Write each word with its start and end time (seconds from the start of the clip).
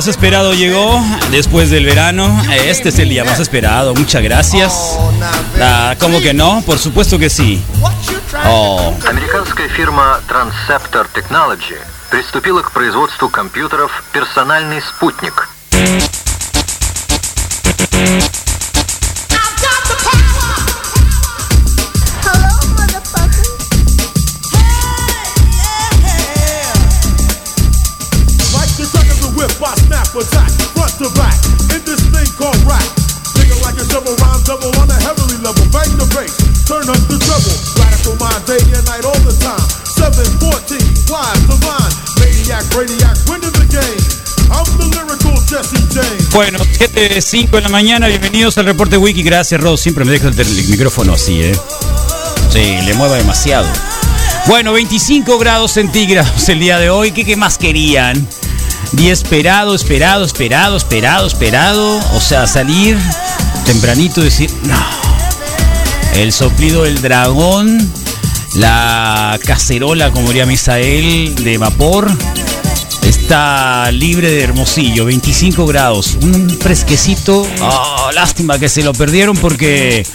más 0.00 0.06
esperado 0.08 0.54
llegó 0.54 1.00
después 1.30 1.68
del 1.70 1.84
verano. 1.84 2.42
Este 2.50 2.88
es 2.88 2.98
el 2.98 3.08
día 3.10 3.24
más 3.24 3.38
esperado. 3.40 3.94
Muchas 3.94 4.22
gracias. 4.22 4.72
Oh, 4.98 5.12
now, 5.12 5.20
baby, 5.52 5.60
Ah, 5.62 5.94
¿Cómo 6.00 6.20
que 6.20 6.32
no? 6.34 6.62
Por 6.62 6.78
supuesto 6.78 7.18
que 7.18 7.28
sí. 7.30 7.62
what 7.80 7.92
you 8.10 8.18
trying 8.30 8.42
Oh. 8.46 8.94
to 8.98 9.04
do? 9.04 9.08
Американская 9.10 9.68
фирма 9.68 10.20
Transceptor 10.28 11.06
Technology 11.14 11.76
приступила 12.10 12.62
к 12.62 12.72
производству 12.72 13.28
компьютеров 13.28 13.90
«Персональный 14.12 14.80
спутник». 14.80 15.46
7, 46.81 47.21
5 47.21 47.57
de 47.57 47.61
la 47.61 47.69
mañana, 47.69 48.07
bienvenidos 48.07 48.57
al 48.57 48.65
reporte 48.65 48.97
Wiki. 48.97 49.21
Gracias, 49.21 49.61
Ross. 49.61 49.81
Siempre 49.81 50.03
me 50.03 50.13
deja 50.13 50.29
el, 50.29 50.67
micrófono 50.67 51.13
así, 51.13 51.39
¿eh? 51.39 51.55
Sí, 52.51 52.79
le 52.83 52.95
mueva 52.95 53.17
demasiado. 53.17 53.67
Bueno, 54.47 54.73
25 54.73 55.37
grados 55.37 55.73
centígrados 55.73 56.49
el 56.49 56.59
día 56.59 56.79
de 56.79 56.89
hoy. 56.89 57.11
¿Qué, 57.11 57.23
qué 57.23 57.35
más 57.35 57.59
querían? 57.59 58.27
Día 58.93 59.13
esperado, 59.13 59.75
esperado, 59.75 60.25
esperado, 60.25 60.75
esperado, 60.75 61.27
esperado. 61.27 61.99
O 62.15 62.19
sea, 62.19 62.47
salir 62.47 62.97
tempranito 63.63 64.21
y 64.21 64.23
decir, 64.23 64.51
no. 64.63 64.83
El 66.15 66.33
soplido 66.33 66.85
del 66.85 66.99
dragón, 66.99 67.91
la 68.55 69.39
cacerola, 69.45 70.09
como 70.09 70.29
diría 70.29 70.47
Misael, 70.47 71.35
de 71.35 71.59
vapor. 71.59 72.11
Está 73.31 73.89
libre 73.93 74.29
de 74.29 74.43
Hermosillo, 74.43 75.05
25 75.05 75.65
grados, 75.65 76.17
un 76.21 76.49
fresquecito. 76.49 77.47
Oh, 77.61 78.09
lástima 78.13 78.59
que 78.59 78.67
se 78.67 78.83
lo 78.83 78.91
perdieron 78.91 79.37
porque 79.37 80.05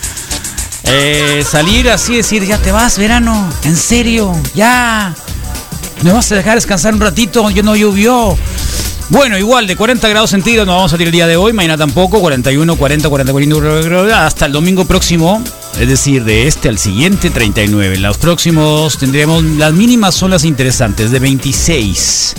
eh, 0.85 1.43
salir 1.49 1.89
así, 1.89 2.15
decir, 2.15 2.45
ya 2.45 2.59
te 2.59 2.73
vas, 2.73 2.99
verano, 2.99 3.49
en 3.65 3.75
serio, 3.75 4.35
ya. 4.55 5.15
Me 6.03 6.13
vas 6.13 6.31
a 6.31 6.35
dejar 6.35 6.57
descansar 6.57 6.93
un 6.93 7.01
ratito, 7.01 7.49
yo 7.49 7.63
no 7.63 7.75
llovió. 7.75 8.37
Bueno, 9.09 9.39
igual 9.39 9.67
de 9.67 9.77
40 9.77 10.07
grados 10.11 10.29
centígrados 10.33 10.67
no 10.67 10.75
vamos 10.75 10.93
a 10.93 10.97
salir 10.97 11.09
el 11.09 11.13
día 11.13 11.27
de 11.27 11.39
hoy, 11.39 11.55
mañana 11.55 11.79
tampoco, 11.79 12.21
41, 12.21 12.77
40, 12.77 13.09
40, 13.09 13.33
40, 13.33 14.27
hasta 14.27 14.45
el 14.45 14.53
domingo 14.53 14.85
próximo, 14.85 15.43
es 15.81 15.89
decir, 15.89 16.23
de 16.23 16.47
este 16.47 16.69
al 16.69 16.77
siguiente, 16.77 17.31
39. 17.31 17.97
Los 17.97 18.19
próximos 18.19 18.99
tendremos, 18.99 19.43
las 19.43 19.73
mínimas 19.73 20.15
son 20.15 20.33
las 20.33 20.45
interesantes, 20.45 21.11
de 21.11 21.19
26 21.19 22.35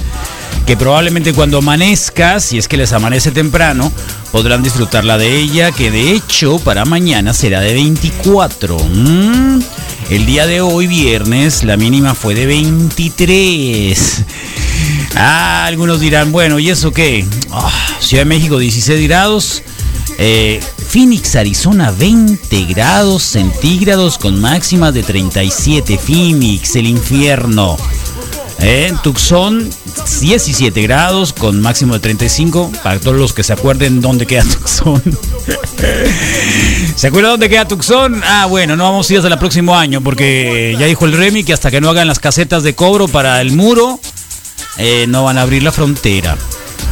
que 0.67 0.75
probablemente 0.75 1.31
cuando 1.31 1.59
amanezca, 1.59 2.41
si 2.41 2.57
es 2.57 2.67
que 2.67 2.75
les 2.75 2.91
amanece 2.91 3.31
temprano, 3.31 3.89
podrán 4.33 4.61
disfrutarla 4.61 5.17
de 5.17 5.37
ella, 5.37 5.71
que 5.71 5.89
de 5.91 6.11
hecho 6.11 6.59
para 6.59 6.83
mañana 6.83 7.33
será 7.33 7.61
de 7.61 7.73
24. 7.73 8.77
Mm. 8.77 9.61
El 10.09 10.25
día 10.25 10.45
de 10.45 10.59
hoy, 10.59 10.87
viernes, 10.87 11.63
la 11.63 11.77
mínima 11.77 12.13
fue 12.15 12.35
de 12.35 12.45
23. 12.45 14.23
Ah, 15.15 15.65
algunos 15.65 16.01
dirán, 16.01 16.33
bueno, 16.33 16.59
¿y 16.59 16.69
eso 16.69 16.91
qué? 16.91 17.25
Ah, 17.49 17.71
Ciudad 18.01 18.21
de 18.21 18.29
México, 18.29 18.59
16 18.59 19.07
grados. 19.07 19.63
Eh, 20.19 20.59
Phoenix, 20.89 21.37
Arizona, 21.37 21.91
20 21.91 22.65
grados 22.65 23.23
centígrados 23.23 24.17
con 24.17 24.41
máximas 24.41 24.93
de 24.93 25.03
37. 25.03 25.97
Phoenix, 25.97 26.75
el 26.75 26.87
infierno. 26.87 27.77
En 28.59 28.97
Tucson, 28.97 29.69
17 30.21 30.81
grados 30.81 31.31
con 31.33 31.61
máximo 31.61 31.93
de 31.93 31.99
35. 31.99 32.71
Para 32.83 32.99
todos 32.99 33.17
los 33.17 33.33
que 33.33 33.43
se 33.43 33.53
acuerden 33.53 34.01
dónde 34.01 34.25
queda 34.25 34.43
Tucson. 34.51 35.01
¿Se 36.95 37.07
acuerdan 37.07 37.33
dónde 37.33 37.49
queda 37.49 37.67
Tucson? 37.67 38.21
Ah, 38.25 38.47
bueno, 38.47 38.75
no 38.75 38.83
vamos 38.83 39.09
a 39.09 39.13
ir 39.13 39.19
hasta 39.19 39.31
el 39.31 39.39
próximo 39.39 39.75
año 39.75 40.01
porque 40.01 40.75
ya 40.79 40.85
dijo 40.87 41.05
el 41.05 41.13
Remy 41.13 41.43
que 41.43 41.53
hasta 41.53 41.69
que 41.69 41.79
no 41.79 41.89
hagan 41.89 42.07
las 42.07 42.19
casetas 42.19 42.63
de 42.63 42.75
cobro 42.75 43.07
para 43.07 43.39
el 43.41 43.51
muro, 43.51 43.99
eh, 44.77 45.05
no 45.07 45.23
van 45.23 45.37
a 45.37 45.43
abrir 45.43 45.63
la 45.63 45.71
frontera. 45.71 46.37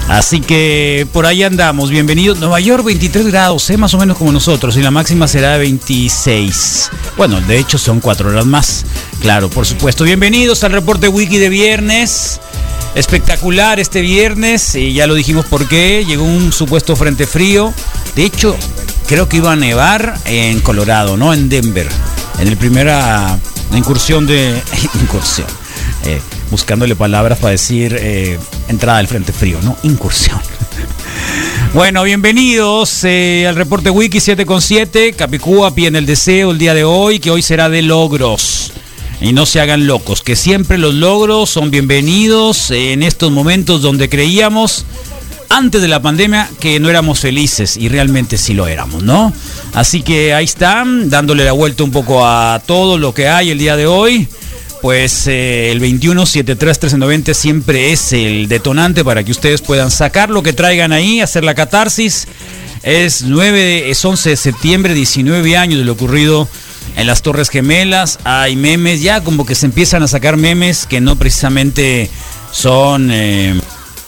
Así 0.08 0.40
que 0.40 1.08
por 1.12 1.26
ahí 1.26 1.42
andamos, 1.42 1.90
bienvenidos. 1.90 2.38
Nueva 2.40 2.60
York 2.60 2.84
23 2.86 3.28
grados, 3.28 3.68
¿eh? 3.72 3.78
más 3.78 3.94
o 3.96 3.98
menos 3.98 4.18
como 4.18 4.32
nosotros, 4.32 4.78
y 4.78 4.84
la 4.84 4.92
máxima 4.92 5.28
será 5.28 5.54
de 5.54 5.60
26. 5.60 6.92
Bueno, 7.18 7.42
de 7.42 7.58
hecho 7.58 7.80
son 7.80 8.00
cuatro 8.00 8.30
horas 8.30 8.46
más. 8.46 8.86
Claro, 9.20 9.50
por 9.50 9.66
supuesto. 9.66 10.04
Bienvenidos 10.04 10.64
al 10.64 10.74
reporte 10.74 11.08
wiki 11.08 11.40
de 11.40 11.50
viernes. 11.50 12.40
Espectacular 12.94 13.80
este 13.80 14.02
viernes, 14.02 14.76
y 14.76 14.94
ya 14.94 15.08
lo 15.08 15.16
dijimos 15.16 15.48
por 15.48 15.68
qué. 15.68 16.06
Llegó 16.06 16.24
un 16.24 16.54
supuesto 16.54 16.96
frente 16.96 17.26
frío. 17.26 17.74
De 18.16 18.26
hecho, 18.26 18.56
creo 19.08 19.28
que 19.28 19.38
iba 19.38 19.52
a 19.52 19.56
nevar 19.56 20.20
en 20.26 20.62
Colorado, 20.62 21.18
¿no? 21.18 21.34
En 21.34 21.50
Denver. 21.50 21.90
En 22.40 22.48
el 22.48 22.58
primera 22.58 23.40
incursión 23.74 24.28
de. 24.28 24.62
incursión. 25.02 25.48
Eh, 26.06 26.22
buscándole 26.52 26.96
palabras 26.96 27.40
para 27.40 27.52
decir 27.52 27.98
eh, 28.00 28.38
entrada 28.68 29.00
del 29.00 29.08
frente 29.08 29.32
frío, 29.32 29.60
¿no? 29.62 29.78
Incursión. 29.84 30.40
Bueno, 31.74 32.04
bienvenidos 32.04 33.04
eh, 33.04 33.46
al 33.48 33.56
reporte 33.56 33.90
Wiki 33.90 34.20
7 34.20 34.46
con 34.46 34.62
7. 34.62 35.14
Capicúa 35.14 35.74
en 35.76 35.96
el 35.96 36.06
deseo 36.06 36.52
el 36.52 36.58
día 36.58 36.74
de 36.74 36.84
hoy, 36.84 37.20
que 37.20 37.32
hoy 37.32 37.42
será 37.42 37.70
de 37.70 37.82
logros. 37.82 38.72
Y 39.20 39.34
no 39.34 39.46
se 39.46 39.60
hagan 39.62 39.88
locos, 39.88 40.22
que 40.22 40.36
siempre 40.36 40.78
los 40.78 40.94
logros 40.94 41.50
son 41.50 41.72
bienvenidos 41.72 42.72
en 42.72 43.02
estos 43.02 43.32
momentos 43.32 43.82
donde 43.82 44.10
creíamos 44.10 44.86
antes 45.50 45.82
de 45.82 45.88
la 45.88 46.02
pandemia 46.02 46.50
que 46.60 46.80
no 46.80 46.90
éramos 46.90 47.20
felices 47.20 47.78
y 47.78 47.88
realmente 47.88 48.38
sí 48.38 48.54
lo 48.54 48.68
éramos, 48.68 49.04
¿no? 49.04 49.32
Así 49.74 50.02
que 50.02 50.34
ahí 50.34 50.46
están, 50.46 51.10
dándole 51.10 51.46
la 51.46 51.54
vuelta 51.54 51.84
un 51.84 51.92
poco 51.92 52.26
a 52.26 52.62
todo 52.66 52.98
lo 52.98 53.14
que 53.14 53.28
hay 53.28 53.52
el 53.52 53.58
día 53.58 53.76
de 53.76 53.88
hoy 53.88 54.28
pues 54.86 55.26
eh, 55.26 55.72
el 55.72 55.80
21 55.80 56.28
73 56.28 56.76
1390 56.76 57.34
siempre 57.34 57.92
es 57.92 58.14
el 58.14 58.48
detonante 58.48 59.04
para 59.04 59.24
que 59.24 59.32
ustedes 59.32 59.64
puedan 59.64 59.90
sacar 59.90 60.30
lo 60.30 60.44
que 60.44 60.54
traigan 60.54 60.92
ahí, 60.92 61.22
hacer 61.22 61.44
la 61.44 61.56
catarsis. 61.56 62.28
Es 62.84 63.24
9 63.24 63.90
es 63.90 64.06
11 64.06 64.30
de 64.30 64.36
septiembre, 64.36 64.94
19 64.94 65.58
años 65.58 65.80
de 65.80 65.86
lo 65.86 65.94
ocurrido 65.94 66.48
en 66.98 67.08
las 67.08 67.24
Torres 67.24 67.50
Gemelas. 67.50 68.20
Hay 68.26 68.56
memes, 68.56 69.02
ya 69.02 69.24
como 69.24 69.44
que 69.44 69.56
se 69.56 69.66
empiezan 69.66 70.04
a 70.04 70.08
sacar 70.08 70.38
memes 70.38 70.86
que 70.86 71.02
no 71.02 71.16
precisamente 71.16 72.08
son 72.52 73.10
eh, 73.12 73.60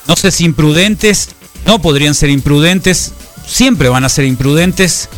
no 0.08 0.16
sé 0.16 0.30
si 0.30 0.46
imprudentes, 0.46 1.30
no 1.66 1.82
podrían 1.82 2.14
ser 2.14 2.30
imprudentes, 2.30 3.14
siempre 3.48 3.90
van 3.90 4.04
a 4.04 4.10
ser 4.10 4.26
imprudentes. 4.26 5.10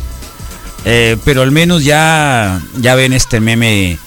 eh, 0.86 1.18
pero 1.26 1.42
al 1.42 1.50
menos 1.50 1.84
ya 1.84 2.62
ya 2.78 2.94
ven 2.94 3.12
este 3.12 3.40
meme 3.40 3.98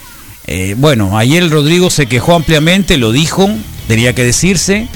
eh, 0.46 0.74
bueno, 0.78 1.16
ayer 1.18 1.48
Rodrigo 1.50 1.90
se 1.90 2.06
quejó 2.06 2.34
ampliamente, 2.34 2.96
lo 2.96 3.12
dijo, 3.12 3.48
tenía 3.88 4.14
que 4.14 4.24
decirse, 4.24 4.88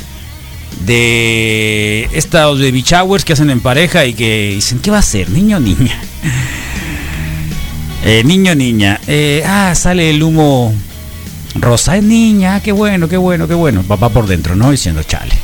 de 0.85 2.09
estos 2.13 2.61
baby 2.61 2.83
showers 2.83 3.25
que 3.25 3.33
hacen 3.33 3.51
en 3.51 3.61
pareja 3.61 4.05
y 4.07 4.15
que 4.15 4.53
dicen, 4.55 4.79
¿qué 4.79 4.91
va 4.91 4.99
a 4.99 5.03
ser? 5.03 5.31
¿Niño 5.31 5.57
o 5.57 5.61
niña? 5.61 6.01
Eh, 8.05 8.23
niño 8.25 8.55
niña. 8.55 9.01
Eh, 9.09 9.43
ah, 9.45 9.75
sale 9.75 10.09
el 10.11 10.23
humo 10.23 10.73
rosa. 11.57 11.97
Es 11.97 12.03
niña, 12.03 12.55
ah, 12.55 12.63
qué 12.63 12.73
bueno, 12.73 13.09
qué 13.09 13.17
bueno, 13.17 13.49
qué 13.49 13.55
bueno. 13.55 13.83
Papá 13.83 14.09
por 14.09 14.27
dentro, 14.27 14.55
¿no? 14.55 14.71
Diciendo, 14.71 15.03
chale. 15.03 15.35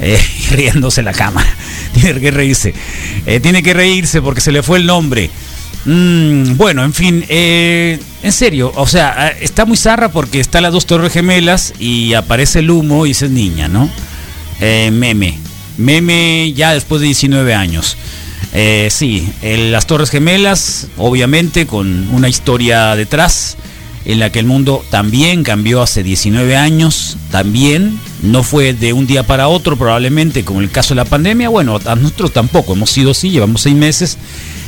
Eh, 0.00 0.20
riéndose 0.50 1.02
la 1.02 1.12
cámara. 1.12 1.48
Tiene 1.94 2.20
que 2.20 2.30
reírse. 2.30 2.74
Eh, 3.24 3.40
tiene 3.40 3.62
que 3.62 3.72
reírse 3.72 4.20
porque 4.20 4.40
se 4.40 4.52
le 4.52 4.62
fue 4.62 4.78
el 4.78 4.86
nombre. 4.86 5.30
Mm, 5.86 6.56
bueno, 6.56 6.84
en 6.84 6.92
fin, 6.92 7.24
eh, 7.28 8.00
en 8.22 8.32
serio, 8.32 8.72
o 8.74 8.88
sea, 8.88 9.28
eh, 9.28 9.36
está 9.42 9.64
muy 9.64 9.76
zarra 9.76 10.10
porque 10.10 10.40
está 10.40 10.60
las 10.60 10.72
dos 10.72 10.84
torres 10.84 11.12
gemelas 11.12 11.74
y 11.78 12.14
aparece 12.14 12.58
el 12.58 12.70
humo 12.70 13.06
y 13.06 13.10
dice 13.10 13.28
niña, 13.28 13.68
¿no? 13.68 13.88
Eh, 14.60 14.90
meme, 14.92 15.38
meme 15.78 16.52
ya 16.54 16.74
después 16.74 17.00
de 17.00 17.06
19 17.06 17.54
años. 17.54 17.96
Eh, 18.52 18.88
sí, 18.90 19.28
las 19.42 19.86
torres 19.86 20.10
gemelas, 20.10 20.88
obviamente 20.96 21.66
con 21.66 22.08
una 22.12 22.28
historia 22.28 22.96
detrás 22.96 23.56
en 24.04 24.18
la 24.18 24.30
que 24.30 24.38
el 24.38 24.46
mundo 24.46 24.84
también 24.90 25.44
cambió 25.44 25.82
hace 25.82 26.02
19 26.02 26.56
años, 26.56 27.16
también, 27.30 27.98
no 28.22 28.42
fue 28.42 28.72
de 28.72 28.92
un 28.92 29.06
día 29.06 29.22
para 29.22 29.48
otro 29.48 29.76
probablemente, 29.76 30.44
como 30.44 30.60
el 30.60 30.70
caso 30.70 30.94
de 30.94 30.96
la 30.96 31.04
pandemia, 31.04 31.48
bueno, 31.48 31.78
a 31.84 31.94
nosotros 31.94 32.32
tampoco, 32.32 32.72
hemos 32.72 32.90
sido 32.90 33.10
así, 33.10 33.30
llevamos 33.30 33.62
seis 33.62 33.76
meses, 33.76 34.18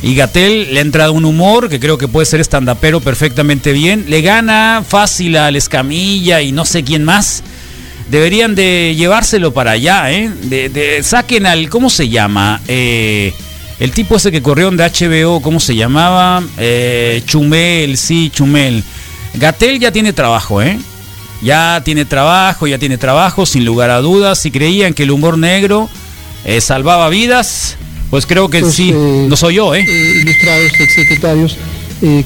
y 0.03 0.15
Gatel 0.15 0.75
le 0.75 0.81
ha 0.81 0.83
entrado 0.83 1.13
un 1.13 1.25
humor 1.25 1.69
que 1.69 1.81
creo 1.81 1.99
que 1.99 2.09
puede 2.09 2.27
ser 2.27 2.41
estandapero 2.41 3.01
perfectamente 3.01 3.73
bien, 3.73 4.05
le 4.09 4.23
gana 4.23 4.85
fácil 4.87 5.37
al 5.37 5.57
Escamilla 5.57 6.43
y 6.43 6.53
no 6.53 6.65
sé 6.65 6.85
quién 6.85 7.05
más, 7.05 7.43
deberían 8.11 8.55
de 8.55 8.95
llevárselo 8.97 9.53
para 9.53 9.73
allá, 9.73 10.11
¿eh? 10.13 11.01
Saquen 11.03 11.47
al, 11.47 11.69
¿cómo 11.69 11.91
se 11.91 12.09
llama? 12.09 12.61
Eh, 12.69 13.33
el 13.81 13.93
tipo 13.93 14.17
ese 14.17 14.33
que 14.33 14.43
corrió 14.43 14.71
de 14.71 14.85
HBO, 14.85 15.41
¿cómo 15.41 15.61
se 15.61 15.77
llamaba? 15.77 16.43
Eh, 16.57 17.23
Chumel, 17.27 17.97
sí, 17.97 18.31
Chumel. 18.35 18.83
Gatel 19.35 19.79
ya 19.79 19.93
tiene 19.93 20.13
trabajo, 20.13 20.61
¿eh? 20.61 20.79
Ya 21.43 21.83
tiene 21.85 22.05
trabajo, 22.05 22.67
ya 22.67 22.79
tiene 22.79 22.99
trabajo, 22.99 23.47
sin 23.47 23.65
lugar 23.65 23.91
a 23.91 24.01
dudas. 24.01 24.41
Si 24.41 24.51
creían 24.51 24.93
que 24.95 25.05
el 25.05 25.11
humor 25.13 25.39
negro 25.39 25.89
eh, 26.45 26.61
salvaba 26.61 27.09
vidas, 27.09 27.77
pues 28.11 28.27
creo 28.27 28.49
que 28.49 28.61
Pues, 28.61 28.75
sí. 28.75 28.91
eh, 28.93 29.27
no 29.29 29.37
soy 29.37 29.55
yo, 29.55 29.75
¿eh? 29.75 29.85
eh, 29.89 30.21
ilustrados, 30.23 30.73
exsecretarios, 30.81 31.57
eh, 32.03 32.25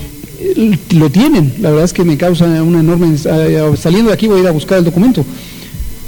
lo 0.93 1.11
tienen. 1.11 1.55
La 1.61 1.70
verdad 1.70 1.85
es 1.85 1.93
que 1.93 2.05
me 2.05 2.17
causa 2.17 2.47
una 2.47 2.81
enorme... 2.81 3.17
saliendo 3.76 4.09
de 4.09 4.14
aquí 4.14 4.29
voy 4.29 4.38
a 4.38 4.43
ir 4.44 4.49
a 4.49 4.53
buscar 4.53 4.79
el 4.79 4.85
documento, 4.85 5.25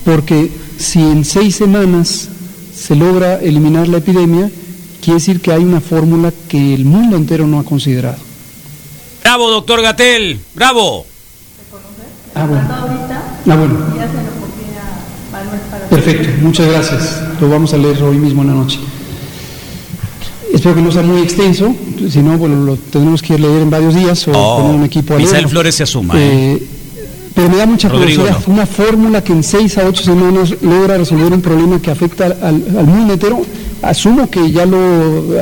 porque 0.05 0.51
si 0.79 1.01
en 1.01 1.25
seis 1.25 1.57
semanas 1.57 2.29
se 2.75 2.97
logra 2.97 3.39
eliminar 3.41 3.87
la 3.89 3.99
epidemia, 3.99 4.51
quiere 5.03 5.19
decir 5.19 5.41
que 5.41 5.53
hay 5.53 5.63
una 5.63 5.81
fórmula 5.81 6.33
que 6.49 6.75
el 6.75 6.85
mundo 6.87 7.17
entero 7.17 7.47
no 7.47 7.59
ha 7.61 7.65
considerado. 7.65 8.19
Bravo, 9.23 9.51
doctor 9.51 9.83
Gatel, 9.83 10.41
bravo. 10.55 11.07
Ah, 12.35 12.47
bueno. 12.47 12.63
Ah, 12.71 13.57
bueno. 13.57 13.75
Perfecto, 15.91 16.29
muchas 16.43 16.67
gracias. 16.69 17.23
Lo 17.41 17.49
vamos 17.49 17.73
a 17.75 17.79
leer 17.79 18.03
hoy 18.03 18.17
mismo 18.19 18.43
en 18.43 18.49
la 18.49 18.55
noche. 18.55 18.79
Espero 20.53 20.75
que 20.77 20.83
no 20.83 20.93
sea 20.93 21.03
muy 21.03 21.21
extenso, 21.21 21.75
si 22.09 22.21
no, 22.21 22.39
bueno, 22.39 22.57
lo 22.65 22.77
tendremos 22.77 23.21
que 23.23 23.39
leer 23.39 23.63
en 23.63 23.71
varios 23.71 23.95
días 23.95 24.27
o 24.29 24.33
Oh, 24.35 24.59
poner 24.63 24.77
un 24.77 24.85
equipo 24.85 25.15
a 25.15 25.19
Misael. 25.19 25.49
Flores 25.49 25.75
se 25.75 25.83
asuma, 25.83 26.15
¿eh? 26.17 26.55
Eh, 26.55 26.67
pero 27.35 27.49
me 27.51 27.57
da 27.57 27.67
mucha 27.67 27.91
curiosidad, 27.91 28.39
no. 28.47 28.55
una 28.55 28.65
fórmula 28.67 29.23
que 29.25 29.33
en 29.33 29.43
seis 29.43 29.77
a 29.79 29.85
ocho 29.87 30.05
semanas 30.05 30.55
logra 30.63 30.97
resolver 30.97 31.33
un 31.33 31.41
problema 31.41 31.81
que 31.83 31.91
afecta 31.91 32.27
al, 32.27 32.33
al- 32.41 32.79
al 32.79 32.87
mundo 32.87 33.15
entero. 33.15 33.43
Asumo 33.83 34.31
que 34.31 34.51
ya 34.51 34.65
lo 34.65 34.79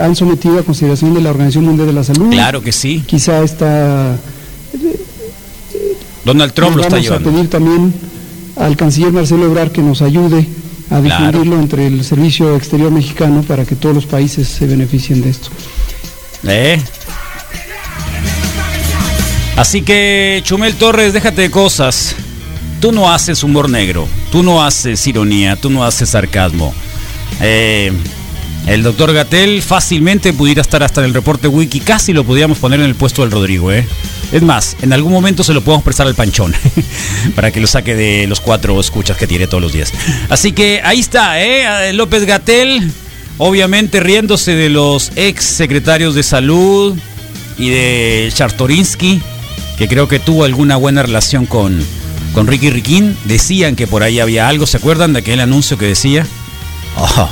han 0.03 0.17
sometido 0.17 0.59
a 0.59 0.63
consideración 0.63 1.13
de 1.15 1.21
la 1.21 1.31
Organización 1.31 1.65
Mundial 1.67 1.87
de 1.87 1.93
la 1.93 2.03
Salud. 2.03 2.31
Claro 2.31 2.61
que 2.63 2.73
sí. 2.73 3.05
Quizá 3.07 3.43
está 3.43 4.17
Donald 6.25 6.53
Trump 6.53 6.77
lo 6.77 6.83
está 6.83 6.97
vamos 6.97 7.05
llevando. 7.05 7.29
a 7.29 7.33
pedir 7.33 7.51
también 7.51 7.95
al 8.57 8.77
canciller 8.77 9.13
Marcelo 9.13 9.47
Ebrard 9.47 9.73
que 9.73 9.83
nos 9.83 10.03
ayude 10.03 10.47
a 10.91 11.01
Claro. 11.01 11.27
difundirlo 11.27 11.61
entre 11.61 11.87
el 11.87 12.05
Servicio 12.05 12.55
Exterior 12.57 12.91
Mexicano 12.93 13.43
para 13.47 13.65
que 13.65 13.75
todos 13.75 13.95
los 13.95 14.07
países 14.07 14.47
se 14.49 14.67
beneficien 14.67 15.23
de 15.23 15.31
esto. 15.31 15.49
¿Eh? 16.47 16.79
Así 19.57 19.83
que, 19.83 20.41
Chumel 20.45 20.75
Torres, 20.75 21.13
déjate 21.13 21.43
de 21.43 21.51
cosas. 21.51 22.15
Tú 22.81 22.91
no 22.93 23.13
haces 23.13 23.43
humor 23.45 23.69
negro, 23.71 24.09
tú 24.33 24.43
no 24.43 24.63
haces 24.65 25.07
ironía, 25.07 25.57
tú 25.57 25.71
no 25.71 25.85
haces 25.85 26.09
sarcasmo. 26.11 26.75
Eh, 27.41 27.93
el 28.67 28.83
doctor 28.83 29.13
Gatel 29.13 29.63
fácilmente 29.63 30.33
pudiera 30.33 30.63
estar 30.63 30.83
hasta 30.83 31.01
en 31.01 31.07
el 31.09 31.15
reporte 31.15 31.49
wiki, 31.49 31.81
casi 31.81 32.13
lo 32.13 32.25
podríamos 32.25 32.59
poner 32.59 32.81
en 32.81 32.87
el 32.87 32.95
puesto 32.95 33.23
del 33.23 33.31
Rodrigo, 33.31 33.71
¿eh? 33.73 33.87
Es 34.33 34.41
más, 34.41 34.79
en 34.81 34.95
algún 34.95 35.13
momento 35.13 35.45
se 35.45 35.53
lo 35.53 35.61
podemos 35.61 35.85
prestar 35.85 36.07
al 36.07 36.15
panchón 36.15 36.55
para 37.37 37.51
que 37.51 37.61
lo 37.61 37.67
saque 37.67 37.95
de 37.95 38.27
los 38.27 38.41
cuatro 38.41 38.81
escuchas 38.81 39.19
que 39.19 39.27
tiene 39.27 39.47
todos 39.47 39.63
los 39.63 39.75
días. 39.75 39.93
Así 40.31 40.53
que 40.53 40.81
ahí 40.83 41.01
está, 41.01 41.43
¿eh? 41.43 41.93
López 41.93 42.25
Gatel, 42.25 42.91
obviamente 43.37 44.01
riéndose 44.01 44.55
de 44.55 44.71
los 44.71 45.13
ex 45.17 45.45
secretarios 45.45 46.15
de 46.15 46.23
salud 46.23 46.97
y 47.59 47.69
de 47.69 48.33
Chartorinsky, 48.35 49.21
que 49.77 49.87
creo 49.87 50.09
que 50.09 50.19
tuvo 50.19 50.45
alguna 50.45 50.77
buena 50.77 51.03
relación 51.03 51.45
con, 51.45 51.85
con 52.33 52.47
Ricky 52.47 52.71
Riquín. 52.71 53.19
Decían 53.27 53.77
que 53.77 53.87
por 53.87 54.03
ahí 54.03 54.19
había 54.19 54.49
algo, 54.49 54.67
¿se 54.67 54.79
acuerdan 54.79 55.13
de 55.13 55.19
aquel 55.19 55.41
anuncio 55.41 55.77
que 55.77 55.87
decía? 55.87 56.27
Oh, 56.97 57.29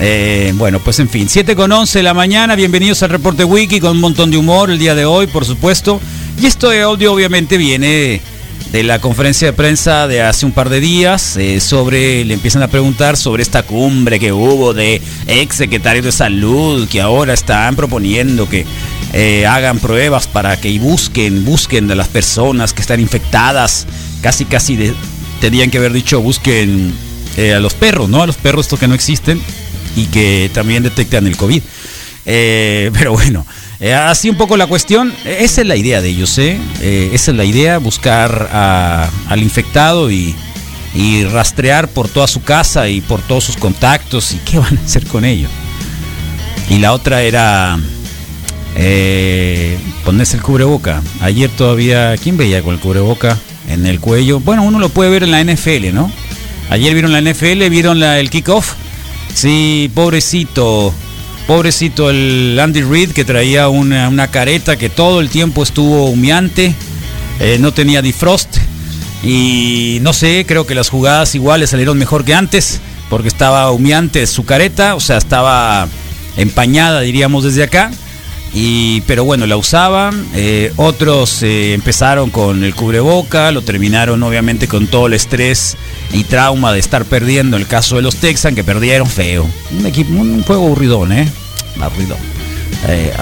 eh, 0.00 0.52
bueno, 0.56 0.80
pues 0.80 0.98
en 0.98 1.08
fin, 1.08 1.28
7 1.28 1.54
con 1.54 1.70
11 1.70 2.00
de 2.00 2.02
la 2.02 2.14
mañana, 2.14 2.56
bienvenidos 2.56 3.04
al 3.04 3.10
reporte 3.10 3.44
wiki 3.44 3.78
con 3.78 3.92
un 3.92 4.00
montón 4.00 4.32
de 4.32 4.36
humor 4.36 4.70
el 4.70 4.80
día 4.80 4.96
de 4.96 5.04
hoy, 5.04 5.28
por 5.28 5.44
supuesto. 5.44 6.00
Y 6.40 6.46
esto 6.46 6.68
de 6.68 6.82
audio 6.82 7.12
obviamente 7.12 7.56
viene 7.56 8.20
de 8.72 8.82
la 8.82 9.00
conferencia 9.00 9.46
de 9.46 9.52
prensa 9.52 10.08
de 10.08 10.20
hace 10.20 10.44
un 10.44 10.50
par 10.50 10.68
de 10.68 10.80
días 10.80 11.36
eh, 11.36 11.60
sobre, 11.60 12.24
le 12.24 12.34
empiezan 12.34 12.62
a 12.64 12.66
preguntar 12.66 13.16
sobre 13.16 13.44
esta 13.44 13.62
cumbre 13.62 14.18
que 14.18 14.32
hubo 14.32 14.74
de 14.74 15.00
ex 15.28 15.54
secretarios 15.54 16.04
de 16.04 16.10
salud 16.10 16.88
que 16.88 17.00
ahora 17.00 17.34
están 17.34 17.76
proponiendo 17.76 18.48
que 18.48 18.66
eh, 19.12 19.46
hagan 19.46 19.78
pruebas 19.78 20.26
para 20.26 20.60
que 20.60 20.76
busquen, 20.80 21.44
busquen 21.44 21.86
de 21.86 21.94
las 21.94 22.08
personas 22.08 22.72
que 22.72 22.82
están 22.82 22.98
infectadas, 22.98 23.86
casi 24.20 24.44
casi 24.44 24.74
de, 24.74 24.92
tendrían 25.40 25.70
que 25.70 25.78
haber 25.78 25.92
dicho 25.92 26.20
busquen 26.20 26.92
eh, 27.36 27.54
a 27.54 27.60
los 27.60 27.74
perros, 27.74 28.08
¿no? 28.08 28.22
A 28.22 28.26
los 28.26 28.36
perros 28.36 28.66
estos 28.66 28.80
que 28.80 28.88
no 28.88 28.94
existen 28.94 29.40
y 29.94 30.06
que 30.06 30.50
también 30.52 30.82
detectan 30.82 31.28
el 31.28 31.36
COVID. 31.36 31.62
Pero 32.24 33.12
bueno, 33.12 33.46
eh, 33.80 33.92
así 33.94 34.30
un 34.30 34.36
poco 34.36 34.56
la 34.56 34.66
cuestión. 34.66 35.12
Esa 35.24 35.60
es 35.62 35.66
la 35.66 35.76
idea 35.76 36.00
de 36.00 36.08
ellos, 36.08 36.36
¿eh? 36.38 36.58
Eh, 36.80 37.10
esa 37.12 37.30
es 37.32 37.36
la 37.36 37.44
idea, 37.44 37.78
buscar 37.78 38.48
a- 38.52 39.10
al 39.28 39.42
infectado 39.42 40.10
y, 40.10 40.34
y 40.94 41.24
rastrear 41.24 41.88
por 41.88 42.08
toda 42.08 42.26
su 42.26 42.42
casa 42.42 42.88
y 42.88 43.00
por 43.00 43.20
todos 43.22 43.44
sus 43.44 43.56
contactos 43.56 44.32
y 44.32 44.36
qué 44.38 44.58
van 44.58 44.78
a 44.78 44.80
hacer 44.84 45.06
con 45.06 45.24
ellos. 45.24 45.50
Y 46.70 46.78
la 46.78 46.92
otra 46.92 47.22
era 47.22 47.78
eh, 48.76 49.78
ponerse 50.04 50.36
el 50.36 50.42
cubreboca. 50.42 51.02
Ayer 51.20 51.50
todavía, 51.50 52.14
¿quién 52.22 52.36
veía 52.36 52.62
con 52.62 52.74
el 52.74 52.80
cubreboca 52.80 53.38
en 53.68 53.86
el 53.86 54.00
cuello? 54.00 54.40
Bueno, 54.40 54.62
uno 54.62 54.78
lo 54.78 54.88
puede 54.88 55.10
ver 55.10 55.22
en 55.24 55.30
la 55.30 55.40
NFL, 55.44 55.92
¿no? 55.92 56.10
Ayer 56.70 56.92
vieron 56.94 57.12
la 57.12 57.20
NFL, 57.20 57.68
vieron 57.68 58.00
la- 58.00 58.18
el 58.18 58.30
kickoff. 58.30 58.72
Sí, 59.34 59.90
pobrecito, 59.94 60.94
pobrecito 61.46 62.10
el 62.10 62.58
Andy 62.60 62.82
Reid 62.82 63.12
que 63.12 63.24
traía 63.24 63.68
una, 63.68 64.08
una 64.08 64.28
careta 64.28 64.76
que 64.76 64.88
todo 64.88 65.20
el 65.20 65.28
tiempo 65.28 65.62
estuvo 65.62 66.06
humeante, 66.06 66.74
eh, 67.40 67.58
no 67.60 67.72
tenía 67.72 68.02
defrost 68.02 68.56
y 69.22 69.98
no 70.02 70.12
sé, 70.12 70.44
creo 70.46 70.66
que 70.66 70.74
las 70.74 70.88
jugadas 70.88 71.34
iguales 71.34 71.70
salieron 71.70 71.98
mejor 71.98 72.24
que 72.24 72.34
antes 72.34 72.80
porque 73.08 73.28
estaba 73.28 73.70
humeante 73.70 74.26
su 74.26 74.44
careta, 74.44 74.94
o 74.94 75.00
sea, 75.00 75.18
estaba 75.18 75.88
empañada, 76.36 77.00
diríamos 77.00 77.44
desde 77.44 77.62
acá. 77.62 77.90
Y, 78.54 79.00
pero 79.02 79.24
bueno, 79.24 79.46
la 79.46 79.56
usaban. 79.56 80.26
eh, 80.34 80.72
otros 80.76 81.42
eh, 81.42 81.74
empezaron 81.74 82.30
con 82.30 82.62
el 82.62 82.74
cubreboca, 82.74 83.50
lo 83.50 83.62
terminaron 83.62 84.22
obviamente 84.22 84.68
con 84.68 84.86
todo 84.86 85.08
el 85.08 85.14
estrés 85.14 85.76
y 86.12 86.22
trauma 86.22 86.72
de 86.72 86.78
estar 86.78 87.04
perdiendo. 87.04 87.56
El 87.56 87.66
caso 87.66 87.96
de 87.96 88.02
los 88.02 88.16
Texans, 88.16 88.54
que 88.54 88.62
perdieron 88.62 89.08
feo. 89.08 89.48
Un 89.76 89.86
equipo, 89.86 90.12
un 90.12 90.42
juego 90.44 90.66
aburridón, 90.66 91.12
¿eh? 91.12 91.28
Aburridón. 91.80 92.18
Eh. 92.86 93.12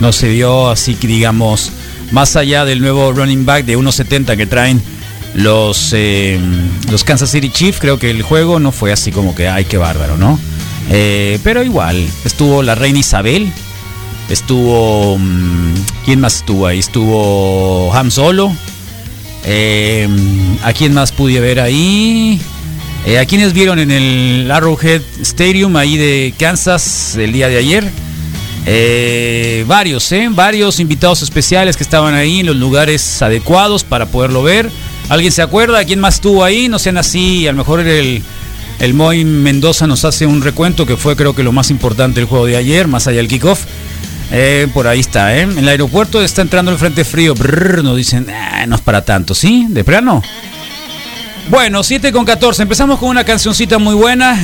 No 0.00 0.12
se 0.12 0.28
vio 0.28 0.68
así 0.68 0.96
que 0.96 1.06
digamos, 1.06 1.72
más 2.10 2.36
allá 2.36 2.66
del 2.66 2.82
nuevo 2.82 3.10
running 3.12 3.46
back 3.46 3.64
de 3.64 3.78
1.70 3.78 4.36
que 4.36 4.46
traen 4.46 4.82
los, 5.34 5.92
eh, 5.94 6.38
los 6.90 7.04
Kansas 7.04 7.30
City 7.30 7.48
Chiefs, 7.48 7.78
creo 7.80 7.98
que 7.98 8.10
el 8.10 8.20
juego 8.20 8.58
no 8.60 8.70
fue 8.70 8.92
así 8.92 9.12
como 9.12 9.34
que, 9.34 9.48
ay, 9.48 9.64
qué 9.64 9.78
bárbaro, 9.78 10.18
¿no? 10.18 10.38
Pero 10.90 11.62
igual, 11.62 12.06
estuvo 12.24 12.62
la 12.62 12.74
reina 12.74 12.98
Isabel, 12.98 13.50
estuvo... 14.32 15.18
mm, 15.18 15.74
¿Quién 16.04 16.20
más 16.20 16.36
estuvo 16.36 16.66
ahí? 16.66 16.78
Estuvo 16.78 17.92
Ham 17.94 18.10
Solo. 18.10 18.52
Eh, 19.44 20.08
¿A 20.62 20.72
quién 20.72 20.94
más 20.94 21.12
pude 21.12 21.40
ver 21.40 21.60
ahí? 21.60 22.40
Eh, 23.06 23.18
¿A 23.18 23.26
quiénes 23.26 23.52
vieron 23.52 23.78
en 23.78 23.90
el 23.90 24.50
Arrowhead 24.50 25.02
Stadium 25.20 25.76
ahí 25.76 25.96
de 25.96 26.34
Kansas 26.38 27.16
el 27.16 27.32
día 27.32 27.48
de 27.48 27.58
ayer? 27.58 27.90
Eh, 28.64 29.64
varios, 29.66 30.10
¿eh? 30.12 30.28
Varios 30.30 30.78
invitados 30.78 31.22
especiales 31.22 31.76
que 31.76 31.82
estaban 31.82 32.14
ahí 32.14 32.40
en 32.40 32.46
los 32.46 32.56
lugares 32.56 33.20
adecuados 33.20 33.82
para 33.82 34.06
poderlo 34.06 34.42
ver. 34.42 34.70
¿Alguien 35.08 35.32
se 35.32 35.42
acuerda? 35.42 35.84
¿Quién 35.84 35.98
más 35.98 36.14
estuvo 36.14 36.44
ahí? 36.44 36.68
No 36.68 36.78
sean 36.78 36.96
así. 36.96 37.48
A 37.48 37.52
lo 37.52 37.58
mejor 37.58 37.80
el, 37.80 38.22
el 38.78 38.94
Moy 38.94 39.24
Mendoza 39.24 39.88
nos 39.88 40.04
hace 40.04 40.26
un 40.26 40.42
recuento 40.42 40.86
que 40.86 40.96
fue 40.96 41.16
creo 41.16 41.34
que 41.34 41.42
lo 41.42 41.50
más 41.50 41.70
importante 41.70 42.20
del 42.20 42.28
juego 42.28 42.46
de 42.46 42.56
ayer, 42.56 42.86
más 42.86 43.08
allá 43.08 43.16
del 43.16 43.28
kickoff. 43.28 43.64
Eh, 44.30 44.68
por 44.72 44.86
ahí 44.86 45.00
está, 45.00 45.36
¿eh? 45.36 45.42
En 45.42 45.58
el 45.58 45.68
aeropuerto 45.68 46.22
está 46.22 46.42
entrando 46.42 46.70
el 46.70 46.78
frente 46.78 47.04
frío. 47.04 47.34
Brrr, 47.34 47.82
nos 47.84 47.96
dicen, 47.96 48.26
"Ah, 48.30 48.64
no 48.66 48.76
es 48.76 48.80
para 48.80 49.04
tanto, 49.04 49.34
¿sí? 49.34 49.66
¿De 49.68 49.84
plano? 49.84 50.22
Bueno, 51.50 51.82
7 51.82 52.12
con 52.12 52.24
14. 52.24 52.62
Empezamos 52.62 52.98
con 52.98 53.10
una 53.10 53.24
cancioncita 53.24 53.78
muy 53.78 53.94
buena. 53.94 54.38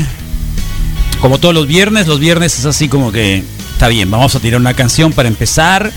Como 1.21 1.39
todos 1.39 1.55
los 1.55 1.67
viernes, 1.67 2.07
los 2.07 2.21
viernes 2.21 2.59
es 2.59 2.65
así 2.65 2.89
como 2.89 3.13
que 3.13 3.43
está 3.73 3.89
bien, 3.89 4.11
vamos 4.11 4.35
a 4.35 4.41
tirar 4.41 4.61
una 4.61 4.75
canción 4.75 5.13
para 5.13 5.29
empezar. 5.29 5.91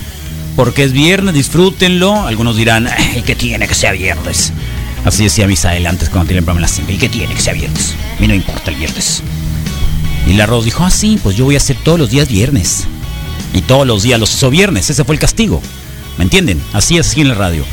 Porque 0.56 0.84
es 0.84 0.92
viernes, 0.92 1.34
disfrútenlo. 1.34 2.26
Algunos 2.26 2.56
dirán, 2.56 2.88
¿y 3.16 3.22
qué 3.22 3.34
tiene 3.34 3.66
que 3.66 3.74
sea 3.74 3.92
viernes? 3.92 4.52
Así 5.04 5.24
decía 5.24 5.46
Misael 5.46 5.86
antes 5.86 6.08
cuando 6.08 6.28
tiene 6.28 6.38
el 6.40 6.44
programa 6.44 6.60
las 6.62 6.72
5. 6.72 6.92
¿Y 6.92 6.96
qué 6.96 7.08
tiene 7.08 7.34
que 7.34 7.40
sea 7.40 7.52
viernes? 7.54 7.94
A 8.16 8.20
mí 8.20 8.28
no 8.28 8.34
importa 8.34 8.70
el 8.70 8.76
viernes. 8.76 9.22
Y 10.26 10.34
la 10.34 10.46
Rose 10.46 10.66
dijo, 10.66 10.84
ah, 10.84 10.90
sí, 10.90 11.18
pues 11.22 11.36
yo 11.36 11.44
voy 11.44 11.56
a 11.56 11.58
hacer 11.58 11.76
todos 11.82 11.98
los 11.98 12.10
días 12.10 12.28
viernes. 12.28 12.86
Y 13.52 13.62
todos 13.62 13.86
los 13.86 14.02
días 14.02 14.18
los 14.18 14.32
hizo 14.34 14.50
viernes, 14.50 14.88
ese 14.90 15.04
fue 15.04 15.14
el 15.14 15.20
castigo. 15.20 15.60
¿Me 16.18 16.24
entienden? 16.24 16.60
Así 16.72 16.96
es 16.98 17.12
aquí 17.12 17.20
en 17.22 17.28
la 17.28 17.34
radio. 17.34 17.64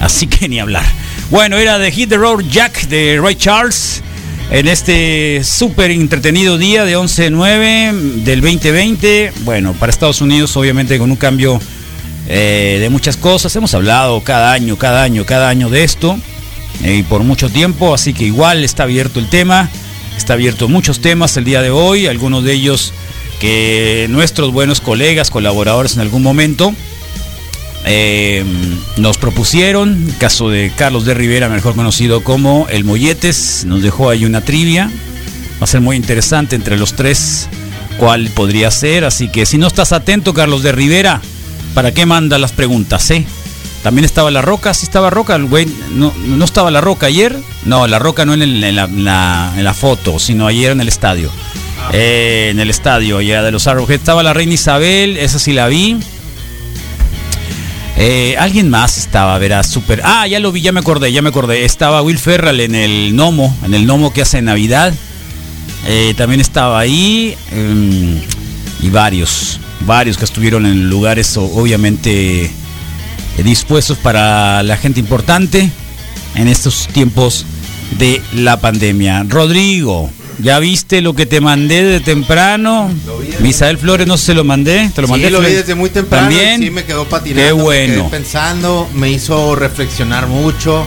Así 0.00 0.26
que 0.26 0.48
ni 0.48 0.58
hablar. 0.58 0.84
Bueno, 1.30 1.56
era 1.58 1.78
de 1.78 1.92
Hit 1.92 2.08
the 2.08 2.16
Road 2.16 2.44
Jack 2.50 2.88
de 2.88 3.20
Ray 3.22 3.36
Charles. 3.36 4.02
En 4.50 4.66
este 4.66 5.42
súper 5.44 5.92
entretenido 5.92 6.58
día 6.58 6.84
de 6.84 6.96
11-9 6.96 8.22
del 8.24 8.40
2020. 8.40 9.32
Bueno, 9.44 9.74
para 9.74 9.90
Estados 9.90 10.20
Unidos 10.20 10.56
obviamente 10.56 10.98
con 10.98 11.10
un 11.10 11.16
cambio 11.16 11.60
eh, 12.28 12.78
de 12.80 12.88
muchas 12.90 13.16
cosas. 13.16 13.54
Hemos 13.54 13.74
hablado 13.74 14.20
cada 14.22 14.52
año, 14.52 14.76
cada 14.76 15.04
año, 15.04 15.24
cada 15.24 15.48
año 15.48 15.68
de 15.68 15.84
esto. 15.84 16.18
eh, 16.82 16.96
y 16.96 17.02
por 17.04 17.22
mucho 17.22 17.48
tiempo. 17.48 17.94
Así 17.94 18.12
que 18.12 18.24
igual 18.24 18.64
está 18.64 18.84
abierto 18.84 19.20
el 19.20 19.28
tema. 19.28 19.70
Está 20.16 20.32
abierto 20.32 20.68
muchos 20.68 21.00
temas 21.00 21.36
el 21.36 21.44
día 21.44 21.62
de 21.62 21.70
hoy. 21.70 22.06
Algunos 22.06 22.42
de 22.42 22.52
ellos 22.54 22.92
que 23.40 24.06
nuestros 24.10 24.52
buenos 24.52 24.80
colegas, 24.80 25.30
colaboradores 25.30 25.94
en 25.94 26.02
algún 26.02 26.22
momento 26.22 26.72
eh, 27.84 28.44
nos 28.98 29.18
propusieron. 29.18 30.08
El 30.08 30.16
caso 30.18 30.50
de 30.50 30.70
Carlos 30.76 31.04
de 31.06 31.14
Rivera, 31.14 31.48
mejor 31.48 31.74
conocido 31.74 32.22
como 32.22 32.68
El 32.68 32.84
Molletes, 32.84 33.64
nos 33.66 33.82
dejó 33.82 34.10
ahí 34.10 34.24
una 34.24 34.42
trivia. 34.42 34.90
Va 35.60 35.64
a 35.64 35.66
ser 35.66 35.80
muy 35.80 35.96
interesante 35.96 36.54
entre 36.54 36.78
los 36.78 36.94
tres 36.94 37.48
cuál 37.98 38.28
podría 38.28 38.70
ser. 38.70 39.04
Así 39.04 39.28
que 39.28 39.46
si 39.46 39.58
no 39.58 39.66
estás 39.66 39.92
atento, 39.92 40.34
Carlos 40.34 40.62
de 40.62 40.72
Rivera, 40.72 41.20
¿para 41.74 41.92
qué 41.92 42.06
manda 42.06 42.38
las 42.38 42.52
preguntas? 42.52 43.10
Eh? 43.10 43.24
También 43.82 44.04
estaba 44.04 44.30
la 44.30 44.42
roca, 44.42 44.74
sí 44.74 44.84
estaba 44.84 45.08
roca, 45.08 45.38
güey, 45.38 45.66
no, 45.94 46.12
no 46.26 46.44
estaba 46.44 46.70
la 46.70 46.82
roca 46.82 47.06
ayer. 47.06 47.36
No, 47.64 47.86
la 47.86 47.98
roca 47.98 48.26
no 48.26 48.34
en 48.34 49.04
la 49.04 49.74
foto, 49.74 50.18
sino 50.18 50.46
ayer 50.46 50.72
en 50.72 50.82
el 50.82 50.88
estadio. 50.88 51.30
Eh, 51.92 52.48
en 52.50 52.60
el 52.60 52.70
estadio 52.70 53.20
ya 53.20 53.42
de 53.42 53.50
los 53.50 53.66
Arrowhead 53.66 53.98
estaba 53.98 54.22
la 54.22 54.32
reina 54.32 54.54
Isabel, 54.54 55.16
esa 55.16 55.38
sí 55.38 55.52
la 55.52 55.66
vi. 55.68 55.96
Eh, 57.96 58.36
alguien 58.38 58.70
más 58.70 58.96
estaba, 58.96 59.36
verás, 59.38 59.68
súper. 59.68 60.00
Ah, 60.04 60.26
ya 60.26 60.40
lo 60.40 60.52
vi, 60.52 60.62
ya 60.62 60.72
me 60.72 60.80
acordé, 60.80 61.12
ya 61.12 61.20
me 61.20 61.28
acordé. 61.28 61.64
Estaba 61.64 62.00
Will 62.00 62.18
Ferrell 62.18 62.60
en 62.60 62.74
el 62.74 63.14
Nomo, 63.14 63.54
en 63.64 63.74
el 63.74 63.86
Nomo 63.86 64.12
que 64.12 64.22
hace 64.22 64.38
en 64.38 64.46
Navidad. 64.46 64.94
Eh, 65.86 66.14
también 66.16 66.40
estaba 66.40 66.78
ahí. 66.78 67.36
em, 67.52 68.20
y 68.82 68.88
varios, 68.88 69.60
varios 69.80 70.16
que 70.16 70.24
estuvieron 70.24 70.64
en 70.64 70.88
lugares 70.88 71.36
obviamente 71.36 72.50
dispuestos 73.44 73.98
para 73.98 74.62
la 74.62 74.76
gente 74.76 75.00
importante 75.00 75.70
en 76.34 76.48
estos 76.48 76.88
tiempos 76.88 77.44
de 77.98 78.22
la 78.32 78.58
pandemia. 78.60 79.24
Rodrigo, 79.28 80.10
¿ya 80.42 80.58
viste 80.58 81.00
lo 81.00 81.14
que 81.14 81.26
te 81.26 81.40
mandé 81.40 81.82
de 81.82 82.00
temprano? 82.00 82.90
Misael 83.40 83.78
Flores, 83.78 84.06
no 84.06 84.16
sé 84.16 84.20
si 84.20 84.26
se 84.26 84.34
lo 84.34 84.44
mandé. 84.44 84.90
¿Te 84.94 85.00
lo 85.02 85.06
Sí, 85.08 85.12
mandé? 85.12 85.30
lo 85.30 85.40
vi 85.40 85.52
desde 85.52 85.74
muy 85.74 85.90
temprano. 85.90 86.28
También. 86.28 86.60
Sí, 86.62 86.70
me 86.70 86.84
quedó 86.84 87.04
patinando. 87.06 87.48
Qué 87.48 87.54
me 87.54 87.62
bueno. 87.62 87.94
quedé 87.94 88.10
pensando, 88.10 88.88
me 88.94 89.10
hizo 89.10 89.54
reflexionar 89.56 90.26
mucho. 90.26 90.84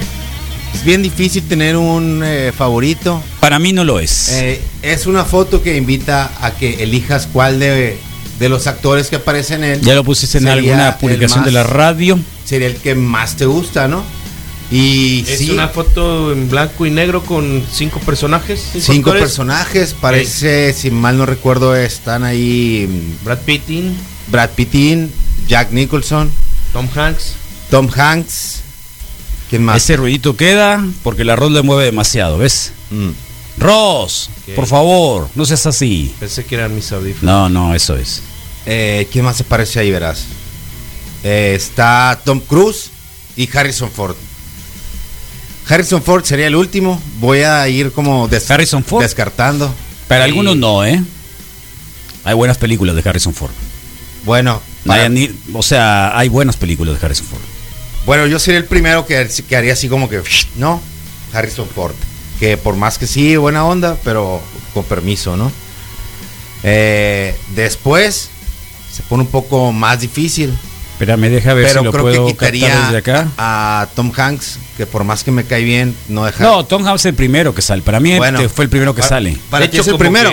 Es 0.73 0.83
bien 0.83 1.03
difícil 1.03 1.43
tener 1.43 1.77
un 1.77 2.21
eh, 2.25 2.51
favorito. 2.55 3.21
Para 3.39 3.59
mí 3.59 3.73
no 3.73 3.83
lo 3.83 3.99
es. 3.99 4.29
Eh, 4.29 4.61
es 4.81 5.05
una 5.05 5.23
foto 5.23 5.61
que 5.61 5.77
invita 5.77 6.31
a 6.41 6.51
que 6.51 6.83
elijas 6.83 7.27
cuál 7.31 7.59
de, 7.59 7.97
de 8.39 8.49
los 8.49 8.65
actores 8.67 9.07
que 9.09 9.17
aparecen 9.17 9.63
en. 9.63 9.81
ya 9.81 9.93
lo 9.93 10.03
pusiste 10.03 10.39
en 10.39 10.47
alguna 10.47 10.97
publicación 10.97 11.43
de 11.43 11.51
la 11.51 11.63
radio. 11.63 12.19
Sería 12.43 12.67
el 12.67 12.75
que 12.77 12.95
más 12.95 13.35
te 13.35 13.45
gusta, 13.45 13.87
¿no? 13.87 14.03
Y 14.71 15.23
Es 15.27 15.39
sí, 15.39 15.51
una 15.51 15.67
foto 15.67 16.31
en 16.31 16.49
blanco 16.49 16.85
y 16.85 16.91
negro 16.91 17.23
con 17.23 17.63
cinco 17.71 17.99
personajes. 17.99 18.71
cinco 18.79 19.11
personajes. 19.11 19.93
Parece, 19.93 20.73
si 20.73 20.89
mal 20.89 21.17
no 21.17 21.25
recuerdo, 21.25 21.75
están 21.75 22.23
ahí 22.23 22.87
mm, 22.89 23.25
Brad 23.25 23.39
Pittin, 23.39 23.95
Brad 24.27 24.49
Pittin, 24.51 25.11
Jack 25.47 25.71
Nicholson, 25.71 26.31
Tom 26.71 26.87
Hanks. 26.95 27.33
Tom 27.69 27.89
Hanks. 27.95 28.61
¿Quién 29.49 29.63
más? 29.63 29.77
Ese 29.77 29.97
ruidito 29.97 30.35
queda 30.35 30.83
porque 31.03 31.21
el 31.21 31.29
arroz 31.29 31.51
le 31.51 31.61
mueve 31.61 31.85
demasiado, 31.85 32.37
¿ves? 32.37 32.71
Mm. 32.89 33.09
Ross, 33.59 34.29
por 34.55 34.65
favor, 34.65 35.29
no 35.35 35.45
seas 35.45 35.65
así. 35.67 36.13
Pensé 36.19 36.43
que 36.45 36.55
eran 36.55 36.73
mis 36.73 36.91
audífonos. 36.91 37.23
No, 37.23 37.49
no, 37.49 37.75
eso 37.75 37.95
es. 37.95 38.23
Eh, 38.65 39.07
¿Quién 39.11 39.25
más 39.25 39.39
aparece 39.41 39.79
ahí, 39.79 39.91
verás? 39.91 40.25
Eh, 41.23 41.53
está 41.55 42.19
Tom 42.25 42.39
Cruise 42.39 42.89
y 43.35 43.47
Harrison 43.55 43.91
Ford. 43.91 44.15
Harrison 45.67 46.01
Ford 46.03 46.23
sería 46.25 46.47
el 46.47 46.55
último. 46.55 47.01
Voy 47.19 47.39
a 47.39 47.67
ir 47.69 47.91
como 47.91 48.27
des- 48.27 48.49
Harrison 48.51 48.83
Ford. 48.83 49.01
descartando. 49.01 49.73
Para 50.07 50.25
algunos 50.25 50.55
no, 50.57 50.85
¿eh? 50.85 51.01
Hay 52.25 52.33
buenas 52.35 52.57
películas 52.57 52.95
de 52.95 53.07
Harrison 53.09 53.33
Ford. 53.33 53.51
Bueno, 54.25 54.61
No 54.85 54.93
para- 54.93 55.03
hay 55.05 55.39
o 55.53 55.63
sea, 55.63 56.17
hay 56.17 56.29
buenas 56.29 56.55
películas 56.57 56.99
de 56.99 57.05
Harrison 57.05 57.25
Ford. 57.27 57.41
bueno, 58.05 58.27
yo 58.27 58.39
sería 58.39 58.59
el 58.59 58.65
primero 58.65 59.05
que, 59.05 59.27
que 59.47 59.55
haría 59.55 59.73
así 59.73 59.87
como 59.89 60.09
que, 60.09 60.21
¿no? 60.55 60.81
Harrison 61.33 61.67
Ford. 61.73 61.93
que 62.39 62.57
por 62.57 62.75
más 62.75 62.97
que 62.97 63.07
sí, 63.07 63.35
buena 63.37 63.63
onda, 63.65 63.97
pero 64.03 64.41
con 64.73 64.83
permiso, 64.83 65.37
¿no? 65.37 65.51
Eh, 66.63 67.35
después 67.55 68.29
se 68.91 69.03
pone 69.03 69.23
un 69.23 69.29
poco 69.29 69.71
más 69.71 69.99
difícil. 70.01 70.53
Espérame, 70.93 71.29
deja 71.29 71.53
ver 71.53 71.67
pero 71.67 71.79
si 71.79 71.85
lo 71.85 71.91
creo 71.91 72.03
puedo 72.03 72.25
que 72.27 72.33
captar 72.35 72.51
quitaría 72.53 72.81
desde 72.85 72.97
acá. 72.97 73.27
a 73.37 73.87
Tom 73.95 74.11
Hanks, 74.15 74.59
que 74.77 74.85
por 74.85 75.03
más 75.03 75.23
que 75.23 75.31
me 75.31 75.43
cae 75.43 75.63
bien, 75.63 75.95
no 76.07 76.23
deja. 76.25 76.43
No, 76.43 76.65
Tom 76.65 76.85
Hanks 76.87 77.01
es 77.01 77.05
el 77.07 77.13
primero 77.15 77.53
que 77.53 77.61
sale. 77.61 77.81
Para 77.81 77.99
mí 77.99 78.15
Bueno, 78.17 78.39
este 78.39 78.49
fue 78.49 78.65
el 78.65 78.69
primero 78.69 78.93
que 78.95 79.01
para- 79.01 79.09
sale. 79.09 79.37
para 79.49 79.65
De 79.65 79.69
ti 79.69 79.77
hecho, 79.77 79.81
es 79.81 79.87
el 79.89 79.97
primero. 79.97 80.31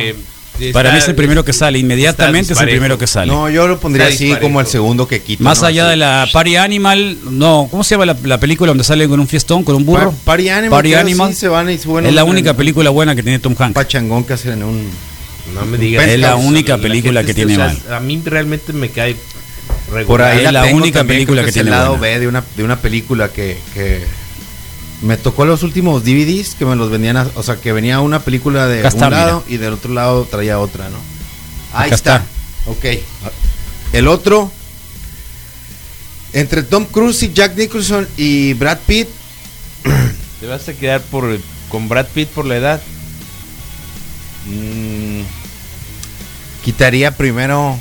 Para 0.74 0.92
mí 0.92 0.98
es 0.98 1.08
el 1.08 1.14
primero 1.14 1.42
que 1.42 1.54
sale. 1.54 1.78
Inmediatamente 1.78 2.52
es 2.52 2.60
el 2.60 2.68
primero 2.68 2.98
que 2.98 3.06
sale. 3.06 3.32
No, 3.32 3.48
yo 3.48 3.66
lo 3.66 3.80
pondría 3.80 4.08
así 4.08 4.36
como 4.40 4.60
el 4.60 4.66
segundo 4.66 5.08
que 5.08 5.22
quita. 5.22 5.42
Más 5.42 5.62
¿no? 5.62 5.68
allá 5.68 5.84
Así. 5.84 5.90
de 5.92 5.96
la 5.96 6.28
Party 6.30 6.56
Animal, 6.56 7.16
no, 7.30 7.66
¿cómo 7.70 7.82
se 7.82 7.94
llama 7.94 8.04
la, 8.04 8.16
la 8.24 8.38
película 8.38 8.68
donde 8.68 8.84
sale 8.84 9.08
con 9.08 9.18
un 9.18 9.26
fiestón, 9.26 9.64
con 9.64 9.74
un 9.76 9.86
burro? 9.86 10.10
Pa- 10.12 10.16
Party 10.32 10.50
Animal, 10.50 10.70
Party 10.70 10.92
Animal. 10.94 11.30
sí, 11.32 11.40
se 11.40 11.48
van 11.48 11.70
y 11.70 11.78
suben 11.78 12.04
es 12.04 12.12
la 12.12 12.24
única 12.24 12.52
película 12.54 12.90
buena 12.90 13.16
que 13.16 13.22
tiene 13.22 13.38
Tom 13.38 13.54
Hanks. 13.58 13.74
Pachangón 13.74 14.24
que 14.24 14.34
hacen 14.34 14.52
en 14.52 14.62
un. 14.64 14.90
No 15.54 15.64
me 15.64 15.78
digas. 15.78 16.06
Es 16.06 16.20
la 16.20 16.36
única 16.36 16.76
película 16.76 17.24
que 17.24 17.32
tiene 17.32 17.54
o 17.54 17.56
sea, 17.56 17.96
A 17.96 18.00
mí 18.00 18.20
realmente 18.22 18.74
me 18.74 18.90
cae 18.90 19.16
regular. 19.90 20.06
Por 20.06 20.22
ahí 20.22 20.42
la 20.52 20.64
única 20.66 21.04
película 21.04 21.42
creo 21.42 21.44
que 21.44 21.50
es 21.50 21.56
el 21.56 21.62
tiene 21.64 21.70
lado 21.76 21.96
buena. 21.96 22.02
B 22.14 22.20
de 22.20 22.28
una, 22.28 22.44
de 22.56 22.64
una 22.64 22.76
película 22.80 23.28
que, 23.30 23.58
que 23.74 24.04
me 25.02 25.16
tocó 25.16 25.44
los 25.44 25.62
últimos 25.62 26.04
DVDs 26.04 26.54
que 26.54 26.64
me 26.64 26.76
los 26.76 26.90
vendían, 26.90 27.16
a- 27.16 27.28
o 27.34 27.42
sea, 27.42 27.56
que 27.56 27.72
venía 27.72 28.00
una 28.00 28.20
película 28.20 28.66
de 28.66 28.86
está, 28.86 29.06
un 29.06 29.10
lado 29.12 29.42
mira. 29.46 29.54
y 29.56 29.58
del 29.58 29.72
otro 29.74 29.92
lado 29.92 30.24
traía 30.30 30.58
otra, 30.58 30.88
¿no? 30.90 30.98
Ahí 31.72 31.86
Acá 31.88 31.94
está. 31.94 32.16
está. 32.16 32.70
Ok. 32.70 33.02
El 33.92 34.08
otro 34.08 34.50
entre 36.32 36.62
Tom 36.62 36.84
Cruise 36.84 37.22
y 37.24 37.32
Jack 37.32 37.56
Nicholson 37.56 38.06
y 38.16 38.52
Brad 38.54 38.78
Pitt, 38.86 39.08
Te 40.40 40.46
vas 40.46 40.68
a 40.68 40.72
quedar 40.74 41.00
por, 41.02 41.38
con 41.68 41.88
Brad 41.88 42.06
Pitt 42.14 42.28
por 42.28 42.46
la 42.46 42.56
edad. 42.56 42.80
mm, 44.46 45.20
quitaría 46.64 47.16
primero 47.16 47.78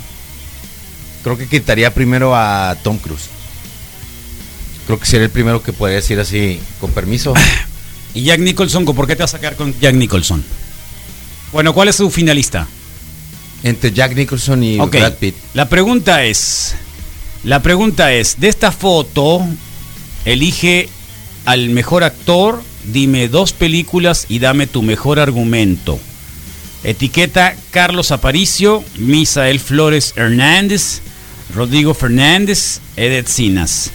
creo 1.24 1.38
que 1.38 1.48
quitaría 1.48 1.94
primero 1.94 2.36
a 2.36 2.76
Tom 2.84 2.98
Cruise. 2.98 3.30
Creo 4.86 5.00
que 5.00 5.06
sería 5.06 5.26
el 5.26 5.32
primero 5.32 5.62
que 5.62 5.74
podría 5.74 5.98
decir 5.98 6.20
así, 6.20 6.60
con 6.80 6.92
permiso. 6.92 7.34
Y 8.14 8.24
Jack 8.24 8.40
Nicholson, 8.40 8.86
¿por 8.86 9.06
qué 9.06 9.16
te 9.16 9.22
vas 9.22 9.34
a 9.34 9.38
sacar 9.38 9.56
con 9.56 9.80
Jack 9.80 9.94
Nicholson? 9.94 10.44
Bueno, 11.52 11.74
¿cuál 11.74 11.90
es 11.90 11.96
su 11.96 12.10
finalista? 12.10 12.68
Entre 13.64 13.92
Jack 13.92 14.16
Nicholson 14.16 14.64
y 14.64 14.78
Brad 14.78 15.14
Pitt. 15.14 15.36
La 15.54 15.70
pregunta 15.70 16.24
es, 16.24 16.76
la 17.44 17.62
pregunta 17.62 18.12
es, 18.14 18.40
de 18.40 18.48
esta 18.48 18.72
foto, 18.72 19.46
elige 20.26 20.90
al 21.46 21.70
mejor 21.70 22.04
actor, 22.04 22.64
dime 22.86 23.28
dos 23.28 23.54
películas 23.54 24.26
y 24.30 24.40
dame 24.40 24.68
tu 24.68 24.82
mejor 24.82 25.20
argumento. 25.20 26.00
Etiqueta 26.84 27.56
Carlos 27.72 28.12
Aparicio, 28.12 28.84
Misael 28.98 29.60
Flores 29.60 30.14
Hernández, 30.16 31.02
Rodrigo 31.54 31.94
Fernández, 31.94 32.80
Edith 32.96 33.28
Sinas. 33.28 33.92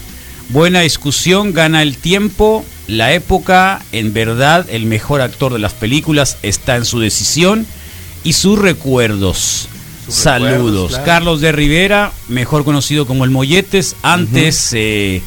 Buena 0.51 0.81
discusión, 0.81 1.53
gana 1.53 1.83
el 1.83 1.97
tiempo, 1.97 2.65
la 2.87 3.13
época, 3.13 3.81
en 3.93 4.13
verdad 4.13 4.67
el 4.71 4.87
mejor 4.87 5.21
actor 5.21 5.53
de 5.53 5.59
las 5.59 5.73
películas 5.73 6.37
está 6.43 6.77
en 6.77 6.85
su 6.85 7.01
decisión 7.01 7.67
y 8.25 8.35
sus 8.35 8.59
recuerdos. 8.59 9.69
Sus 10.07 10.15
Saludos. 10.17 10.53
recuerdos, 10.53 10.89
claro. 10.91 11.05
Carlos 11.07 11.41
de 11.41 11.53
Rivera, 11.53 12.13
mejor 12.29 12.65
conocido 12.65 13.07
como 13.07 13.25
el 13.25 13.31
Molletes, 13.31 13.97
antes 14.03 14.71
eh, 14.75 15.23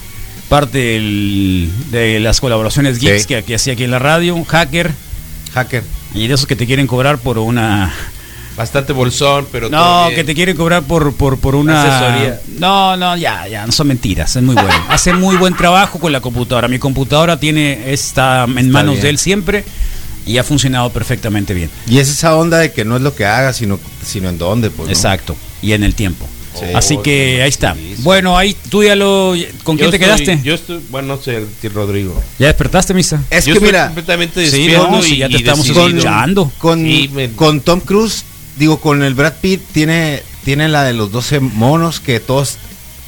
parte 0.49 0.77
del- 0.77 1.69
de 1.89 2.19
las 2.19 2.39
colaboraciones 2.39 2.99
geeks 2.99 3.21
Sí. 3.23 3.27
que, 3.27 3.43
que 3.43 3.55
hacía 3.55 3.73
aquí 3.73 3.83
en 3.85 3.91
la 3.91 3.99
radio, 3.99 4.35
un 4.35 4.45
hacker, 4.45 4.91
Hacker. 5.53 5.83
y 6.13 6.27
de 6.27 6.33
esos 6.35 6.45
que 6.45 6.55
te 6.55 6.67
quieren 6.67 6.85
cobrar 6.85 7.17
por 7.17 7.39
una... 7.39 7.91
Bastante 8.57 8.91
bolsón, 8.91 9.47
pero. 9.51 9.69
No, 9.69 9.77
todo 9.77 10.03
bien. 10.07 10.15
que 10.15 10.23
te 10.23 10.33
quieren 10.35 10.57
cobrar 10.57 10.81
por, 10.83 11.13
por, 11.13 11.37
por 11.37 11.55
una... 11.55 11.83
Asesoría. 11.83 12.41
No, 12.59 12.97
no, 12.97 13.15
ya, 13.15 13.47
ya, 13.47 13.65
no 13.65 13.71
son 13.71 13.87
mentiras, 13.87 14.35
es 14.35 14.41
muy 14.43 14.55
bueno. 14.55 14.73
Hace 14.89 15.13
muy 15.13 15.35
buen 15.37 15.55
trabajo 15.55 15.99
con 15.99 16.11
la 16.11 16.19
computadora. 16.21 16.67
Mi 16.67 16.79
computadora 16.79 17.39
tiene 17.39 17.93
está 17.93 18.45
en 18.45 18.71
manos 18.71 18.93
bien. 18.95 19.03
de 19.03 19.09
él 19.11 19.17
siempre 19.19 19.63
y 20.25 20.39
ha 20.39 20.43
funcionado 20.43 20.89
perfectamente 20.91 21.53
bien. 21.53 21.69
Y 21.87 21.99
es 21.99 22.09
esa 22.09 22.35
onda 22.35 22.57
de 22.57 22.71
que 22.73 22.83
no 22.83 22.95
es 22.95 23.01
lo 23.03 23.13
que 23.15 23.25
hagas, 23.25 23.57
sino, 23.57 23.79
sino 24.03 24.27
en 24.27 24.37
dónde, 24.39 24.71
pues. 24.71 24.87
¿no? 24.87 24.91
Exacto, 24.93 25.35
y 25.61 25.73
en 25.73 25.83
el 25.83 25.93
tiempo. 25.93 26.27
Sí. 26.59 26.65
Así 26.73 26.97
que 26.97 27.43
ahí 27.43 27.49
está. 27.49 27.75
Sí, 27.75 27.93
sí. 27.97 28.01
Bueno, 28.01 28.35
ahí 28.35 28.57
tú 28.71 28.83
ya 28.83 28.95
lo... 28.95 29.35
¿Con 29.63 29.77
quién 29.77 29.91
Yo 29.91 29.91
te 29.91 30.03
estoy- 30.03 30.25
quedaste? 30.25 30.39
Yo 30.43 30.55
estoy. 30.55 30.79
Bueno, 30.89 31.09
no 31.15 31.21
sé, 31.21 31.45
tío 31.61 31.69
Rodrigo. 31.69 32.19
¿Ya 32.39 32.47
despertaste, 32.47 32.95
Misa? 32.95 33.21
Es 33.29 33.45
Yo 33.45 33.53
que 33.53 33.57
estoy 33.59 33.67
mira, 33.69 33.85
completamente 33.85 34.49
Sí, 34.49 34.67
no, 34.69 35.05
y, 35.05 35.17
ya 35.17 35.27
te 35.27 35.33
y 35.33 35.35
estamos 35.37 35.69
escuchando. 35.69 36.51
con, 36.57 36.79
Sí, 36.83 37.11
me- 37.13 37.29
con 37.33 37.61
Tom 37.61 37.79
Cruise, 37.81 38.23
digo, 38.57 38.79
con 38.79 39.03
el 39.03 39.13
Brad 39.13 39.33
Pitt, 39.41 39.61
tiene, 39.71 40.23
tiene 40.43 40.67
la 40.67 40.83
de 40.83 40.93
los 40.93 41.11
12 41.11 41.39
monos 41.39 41.99
que 41.99 42.19
todos, 42.19 42.57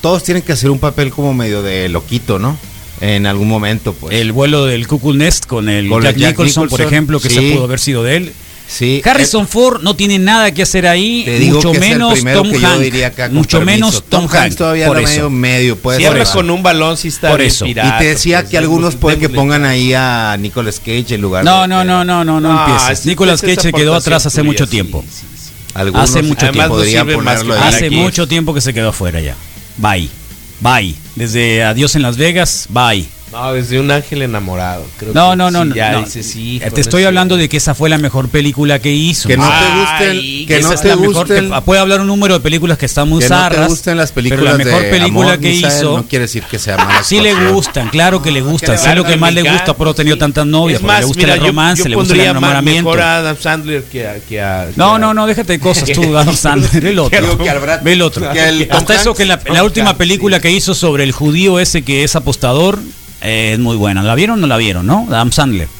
todos 0.01 0.23
tienen 0.23 0.43
que 0.43 0.53
hacer 0.53 0.69
un 0.69 0.79
papel 0.79 1.11
como 1.11 1.33
medio 1.33 1.61
de 1.61 1.89
loquito, 1.89 2.39
¿no? 2.39 2.57
En 3.01 3.25
algún 3.25 3.47
momento, 3.47 3.93
pues. 3.93 4.13
El 4.15 4.31
vuelo 4.33 4.65
del 4.65 4.85
Cuckoo 4.87 5.13
Nest 5.13 5.45
con 5.45 5.69
el 5.69 5.87
Con 5.87 6.03
Jack, 6.03 6.17
Jack 6.17 6.29
Nicholson, 6.31 6.67
por 6.67 6.81
ejemplo, 6.81 7.19
que 7.19 7.29
sí. 7.29 7.35
se 7.35 7.51
pudo 7.53 7.63
haber 7.63 7.79
sido 7.79 8.03
de 8.03 8.17
él. 8.17 8.33
sí, 8.67 9.01
Harrison 9.05 9.47
Ford 9.47 9.81
no 9.81 9.95
tiene 9.95 10.19
nada 10.19 10.53
que 10.53 10.61
hacer 10.63 10.85
ahí, 10.85 11.25
mucho 11.49 11.73
menos 11.73 12.13
primero 12.13 12.41
Tom 12.43 12.51
que 12.51 12.59
yo 12.59 12.67
Hanks. 12.67 13.31
mucho 13.31 13.61
menos 13.61 14.03
Tom, 14.09 14.27
Hanks. 14.29 14.57
todavía 14.57 14.87
por 14.87 14.97
eso. 14.99 15.07
medio 15.07 15.29
medio, 15.29 15.75
puede 15.77 15.97
Si 15.99 16.03
ser. 16.03 16.11
habla 16.11 16.25
con 16.25 16.49
un 16.51 16.61
balón, 16.61 16.97
sí 16.97 17.07
está 17.07 17.31
Por 17.31 17.41
eso. 17.41 17.65
Y 17.65 17.73
te 17.73 18.03
decía 18.03 18.41
pues, 18.41 18.51
que 18.51 18.57
algunos 18.57 18.95
pueden 18.97 19.19
que 19.19 19.29
pongan 19.29 19.63
ahí 19.65 19.93
a 19.95 20.35
Nicolas 20.37 20.79
Cage 20.79 21.15
en 21.15 21.21
lugar 21.21 21.45
No, 21.45 21.61
de. 21.61 21.67
no, 21.69 21.83
no, 21.85 22.03
no, 22.03 22.23
no, 22.25 22.39
no 22.41 22.51
Ah, 22.51 22.65
empieces. 22.67 22.99
esa- 22.99 23.09
Nicolas 23.09 23.41
Cage 23.41 23.61
se 23.61 23.71
quedó 23.73 23.95
atrás 23.95 24.25
hace 24.25 24.43
mucho 24.43 24.67
tiempo. 24.67 25.03
sí, 25.09 25.25
sí. 25.35 25.38
Algunos 25.73 26.09
Hace 26.09 26.23
mucho 26.23 26.51
tiempo. 26.51 26.75
ponerlo 27.15 27.53
que 27.55 27.59
Hace 27.61 27.85
aquí. 27.87 27.95
mucho 27.95 28.27
tiempo 28.27 28.53
que 28.53 28.61
se 28.61 28.73
quedó 28.73 28.89
afuera 28.89 29.19
ya. 29.21 29.35
Bye. 29.77 30.09
Bye. 30.61 30.95
Desde 31.15 31.63
Adiós 31.63 31.95
en 31.95 32.01
Las 32.01 32.17
Vegas, 32.17 32.67
bye. 32.69 33.07
No, 33.31 33.53
desde 33.53 33.79
un 33.79 33.91
ángel 33.91 34.21
enamorado. 34.21 34.85
Creo 34.97 35.13
No, 35.13 35.31
que 35.31 35.35
no, 35.37 35.51
no, 35.51 35.63
sí, 35.63 35.69
no. 35.69 35.75
ya 35.75 35.91
no. 35.93 35.99
dices, 36.03 36.25
sí, 36.29 36.59
con 36.63 36.71
te 36.73 36.81
estoy 36.81 37.03
hablando 37.03 37.37
de 37.37 37.47
que 37.49 37.57
esa 37.57 37.75
fue 37.75 37.89
la 37.89 37.97
mejor 37.97 38.29
película 38.29 38.79
que 38.79 38.91
hizo. 38.91 39.27
Que 39.27 39.37
no 39.37 39.47
te 39.47 39.79
gusten, 39.79 40.45
que 40.47 40.59
no 40.61 40.69
te 40.75 40.87
la 40.87 40.95
mejor- 40.95 41.13
gusten, 41.15 41.49
te- 41.51 41.61
puede 41.61 41.79
hablar 41.81 42.01
un 42.01 42.07
número 42.07 42.33
de 42.35 42.39
películas 42.39 42.77
que 42.77 42.85
están 42.87 43.07
muy 43.09 43.19
que 43.21 43.29
no 43.29 43.49
te 43.49 43.65
gusten 43.67 43.97
las 43.97 44.11
películas 44.11 44.41
pero 44.45 44.57
la 44.57 44.63
mejor 44.65 44.81
de 44.81 44.89
película 44.89 45.27
amor, 45.33 45.39
que 45.39 45.49
Misael, 45.49 45.73
hizo. 45.73 45.97
no 45.97 46.07
quiere 46.07 46.23
decir 46.25 46.43
que 46.43 46.57
sea 46.59 46.77
mala 46.77 47.03
Sí 47.03 47.19
le 47.19 47.33
gustan, 47.51 47.89
claro 47.89 48.21
que 48.21 48.31
le 48.31 48.41
gustan. 48.41 48.77
Sé 48.77 48.95
lo 48.95 49.03
que 49.03 49.15
más 49.17 49.33
le 49.33 49.41
gusta, 49.41 49.53
encanta, 49.55 49.73
pero 49.77 49.89
ha 49.91 49.93
tenido 49.93 50.15
sí. 50.15 50.19
tantas 50.19 50.45
novias. 50.45 50.81
Le 50.81 51.05
gusta 51.05 51.21
mira, 51.21 51.33
el 51.35 51.41
romance, 51.41 51.83
yo 51.83 51.89
le 51.89 51.95
gusta 51.95 52.13
el 52.13 52.19
enamoramiento. 52.21 52.83
mejor 52.89 53.01
a 53.01 53.17
Adam 53.17 53.37
Sandler 53.39 53.83
que 53.83 54.07
a... 54.07 54.19
Que 54.19 54.41
a 54.41 54.67
que 54.67 54.73
No, 54.75 54.97
no, 54.97 55.13
no, 55.13 55.27
déjate 55.27 55.53
de 55.53 55.59
cosas 55.59 55.89
tú, 55.91 56.17
Adam 56.17 56.35
Sandler, 56.35 56.85
el 56.85 56.99
otro. 56.99 57.37
Ve 57.83 57.93
el 57.93 58.01
otro. 58.01 58.29
Hasta 58.71 58.95
eso 58.95 59.13
que 59.13 59.25
la, 59.25 59.39
última 59.63 59.95
película 59.97 60.39
que 60.39 60.51
hizo 60.51 60.73
sobre 60.73 61.03
el 61.03 61.11
judío 61.11 61.59
ese 61.59 61.83
que 61.83 62.03
es 62.03 62.15
apostador 62.15 62.79
es 63.21 63.59
muy 63.59 63.75
buena. 63.75 64.01
¿La 64.01 64.15
vieron 64.15 64.39
o 64.39 64.41
no 64.41 64.47
la 64.47 64.57
vieron, 64.57 64.85
no? 64.85 65.07
Adam 65.09 65.31
Sandler. 65.31 65.78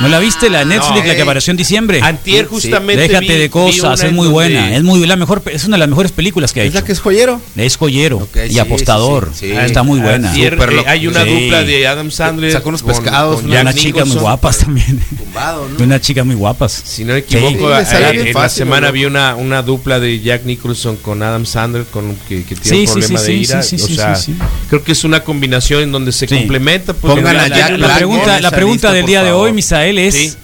¿No 0.00 0.08
la 0.08 0.18
viste? 0.18 0.48
La 0.50 0.64
Netflix, 0.64 1.00
no, 1.00 1.06
la 1.06 1.14
que 1.16 1.22
apareció 1.22 1.50
en 1.50 1.56
diciembre. 1.56 2.00
Antier 2.02 2.44
Sí, 2.44 2.50
justamente 2.50 3.02
Déjate 3.08 3.26
vi- 3.26 3.38
de 3.40 3.50
cosas, 3.50 3.98
una 4.00 4.08
es 4.08 4.12
muy 4.14 4.28
buena. 4.28 4.74
Es 4.76 4.82
muy 4.82 5.04
la 5.06 5.16
mejor, 5.16 5.42
es 5.52 5.64
una 5.64 5.76
de 5.76 5.80
las 5.80 5.88
mejores 5.88 6.12
películas 6.12 6.52
que 6.52 6.60
ha 6.60 6.64
¿Es 6.64 6.70
hecho. 6.70 6.78
la 6.80 6.84
que 6.86 6.92
es 6.92 7.00
joyero? 7.00 7.40
Es 7.56 7.76
joyero 7.76 8.28
y 8.46 8.50
sí, 8.52 8.58
apostador. 8.58 9.30
sí, 9.34 9.48
sí, 9.48 9.52
sí. 9.52 9.56
Está 9.56 9.82
muy 9.82 9.98
buena. 10.00 10.28
Antier, 10.28 10.54
eh, 10.54 10.84
hay 10.86 11.06
una 11.06 11.24
Sí. 11.24 11.30
dupla 11.30 11.62
de 11.64 11.86
Adam 11.88 12.10
Sandler 12.10 12.52
Saca 12.52 12.68
unos 12.68 12.82
con- 12.82 12.92
pescados, 12.94 13.40
con 13.40 13.48
Y 13.48 13.52
Jack 13.52 13.62
unas 13.62 13.74
chicas 13.74 14.08
muy 14.08 14.16
guapas 14.18 14.58
también. 14.58 15.00
Tumbado, 15.18 15.68
De 15.76 15.84
unas 15.84 16.00
chicas 16.00 16.24
muy 16.26 16.34
guapas. 16.36 16.72
Si 16.84 17.04
no 17.04 17.12
me 17.14 17.18
equivoco, 17.20 17.72
eh, 17.74 17.84
en 18.12 18.32
la 18.34 18.48
semana 18.48 18.86
¿no? 18.88 18.92
vi 18.92 19.04
una, 19.04 19.34
una 19.36 19.62
dupla 19.62 19.98
de 20.00 20.20
Jack 20.20 20.44
Nicholson 20.44 20.96
con 20.96 21.22
Adam 21.22 21.44
Sandler 21.46 21.84
con 21.84 22.14
que, 22.28 22.44
que 22.44 22.54
tiene 22.54 22.78
Sí, 22.78 22.84
un 22.86 22.92
problema 23.00 23.18
sí, 23.20 23.26
de 23.26 23.34
ira. 23.38 23.62
sí, 23.62 23.78
sí, 23.78 23.84
o 23.84 23.86
sí, 23.88 23.94
sea, 23.96 24.14
sí, 24.16 24.32
sí. 24.32 24.38
creo 24.68 24.82
que 24.84 24.92
es 24.92 25.04
una 25.04 25.24
combinación 25.24 25.82
en 25.82 25.92
donde 25.92 26.12
se 26.12 26.26
complementa. 26.28 26.92
porque 26.94 27.16
Pongan 27.16 27.36
la- 27.36 27.42
a 27.44 27.48
Jack 27.48 27.78
la- 27.78 28.50
pregunta, 28.50 28.92
del 28.92 29.06
día 29.06 29.22
de 29.22 29.32
hoy, 29.32 29.52
Misael, 29.52 29.87
es 29.96 30.14
Sí. 30.14 30.34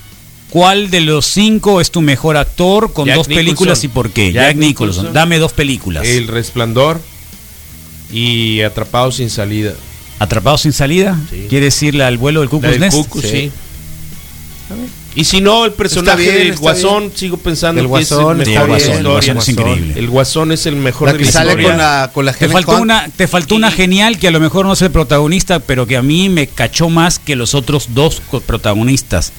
¿cuál 0.48 0.88
de 0.90 1.00
los 1.00 1.26
cinco 1.26 1.80
es 1.82 1.90
tu 1.90 2.00
mejor 2.00 2.38
actor 2.38 2.92
con 2.94 3.06
Jack 3.06 3.16
dos 3.16 3.26
películas 3.28 3.84
y 3.84 3.88
por 3.88 4.10
qué? 4.10 4.32
Jack 4.32 4.50
Jack, 4.50 4.56
Nicholson. 4.56 4.88
Nicholson. 5.06 5.12
Dame 5.12 5.38
dos 5.38 5.52
películas. 5.52 6.06
El 6.06 6.28
Resplandor 6.28 7.00
y 8.12 8.62
Atrapado 8.62 9.10
sin 9.12 9.28
salida. 9.28 9.74
Atrapado 10.20 10.56
sin 10.56 10.72
salida. 10.72 11.18
Sí. 11.28 11.46
¿Quiere 11.48 11.66
decirle 11.66 12.04
al 12.04 12.16
vuelo 12.16 12.40
del 12.40 12.48
del 12.60 12.80
Nest? 12.80 12.96
Cucu, 12.96 13.20
Sí. 13.20 13.28
sí. 13.28 13.50
Y 15.16 15.24
si 15.24 15.40
no, 15.40 15.64
el 15.64 15.72
personaje 15.72 16.22
bien, 16.22 16.36
del 16.48 16.56
Guasón, 16.56 17.12
sigo 17.14 17.36
pensando 17.36 17.80
El 17.80 17.86
que 17.88 18.00
es 18.02 18.08
Guasón 18.10 18.40
el 18.40 18.46
mejor 18.48 18.48
el 18.48 18.48
de 18.48 18.54
la 18.54 18.66
Guasón, 18.66 18.90
el 18.90 18.96
historia. 18.98 19.12
Guasón 19.12 19.38
es 19.38 19.48
increíble. 19.48 19.94
El 20.00 20.10
Guasón 20.10 20.52
es 20.52 20.66
el 20.66 20.76
mejor 20.76 21.06
La 21.08 21.12
de 21.12 21.18
que 21.20 21.24
la 21.26 21.30
sale 21.32 21.50
historia. 21.50 21.68
con 21.68 21.78
la, 21.78 22.10
con 22.12 22.24
la 22.24 22.32
Te 22.32 22.48
faltó, 22.48 22.76
una, 22.80 23.08
te 23.16 23.28
faltó 23.28 23.54
una 23.54 23.70
genial 23.70 24.18
que 24.18 24.28
a 24.28 24.30
lo 24.32 24.40
mejor 24.40 24.66
no 24.66 24.72
es 24.72 24.82
el 24.82 24.90
protagonista, 24.90 25.60
pero 25.60 25.86
que 25.86 25.96
a 25.96 26.02
mí 26.02 26.28
me 26.28 26.48
cachó 26.48 26.88
más 26.88 27.18
que 27.20 27.36
los 27.36 27.54
otros 27.54 27.90
dos 27.94 28.20
protagonistas. 28.46 29.32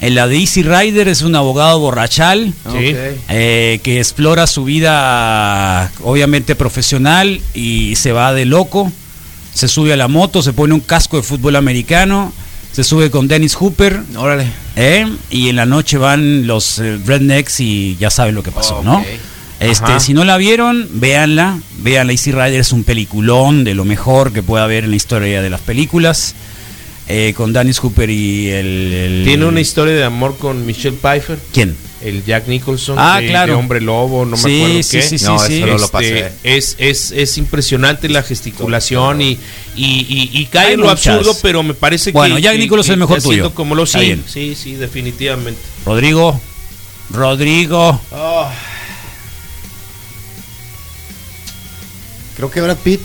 En 0.00 0.14
la 0.14 0.26
de 0.26 0.38
Easy 0.38 0.62
Rider 0.62 1.08
es 1.08 1.20
un 1.20 1.34
abogado 1.34 1.78
borrachal 1.78 2.54
Sí. 2.72 2.94
Eh, 3.28 3.80
que 3.82 3.98
explora 3.98 4.46
su 4.46 4.64
vida 4.64 5.92
obviamente 6.02 6.54
profesional 6.54 7.42
y 7.52 7.96
se 7.96 8.12
va 8.12 8.32
de 8.32 8.46
loco, 8.46 8.90
se 9.52 9.68
sube 9.68 9.92
a 9.92 9.96
la 9.98 10.08
moto, 10.08 10.42
se 10.42 10.54
pone 10.54 10.72
un 10.72 10.80
casco 10.80 11.18
de 11.18 11.22
fútbol 11.22 11.56
americano 11.56 12.32
se 12.72 12.84
sube 12.84 13.10
con 13.10 13.28
Dennis 13.28 13.54
Hooper. 13.54 14.00
Órale. 14.16 14.46
¿eh? 14.76 15.06
Y 15.30 15.48
en 15.48 15.56
la 15.56 15.66
noche 15.66 15.98
van 15.98 16.46
los 16.46 16.78
eh, 16.78 16.98
Rednecks 17.04 17.60
y 17.60 17.96
ya 17.98 18.10
saben 18.10 18.34
lo 18.34 18.42
que 18.42 18.52
pasó, 18.52 18.82
¿no? 18.82 19.04
Este, 19.60 19.84
Ajá. 19.84 20.00
si 20.00 20.14
no 20.14 20.24
la 20.24 20.36
vieron, 20.38 20.88
véanla. 20.94 21.58
Véanla. 21.82 22.12
Easy 22.12 22.32
Rider 22.32 22.60
es 22.60 22.72
un 22.72 22.84
peliculón 22.84 23.64
de 23.64 23.74
lo 23.74 23.84
mejor 23.84 24.32
que 24.32 24.42
pueda 24.42 24.64
haber 24.64 24.84
en 24.84 24.90
la 24.90 24.96
historia 24.96 25.42
de 25.42 25.50
las 25.50 25.60
películas. 25.60 26.34
Eh, 27.12 27.34
con 27.36 27.52
Dennis 27.52 27.78
Hooper 27.80 28.08
y 28.08 28.48
el, 28.50 28.66
el- 28.92 29.24
Tiene 29.24 29.44
una 29.44 29.60
historia 29.60 29.94
de 29.94 30.04
amor 30.04 30.36
con 30.38 30.64
Michelle 30.64 30.96
Pfeiffer. 30.96 31.38
¿Quién? 31.52 31.76
El 32.02 32.24
Jack 32.24 32.46
Nicholson. 32.48 32.96
Ah, 32.98 33.20
de, 33.20 33.28
claro. 33.28 33.52
de 33.52 33.58
Hombre 33.58 33.80
Lobo, 33.80 34.24
no 34.24 34.36
me 34.36 34.42
Sí, 34.42 34.56
acuerdo 34.62 34.82
sí, 34.82 34.90
qué. 34.96 35.02
sí, 35.02 35.18
sí, 35.18 35.24
No, 35.26 35.38
sí. 35.38 35.56
eso 35.58 35.66
no 35.66 35.72
lo 35.72 35.84
Este, 35.84 35.88
pasé. 35.92 36.32
es, 36.44 36.76
es, 36.78 37.10
es 37.10 37.36
impresionante 37.38 38.08
la 38.08 38.22
gesticulación 38.22 39.20
y, 39.20 39.38
y, 39.76 40.06
y, 40.08 40.30
y 40.32 40.46
cae 40.46 40.68
Hay 40.68 40.74
en 40.74 40.80
lo 40.80 40.86
muchas. 40.88 41.06
absurdo, 41.08 41.36
pero 41.42 41.62
me 41.62 41.74
parece 41.74 42.10
Bueno, 42.12 42.36
que. 42.36 42.42
Jack 42.42 42.52
que- 42.54 42.58
Nicholson 42.60 42.84
que 42.84 42.90
es 42.90 42.94
el 42.94 42.98
mejor 43.00 43.18
está 43.18 43.28
tuyo. 43.28 43.54
Como 43.54 43.74
lo 43.74 43.84
sí, 43.84 44.22
sí, 44.26 44.54
sí, 44.54 44.74
definitivamente. 44.76 45.60
Rodrigo. 45.84 46.40
Rodrigo. 47.10 48.00
Creo 52.36 52.50
que 52.50 52.60
Brad 52.62 52.76
Pitt. 52.78 53.00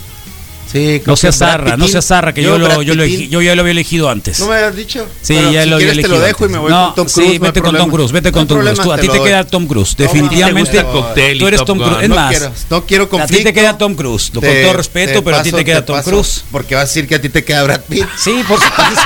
Sí, 0.75 1.01
No 1.05 1.15
seas 1.15 1.39
Brad 1.39 1.49
zarra, 1.51 1.77
no 1.77 1.87
seas 1.87 2.05
zarra, 2.05 2.33
que 2.33 2.41
yo, 2.43 2.57
lo, 2.57 2.81
yo, 2.81 2.95
lo 2.95 3.05
yo 3.05 3.41
ya 3.41 3.55
lo 3.55 3.61
había 3.61 3.71
elegido 3.71 4.09
antes. 4.09 4.39
¿No 4.39 4.47
me 4.47 4.55
habías 4.55 4.75
dicho? 4.75 5.07
Sí, 5.21 5.33
ya 5.35 5.63
si 5.63 5.69
lo 5.69 5.75
había 5.77 5.77
quieres 5.91 6.01
te 6.03 6.07
lo 6.09 6.15
elegido 6.15 6.21
dejo 6.21 6.45
y 6.45 6.49
me 6.49 6.57
voy 6.57 6.69
No, 6.71 6.85
con 6.87 6.95
Tom 6.95 7.07
sí, 7.07 7.13
Cruise. 7.13 7.27
no 7.27 7.31
hay 7.31 7.39
vete 7.51 7.61
con 7.61 7.77
Tom. 7.77 7.89
Cruise, 7.91 8.11
vete 8.11 8.31
con 8.31 8.47
Tom 8.47 8.59
Cruise. 8.59 8.79
Tú- 8.79 8.91
a 8.91 8.97
ti 8.97 9.07
te 9.07 9.21
queda 9.21 9.43
Tom 9.45 9.67
Cruise, 9.67 9.95
definitivamente. 9.97 10.85
te 11.15 11.35
Tú 11.35 11.47
eres 11.47 11.63
Tom 11.63 11.77
Cruise. 11.79 12.03
Es 12.03 12.09
No 12.09 12.15
más, 12.15 12.29
quiero, 12.29 12.51
no 12.69 12.85
quiero 12.85 13.09
a 13.21 13.27
ti 13.27 13.43
te 13.43 13.53
queda 13.53 13.77
Tom 13.77 13.95
Cruise. 13.95 14.31
Lo- 14.33 14.41
Con 14.41 14.49
todo 14.63 14.73
respeto, 14.73 15.23
pero 15.23 15.37
a 15.37 15.43
ti 15.43 15.51
te 15.51 15.63
queda 15.63 15.85
Tom 15.85 16.01
Cruise. 16.01 16.43
Porque 16.51 16.75
vas 16.75 16.83
a 16.83 16.87
decir 16.87 17.07
que 17.07 17.15
a 17.15 17.21
ti 17.21 17.29
te 17.29 17.43
queda 17.45 17.63
Brad 17.63 17.81
Pitt. 17.87 18.05
Sí, 18.17 18.43
por 18.47 18.59
supuesto. 18.59 19.01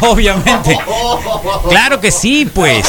Obviamente. 0.00 0.78
Claro 1.68 2.00
que 2.00 2.10
sí, 2.10 2.48
pues. 2.52 2.86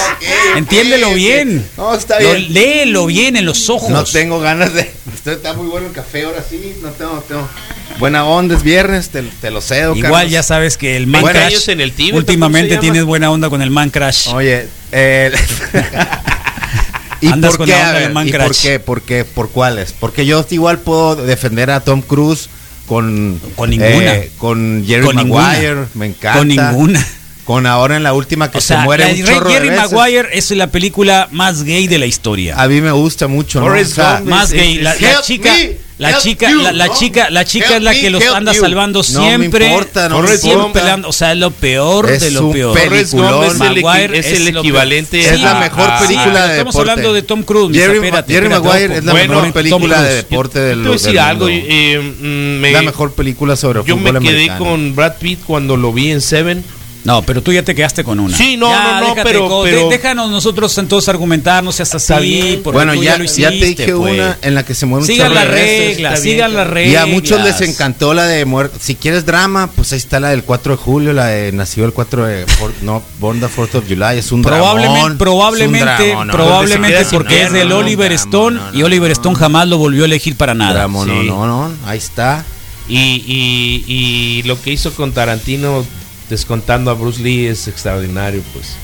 Entiéndelo 0.56 1.14
bien. 1.14 1.68
No, 1.76 1.94
está 1.96 2.18
bien. 2.20 2.54
léelo 2.54 3.08
bien 3.08 3.36
en 3.36 3.46
los 3.46 3.70
ojos. 3.70 3.90
No 3.90 4.04
tengo 4.04 4.40
ganas 4.40 4.74
de. 4.74 4.92
Usted 5.14 5.32
está 5.38 5.54
muy 5.54 5.68
bueno 5.68 5.88
el 5.88 5.94
café 5.94 6.24
ahora 6.26 6.44
sí. 6.48 6.76
No 6.82 6.90
tengo, 6.90 7.24
tengo. 7.28 7.48
Buena 8.00 8.24
onda, 8.26 8.56
es 8.56 8.64
viernes, 8.64 9.10
te, 9.10 9.22
te 9.24 9.52
lo 9.52 9.62
cedo. 9.62 9.94
Igual 9.96 10.12
Carlos. 10.14 10.32
ya 10.32 10.42
sabes 10.44 10.78
que 10.78 10.96
el 10.96 11.06
Man 11.06 11.22
20 11.24 11.40
Crash 11.40 11.52
años 11.54 11.68
en 11.68 11.82
el 11.82 11.92
Tíbet, 11.92 12.16
últimamente 12.16 12.70
¿cómo 12.70 12.82
se 12.82 12.82
tienes 12.82 13.04
buena 13.04 13.30
onda 13.30 13.50
con 13.50 13.62
el 13.62 13.72
Man 13.72 13.90
Crash. 13.90 14.30
Oye, 14.30 14.68
eh, 14.92 15.32
¿y 17.22 17.28
Andas 17.28 17.52
por 17.52 17.58
con 17.60 17.66
qué? 17.68 17.72
la 17.74 17.78
A 17.78 17.90
onda 17.90 18.00
ver, 18.00 18.28
¿y 18.28 18.32
por 18.32 18.40
Crash. 18.48 18.62
qué? 18.62 18.80
¿Por 18.80 19.02
qué? 19.02 19.26
¿Por 19.26 19.50
cuáles? 19.50 19.94
Porque 19.94 20.26
yo 20.26 20.46
igual 20.50 20.80
puedo 20.80 21.16
defender 21.18 21.70
a 21.72 21.82
Tom 21.82 22.02
Cruise 22.02 22.50
con 22.88 23.40
Con 23.56 23.70
ninguna. 23.70 24.16
eh, 24.16 24.32
con 24.38 24.84
Jerry 24.88 25.06
Con 25.06 25.16
ninguna. 25.18 25.44
Maguire, 25.44 25.86
me 25.94 26.06
encanta. 26.08 26.40
Con 26.40 26.48
ninguna. 26.48 27.06
Con 27.46 27.66
ahora 27.66 27.98
en 27.98 28.04
la 28.04 28.14
última 28.14 28.50
que 28.52 28.60
O 28.60 28.62
sea, 28.62 28.80
se 28.80 28.84
muere 28.86 29.06
la 29.06 29.12
un 29.12 29.26
chorro 29.26 29.50
Jerry 29.50 29.70
de 29.70 29.76
veces. 29.76 29.92
Maguire 29.92 30.30
es 30.34 30.52
la 30.52 30.68
película 30.68 31.28
más 31.32 31.64
gay 31.64 31.88
de 31.88 31.98
la 31.98 32.06
historia. 32.06 32.56
A 32.62 32.68
mí 32.68 32.80
me 32.80 32.92
gusta 32.92 33.28
mucho, 33.28 33.60
¿no? 33.60 33.66
O 33.74 33.86
sea, 33.86 34.22
más 34.24 34.52
gay. 34.52 34.76
La, 34.78 34.96
chica, 35.22 35.52
me, 35.52 35.78
la 36.00 36.10
help 36.12 36.20
chica, 36.22 36.50
you, 36.50 36.62
la, 36.62 36.72
la 36.72 36.88
¿no? 36.88 36.94
chica, 36.98 37.30
la 37.30 37.46
chica 37.46 37.76
es 37.78 37.84
la 37.84 37.94
que 37.94 38.04
me, 38.04 38.10
los 38.10 38.24
anda 38.34 38.54
you. 38.54 38.62
salvando 38.62 39.02
No 39.14 39.22
me 39.22 39.28
siempre. 39.38 39.66
importa, 39.68 40.10
no 40.10 40.22
me 40.22 40.28
siempre 40.30 40.52
importa. 40.54 40.80
peleando, 40.80 41.10
o 41.10 41.14
sea, 41.14 41.32
es 41.34 41.38
lo 41.38 41.52
peor 41.52 42.10
Es 42.10 42.22
de 42.22 42.32
lo 42.32 42.48
un 42.48 42.54
peor. 42.54 42.78
Es 42.78 43.14
el, 43.14 44.14
es 44.16 44.26
es 44.26 44.40
el 44.40 44.48
equivalente 44.48 45.20
es 45.20 45.42
la 45.42 45.56
mejor 45.56 45.90
a- 45.90 46.00
película 46.00 46.24
pero 46.34 46.48
de 46.48 46.52
estamos 46.54 46.74
deporte. 46.74 46.92
hablando 46.92 47.14
de 47.14 47.22
Tom 47.22 47.44
Cruise, 47.44 47.70
Misa, 47.70 47.82
Jerry, 47.82 47.96
espérate, 47.98 48.34
Jerry 48.34 48.46
espérate, 48.48 48.68
Maguire 48.68 48.98
es 48.98 49.04
la 49.06 49.12
Bueno, 49.12 49.34
mejor 49.36 49.54
película 49.54 50.02
de 50.02 50.16
deporte 50.16 50.60
Yo 50.60 50.66
del, 50.66 51.18
algo. 51.20 51.46
mundo. 51.48 51.66
eh, 51.70 52.00
mm, 52.22 52.60
me- 52.62 52.72
la 52.72 52.82
mejor 52.82 53.14
película 53.14 53.56
sobre 53.56 53.80
Yo 53.84 53.98
fútbol 53.98 54.14
me 54.14 54.20
quedé 54.22 54.30
americano. 54.50 54.60
con 54.66 54.96
Brad 54.96 55.14
Pitt 55.20 55.40
cuando 55.46 55.76
lo 55.78 55.92
vi 55.94 56.12
en 56.12 56.22
Seven. 56.22 56.64
No, 57.06 57.22
pero 57.22 57.42
tú 57.42 57.54
ya 57.54 57.64
te 57.64 57.74
quedaste 57.74 58.04
con 58.04 58.20
una. 58.20 58.36
Sí, 58.36 58.58
no, 58.58 58.70
Ya, 58.70 59.00
no, 59.00 59.08
no, 59.16 59.24
pero- 59.24 59.62
pero- 59.64 59.88
déjanos 59.90 60.30
nosotros 60.30 60.78
entonces 60.78 61.08
argumentar, 61.08 61.64
no 61.64 61.72
seas 61.72 61.96
así. 61.96 62.60
porque 62.62 62.76
Bueno, 62.78 62.94
tú 62.94 63.02
ya, 63.04 63.18
lo 63.18 63.24
ya 63.24 63.50
te 63.50 63.56
hiciste, 63.56 63.84
dije 63.84 63.96
pues. 63.96 64.14
una 64.16 64.38
en 64.42 64.54
la 64.54 64.64
que 64.66 64.76
se 64.76 64.86
muere 64.86 65.04
un 65.04 65.08
Sigan 65.08 65.34
las 65.34 65.48
reglas, 65.48 66.20
sigan 66.22 66.54
las 66.54 66.68
reglas. 66.68 66.94
Y 66.94 66.96
a 66.98 67.06
muchos 67.06 67.42
les 67.42 67.62
encantó 67.62 68.14
la 68.14 68.26
de 68.28 68.44
muerte. 68.46 68.78
Si 68.82 68.96
quieres 68.96 69.26
drama, 69.26 69.70
pues 69.74 69.94
ahí 69.94 69.98
está 69.98 70.20
la 70.20 70.30
del 70.30 70.44
4 70.44 70.74
de 70.76 70.78
julio, 70.84 71.14
la 71.14 71.28
de 71.28 71.52
nació 71.54 71.86
el 71.86 71.94
4 71.94 72.26
de 72.26 72.46
for- 72.48 72.74
no, 72.82 73.02
Born 73.20 73.40
the 73.40 73.48
4th 73.48 73.76
of 73.76 73.86
July, 73.88 74.18
es 74.18 74.32
un 74.34 74.42
Probablemente, 74.42 75.00
dramón, 75.00 75.18
probablemente, 75.18 75.86
es 75.94 76.00
un 76.00 76.06
dramón, 76.08 76.28
no, 76.28 76.34
probablemente 76.34 77.06
porque 77.12 77.44
es 77.44 77.52
del 77.54 77.72
Oliver 77.72 78.12
Stone 78.12 78.58
no, 78.58 78.72
no, 78.72 78.78
y 78.78 78.84
Oliver 78.84 79.10
no. 79.10 79.14
Stone 79.14 79.36
jamás 79.38 79.68
lo 79.70 79.78
volvió 79.78 80.04
a 80.04 80.06
elegir 80.06 80.36
para 80.36 80.54
nada. 80.54 80.74
dramón, 80.74 81.08
no, 81.08 81.24
no, 81.24 81.48
no, 81.48 81.72
ahí 81.86 81.98
está. 81.98 82.44
Y, 82.90 82.98
y, 83.26 83.84
y 83.88 84.44
lo 84.44 84.60
que 84.62 84.72
hizo 84.72 84.92
con 84.94 85.12
Tarantino, 85.12 85.86
descontando 86.30 86.92
a 86.92 86.94
Bruce 86.94 87.22
Lee, 87.22 87.48
es 87.48 87.68
extraordinario, 87.68 88.42
pues. 88.54 88.76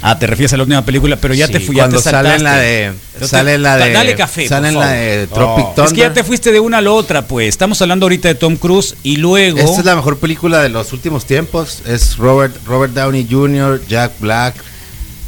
Ah, 0.00 0.16
te 0.16 0.28
refieres 0.28 0.52
a 0.52 0.56
la 0.56 0.62
última 0.62 0.84
película, 0.84 1.16
pero 1.16 1.34
ya 1.34 1.48
Sí, 1.48 1.54
te 1.54 1.60
fui, 1.60 1.74
ya 1.74 1.82
Cuando 1.82 1.96
te 2.00 2.04
sale 2.10 2.34
en 2.36 2.44
la 2.44 2.56
de 2.56 2.92
sale 3.20 3.54
en 3.54 3.62
la 3.64 3.76
de 3.76 3.92
Dale 3.92 4.14
café, 4.14 4.46
sale 4.46 4.68
por 4.72 4.74
en 4.84 4.88
la 4.88 4.92
de 4.92 5.26
Tropic 5.26 5.64
Oh. 5.64 5.72
Thunder. 5.74 5.84
Es 5.86 5.92
que 5.92 6.00
ya 6.00 6.12
te 6.12 6.22
fuiste 6.22 6.52
de 6.52 6.60
una 6.60 6.78
a 6.78 6.80
la 6.80 6.92
otra, 6.92 7.26
pues. 7.26 7.48
Estamos 7.48 7.82
hablando 7.82 8.06
ahorita 8.06 8.28
de 8.28 8.36
Tom 8.36 8.54
Cruise 8.56 8.94
y 9.02 9.16
luego. 9.16 9.58
Esta 9.58 9.80
es 9.80 9.84
la 9.84 9.96
mejor 9.96 10.18
película 10.18 10.62
de 10.62 10.68
los 10.68 10.92
últimos 10.92 11.24
tiempos. 11.26 11.82
Es 11.84 12.16
Robert 12.16 12.54
Robert 12.64 12.92
Downey 12.94 13.26
Jr., 13.28 13.82
Jack 13.88 14.12
Black. 14.20 14.54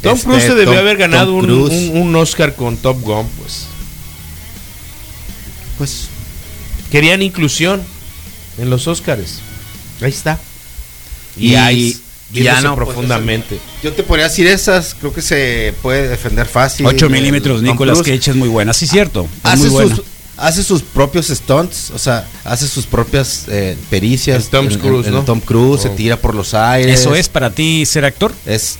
Tom 0.01 0.13
este, 0.15 0.25
Cruise 0.29 0.43
se 0.43 0.55
debió 0.55 0.71
Tom- 0.73 0.77
haber 0.79 0.95
ganado 0.97 1.33
un- 1.33 1.91
un 1.93 2.15
Oscar 2.15 2.55
con 2.55 2.77
Top 2.77 3.01
Gun, 3.01 3.27
pues. 3.39 3.65
Pues 5.77 6.07
Querían 6.91 7.21
inclusión 7.21 7.81
en 8.57 8.69
los 8.69 8.87
Oscars. 8.87 9.39
Ahí 10.01 10.09
está. 10.09 10.39
Y- 11.37 11.49
Y, 11.51 11.55
ahí 11.55 11.97
y 12.33 12.43
ya 12.43 12.61
no, 12.61 12.75
pues, 12.75 12.85
profundamente. 12.87 13.59
yo 13.83 13.91
te 13.93 14.03
podría 14.03 14.27
decir 14.29 14.47
esas, 14.47 14.95
creo 14.99 15.13
que 15.13 15.21
se 15.21 15.73
puede 15.81 16.07
defender 16.07 16.45
fácil. 16.45 16.85
8 16.85 17.05
El- 17.07 17.11
milímetros, 17.11 17.61
Nicolas 17.61 17.99
Cage 17.99 18.31
es 18.31 18.35
muy 18.35 18.47
buena. 18.49 18.73
Sí, 18.73 18.87
cierto. 18.87 19.23
Es 19.23 19.45
hace 19.51 19.57
muy 19.63 19.69
buena. 19.69 19.95
sus 19.95 20.05
hace 20.37 20.63
sus 20.63 20.81
propios 20.81 21.27
stunts, 21.27 21.91
o 21.93 21.99
sea, 21.99 22.25
hace 22.45 22.67
sus 22.67 22.87
propias 22.87 23.43
eh, 23.47 23.77
pericias. 23.91 24.45
El 24.45 24.49
Tom 24.49 24.67
en- 24.71 24.79
Cruise, 24.79 25.05
en 25.07 25.13
¿no? 25.13 25.21
Tom 25.23 25.39
Cruise 25.39 25.81
se 25.81 25.89
Oh. 25.89 25.91
tira 25.91 26.17
por 26.17 26.33
los 26.33 26.53
aires. 26.55 26.99
¿Eso 26.99 27.13
es 27.13 27.29
para 27.29 27.51
ti 27.51 27.85
ser 27.85 28.05
actor? 28.05 28.33
Es 28.45 28.77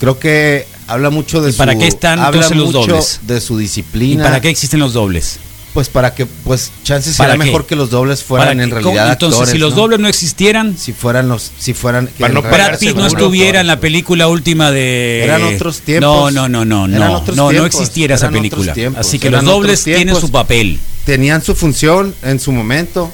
creo 0.00 0.18
que 0.18 0.66
habla 0.88 1.10
mucho 1.10 1.40
de 1.40 1.50
¿Y 1.50 1.52
su 1.52 1.58
para 1.58 1.76
qué 1.76 1.86
están 1.86 2.18
habla 2.18 2.48
los 2.50 2.72
dobles? 2.72 3.20
de 3.22 3.40
su 3.40 3.60
¿Y 3.60 3.64
disciplina. 3.64 4.24
para 4.24 4.40
qué 4.40 4.48
existen 4.48 4.80
los 4.80 4.92
dobles? 4.92 5.36
Pues 5.74 5.88
para 5.88 6.14
que 6.14 6.24
pues 6.24 6.70
chances 6.84 7.16
¿Para 7.16 7.32
sería 7.32 7.44
mejor 7.46 7.66
que 7.66 7.74
los 7.74 7.90
dobles 7.90 8.22
fueran 8.22 8.46
¿Para 8.48 8.62
en 8.62 8.70
realidad 8.70 8.92
¿Cómo? 9.02 9.12
Entonces, 9.12 9.40
actores, 9.40 9.52
si 9.52 9.58
los 9.58 9.70
¿no? 9.74 9.76
dobles 9.82 9.98
no 9.98 10.06
existieran, 10.08 10.78
si 10.78 10.92
fueran 10.92 11.28
los 11.28 11.50
si 11.58 11.74
fueran 11.74 12.06
que 12.06 12.20
Para 12.20 12.32
no 12.32 12.42
Brad 12.42 12.78
Pitt 12.78 12.94
no 12.94 13.06
estuviera 13.06 13.60
en 13.60 13.66
la 13.66 13.80
película 13.80 14.28
última 14.28 14.70
de. 14.70 15.24
Eran 15.24 15.42
otros 15.42 15.80
tiempos. 15.80 16.32
No, 16.32 16.48
no, 16.48 16.64
no, 16.64 16.86
no, 16.86 16.96
Eran 16.96 17.08
no. 17.10 17.18
otros 17.18 17.36
No, 17.36 17.50
no 17.52 17.66
existiera 17.66 18.14
esa 18.14 18.30
película. 18.30 18.72
tiempos. 18.72 19.04
Así 19.04 19.18
que 19.18 19.30
los 19.30 19.44
dobles 19.44 19.82
tienen 19.82 20.14
su 20.14 20.30
papel. 20.30 20.78
tenían 21.04 21.42
su 21.42 21.56
función 21.56 22.14
en 22.22 22.38
su 22.38 22.52
momento, 22.52 23.12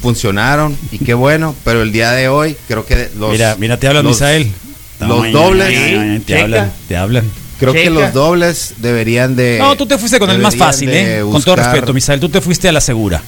funcionaron 0.00 0.76
y 0.92 0.98
qué 0.98 1.14
bueno, 1.14 1.54
pero 1.64 1.82
el 1.82 1.90
día 1.90 2.12
de 2.12 2.28
hoy 2.28 2.56
creo 2.68 2.86
que 2.86 3.10
los 3.18 3.32
mira, 3.32 3.56
mira, 3.58 3.76
te 3.78 3.88
hablan, 3.88 4.04
los- 4.04 4.14
Misael. 4.14 4.52
los 5.00 5.32
dobles- 5.32 6.24
te 6.24 6.40
hablan, 6.40 6.72
te 6.86 6.96
hablan. 6.96 7.24
Creo 7.58 7.72
que 7.72 7.90
los 7.90 8.12
dobles 8.12 8.74
deberían 8.78 9.36
de 9.36 9.58
No, 9.58 9.76
tú 9.76 9.86
te 9.86 9.98
fuiste 9.98 10.18
con 10.18 10.30
el 10.30 10.38
más 10.38 10.56
fácil, 10.56 10.88
¿eh? 10.90 11.22
Con 11.30 11.42
todo 11.42 11.56
respeto, 11.56 11.92
Misael, 11.92 12.20
tú 12.20 12.28
te 12.28 12.40
fuiste 12.40 12.68
a 12.68 12.72
la 12.72 12.80
segura. 12.80 13.22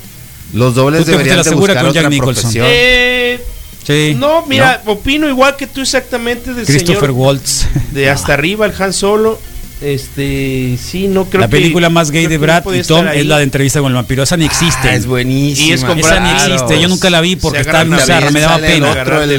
Los 0.52 0.74
dobles 0.74 1.00
Tú 1.00 1.04
te 1.06 1.12
fuiste 1.12 1.30
a 1.32 1.34
deberían 1.34 1.36
la 1.36 1.42
de 1.44 1.48
segura 1.50 1.74
buscar 1.74 1.84
con 1.84 1.94
Jack 1.94 2.00
otra 2.02 2.10
Nicholson. 2.10 2.42
profesión. 2.42 2.66
Eh, 2.68 3.40
Sí. 3.82 4.14
no, 4.16 4.44
mira, 4.46 4.82
opino 4.86 5.26
igual 5.28 5.56
que 5.56 5.66
tú 5.66 5.80
exactamente 5.80 6.52
del 6.52 6.66
Christopher 6.66 7.00
señor 7.00 7.10
Waltz. 7.12 7.64
de 7.92 8.10
hasta 8.10 8.34
arriba, 8.34 8.66
el 8.66 8.72
Han 8.78 8.92
Solo. 8.92 9.40
Este, 9.82 10.76
sí, 10.82 11.08
no 11.08 11.24
creo 11.24 11.40
la 11.40 11.46
que- 11.48 11.52
película 11.56 11.88
más 11.88 12.10
gay 12.10 12.26
de 12.26 12.36
Brad 12.38 12.64
y 12.74 12.82
Tom 12.82 13.06
es 13.08 13.24
la 13.24 13.38
de 13.38 13.44
entrevista 13.44 13.80
con 13.80 13.88
el 13.90 13.94
vampiro. 13.96 14.22
Esa 14.22 14.36
ni 14.36 14.44
existe. 14.44 14.88
Ah, 14.90 14.94
es 14.94 15.06
buenísima. 15.06 15.66
Y 15.68 15.72
es 15.72 15.82
Esa 15.82 16.20
ni 16.20 16.30
existe. 16.30 16.80
Yo 16.80 16.88
nunca 16.88 17.08
la 17.08 17.20
vi 17.22 17.36
porque 17.36 17.60
estaba 17.60 17.84
zarra, 18.00 18.18
besos, 18.18 18.32
me 18.32 18.40
daba 18.40 18.58
pena. 18.58 18.94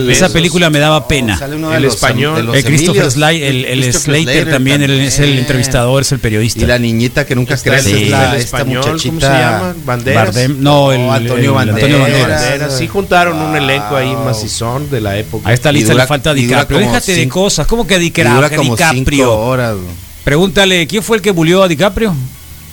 Esa 0.09 0.29
película 0.29 0.69
me 0.71 0.79
daba 0.79 1.07
pena. 1.07 1.37
Sale 1.37 1.55
uno 1.57 1.69
de 1.69 1.77
El 1.77 1.83
los, 1.83 1.93
español. 1.93 2.35
de 2.37 2.43
los 2.43 2.55
El 2.55 2.63
Christopher 2.63 3.01
Emilios, 3.03 3.13
Slater, 3.13 3.43
el, 3.43 3.65
el 3.65 3.81
Christopher 3.81 4.01
Slater 4.23 4.49
también, 4.51 4.81
él 4.81 4.91
es 4.91 5.13
el 5.19 5.25
también. 5.25 5.39
entrevistador, 5.39 6.01
es 6.01 6.11
el 6.11 6.19
periodista. 6.19 6.59
Y 6.61 6.65
la 6.65 6.79
niñita 6.79 7.25
que 7.25 7.35
nunca 7.35 7.55
crece 7.57 7.91
el- 7.91 8.03
es 8.03 8.09
la, 8.09 8.31
el 8.35 8.41
esta 8.41 8.57
español, 8.57 8.81
¿cómo 8.81 8.93
muchachita. 8.93 9.27
se 9.37 9.41
llama? 9.43 9.75
Banderas. 9.85 10.35
Bardem- 10.35 10.55
no, 10.57 10.91
el, 10.91 11.01
Oh, 11.01 11.11
Antonio 11.13 11.61
el- 11.61 11.69
el 11.69 11.73
Banderas. 11.75 12.29
Banderas. 12.41 12.77
Sí 12.77 12.87
juntaron 12.87 13.37
un 13.39 13.55
elenco 13.55 13.95
ahí 13.95 14.13
macizón 14.25 14.89
de 14.89 15.01
la 15.01 15.17
época. 15.17 15.47
A 15.49 15.53
esta 15.53 15.71
lista 15.71 15.93
le 15.93 16.07
falta 16.07 16.33
DiCaprio. 16.33 16.79
Déjate 16.79 17.13
de 17.13 17.27
cosas. 17.29 17.67
¿Cómo 17.67 17.85
que 17.85 17.99
DiCaprio? 17.99 18.35
dura 18.35 18.49
como 18.49 18.75
cinco 18.75 19.37
horas. 19.45 19.75
Pregúntale, 20.23 20.85
¿quién 20.87 21.03
fue 21.03 21.17
el 21.17 21.23
que 21.23 21.31
bulió 21.31 21.63
a 21.63 21.67
DiCaprio? 21.67 22.13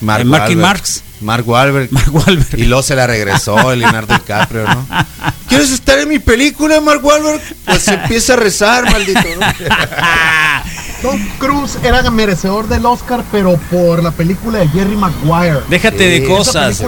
Mark 0.00 0.20
Eh, 0.20 0.24
Marky 0.24 0.54
Wahlberg. 0.54 0.58
Marx. 0.60 1.02
Mark 1.20 1.48
Wahlberg. 1.48 1.92
Mark 1.92 2.14
Wahlberg. 2.14 2.58
Y 2.60 2.64
luego 2.66 2.82
se 2.82 2.94
la 2.94 3.06
regresó 3.06 3.72
el 3.72 3.80
Leonardo 3.80 4.14
DiCaprio, 4.14 4.64
¿no? 4.64 4.86
¿Quieres 5.48 5.70
estar 5.70 5.98
en 5.98 6.08
mi 6.08 6.18
película, 6.18 6.80
Mark 6.80 7.04
Wahlberg? 7.04 7.40
Pues 7.64 7.88
empieza 7.88 8.34
a 8.34 8.36
rezar, 8.36 8.84
maldito. 8.90 9.20
¿no? 9.40 9.46
Tom 11.02 11.18
Cruise 11.38 11.78
era 11.84 12.08
merecedor 12.10 12.66
del 12.68 12.84
Oscar, 12.84 13.22
pero 13.30 13.56
por 13.70 14.02
la 14.02 14.10
película 14.10 14.58
de 14.58 14.68
Jerry 14.68 14.96
Maguire. 14.96 15.60
Déjate 15.68 16.08
de 16.08 16.24
cosas. 16.24 16.82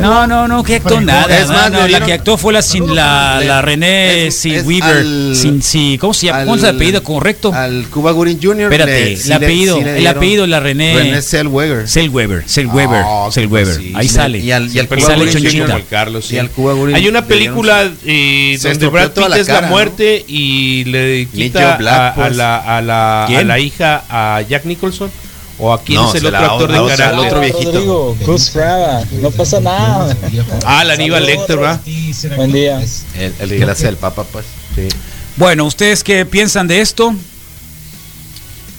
No, 0.00 0.26
no, 0.26 0.46
no, 0.46 0.62
que 0.62 0.76
actuó 0.76 1.00
nada. 1.00 1.36
Es 1.38 1.48
más, 1.48 1.70
no, 1.72 1.86
la 1.88 2.00
que 2.04 2.12
actuó 2.12 2.36
fue 2.38 2.52
la 2.52 2.62
sin 2.62 2.94
la, 2.94 3.40
la 3.44 3.60
René 3.62 4.26
es- 4.28 4.38
sin 4.38 4.54
es 4.54 4.64
Weaver. 4.66 4.96
al- 4.98 5.36
sin, 5.36 5.62
sí, 5.62 5.98
¿Cómo 6.00 6.14
se 6.14 6.26
llama? 6.26 6.44
¿Cómo 6.44 6.56
es 6.56 6.62
el 6.62 6.76
apellido 6.76 7.02
correcto? 7.02 7.52
Al 7.52 7.86
Cuba 7.90 8.12
Gooding 8.12 8.38
Jr. 8.40 8.62
Espérate, 8.72 9.04
le- 9.04 9.12
el 9.22 9.32
apellido, 9.32 9.76
sí 9.78 9.82
el 9.86 10.06
apellido 10.06 10.42
de 10.42 10.48
la 10.48 10.60
René. 10.60 10.94
René 10.94 11.22
Zellweger. 11.22 11.88
Zellweger, 11.88 12.44
Zellweger, 12.48 13.02
Ah, 13.04 13.28
Zellweger. 13.32 13.74
sí, 13.76 13.92
Ahí 13.96 14.08
sale. 14.08 14.38
Y 14.38 14.52
al, 14.52 14.72
y 14.74 14.78
al 14.78 14.86
Cuba 14.88 15.00
sale 15.00 15.18
Gooding 15.24 15.32
Gooding 15.34 15.42
Jr. 15.42 15.50
chonchita. 15.50 15.66
como 15.66 15.78
el 15.78 15.86
Carlos, 15.86 16.24
sí. 16.26 16.34
Y 16.36 16.38
al 16.38 16.50
Cuba 16.50 16.72
Gooding 16.74 16.94
Hay 16.94 17.08
una 17.08 17.24
película 17.24 17.90
eh, 18.04 18.58
donde 18.62 18.86
Brad 18.86 19.10
Pitt 19.12 19.36
es 19.36 19.48
la 19.48 19.62
muerte 19.62 20.24
y 20.28 20.84
le 20.84 21.26
quita 21.26 21.76
Black, 21.76 21.94
a, 21.94 22.08
a 22.08 22.14
pues. 22.14 22.36
la, 22.36 23.26
la, 23.48 23.54
la 23.54 23.58
hija 23.60 24.04
a 24.08 24.40
Jack 24.42 24.64
Nicholson. 24.64 25.10
¿O 25.60 25.72
a 25.72 25.82
quién 25.82 26.00
No, 26.00 26.08
es 26.14 26.14
el 26.22 26.26
otro 26.26 26.40
la- 26.40 26.46
actor 26.46 26.70
de 26.70 26.78
el 26.78 26.86
carácter? 26.86 27.18
otro 27.26 27.40
viejito. 27.40 27.72
Rodrigo, 27.72 28.16
Cruz 28.24 28.50
Prada, 28.50 29.04
no 29.20 29.30
pasa 29.32 29.58
nada. 29.58 30.16
Ah, 30.64 30.82
el 30.82 30.90
Aníbal 30.92 31.26
Lecter, 31.26 31.56
¿verdad? 31.58 31.80
Buen 32.36 32.52
día. 32.52 32.80
El, 33.16 33.34
el 33.40 33.48
que 33.48 33.66
le 33.66 33.72
hace 33.72 33.88
el 33.88 33.96
Papa, 33.96 34.22
pues. 34.22 34.44
Bueno, 35.36 35.64
¿ustedes 35.64 36.04
qué 36.04 36.24
piensan 36.24 36.68
de 36.68 36.80
esto? 36.80 37.12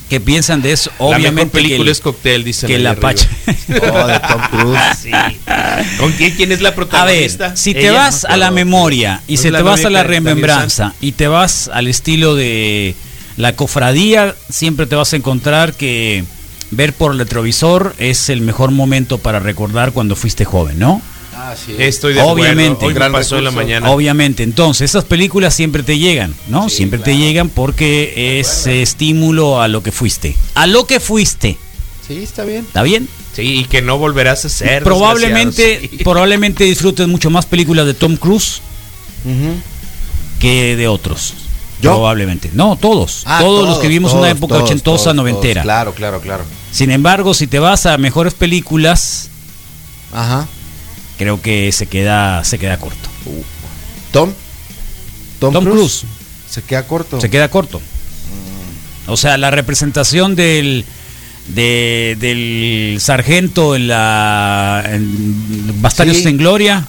¿Qué 0.09 0.19
piensan 0.19 0.61
de 0.63 0.71
eso? 0.71 0.89
la 0.97 1.05
mejor 1.05 1.15
Obviamente 1.19 1.51
que 1.51 1.63
película 1.63 1.83
el- 1.83 1.91
es 1.91 1.99
Cocktail, 1.99 2.43
dicen 2.43 2.67
que 2.67 2.79
la 2.79 2.95
pacha. 2.95 3.27
Oh, 3.69 4.07
de 4.07 4.19
Tom 4.19 4.41
Cruise. 4.49 4.79
Sí. 5.03 5.11
¿Con 5.99 6.11
quién, 6.13 6.31
quién 6.35 6.51
es 6.51 6.61
la 6.61 6.69
A 6.69 6.71
ver, 6.71 6.75
protagonista? 6.75 7.55
si 7.55 7.73
te 7.73 7.81
Ella, 7.81 7.93
vas 7.93 8.23
no 8.27 8.33
a 8.33 8.37
la 8.37 8.51
memoria 8.51 9.21
y 9.27 9.35
¿No 9.35 9.41
se 9.41 9.51
te 9.51 9.61
vas 9.61 9.85
a 9.85 9.89
la 9.89 10.03
remembranza 10.03 10.93
y 11.01 11.11
te 11.11 11.27
vas 11.27 11.69
al 11.71 11.87
estilo 11.87 12.35
de 12.35 12.95
la 13.39 13.55
cofradía, 13.55 14.35
siempre 14.49 14.85
te 14.85 14.95
vas 14.97 15.13
a 15.13 15.15
encontrar 15.15 15.73
que 15.73 16.25
ver 16.71 16.91
por 16.91 17.13
el 17.13 17.19
retrovisor 17.19 17.95
es 17.97 18.27
el 18.27 18.41
mejor 18.41 18.71
momento 18.71 19.17
para 19.17 19.39
recordar 19.39 19.93
cuando 19.93 20.17
fuiste 20.17 20.43
joven, 20.43 20.77
¿no? 20.77 21.01
Ah, 21.33 21.55
sí. 21.55 21.73
Estoy 21.79 22.15
de 22.15 22.19
acuerdo. 22.19 22.41
Obviamente. 22.41 22.85
Hoy 22.85 22.93
me 22.93 22.99
Gran 22.99 23.13
pasó 23.13 23.37
en 23.37 23.45
la 23.45 23.51
mañana. 23.51 23.91
Obviamente, 23.91 24.43
entonces 24.43 24.91
esas 24.91 25.05
películas 25.05 25.53
siempre 25.53 25.83
te 25.83 25.97
llegan, 25.97 26.35
¿no? 26.49 26.67
siempre 26.67 26.99
te 26.99 27.15
llegan 27.15 27.47
porque 27.47 28.39
es 28.41 28.67
eh, 28.67 28.81
estímulo 28.81 29.61
a 29.61 29.69
lo 29.69 29.81
que 29.83 29.93
fuiste. 29.93 30.35
A 30.55 30.67
lo 30.67 30.85
que 30.85 30.99
fuiste, 30.99 31.57
Sí, 32.05 32.17
está 32.23 32.43
bien. 32.43 32.65
¿está 32.67 32.83
bien? 32.83 33.07
Sí, 33.33 33.59
y 33.59 33.63
que 33.65 33.81
no 33.81 33.97
volverás 33.97 34.43
a 34.43 34.49
ser. 34.49 34.83
probablemente, 34.83 35.79
sí. 35.89 36.03
probablemente 36.03 36.65
disfrutes 36.65 37.07
mucho 37.07 37.29
más 37.29 37.45
películas 37.45 37.85
de 37.85 37.93
Tom 37.93 38.17
Cruise 38.17 38.61
que 40.41 40.75
de 40.75 40.87
otros. 40.89 41.35
¿Yo? 41.81 41.91
Probablemente. 41.91 42.49
No, 42.53 42.75
todos. 42.75 43.23
Ah, 43.25 43.39
todos, 43.41 43.67
los 43.67 43.77
que 43.79 43.87
vivimos 43.87 44.13
una 44.13 44.29
época 44.29 44.55
todos, 44.55 44.69
ochentosa, 44.69 45.13
noventera. 45.13 45.61
Claro, 45.63 45.93
claro, 45.93 46.19
claro. 46.19 46.43
Sin 46.71 46.91
embargo, 46.91 47.33
si 47.33 47.47
te 47.47 47.59
vas 47.59 47.85
a 47.85 47.97
mejores 47.97 48.33
películas, 48.33 49.29
Ajá. 50.13 50.47
creo 51.17 51.41
que 51.41 51.71
se 51.71 51.87
queda, 51.87 52.43
se 52.43 52.59
queda 52.59 52.77
corto. 52.77 53.09
Tom. 54.11 54.31
Tom, 55.39 55.53
Tom 55.53 55.63
Cruise. 55.63 55.99
Cruise. 55.99 56.05
Se 56.49 56.61
queda 56.63 56.85
corto. 56.85 57.21
Se 57.21 57.29
queda 57.29 57.49
corto. 57.49 57.81
O 59.07 59.15
sea, 59.17 59.37
la 59.37 59.49
representación 59.51 60.35
del 60.35 60.85
de- 61.47 62.15
del 62.19 62.97
sargento 63.01 63.75
en 63.75 63.87
la 63.87 64.83
en 64.85 65.81
Bastardos 65.81 66.17
Sí. 66.17 66.27
en 66.27 66.37
Gloria, 66.37 66.87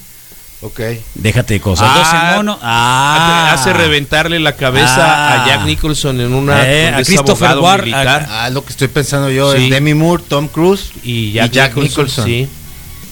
Ok. 0.63 0.81
déjate 1.15 1.55
de 1.55 1.61
cosas. 1.61 1.89
Ah, 1.91 1.99
12 2.31 2.37
monos. 2.37 2.59
Ah, 2.63 3.51
Hace 3.55 3.73
reventarle 3.73 4.39
la 4.41 4.57
cabeza 4.57 5.05
Ah. 5.07 5.43
a 5.45 5.47
Jack 5.47 5.65
Nicholson 5.65 6.21
en 6.21 6.35
una. 6.35 6.69
Eh, 6.71 6.89
a 6.89 7.03
Christopher 7.03 7.59
Ward. 7.59 7.89
Ah, 7.95 8.51
lo 8.51 8.65
que 8.65 8.71
estoy 8.71 8.89
pensando 8.89 9.31
yo. 9.31 9.55
Sí. 9.57 9.65
Es 9.65 9.71
Demi 9.71 9.95
Moore, 9.95 10.23
Tom 10.29 10.49
Cruise 10.49 10.93
y 11.03 11.33
Jack, 11.33 11.47
y 11.53 11.55
Jack 11.55 11.77
Nicholson. 11.77 11.85
Nicholson. 11.85 12.25
Sí. 12.27 12.49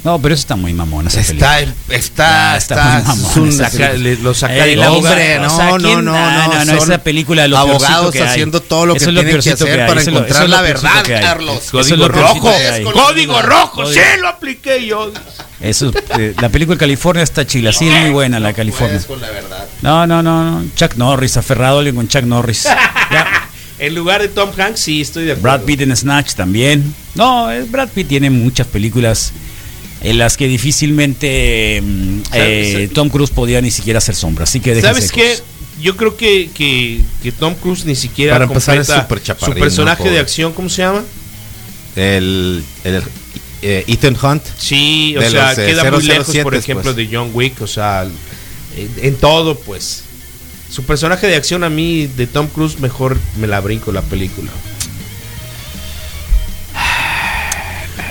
No, 0.04 0.20
pero 0.22 0.32
eso 0.34 0.42
está 0.42 0.54
muy 0.56 0.72
mamón 0.72 1.08
esa 1.08 1.20
Está, 1.20 1.56
película. 1.56 1.74
está, 1.90 2.52
Ah, 2.52 2.56
está, 2.56 3.02
muy 3.02 3.02
mamón 3.02 3.52
Saca- 3.52 3.92
le- 3.94 4.16
lo 4.16 4.32
saca 4.32 4.54
onda. 4.64 4.90
hombre, 4.92 5.38
o 5.38 5.42
no, 5.42 5.50
sea, 5.56 5.70
no, 5.70 5.76
¿quién- 5.78 6.04
no, 6.04 6.14
ah, 6.16 6.46
no, 6.52 6.64
no, 6.64 6.78
son 6.80 6.90
esa 6.92 7.02
película 7.02 7.42
de 7.42 7.48
lo 7.48 7.56
peorcito 7.56 7.86
abogados 7.86 8.12
que 8.12 8.22
haciendo 8.22 8.60
todo 8.62 8.86
lo 8.86 8.92
que 8.94 8.98
Eso 8.98 9.10
lo 9.10 9.20
tienen 9.22 9.40
que 9.42 9.50
hacer 9.50 9.86
para 9.86 10.00
eso 10.00 10.10
encontrar 10.10 10.36
eso 10.42 10.48
la 10.48 10.62
verdad, 10.62 11.02
que 11.02 11.16
hay. 11.16 11.22
Carlos. 11.22 11.56
Eso 11.58 11.80
es 11.80 11.88
Código 11.88 11.96
lo 11.96 12.08
rojo. 12.08 12.42
que 12.50 12.56
hay. 12.68 12.84
Código 12.84 13.42
rojo. 13.42 13.82
Código- 13.82 13.92
Sí, 13.92 14.20
lo 14.20 14.28
apliqué 14.28 14.86
yo. 14.86 15.12
Eso, 15.60 15.90
eh, 16.16 16.34
la 16.40 16.48
película 16.48 16.76
de 16.76 16.80
California 16.80 17.24
está 17.24 17.44
chila, 17.44 17.72
sí, 17.72 17.88
es 17.88 18.00
muy 18.02 18.10
buena 18.10 18.38
la 18.38 18.52
California. 18.52 19.00
con 19.04 19.20
la 19.20 19.30
verdad. 19.30 19.66
No, 19.82 20.06
no, 20.06 20.22
no, 20.22 20.60
no. 20.60 20.64
Chuck 20.76 20.94
Norris, 20.94 21.36
aferrado 21.36 21.78
alguien 21.78 21.96
con 21.96 22.06
Chuck 22.08 22.22
Norris. 22.22 22.62
Ya, 23.10 23.26
En 23.80 23.94
lugar 23.94 24.20
de 24.22 24.28
Tom 24.28 24.50
Hanks, 24.56 24.78
sí, 24.80 25.00
estoy 25.00 25.24
de 25.24 25.32
acuerdo. 25.32 25.56
Brad 25.58 25.66
Pitt 25.66 25.80
en 25.82 25.96
Snatch 25.96 26.34
también. 26.34 26.94
No, 27.14 27.50
eh, 27.50 27.64
Brad 27.68 27.88
Pitt 27.88 28.08
tiene 28.08 28.28
muchas 28.30 28.66
películas 28.66 29.32
en 30.00 30.18
las 30.18 30.36
que 30.36 30.46
difícilmente 30.46 31.80
mm, 31.82 32.20
eh. 32.32 32.90
Tom 32.94 33.08
Cruise 33.08 33.30
podía 33.30 33.60
ni 33.60 33.70
siquiera 33.70 33.98
hacer 33.98 34.14
sombra. 34.14 34.44
Así 34.44 34.60
que 34.60 34.80
¿Sabes 34.80 35.10
qué? 35.12 35.30
cosas. 35.30 35.42
Yo 35.80 35.96
creo 35.96 36.16
que, 36.16 36.50
que, 36.52 37.02
que 37.22 37.30
Tom 37.30 37.54
Cruise 37.54 37.84
ni 37.84 37.94
siquiera 37.94 38.32
Para 38.34 38.46
empezar, 38.46 38.78
es 38.78 38.88
completa 38.88 39.34
súper 39.34 39.54
su 39.54 39.60
personaje 39.60 40.04
¿no? 40.04 40.10
de 40.10 40.18
acción, 40.18 40.52
¿cómo 40.52 40.68
se 40.68 40.82
llama? 40.82 41.04
El, 41.94 42.64
el 42.82 43.02
eh, 43.62 43.84
Ethan 43.86 44.16
Hunt. 44.20 44.42
Sí, 44.58 45.14
o 45.16 45.20
sea, 45.20 45.50
los, 45.50 45.58
eh, 45.58 45.66
queda 45.66 45.90
muy 45.90 46.02
007, 46.02 46.18
lejos, 46.18 46.36
por 46.42 46.54
ejemplo, 46.54 46.94
pues. 46.94 46.96
de 46.96 47.16
John 47.16 47.30
Wick, 47.32 47.60
o 47.60 47.66
sea, 47.66 48.02
en, 48.76 48.92
en 49.00 49.14
todo, 49.16 49.56
pues. 49.56 50.04
Su 50.70 50.82
personaje 50.82 51.26
de 51.28 51.36
acción 51.36 51.64
a 51.64 51.70
mí, 51.70 52.06
de 52.06 52.26
Tom 52.26 52.48
Cruise, 52.48 52.78
mejor 52.80 53.16
me 53.38 53.46
la 53.46 53.60
brinco 53.60 53.92
la 53.92 54.02
película. 54.02 54.50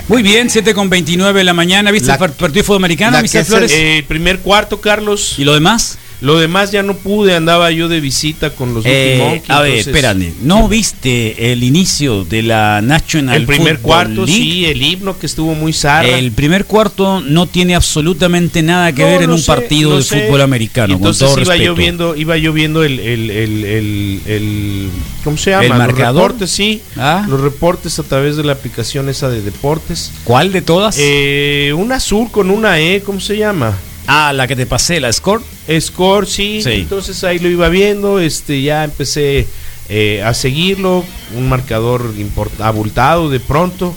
Muy 0.08 0.24
bien, 0.24 0.50
7 0.50 0.74
con 0.74 0.90
29 0.90 1.40
de 1.40 1.44
la 1.44 1.54
mañana. 1.54 1.92
¿Viste 1.92 2.08
La- 2.08 2.14
el 2.14 2.20
par- 2.20 2.32
partido 2.32 2.62
de 2.62 2.64
fútbol 2.64 2.78
americano, 2.82 3.18
es 3.20 3.48
Flores? 3.48 3.72
El 3.74 4.04
primer 4.06 4.40
cuarto, 4.40 4.80
Carlos. 4.80 5.36
¿Y 5.38 5.44
lo 5.44 5.54
demás? 5.54 5.98
Lo 6.20 6.40
demás 6.40 6.72
ya 6.72 6.82
no 6.82 6.96
pude, 6.96 7.36
andaba 7.36 7.70
yo 7.70 7.88
de 7.88 8.00
visita 8.02 8.50
con 8.50 8.74
los 8.74 8.84
Eh, 8.88 9.18
Monkey, 9.20 9.44
a 9.50 9.62
ver, 9.62 9.70
entonces- 9.74 9.88
espérate. 9.88 10.34
¿No 10.42 10.68
viste 10.68 11.52
el 11.52 11.64
inicio 11.64 12.24
de 12.24 12.42
la 12.42 12.82
National 12.82 13.36
El 13.36 13.46
primer 13.46 13.76
Football 13.78 13.82
cuarto, 13.84 14.26
League? 14.26 14.32
sí, 14.34 14.66
el 14.66 14.82
himno 14.82 15.20
que 15.20 15.28
estuvo 15.28 15.54
muy 15.54 15.74
zarra. 15.74 16.08
El 16.10 16.32
primer 16.32 16.66
cuarto 16.66 17.22
no 17.22 17.46
tiene 17.46 17.76
absolutamente 17.76 18.64
nada 18.64 18.92
que 18.94 19.04
No, 19.04 19.10
ver 19.10 19.22
en 19.24 19.30
un 19.30 19.38
sé, 19.38 19.46
partido 19.46 19.96
de 19.98 20.04
sé. 20.04 20.22
fútbol 20.26 20.42
americano, 20.42 20.96
Entonces 20.96 21.22
con 21.28 21.36
todo 21.36 21.44
iba 21.44 21.54
respeto. 21.54 21.72
yo 21.74 21.76
viendo, 21.76 22.16
iba 22.16 22.38
yo 22.38 22.52
viendo 22.52 22.84
el, 22.84 23.00
el, 23.00 23.30
el, 23.30 24.22
el- 24.26 24.90
¿cómo 25.24 25.38
se 25.38 25.52
llama? 25.52 25.64
¿El 25.64 25.70
Los 25.70 25.78
marcador? 25.78 26.24
reportes, 26.32 26.50
sí. 26.50 26.82
Ah. 26.96 27.26
Los 27.30 27.42
reportes 27.42 28.00
a 28.00 28.04
través 28.04 28.36
de 28.38 28.44
la 28.44 28.54
aplicación 28.54 29.08
esa 29.10 29.30
de 29.30 29.42
deportes. 29.42 30.12
¿Cuál 30.24 30.52
de 30.52 30.62
todas? 30.64 30.96
Eh, 31.00 31.74
un 31.78 31.92
azul 31.92 32.32
con 32.32 32.50
una 32.50 32.80
E, 32.80 33.02
¿cómo 33.02 33.20
se 33.20 33.38
llama? 33.38 33.78
Ah, 34.08 34.34
la 34.34 34.48
que 34.48 34.56
te 34.56 34.66
pasé, 34.66 35.00
la 35.00 35.12
Score. 35.14 35.42
Score, 35.80 36.26
sí. 36.28 36.62
Sí. 36.64 36.72
Entonces 36.72 37.24
ahí 37.24 37.40
lo 37.40 37.50
iba 37.50 37.70
viendo, 37.70 38.20
este, 38.20 38.62
ya 38.62 38.84
empecé 38.84 39.48
eh, 39.90 40.24
a 40.24 40.34
seguirlo, 40.34 41.04
un 41.36 41.50
marcador 41.50 42.14
abultado 42.60 43.30
de 43.30 43.40
pronto. 43.40 43.96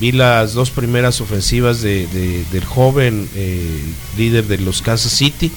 Vi 0.00 0.10
las 0.12 0.54
dos 0.54 0.70
primeras 0.70 1.20
ofensivas 1.20 1.80
de, 1.80 2.06
de- 2.08 2.44
del 2.52 2.64
joven 2.64 3.28
eh, 3.36 3.80
líder 4.18 4.46
de 4.46 4.58
los 4.58 4.82
Kansas 4.82 5.12
City. 5.12 5.50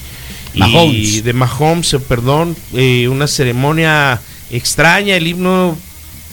Y 0.54 0.58
Mahomes. 0.60 1.24
de 1.24 1.32
Mahomes, 1.32 1.92
eh, 1.94 1.98
perdón, 2.00 2.56
eh, 2.72 3.08
una 3.08 3.26
ceremonia 3.26 4.20
extraña, 4.50 5.16
el 5.16 5.26
himno, 5.26 5.76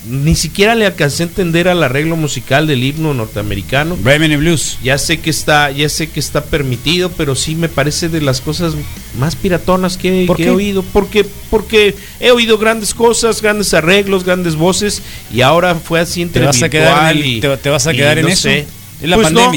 ni 0.10 0.36
siquiera 0.36 0.76
le 0.76 0.86
alcancé 0.86 1.24
a 1.24 1.28
entender 1.28 1.68
al 1.68 1.82
arreglo 1.84 2.16
musical 2.16 2.68
del 2.68 2.84
himno 2.84 3.14
norteamericano. 3.14 3.96
Bremen 3.96 4.38
Blues. 4.40 4.78
Ya 4.84 4.98
sé 4.98 5.20
que 5.20 5.30
está, 5.30 5.72
ya 5.72 5.88
sé 5.90 6.10
que 6.10 6.20
está 6.20 6.44
permitido, 6.44 7.10
pero 7.12 7.36
sí 7.36 7.56
me 7.56 7.70
parece 7.70 8.10
de 8.10 8.20
las 8.22 8.42
cosas 8.42 8.74
más 9.18 9.36
piratonas 9.36 9.98
que, 9.98 10.26
he 10.26 10.50
oído. 10.50 10.84
Porque, 10.84 11.26
porque 11.50 11.96
he 12.20 12.32
oído 12.32 12.58
grandes 12.58 12.94
cosas, 12.94 13.42
grandes 13.42 13.74
arreglos, 13.74 14.24
grandes 14.24 14.56
voces, 14.56 15.02
y 15.34 15.42
ahora 15.42 15.76
fue 15.76 16.00
así 16.00 16.22
entre 16.22 16.42
¿Te 16.42 16.48
vas 16.48 16.64
a 16.64 16.70
quedar 16.70 17.12
en, 17.12 17.18
el- 17.18 17.24
virtual 17.24 17.38
y- 17.38 17.58
te, 17.58 17.64
te 17.64 17.70
vas 17.70 17.88
a 17.88 17.94
y 17.94 17.98
quedar 17.98 18.18
en 18.18 18.26
no 18.26 18.30
eso? 18.32 18.42
sé. 18.44 18.68
Es 19.02 19.10
la 19.10 19.16
Pues 19.16 19.32
no. 19.32 19.52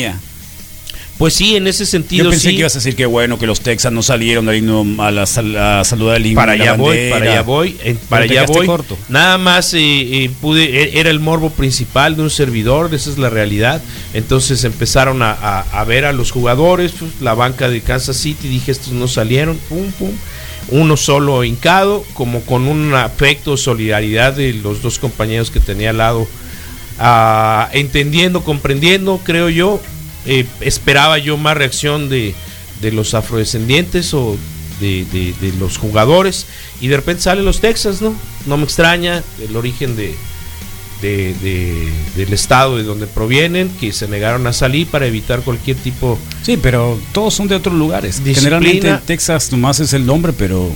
Pues 1.19 1.33
sí, 1.33 1.57
en 1.57 1.67
ese 1.67 1.87
sentido 1.87 2.25
Yo 2.25 2.31
pensé 2.31 2.51
sí. 2.51 2.55
que 2.57 2.61
ibas 2.61 2.75
a 2.75 2.79
decir 2.79 2.95
que 2.95 3.07
bueno 3.07 3.39
que 3.39 3.47
los 3.47 3.61
Texas 3.63 3.91
no 3.91 4.03
salieron 4.03 4.51
al 4.51 4.57
himno- 4.57 5.03
a, 5.03 5.11
la, 5.11 5.23
a 5.81 5.85
saludar 5.85 6.19
el 6.19 6.27
himno. 6.27 6.41
para 6.41 6.53
allá 6.53 6.75
voy, 6.75 7.09
para 7.11 7.25
allá 7.31 7.43
voy, 7.43 7.77
eh, 7.83 7.97
para 8.11 8.25
allá 8.25 8.45
voy. 8.45 8.67
corto. 8.67 8.99
Nada 9.09 9.39
más 9.39 9.73
eh, 9.73 9.79
eh, 9.81 10.31
pude, 10.43 10.65
e- 10.83 11.01
era 11.01 11.09
el 11.09 11.19
morbo 11.19 11.49
principal 11.49 12.17
de 12.17 12.23
un 12.23 12.29
servidor, 12.31 12.95
esa 12.95 13.09
es 13.09 13.17
la 13.17 13.31
realidad. 13.31 13.81
Entonces 14.13 14.63
empezaron 14.65 15.23
a, 15.23 15.31
a- 15.33 15.61
a 15.63 15.85
ver 15.85 16.05
a 16.05 16.13
los 16.13 16.33
jugadores, 16.33 16.93
pues, 16.99 17.13
la 17.23 17.33
banca 17.33 17.71
de 17.71 17.81
Kansas 17.81 18.19
City, 18.19 18.49
dije 18.49 18.71
estos 18.73 18.93
no 18.93 19.09
salieron, 19.09 19.57
pum, 19.71 19.91
pum. 19.93 20.11
Uno 20.69 20.99
solo 20.99 21.45
hincado, 21.45 22.05
como 22.13 22.43
con 22.43 22.67
un 22.67 22.93
afecto, 22.95 23.57
solidaridad 23.57 24.35
de 24.35 24.53
los 24.53 24.83
dos 24.83 24.99
compañeros 24.99 25.51
que 25.51 25.61
tenía 25.61 25.91
al 25.91 25.97
lado, 25.99 26.27
ah, 26.99 27.71
entendiendo, 27.73 28.45
comprendiendo, 28.45 29.19
creo 29.25 29.49
yo. 29.49 29.81
Eh, 30.27 30.45
esperaba 30.61 31.19
yo 31.19 31.37
más 31.37 31.57
reacción 31.57 32.09
de, 32.09 32.35
de 32.81 32.93
los 32.93 33.15
afrodescendientes 33.15 34.13
o 34.15 34.37
de, 34.81 35.05
de- 35.13 35.35
de 35.41 35.53
los 35.59 35.79
jugadores 35.79 36.47
y 36.81 36.89
de 36.89 36.97
repente 36.97 37.23
salen 37.23 37.45
los 37.45 37.61
Texas, 37.61 38.03
¿no? 38.03 38.15
No 38.47 38.57
me 38.57 38.65
extraña 38.65 39.23
el 39.41 39.57
origen 39.57 39.97
de, 39.97 40.15
de- 41.01 41.35
de- 41.43 41.93
del 42.17 42.33
estado 42.33 42.77
de 42.77 42.83
donde 42.83 43.07
provienen, 43.07 43.69
que 43.81 43.93
se 43.93 44.09
negaron 44.09 44.47
a 44.47 44.53
salir 44.53 44.87
para 44.89 45.07
evitar 45.07 45.41
cualquier 45.43 45.77
tipo 45.77 46.19
Sí, 46.43 46.59
pero 46.61 46.99
todos 47.13 47.33
son 47.35 47.49
de 47.49 47.55
otros 47.55 47.75
lugares. 47.75 48.17
Disciplina. 48.23 48.41
Generalmente 48.59 48.89
en 48.91 49.01
Texas 49.01 49.51
nomás 49.53 49.81
es 49.81 49.93
el 49.93 50.05
nombre, 50.07 50.33
pero 50.33 50.71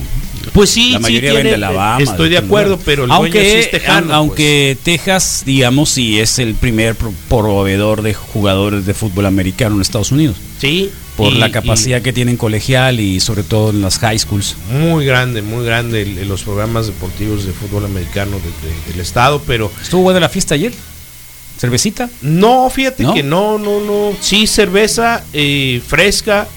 Pues 0.53 0.69
sí, 0.69 0.91
la 0.91 0.97
sí 0.97 1.03
mayoría 1.03 1.29
tiene- 1.31 1.43
ven 1.43 1.47
de 1.49 1.55
Alabama. 1.55 2.03
Estoy 2.03 2.29
de 2.29 2.37
acuerdo, 2.37 2.79
pero 2.83 3.03
el 3.03 3.09
dueño 3.09 3.23
aunque, 3.23 3.41
sí 3.51 3.57
es 3.57 3.71
tejano, 3.71 4.07
pues. 4.07 4.09
aun- 4.09 4.15
aunque 4.15 4.77
Texas, 4.83 5.43
digamos, 5.45 5.89
sí 5.89 6.19
es 6.19 6.39
el 6.39 6.55
primer 6.55 6.95
pro- 6.95 7.13
proveedor 7.29 8.01
de 8.01 8.13
jugadores 8.13 8.85
de 8.85 8.93
fútbol 8.93 9.25
americano 9.25 9.75
en 9.75 9.81
Estados 9.81 10.11
Unidos. 10.11 10.37
Sí. 10.59 10.89
Por 11.17 11.33
y- 11.33 11.37
la 11.37 11.51
capacidad 11.51 12.01
que 12.01 12.13
tienen 12.13 12.37
colegial 12.37 12.99
y 12.99 13.19
sobre 13.19 13.43
todo 13.43 13.69
en 13.71 13.81
las 13.81 13.99
high 13.99 14.17
schools. 14.17 14.55
muy 14.71 15.05
grande, 15.05 15.41
muy 15.41 15.65
grande 15.65 16.01
el- 16.03 16.27
los 16.27 16.43
programas 16.43 16.87
deportivos 16.87 17.45
de 17.45 17.51
fútbol 17.51 17.85
americano 17.85 18.37
de- 18.37 18.67
de- 18.69 18.91
del 18.91 18.99
estado, 19.01 19.41
pero 19.45 19.71
¿Estuvo 19.81 20.01
buena 20.03 20.19
la 20.19 20.29
fiesta 20.29 20.55
ayer? 20.55 20.73
¿Cervecita? 21.57 22.09
no, 22.21 22.69
fíjate 22.71 23.03
¿No? 23.03 23.13
que 23.13 23.21
no, 23.23 23.59
no, 23.59 23.79
no. 23.81 24.13
Sí, 24.19 24.47
cerveza 24.47 25.23
eh, 25.33 25.81
fresca. 25.85 26.47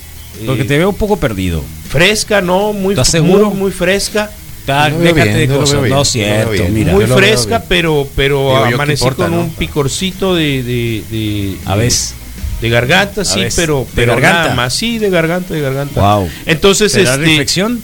Eh, 0.40 0.44
Porque 0.46 0.64
te 0.64 0.78
veo 0.78 0.88
un 0.90 0.96
poco 0.96 1.16
perdido. 1.18 1.62
Fresca, 1.88 2.40
no, 2.40 2.72
muy, 2.72 2.94
¿Estás 2.94 3.08
seguro? 3.08 3.50
muy, 3.50 3.58
muy 3.58 3.70
fresca. 3.70 4.30
Lo 4.66 4.72
veo 4.98 4.98
déjate 5.14 5.34
bien, 5.36 5.50
de 5.50 5.56
cosas. 5.56 5.82
No, 5.82 5.86
lo 5.88 6.04
cierto, 6.06 6.50
veo 6.50 6.62
bien. 6.62 6.74
mira. 6.74 6.92
muy 6.92 7.04
fresca, 7.06 7.62
pero, 7.68 8.08
pero 8.16 8.38
Digo, 8.38 8.56
amanecí 8.76 9.02
importa, 9.04 9.24
con 9.24 9.32
¿no? 9.34 9.40
un 9.42 9.50
picorcito 9.50 10.34
de, 10.34 10.62
de, 10.62 11.04
de- 11.10 11.56
A 11.66 11.76
veces. 11.76 12.14
de 12.62 12.70
garganta, 12.70 13.20
A 13.20 13.24
sí, 13.26 13.40
veces. 13.40 13.54
pero, 13.56 13.80
¿De 13.80 13.86
pero 13.94 14.12
garganta? 14.12 14.40
nada 14.44 14.54
más, 14.54 14.72
sí, 14.74 14.98
de 14.98 15.10
garganta, 15.10 15.52
de 15.52 15.60
garganta. 15.60 16.00
Wow. 16.00 16.30
Entonces, 16.46 16.92
¿Te 16.92 17.02
este, 17.02 17.16
reinfección? 17.16 17.80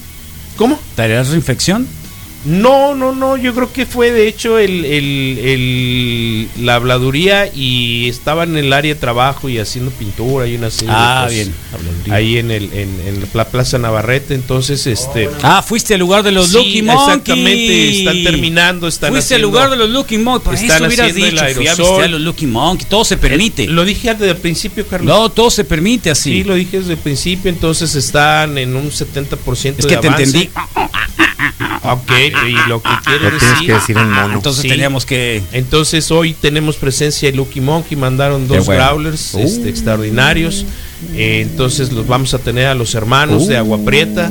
¿cómo? 0.56 0.78
¿Te 0.96 1.06
reinfección? 1.22 1.86
No, 2.44 2.94
no, 2.94 3.14
no, 3.14 3.36
yo 3.36 3.54
creo 3.54 3.70
que 3.70 3.84
fue 3.84 4.10
de 4.12 4.26
hecho 4.26 4.58
el, 4.58 4.86
el- 4.86 5.38
el- 5.42 6.48
la 6.64 6.76
habladuría 6.76 7.50
y 7.54 8.08
estaba 8.08 8.44
en 8.44 8.56
el 8.56 8.72
área 8.72 8.94
de 8.94 8.98
trabajo 9.00 9.50
y 9.50 9.58
haciendo 9.58 9.90
pintura 9.90 10.46
y 10.46 10.54
una 10.56 10.70
serie 10.70 10.88
Ah, 10.96 11.26
bien. 11.28 11.52
habladuría. 11.74 12.14
Ahí 12.14 12.38
en, 12.38 12.50
el, 12.50 12.64
en, 12.72 12.88
en 13.06 13.24
la 13.34 13.44
Plaza 13.46 13.76
Navarrete, 13.76 14.34
entonces 14.34 14.86
este... 14.86 15.28
Ah, 15.42 15.62
fuiste 15.62 15.92
al 15.94 16.00
lugar 16.00 16.22
de 16.22 16.32
los 16.32 16.48
Sí, 16.48 16.54
Lucky 16.56 16.82
Monkeys. 16.82 17.08
exactamente, 17.08 17.98
están 17.98 18.22
terminando, 18.24 18.88
están 18.88 19.10
Fuiste 19.12 19.34
al 19.34 19.40
haciendo- 19.42 19.48
lugar 19.58 19.70
de 19.70 19.76
los 19.76 19.90
Lucky 19.90 20.16
Monkeys. 20.16 20.44
Por 20.44 20.54
están 20.54 20.76
eso 20.78 20.86
hubieras 20.86 21.14
dicho, 21.14 21.28
fui 21.54 21.66
a 21.68 21.74
visitar 21.74 22.02
a 22.04 22.08
los 22.08 22.20
Lucky 22.22 22.46
Monkeys. 22.46 22.88
Todo 22.88 23.04
se 23.04 23.18
permite. 23.18 23.66
Lo 23.66 23.84
dije 23.84 24.14
desde 24.14 24.30
el 24.30 24.36
principio, 24.38 24.86
Carlos. 24.86 25.14
no, 25.14 25.28
todo 25.28 25.50
se 25.50 25.64
permite 25.64 26.10
así. 26.10 26.32
Sí, 26.32 26.44
lo 26.44 26.54
dije 26.54 26.78
desde 26.78 26.92
el 26.94 26.98
principio, 26.98 27.50
entonces 27.50 27.94
están 27.94 28.56
en 28.56 28.74
un 28.76 28.90
70% 28.90 29.36
es 29.52 29.76
de 29.76 29.88
que 29.88 29.96
te 29.98 30.08
avance. 30.08 30.22
entendí. 30.24 30.50
Ok, 31.82 32.10
y 32.48 32.68
lo 32.68 32.82
que 32.82 32.90
quiere 33.04 33.24
Lo 33.30 33.30
tienes 33.30 33.50
decir... 33.50 33.66
que 33.66 33.72
decir 33.74 33.96
en 33.96 34.10
mono. 34.12 34.34
Entonces 34.34 34.62
Sí. 34.62 34.68
teníamos 34.68 35.06
que. 35.06 35.42
Entonces 35.52 36.10
hoy 36.10 36.34
tenemos 36.34 36.76
presencia 36.76 37.30
de 37.30 37.36
Lucky 37.36 37.60
Monkey, 37.60 37.96
mandaron 37.96 38.46
dos 38.48 38.66
bueno. 38.66 38.84
growlers 38.84 39.34
Uh. 39.34 39.40
este, 39.40 39.68
extraordinarios. 39.68 40.66
Eh, 41.14 41.40
entonces 41.50 41.92
los 41.92 42.06
vamos 42.06 42.34
a 42.34 42.38
tener 42.38 42.66
a 42.66 42.74
los 42.74 42.94
hermanos 42.94 43.46
de 43.48 43.54
Uh. 43.56 43.58
Agua 43.58 43.78
Prieta 43.84 44.30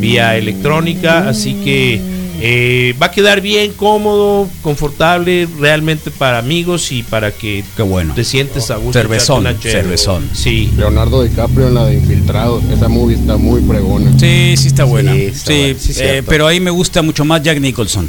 vía 0.00 0.36
electrónica, 0.36 1.28
así 1.28 1.54
que 1.64 2.00
eh, 2.40 2.94
va 3.00 3.06
a 3.06 3.10
quedar 3.10 3.40
bien 3.40 3.72
cómodo, 3.72 4.48
confortable, 4.62 5.48
realmente 5.58 6.10
para 6.10 6.38
amigos 6.38 6.92
y 6.92 7.02
para 7.02 7.32
que 7.32 7.64
Qué 7.76 7.82
bueno. 7.82 8.14
te 8.14 8.24
sientes 8.24 8.70
a 8.70 8.76
gusto. 8.76 8.92
Cervezón, 8.92 9.46
cervezón. 9.60 10.30
Sí. 10.32 10.72
Leonardo 10.76 11.22
DiCaprio 11.22 11.68
en 11.68 11.74
la 11.74 11.86
de 11.86 11.94
Infiltrados. 11.94 12.64
Esa 12.64 12.88
movie 12.88 13.16
está 13.16 13.36
muy 13.36 13.60
fregona. 13.62 14.12
Sí, 14.18 14.54
sí 14.56 14.68
está 14.68 14.84
buena. 14.84 15.12
Sí, 15.12 15.18
Sí, 15.18 15.30
está 15.30 15.52
buena, 15.52 15.78
sí, 15.78 15.92
eh, 15.98 16.22
pero 16.26 16.46
ahí 16.46 16.60
me 16.60 16.70
gusta 16.70 17.02
mucho 17.02 17.24
más 17.24 17.42
Jack 17.42 17.60
Nicholson. 17.60 18.08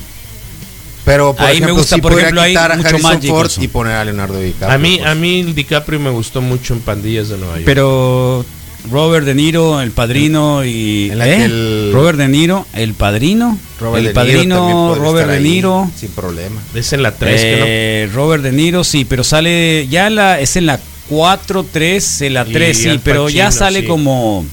Pero 1.06 1.34
por 1.34 1.46
Ahí 1.46 1.60
me 1.60 1.72
gusta, 1.72 1.96
sí 1.96 2.02
por 2.02 2.14
ejemplo, 2.14 2.42
ahí 2.42 2.52
quitar 2.52 2.78
mucho 2.78 2.90
Harrison 2.90 3.14
más 3.14 3.26
Ford 3.26 3.52
y 3.60 3.68
poner 3.68 3.94
a 3.94 4.06
Leonardo 4.06 4.40
DiCaprio. 4.40 4.70
A 4.70 4.78
mí, 4.78 4.98
pues. 4.98 5.10
a 5.10 5.16
mí 5.16 5.40
el 5.40 5.56
DiCaprio 5.56 6.00
me 6.00 6.12
gustó 6.12 6.40
mucho 6.40 6.76
en 6.76 6.82
Pandillas 6.82 7.30
de 7.30 7.38
Nueva 7.38 7.56
York. 7.56 7.66
Pero 7.66 8.46
Robert 8.90 9.26
De 9.26 9.36
Niro, 9.36 9.82
el 9.82 9.92
padrino 9.92 10.64
y. 10.64 11.10
En 11.12 11.18
la 11.20 11.28
¿eh? 11.28 11.38
que 11.38 11.46
el- 11.46 11.92
Robert 11.94 12.18
De 12.18 12.28
Niro, 12.28 12.66
el 12.74 12.94
padrino. 12.94 13.58
Robert 13.80 13.98
el 13.98 14.04
De 14.04 14.10
Niro 14.10 14.14
también 14.14 14.38
padrino, 14.48 14.96
Robert 14.96 15.28
De 15.30 15.36
ahí 15.38 15.44
Niro. 15.44 15.92
Sin 15.98 16.10
problema. 16.12 16.62
es 16.74 16.94
en 16.94 17.04
la 17.04 17.12
3, 17.16 17.42
Eh, 17.44 18.10
Robert 18.14 18.42
De 18.44 18.52
Niro, 18.52 18.84
sí, 18.84 19.06
pero 19.06 19.24
sale. 19.24 19.88
Ya 19.90 20.10
la, 20.10 20.40
es 20.40 20.56
en 20.56 20.66
la 20.66 20.80
4, 21.10 21.66
3, 21.72 22.22
en 22.22 22.34
la 22.36 22.46
Y 22.48 22.54
3, 22.54 22.78
sí, 22.78 22.90
Al 22.90 23.00
pero 23.02 23.30
ya 23.30 23.46
Pacino, 23.46 23.60
sale 23.66 23.82
sí. 23.82 23.86
como. 23.88 24.46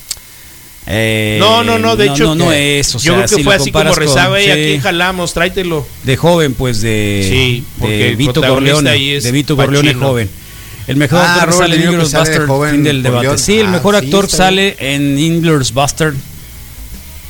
eh, 0.89 1.37
No, 1.41 1.63
no, 1.65 1.79
no, 1.79 1.97
de 1.97 2.07
hecho, 2.07 2.25
No, 2.25 2.35
no 2.35 2.51
que- 2.51 2.81
es. 2.81 2.95
O 2.95 2.99
yo 2.99 3.01
sea, 3.01 3.13
creo 3.15 3.23
que 3.29 3.35
si 3.37 3.43
fue 3.45 3.55
lo 3.57 3.63
así 3.63 3.73
como 3.73 3.95
rezaba 3.95 4.41
y 4.41 4.45
sí, 4.45 4.51
aquí 4.51 4.79
jalamos, 4.81 5.33
tráetelo. 5.35 5.87
De 6.05 6.17
joven, 6.17 6.55
pues 6.55 6.81
de. 6.81 7.27
Sí, 7.31 7.65
porque 7.79 7.97
de 7.97 8.17
Vito 8.17 8.41
Corleone. 8.43 8.91
ahí 8.91 9.11
es 9.13 9.25
De 9.25 9.33
Vito 9.33 9.55
Corleone 9.57 9.91
Pacino. 9.91 10.07
joven. 10.09 10.31
El 10.87 10.97
mejor 10.97 11.19
Ah, 11.21 11.35
actor 11.35 11.51
que 11.51 11.57
sale 11.59 11.75
en 11.77 11.83
Inglourious 11.83 12.11
de 12.13 12.19
Bastard, 12.19 12.47
joven 12.47 12.71
fin 12.73 12.85
del 12.85 13.03
debate. 13.03 13.27
Corleone. 13.27 13.39
Sí, 13.43 13.59
el 13.59 13.67
Ah, 13.67 13.71
mejor 13.71 13.99
sí, 13.99 14.05
actor 14.07 14.31
sale 14.31 14.77
en 14.79 15.19
Inglourious 15.19 15.73
Bastard. 15.75 16.15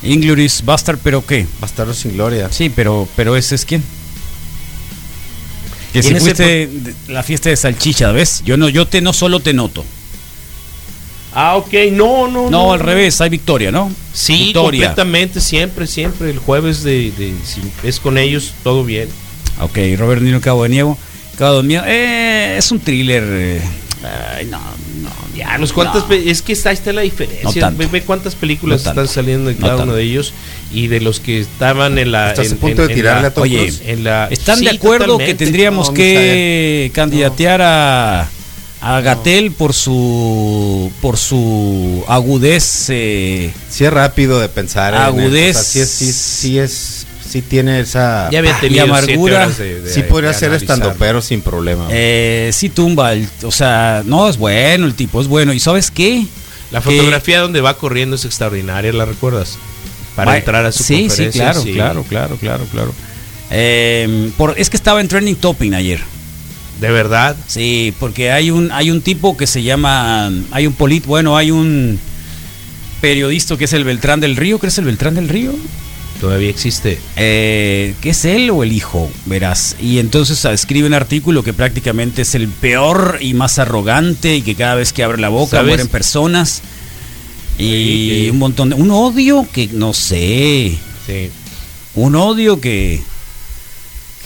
Inglourious 0.02 0.62
Bastard, 0.64 0.98
pero 1.02 1.24
¿qué? 1.24 1.46
Bastardo 1.60 1.94
sin 1.94 2.12
gloria. 2.14 2.48
Sí, 2.52 2.68
pero, 2.68 3.08
pero 3.16 3.34
ese 3.36 3.54
es 3.54 3.64
quién. 3.64 3.82
Que 5.92 6.02
si 6.02 6.08
¿Quién 6.10 6.16
es 6.18 6.22
el 6.26 6.34
fuiste 6.36 6.70
la 7.08 7.22
fiesta 7.22 7.48
de 7.48 7.56
salchicha, 7.56 8.12
¿ves? 8.12 8.42
Yo 8.44 8.56
no, 8.58 8.68
yo 8.68 8.86
te 8.86 9.00
no 9.00 9.12
solo 9.14 9.40
te 9.40 9.54
noto. 9.54 9.84
Ah, 11.34 11.56
ok, 11.56 11.72
no, 11.92 12.28
no. 12.28 12.50
No, 12.50 12.72
al 12.72 12.80
revés, 12.80 13.20
hay 13.20 13.28
victoria, 13.30 13.70
¿no? 13.70 13.90
Sí, 14.12 14.44
victoria. 14.46 14.86
completamente, 14.88 15.40
siempre, 15.40 15.86
siempre. 15.86 16.30
El 16.30 16.38
jueves 16.38 16.82
de, 16.82 17.10
de- 17.12 17.34
si 17.44 17.60
es 17.82 18.00
con 18.00 18.16
ellos, 18.18 18.52
todo 18.62 18.84
bien. 18.84 19.08
Ok, 19.60 19.78
Robert 19.98 20.20
De 20.20 20.26
Niro, 20.26 20.40
Cabo 20.40 20.62
de 20.64 20.68
Nieve. 20.70 20.94
Cabo 21.38 21.62
Nieve. 21.62 21.84
Eh, 21.88 22.56
es 22.58 22.70
un 22.70 22.80
thriller. 22.80 23.22
eh, 23.26 23.60
ay, 24.36 24.46
no, 24.46 24.58
no. 24.58 25.10
Ya, 25.36 25.54
Pues 25.58 25.72
cuántas 25.72 26.02
no. 26.02 26.08
pe- 26.08 26.30
es 26.30 26.40
que 26.40 26.54
está, 26.54 26.70
está 26.72 26.92
la 26.94 27.02
diferencia. 27.02 27.60
Tanto. 27.60 27.78
ve, 27.78 27.86
ve 27.86 28.02
cuántas 28.02 28.34
películas 28.34 28.80
No 28.80 28.84
tanto. 28.84 29.02
están 29.02 29.14
saliendo 29.14 29.48
de 29.48 29.54
No 29.56 29.60
cada 29.60 29.72
tanto. 29.72 29.84
uno 29.84 29.94
de 29.94 30.02
ellos 30.04 30.32
y 30.72 30.86
de 30.86 31.00
los 31.02 31.20
que 31.20 31.40
estaban 31.40 31.98
en 31.98 32.10
la. 32.12 32.30
¿Estás 32.30 32.46
en- 32.46 32.52
a 32.54 32.56
punto 32.56 32.82
en- 32.82 32.88
de 32.88 32.92
en 32.94 32.98
tirarle 32.98 33.22
la- 33.22 33.28
a 33.28 33.34
Tom 33.34 33.42
Oye, 33.42 33.58
Cruise? 33.58 33.82
en 33.84 34.04
la- 34.04 34.28
¿Están 34.30 34.58
Sí, 34.58 34.64
de 34.64 34.70
acuerdo 34.70 35.06
totalmente. 35.06 35.36
que 35.36 35.44
tendríamos 35.44 35.88
No, 35.88 35.94
que 35.94 36.90
candidatear 36.94 37.60
a, 37.62 38.28
a 38.80 39.00
Gatel 39.02 39.50
por 39.52 39.74
su 39.74 40.90
por 41.02 41.18
su 41.18 42.02
agudez? 42.08 42.86
eh, 42.88 43.52
Sí 43.68 43.84
es 43.84 43.92
rápido 43.92 44.40
de 44.40 44.48
pensar. 44.48 44.94
en 44.94 45.00
él. 45.00 45.06
Agudez. 45.06 45.56
O 45.56 45.62
sea, 45.62 45.64
sí 45.64 45.80
es, 45.80 45.90
sí, 45.90 46.12
sí 46.12 46.58
es, 46.58 46.95
sí 47.36 47.42
tiene 47.42 47.80
esa. 47.80 48.28
Ya 48.30 48.38
había 48.38 48.56
tenido 48.60 48.84
siete 48.86 49.12
amargura. 49.12 49.36
horas 49.36 49.58
de- 49.58 49.80
de- 49.82 49.92
sí 49.92 50.02
podría 50.02 50.30
de 50.30 50.38
ser 50.38 50.52
estando 50.54 50.94
pero 50.98 51.20
sin 51.20 51.40
problema. 51.42 51.86
eh, 51.90 52.50
sí 52.52 52.68
tumba, 52.70 53.12
el- 53.12 53.28
o 53.42 53.50
sea, 53.52 54.02
no 54.06 54.28
es 54.28 54.36
bueno 54.38 54.86
el 54.86 54.94
tipo, 54.94 55.20
es 55.20 55.28
bueno. 55.28 55.52
¿Y 55.52 55.60
sabes 55.60 55.90
qué? 55.90 56.26
La 56.72 56.80
fotografía 56.80 57.40
donde 57.40 57.60
va 57.60 57.76
corriendo 57.76 58.16
es 58.16 58.24
extraordinaria, 58.24 58.92
¿la 58.92 59.04
recuerdas? 59.04 59.58
Para 60.16 60.32
Va- 60.32 60.38
entrar 60.38 60.64
a 60.66 60.72
su 60.72 60.82
sí, 60.82 61.06
conferencia. 61.06 61.30
Sí, 61.32 61.38
claro, 61.38 61.62
sí. 61.62 61.72
claro, 61.72 62.04
claro, 62.08 62.36
claro, 62.36 62.64
claro. 62.72 62.94
Eh, 63.50 64.30
por, 64.36 64.54
es 64.58 64.70
que 64.70 64.76
estaba 64.76 65.00
en 65.00 65.08
trending 65.08 65.36
topping 65.36 65.74
ayer. 65.74 66.00
De 66.80 66.90
verdad. 66.90 67.36
Sí, 67.46 67.94
porque 68.00 68.32
hay 68.32 68.50
un 68.50 68.72
hay 68.72 68.90
un 68.90 69.00
tipo 69.00 69.36
que 69.36 69.46
se 69.46 69.62
llama 69.62 70.30
hay 70.50 70.66
un 70.66 70.72
polit, 70.72 71.06
bueno, 71.06 71.36
hay 71.36 71.50
un 71.50 71.98
periodista 73.00 73.56
que 73.56 73.64
es 73.66 73.72
el 73.72 73.84
Beltrán 73.84 74.20
del 74.20 74.36
Río, 74.36 74.58
¿crees 74.58 74.76
el 74.78 74.86
Beltrán 74.86 75.14
del 75.14 75.28
Río? 75.28 75.54
Todavía 76.20 76.48
existe. 76.50 76.98
Eh, 77.16 77.94
¿Qué 78.00 78.10
es 78.10 78.24
él 78.24 78.50
o 78.50 78.62
el 78.62 78.72
hijo? 78.72 79.10
Verás. 79.26 79.76
Y 79.80 79.98
entonces 79.98 80.44
ah, 80.46 80.52
escribe 80.52 80.86
un 80.86 80.94
artículo 80.94 81.42
que 81.42 81.52
prácticamente 81.52 82.22
es 82.22 82.34
el 82.34 82.48
peor 82.48 83.18
y 83.20 83.34
más 83.34 83.58
arrogante 83.58 84.36
y 84.36 84.42
que 84.42 84.54
cada 84.54 84.74
vez 84.76 84.92
que 84.92 85.02
abre 85.04 85.18
la 85.20 85.28
boca 85.28 85.58
¿Sabes? 85.58 85.68
mueren 85.68 85.88
personas. 85.88 86.62
Y 87.58 88.22
Sí. 88.24 88.28
un 88.30 88.38
montón 88.38 88.70
de... 88.70 88.74
Un 88.76 88.90
odio 88.90 89.46
que 89.52 89.68
no 89.72 89.92
sé. 89.92 90.78
Sí. 91.06 91.30
Un 91.94 92.14
odio 92.16 92.60
que... 92.60 93.02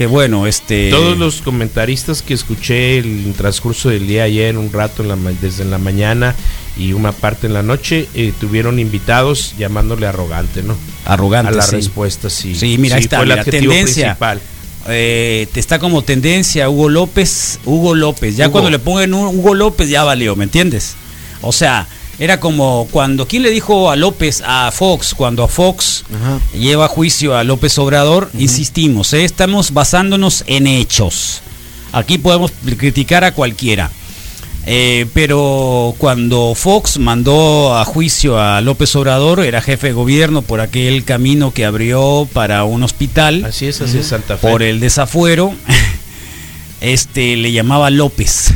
Que 0.00 0.06
bueno, 0.06 0.46
este... 0.46 0.88
Todos 0.88 1.18
los 1.18 1.42
comentaristas 1.42 2.22
que 2.22 2.32
escuché 2.32 2.96
el 2.96 3.34
transcurso 3.36 3.90
del 3.90 4.06
día 4.06 4.22
ayer, 4.22 4.56
un 4.56 4.72
rato 4.72 5.02
en 5.02 5.08
la 5.10 5.16
desde 5.42 5.66
la 5.66 5.76
mañana 5.76 6.34
y 6.78 6.94
una 6.94 7.12
parte 7.12 7.48
en 7.48 7.52
la 7.52 7.62
noche, 7.62 8.08
eh, 8.14 8.32
tuvieron 8.40 8.78
invitados 8.78 9.54
llamándole 9.58 10.06
arrogante, 10.06 10.62
¿no? 10.62 10.74
Arrogante, 11.04 11.52
A 11.52 11.54
la 11.54 11.60
sí. 11.60 11.76
respuesta, 11.76 12.30
sí. 12.30 12.54
Sí, 12.54 12.78
mira, 12.78 12.96
está, 12.96 13.18
fue 13.22 13.30
adjetivo 13.30 13.74
tendencia. 13.74 14.06
principal. 14.16 14.40
Eh, 14.88 15.48
te 15.52 15.60
está 15.60 15.78
como 15.78 16.01
tendencia 16.01 16.70
Hugo 16.70 16.88
López, 16.88 17.61
Hugo 17.66 17.94
López. 17.94 18.38
Ya 18.38 18.46
Hugo. 18.46 18.53
cuando 18.53 18.70
le 18.70 18.78
pongan 18.78 19.12
un 19.12 19.38
Hugo 19.38 19.53
López 19.55 19.90
ya 19.90 20.03
valió, 20.03 20.34
¿me 20.34 20.44
entiendes? 20.44 20.94
O 21.42 21.53
sea, 21.53 21.86
era 22.20 22.38
como 22.38 22.86
cuando 22.90 23.26
¿quién 23.26 23.42
le 23.42 23.50
dijo 23.50 23.90
a 23.90 23.96
López 23.96 24.42
a 24.46 24.70
Fox 24.70 25.14
cuando 25.14 25.42
a 25.42 25.48
Fox 25.48 26.04
Ajá. 26.14 26.38
lleva 26.52 26.84
a 26.84 26.88
juicio 26.88 27.34
a 27.34 27.42
López 27.44 27.78
Obrador? 27.78 28.30
Insistimos, 28.38 29.12
¿eh? 29.14 29.24
estamos 29.24 29.72
basándonos 29.72 30.44
en 30.46 30.66
hechos. 30.66 31.40
Aquí 31.92 32.18
podemos 32.18 32.52
criticar 32.76 33.24
a 33.24 33.32
cualquiera. 33.32 33.90
Eh, 34.66 35.06
pero 35.14 35.94
cuando 35.96 36.54
Fox 36.54 36.98
mandó 36.98 37.74
a 37.74 37.84
juicio 37.86 38.38
a 38.38 38.60
López 38.60 38.94
Obrador, 38.94 39.40
era 39.40 39.62
jefe 39.62 39.86
de 39.88 39.92
gobierno 39.94 40.42
por 40.42 40.60
aquel 40.60 41.04
camino 41.04 41.54
que 41.54 41.64
abrió 41.64 42.28
para 42.30 42.64
un 42.64 42.82
hospital 42.82 43.46
Así 43.46 43.66
es, 43.66 43.80
así 43.80 43.96
es 43.98 44.06
Santa 44.08 44.36
Fe. 44.36 44.46
por 44.46 44.62
el 44.62 44.78
desafuero. 44.78 45.54
este 46.82 47.36
le 47.36 47.52
llamaba 47.52 47.88
López. 47.88 48.52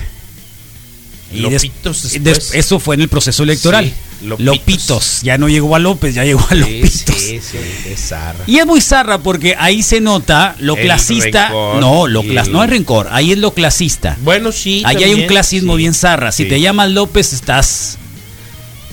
Y 1.34 1.40
Lopitos 1.40 2.12
des- 2.22 2.54
eso 2.54 2.78
fue 2.80 2.94
en 2.94 3.00
el 3.02 3.08
proceso 3.08 3.42
electoral. 3.42 3.84
Sí, 3.86 4.26
Lopitos. 4.26 4.44
Lopitos. 4.56 5.20
Ya 5.22 5.36
no 5.38 5.48
llegó 5.48 5.74
a 5.76 5.78
López, 5.78 6.14
ya 6.14 6.24
llegó 6.24 6.46
a 6.48 6.54
Lopitos. 6.54 6.90
sí, 6.90 7.40
sí, 7.40 7.58
es 7.88 8.00
zarra. 8.08 8.44
Y 8.46 8.58
es 8.58 8.66
muy 8.66 8.80
zarra 8.80 9.18
porque 9.18 9.54
ahí 9.58 9.82
se 9.82 10.00
nota 10.00 10.54
lo 10.60 10.76
El 10.76 10.82
clasista. 10.84 11.48
No, 11.50 12.06
lo 12.06 12.22
clas- 12.22 12.48
no 12.48 12.62
es 12.64 12.70
rencor, 12.70 13.08
ahí 13.10 13.32
es 13.32 13.38
lo 13.38 13.52
clasista. 13.52 14.16
Bueno, 14.22 14.52
sí. 14.52 14.82
Ahí 14.86 15.02
hay 15.04 15.14
un 15.14 15.26
clasismo 15.26 15.76
bien 15.76 15.94
zarra. 15.94 16.32
Si 16.32 16.44
te 16.46 16.60
llamas 16.60 16.90
López, 16.90 17.32
estás. 17.32 17.98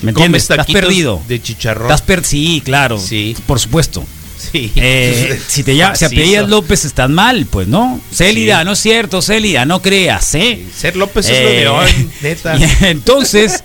¿Me 0.02 0.10
entiendes? 0.10 0.42
Estás 0.50 0.66
perdido. 0.66 1.22
De 1.28 1.40
chicharrón. 1.40 1.86
Estás 1.86 2.02
per 2.02 2.24
sí, 2.24 2.60
claro. 2.64 2.98
Sí. 2.98 3.36
Por 3.46 3.60
supuesto. 3.60 4.04
Sí. 4.52 4.70
Eh, 4.76 5.40
si 5.48 5.62
te 5.62 5.74
llamas, 5.74 5.98
si 5.98 6.04
apellidas 6.04 6.48
López, 6.48 6.84
estás 6.84 7.08
mal, 7.08 7.46
pues, 7.46 7.68
¿no? 7.68 8.00
Célida, 8.12 8.64
no 8.64 8.72
es 8.72 8.78
cierto, 8.80 9.22
Célida, 9.22 9.64
no 9.64 9.80
creas, 9.80 10.34
¿eh? 10.34 10.62
Ser 10.76 10.94
López 10.96 11.26
es 11.28 11.32
lo 11.42 11.48
Eh, 11.48 11.56
de 11.60 11.68
hoy, 11.68 12.10
neta. 12.20 12.56
entonces, 12.88 13.64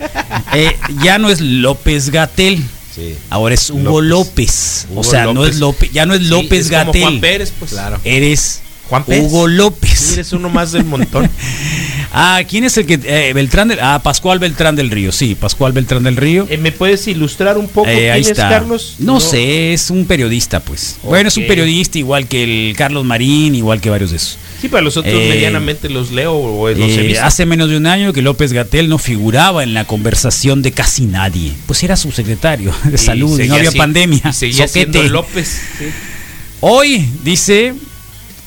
eh, 0.53 0.77
ya 1.03 1.19
no 1.19 1.29
es 1.29 1.41
López 1.41 2.09
Gatel. 2.09 2.63
Sí. 2.95 3.15
Ahora 3.29 3.53
es 3.53 3.69
Hugo 3.69 4.01
López. 4.01 4.87
Hugo 4.89 5.01
o 5.01 5.03
sea, 5.03 5.25
no 5.33 5.45
es 5.45 5.57
López, 5.57 5.91
ya 5.91 6.05
no 6.05 6.13
es 6.15 6.21
López 6.23 6.61
es 6.61 6.69
Gatel. 6.69 7.01
Juan 7.01 7.19
Pérez, 7.19 7.53
pues. 7.59 7.71
Claro. 7.71 7.99
Eres 8.03 8.61
Juan 8.89 9.03
Pérez. 9.03 9.25
Hugo 9.25 9.47
López. 9.47 10.13
Eres 10.13 10.31
uno 10.33 10.49
más 10.49 10.71
del 10.71 10.85
montón. 10.85 11.29
Ah, 12.13 12.41
¿quién 12.47 12.63
es 12.63 12.77
el 12.77 12.85
que 12.85 12.99
eh, 13.03 13.33
Beltrán 13.33 13.67
del 13.67 13.79
Ah, 13.81 13.99
Pascual 14.03 14.39
Beltrán 14.39 14.75
del 14.75 14.89
Río. 14.89 15.11
Sí, 15.11 15.35
Pascual 15.35 15.71
Beltrán 15.73 16.03
del 16.03 16.15
Río. 16.15 16.47
Eh, 16.49 16.57
¿Me 16.57 16.71
puedes 16.71 17.07
ilustrar 17.07 17.57
un 17.57 17.67
poco 17.67 17.87
Eh, 17.89 17.95
quién 17.95 18.11
ahí 18.11 18.21
es 18.21 18.29
está. 18.29 18.49
Carlos? 18.49 18.95
No, 18.99 19.19
sé, 19.19 19.73
es 19.73 19.89
un 19.89 20.05
periodista, 20.05 20.59
pues. 20.59 20.97
Bueno, 21.03 21.27
es 21.27 21.37
un 21.37 21.45
periodista 21.47 21.97
igual 21.97 22.27
que 22.27 22.43
el 22.69 22.75
Carlos 22.75 23.05
Marín, 23.05 23.55
igual 23.55 23.81
que 23.81 23.89
varios 23.89 24.11
de 24.11 24.17
esos. 24.17 24.37
Sí, 24.61 24.69
para 24.69 24.81
los 24.81 24.97
otros 24.97 25.13
Eh, 25.13 25.29
medianamente 25.29 25.87
los 25.89 26.11
leo 26.11 26.33
o 26.33 26.69
los 26.69 26.79
he 26.79 27.01
visto. 27.03 27.23
hace 27.23 27.45
menos 27.45 27.69
de 27.69 27.77
un 27.77 27.85
año 27.85 28.11
que 28.13 28.21
López 28.23 28.53
Gatel 28.53 28.89
no 28.89 28.97
figuraba 28.97 29.61
en 29.63 29.73
la 29.75 29.85
conversación 29.85 30.61
de 30.63 30.71
casi 30.71 31.05
nadie. 31.05 31.53
Pues 31.67 31.83
era 31.83 31.95
su 31.95 32.11
secretario 32.11 32.73
de 32.85 32.95
Y 32.95 32.97
salud 32.97 33.39
y 33.39 33.47
no 33.47 33.55
había 33.55 33.71
pandemia. 33.71 34.21
y 34.29 34.33
seguía 34.33 34.67
Soquete. 34.67 34.91
siendo 34.93 35.13
López. 35.13 35.61
sí. 35.77 35.85
Hoy, 36.59 37.07
dice, 37.23 37.75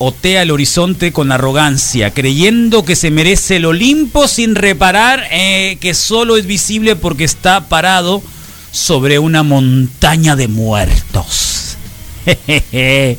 otea 0.03 0.41
el 0.41 0.49
horizonte 0.51 1.11
con 1.11 1.31
arrogancia, 1.31 2.11
creyendo 2.11 2.83
que 2.83 2.95
se 2.95 3.11
merece 3.11 3.57
el 3.57 3.65
Olimpo 3.65 4.27
sin 4.27 4.55
reparar 4.55 5.27
eh, 5.31 5.77
que 5.79 5.93
solo 5.93 6.37
es 6.37 6.45
visible 6.47 6.95
porque 6.95 7.23
está 7.23 7.67
parado 7.69 8.23
sobre 8.71 9.19
una 9.19 9.43
montaña 9.43 10.35
de 10.35 10.47
muertos. 10.47 11.77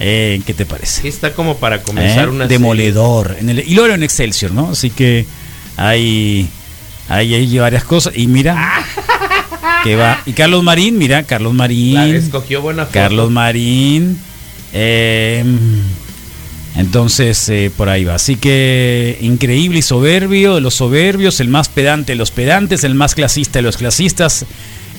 Eh, 0.00 0.40
¿Qué 0.46 0.54
te 0.54 0.64
parece? 0.64 1.08
Está 1.08 1.32
como 1.32 1.56
para 1.56 1.82
comenzar 1.82 2.28
¿Eh? 2.28 2.30
una 2.30 2.46
Demoledor. 2.46 3.36
En 3.40 3.48
el- 3.50 3.68
y 3.68 3.74
luego 3.74 3.92
en 3.92 4.04
Excelsior, 4.04 4.52
¿no? 4.52 4.70
Así 4.70 4.90
que 4.90 5.26
hay, 5.76 6.48
hay, 7.08 7.34
hay 7.34 7.58
varias 7.58 7.82
cosas. 7.82 8.12
Y 8.16 8.28
mira, 8.28 8.84
que 9.82 9.96
va. 9.96 10.20
Y 10.24 10.34
Carlos 10.34 10.62
Marín, 10.62 10.98
mira, 10.98 11.24
Carlos 11.24 11.52
Marín. 11.52 11.94
La 11.94 12.06
escogió 12.16 12.62
buena 12.62 12.84
foto. 12.84 12.94
Carlos 12.94 13.30
Marín. 13.32 14.20
Eh, 14.72 15.44
entonces, 16.78 17.48
eh, 17.48 17.72
por 17.76 17.88
ahí 17.88 18.04
va. 18.04 18.14
Así 18.14 18.36
que 18.36 19.18
increíble 19.20 19.80
y 19.80 19.82
soberbio 19.82 20.54
de 20.54 20.60
los 20.60 20.74
soberbios, 20.74 21.40
el 21.40 21.48
más 21.48 21.68
pedante 21.68 22.12
de 22.12 22.16
los 22.16 22.30
pedantes, 22.30 22.84
el 22.84 22.94
más 22.94 23.16
clasista 23.16 23.58
de 23.58 23.64
los 23.64 23.76
clasistas, 23.76 24.46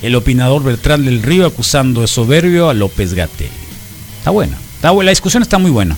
el 0.02 0.14
opinador 0.14 0.62
Beltrán 0.62 1.06
del 1.06 1.22
Río 1.22 1.46
acusando 1.46 2.02
de 2.02 2.06
soberbio 2.06 2.68
a 2.68 2.74
López 2.74 3.14
Gate. 3.14 3.48
Está 4.18 4.30
buena. 4.30 4.58
Está 4.76 4.90
buena. 4.90 5.06
La 5.06 5.12
discusión 5.12 5.42
está 5.42 5.58
muy 5.58 5.70
buena. 5.70 5.96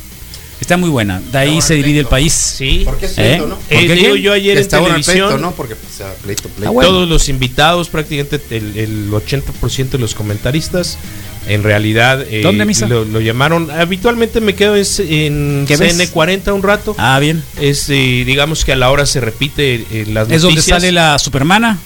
Está 0.61 0.77
muy 0.77 0.89
buena. 0.89 1.21
De 1.21 1.39
ahí 1.39 1.61
se 1.61 1.75
divide 1.75 1.99
el 1.99 2.07
país. 2.07 2.33
Sí. 2.33 2.83
¿Por 2.85 2.97
qué 2.97 3.07
es 3.07 3.19
¿Eh? 3.19 3.43
Eh, 3.69 3.95
digo 3.97 4.15
yo 4.15 4.33
ayer 4.33 4.59
en 4.59 4.69
televisión. 4.69 5.29
pleito, 5.31 5.39
¿no? 5.39 5.51
Porque 5.51 5.75
pues, 5.75 6.01
pleito, 6.23 6.49
pleito. 6.49 6.69
Ah, 6.69 6.73
bueno. 6.73 6.89
Todos 6.89 7.09
los 7.09 7.29
invitados, 7.29 7.89
prácticamente 7.89 8.41
el, 8.51 8.77
el 8.77 9.11
80% 9.11 9.91
de 9.91 9.99
los 9.99 10.15
comentaristas, 10.15 10.99
en 11.49 11.63
realidad 11.63 12.25
eh, 12.29 12.43
¿Dónde, 12.43 12.65
Misa? 12.65 12.87
Lo, 12.87 13.05
lo 13.05 13.21
llamaron. 13.21 13.71
Habitualmente 13.71 14.41
me 14.41 14.55
quedo 14.55 14.77
en, 14.77 14.85
en 15.09 15.65
¿Qué 15.67 15.77
ves? 15.77 15.99
CN40 15.99 16.53
un 16.55 16.63
rato. 16.63 16.95
Ah, 16.99 17.19
bien. 17.19 17.43
Es, 17.61 17.89
eh, 17.91 18.23
digamos 18.27 18.65
que 18.65 18.73
a 18.73 18.77
la 18.77 18.91
hora 18.91 19.07
se 19.07 19.21
repite 19.21 19.85
eh, 19.91 20.07
las 20.09 20.31
Es 20.31 20.43
donde 20.43 20.63
sale 20.63 20.93
la 20.93 21.19
Supermana 21.19 21.79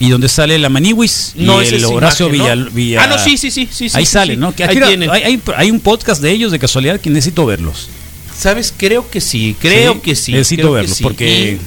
y 0.00 0.10
donde 0.10 0.28
sale 0.28 0.58
la 0.58 0.68
Maniwis 0.68 1.32
No, 1.36 1.62
y 1.62 1.66
el 1.68 1.84
Horacio 1.84 2.26
imagen, 2.34 2.58
¿no? 2.58 2.70
Villa, 2.70 2.70
Villa- 2.74 3.02
Ah, 3.04 3.06
no, 3.06 3.18
sí, 3.18 3.36
sí, 3.36 3.50
sí, 3.50 3.68
sí, 3.70 3.88
Ahí 3.92 4.04
sí, 4.06 4.12
sale, 4.12 4.34
sí. 4.34 4.40
¿no? 4.40 4.54
Que 4.54 4.64
Ahí 4.64 4.76
hay, 4.78 5.08
hay- 5.22 5.42
hay 5.56 5.70
un 5.70 5.80
podcast 5.80 6.20
de 6.20 6.30
ellos 6.32 6.50
de 6.52 6.58
casualidad 6.58 7.00
que 7.00 7.10
necesito 7.10 7.46
verlos. 7.46 7.88
¿Sabes? 8.36 8.74
Creo 8.76 9.08
que 9.08 9.20
sí, 9.20 9.54
creo 9.60 10.02
que 10.02 10.16
sí. 10.16 10.32
Necesito 10.32 10.72
verlos 10.72 10.98
porque 11.00 11.58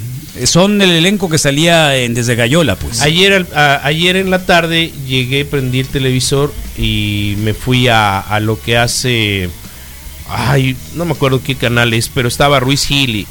son 0.45 0.81
el 0.81 0.91
elenco 0.91 1.29
que 1.29 1.37
salía 1.37 1.95
en 1.97 2.13
Desde 2.13 2.35
Gallola, 2.35 2.75
pues. 2.75 3.01
Ayer, 3.01 3.45
a- 3.55 3.81
ayer 3.85 4.15
en 4.17 4.29
la 4.29 4.45
tarde 4.45 4.91
llegué, 5.07 5.45
prendí 5.45 5.79
el 5.79 5.87
televisor 5.87 6.53
y 6.77 7.35
me 7.39 7.53
fui 7.53 7.87
a, 7.87 8.19
a 8.19 8.39
lo 8.39 8.59
que 8.61 8.77
hace. 8.77 9.49
Ay, 10.29 10.75
no 10.95 11.05
me 11.05 11.13
acuerdo 11.13 11.41
qué 11.41 11.55
canal 11.55 11.93
es, 11.93 12.09
pero 12.09 12.27
estaba 12.27 12.59
Ruiz 12.59 12.85
Gili 12.85 13.25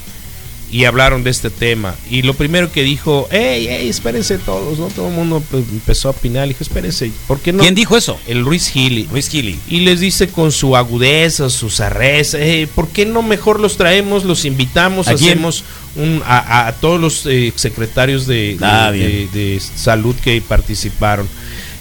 y 0.71 0.85
hablaron 0.85 1.23
de 1.23 1.31
este 1.31 1.49
tema. 1.51 1.95
Y 2.11 2.23
lo 2.23 2.35
primero 2.35 2.73
que 2.73 2.83
dijo, 2.83 3.29
hey, 3.31 3.67
hey, 3.71 3.89
espérense 3.89 4.37
todos, 4.39 4.79
¿no? 4.79 4.89
Todo 4.89 5.09
el 5.09 5.15
mundo 5.15 5.43
empezó 5.53 6.09
a 6.09 6.11
opinar. 6.11 6.43
Le 6.43 6.55
dijo, 6.55 6.65
espérense, 6.65 7.11
¿por 7.29 7.39
qué 7.41 7.53
no? 7.53 7.63
¿Quién 7.63 7.75
dijo 7.75 7.97
eso? 7.97 8.19
El 8.27 8.45
Ruiz 8.45 8.69
Gili. 8.71 9.09
Luis 9.11 9.29
Gili. 9.29 9.59
Y 9.69 9.81
les 9.81 10.01
dice 10.01 10.29
con 10.29 10.51
su 10.51 10.77
agudeza, 10.77 11.51
sus 11.51 11.79
arrezas, 11.81 12.41
eh, 12.41 12.69
¿por 12.75 12.89
qué 12.89 13.07
no 13.07 13.23
mejor 13.23 13.61
los 13.61 13.77
traemos, 13.77 14.25
los 14.25 14.45
invitamos, 14.45 15.07
hacemos 15.09 15.63
un, 15.95 16.21
a, 16.27 16.67
a- 16.67 16.73
todos 16.75 17.01
los 17.01 17.25
eh, 17.27 17.53
secretarios 17.55 18.27
de, 18.27 18.57
de- 18.57 18.65
Ah, 18.67 18.91
de- 18.91 18.99
bien. 19.07 19.31
de 19.33 19.61
salud 19.61 20.17
que 20.17 20.41
participaron? 20.43 21.29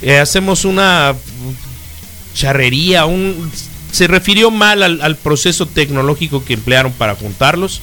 Eh, 0.04 0.20
hacemos 0.20 0.64
una 0.64 1.16
charrería, 2.34 3.06
un, 3.06 3.52
se 3.92 4.08
refirió 4.08 4.52
mal 4.52 4.84
al, 4.84 5.02
al 5.02 5.16
proceso 5.16 5.66
tecnológico 5.66 6.44
que 6.44 6.54
emplearon 6.54 6.92
para 6.92 7.16
juntarlos. 7.16 7.82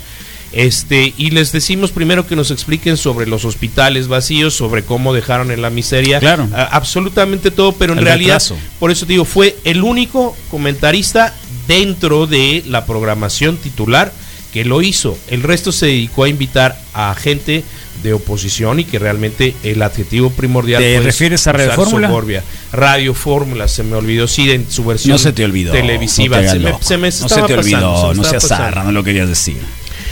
Este, 0.52 1.14
y 1.16 1.30
les 1.30 1.50
decimos 1.52 1.92
primero 1.92 2.26
que 2.26 2.36
nos 2.36 2.50
expliquen 2.50 2.96
sobre 2.98 3.26
los 3.26 3.44
hospitales 3.46 4.08
vacíos, 4.08 4.54
sobre 4.54 4.84
cómo 4.84 5.14
dejaron 5.14 5.50
en 5.50 5.62
la 5.62 5.70
miseria. 5.70 6.18
Claro. 6.20 6.48
a- 6.54 6.64
absolutamente 6.64 7.50
todo, 7.50 7.72
pero 7.72 7.94
en 7.94 8.00
El 8.00 8.04
realidad, 8.04 8.34
retraso. 8.34 8.56
por 8.78 8.90
eso 8.90 9.06
te 9.06 9.14
digo, 9.14 9.24
fue 9.24 9.56
el 9.64 9.82
único 9.82 10.36
comentarista 10.50 11.34
dentro 11.68 12.26
de 12.26 12.62
la 12.68 12.84
programación 12.84 13.56
titular 13.56 14.12
que 14.52 14.64
lo 14.66 14.82
hizo. 14.82 15.16
El 15.28 15.42
resto 15.42 15.72
se 15.72 15.86
dedicó 15.86 16.24
a 16.24 16.28
invitar 16.28 16.78
a 16.92 17.14
gente 17.14 17.64
de 18.02 18.12
oposición 18.12 18.80
y 18.80 18.84
que 18.84 18.98
realmente 18.98 19.54
el 19.62 19.80
adjetivo 19.80 20.28
primordial 20.30 20.82
¿Te 20.82 21.00
refieres 21.00 21.46
a 21.46 21.52
Radio 21.52 21.72
Fórmula? 21.72 22.08
Soberbia. 22.08 22.42
Radio 22.72 23.14
Fórmula, 23.14 23.68
se 23.68 23.82
me 23.84 23.94
olvidó, 23.96 24.26
sí, 24.28 24.50
en 24.50 24.70
su 24.70 24.84
versión 24.84 25.12
No 25.12 25.18
se 25.18 25.32
te 25.32 25.44
olvidó. 25.44 25.72
televisiva. 25.72 26.38
no 26.38 26.42
te 26.42 26.48
se, 26.50 26.58
me, 26.58 26.72
se 26.82 26.98
me 26.98 27.08
no 27.08 27.12
se 27.12 27.34
te 27.42 27.54
pasando, 27.56 27.58
olvidó, 27.58 28.00
se 28.02 28.08
me 28.08 28.14
no 28.16 28.24
seas 28.24 28.42
pasando. 28.42 28.64
zarra, 28.64 28.84
no 28.84 28.92
lo 28.92 29.04
querías 29.04 29.28
decir. 29.28 29.56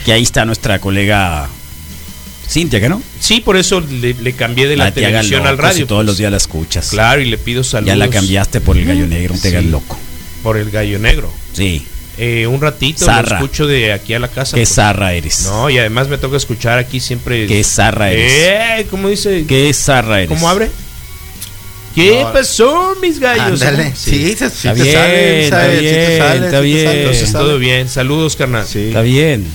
Que 0.04 0.12
ahí 0.12 0.22
está 0.22 0.44
nuestra 0.44 0.78
colega 0.78 1.48
Cintia, 2.48 2.80
¿que 2.80 2.88
no? 2.88 3.00
Sí, 3.20 3.40
por 3.40 3.56
eso 3.56 3.80
le, 3.80 4.14
le 4.14 4.32
cambié 4.32 4.66
de 4.66 4.76
la 4.76 4.84
hagas 4.86 4.94
televisión 4.94 5.46
al 5.46 5.56
radio. 5.58 5.76
si 5.76 5.84
todos 5.84 6.00
pues. 6.00 6.06
los 6.06 6.18
días 6.18 6.30
la 6.32 6.36
escuchas. 6.38 6.88
Claro, 6.90 7.20
y 7.22 7.26
le 7.26 7.38
pido 7.38 7.62
saludos. 7.62 7.88
Ya 7.88 7.96
la 7.96 8.08
cambiaste 8.10 8.60
por 8.60 8.76
el 8.76 8.86
gallo 8.86 9.06
negro, 9.06 9.34
te 9.40 9.50
Sí. 9.60 9.66
loco. 9.68 9.96
Por 10.42 10.56
el 10.56 10.70
gallo 10.70 10.98
negro. 10.98 11.32
Sí. 11.52 11.86
Eh, 12.18 12.46
un 12.48 12.60
ratito 12.60 13.04
Zarra. 13.04 13.38
lo 13.38 13.44
escucho 13.46 13.66
de 13.66 13.92
aquí 13.92 14.14
a 14.14 14.18
la 14.18 14.28
casa. 14.28 14.56
Qué 14.56 14.66
zarra 14.66 15.14
eres. 15.14 15.42
No, 15.44 15.70
y 15.70 15.78
además 15.78 16.08
me 16.08 16.18
toca 16.18 16.36
escuchar 16.36 16.78
aquí 16.78 16.98
siempre. 16.98 17.46
Qué 17.46 17.62
zarra 17.62 18.10
eres. 18.10 18.32
Eh, 18.80 18.86
¿Cómo 18.90 19.08
dice? 19.08 19.44
Qué 19.46 19.72
zarra 19.72 20.18
eres. 20.18 20.28
¿Cómo 20.28 20.48
abre? 20.48 20.70
¿Qué 21.94 22.20
No. 22.22 22.32
pasó, 22.32 22.96
mis 23.00 23.18
gallos? 23.20 23.62
Ándale. 23.62 23.90
¿no? 23.90 23.96
Sí, 23.96 24.34
se- 24.36 24.50
sí 24.50 24.68
Está 24.68 24.72
bien, 24.74 24.92
sale, 24.94 25.44
está 25.44 25.62
sí 25.72 25.78
bien, 25.80 25.94
está 26.44 26.58
sí 26.60 26.64
bien. 26.66 26.88
Entonces 26.90 27.26
sí 27.28 27.32
todo 27.32 27.58
bien. 27.58 27.88
Saludos, 27.88 28.36
carnal. 28.36 28.66
Sí. 28.66 28.88
Está 28.88 29.02
bien. 29.02 29.46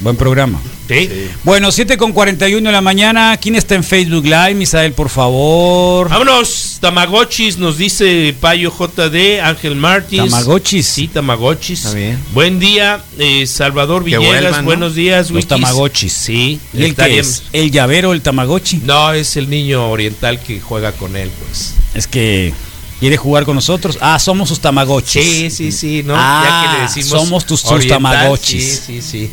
Buen 0.00 0.16
programa. 0.16 0.60
Sí. 0.88 1.28
Bueno, 1.44 1.70
7 1.72 1.96
con 1.98 2.12
41 2.12 2.68
de 2.68 2.72
la 2.72 2.80
mañana. 2.80 3.36
¿Quién 3.36 3.56
está 3.56 3.74
en 3.74 3.84
Facebook 3.84 4.24
Live? 4.24 4.54
Misael, 4.54 4.92
por 4.92 5.10
favor. 5.10 6.08
Vámonos, 6.08 6.78
Tamagotchis, 6.80 7.58
nos 7.58 7.76
dice 7.76 8.34
Payo 8.40 8.70
JD, 8.72 9.40
Ángel 9.42 9.74
Martins. 9.76 10.24
Tamagotchis. 10.30 10.86
Sí, 10.86 11.08
Tamagotchis. 11.08 11.84
Está 11.84 11.96
bien. 11.96 12.18
Buen 12.32 12.58
día, 12.58 13.02
eh, 13.18 13.46
Salvador 13.46 14.04
Villegas, 14.04 14.26
vuelvan, 14.26 14.54
¿no? 14.56 14.62
buenos 14.64 14.94
días, 14.94 15.26
Los 15.30 15.36
Wikis. 15.44 15.48
Tamagotchis. 15.48 16.12
Sí. 16.12 16.60
¿Y 16.72 16.84
el 16.84 16.94
es? 16.98 17.42
¿El 17.52 17.70
llavero, 17.70 18.12
el 18.12 18.22
Tamagotchi? 18.22 18.78
No, 18.84 19.12
es 19.12 19.36
el 19.36 19.50
niño 19.50 19.90
oriental 19.90 20.40
que 20.40 20.60
juega 20.60 20.92
con 20.92 21.16
él, 21.16 21.30
pues. 21.44 21.74
Es 21.94 22.06
que 22.06 22.54
quiere 23.00 23.16
jugar 23.16 23.44
con 23.44 23.56
nosotros. 23.56 23.98
Ah, 24.00 24.18
somos 24.18 24.48
sus 24.48 24.60
Tamagotchis. 24.60 25.22
Sí, 25.24 25.50
sí, 25.50 25.72
sí, 25.72 26.02
¿no? 26.04 26.14
Ah, 26.16 26.44
ya 26.44 26.70
que 26.72 26.76
le 26.78 26.82
decimos. 26.84 27.08
somos 27.22 27.44
tus- 27.44 27.62
Tamagotchis. 27.86 28.80
Sí, 28.86 29.00
sí, 29.00 29.02
sí. 29.02 29.30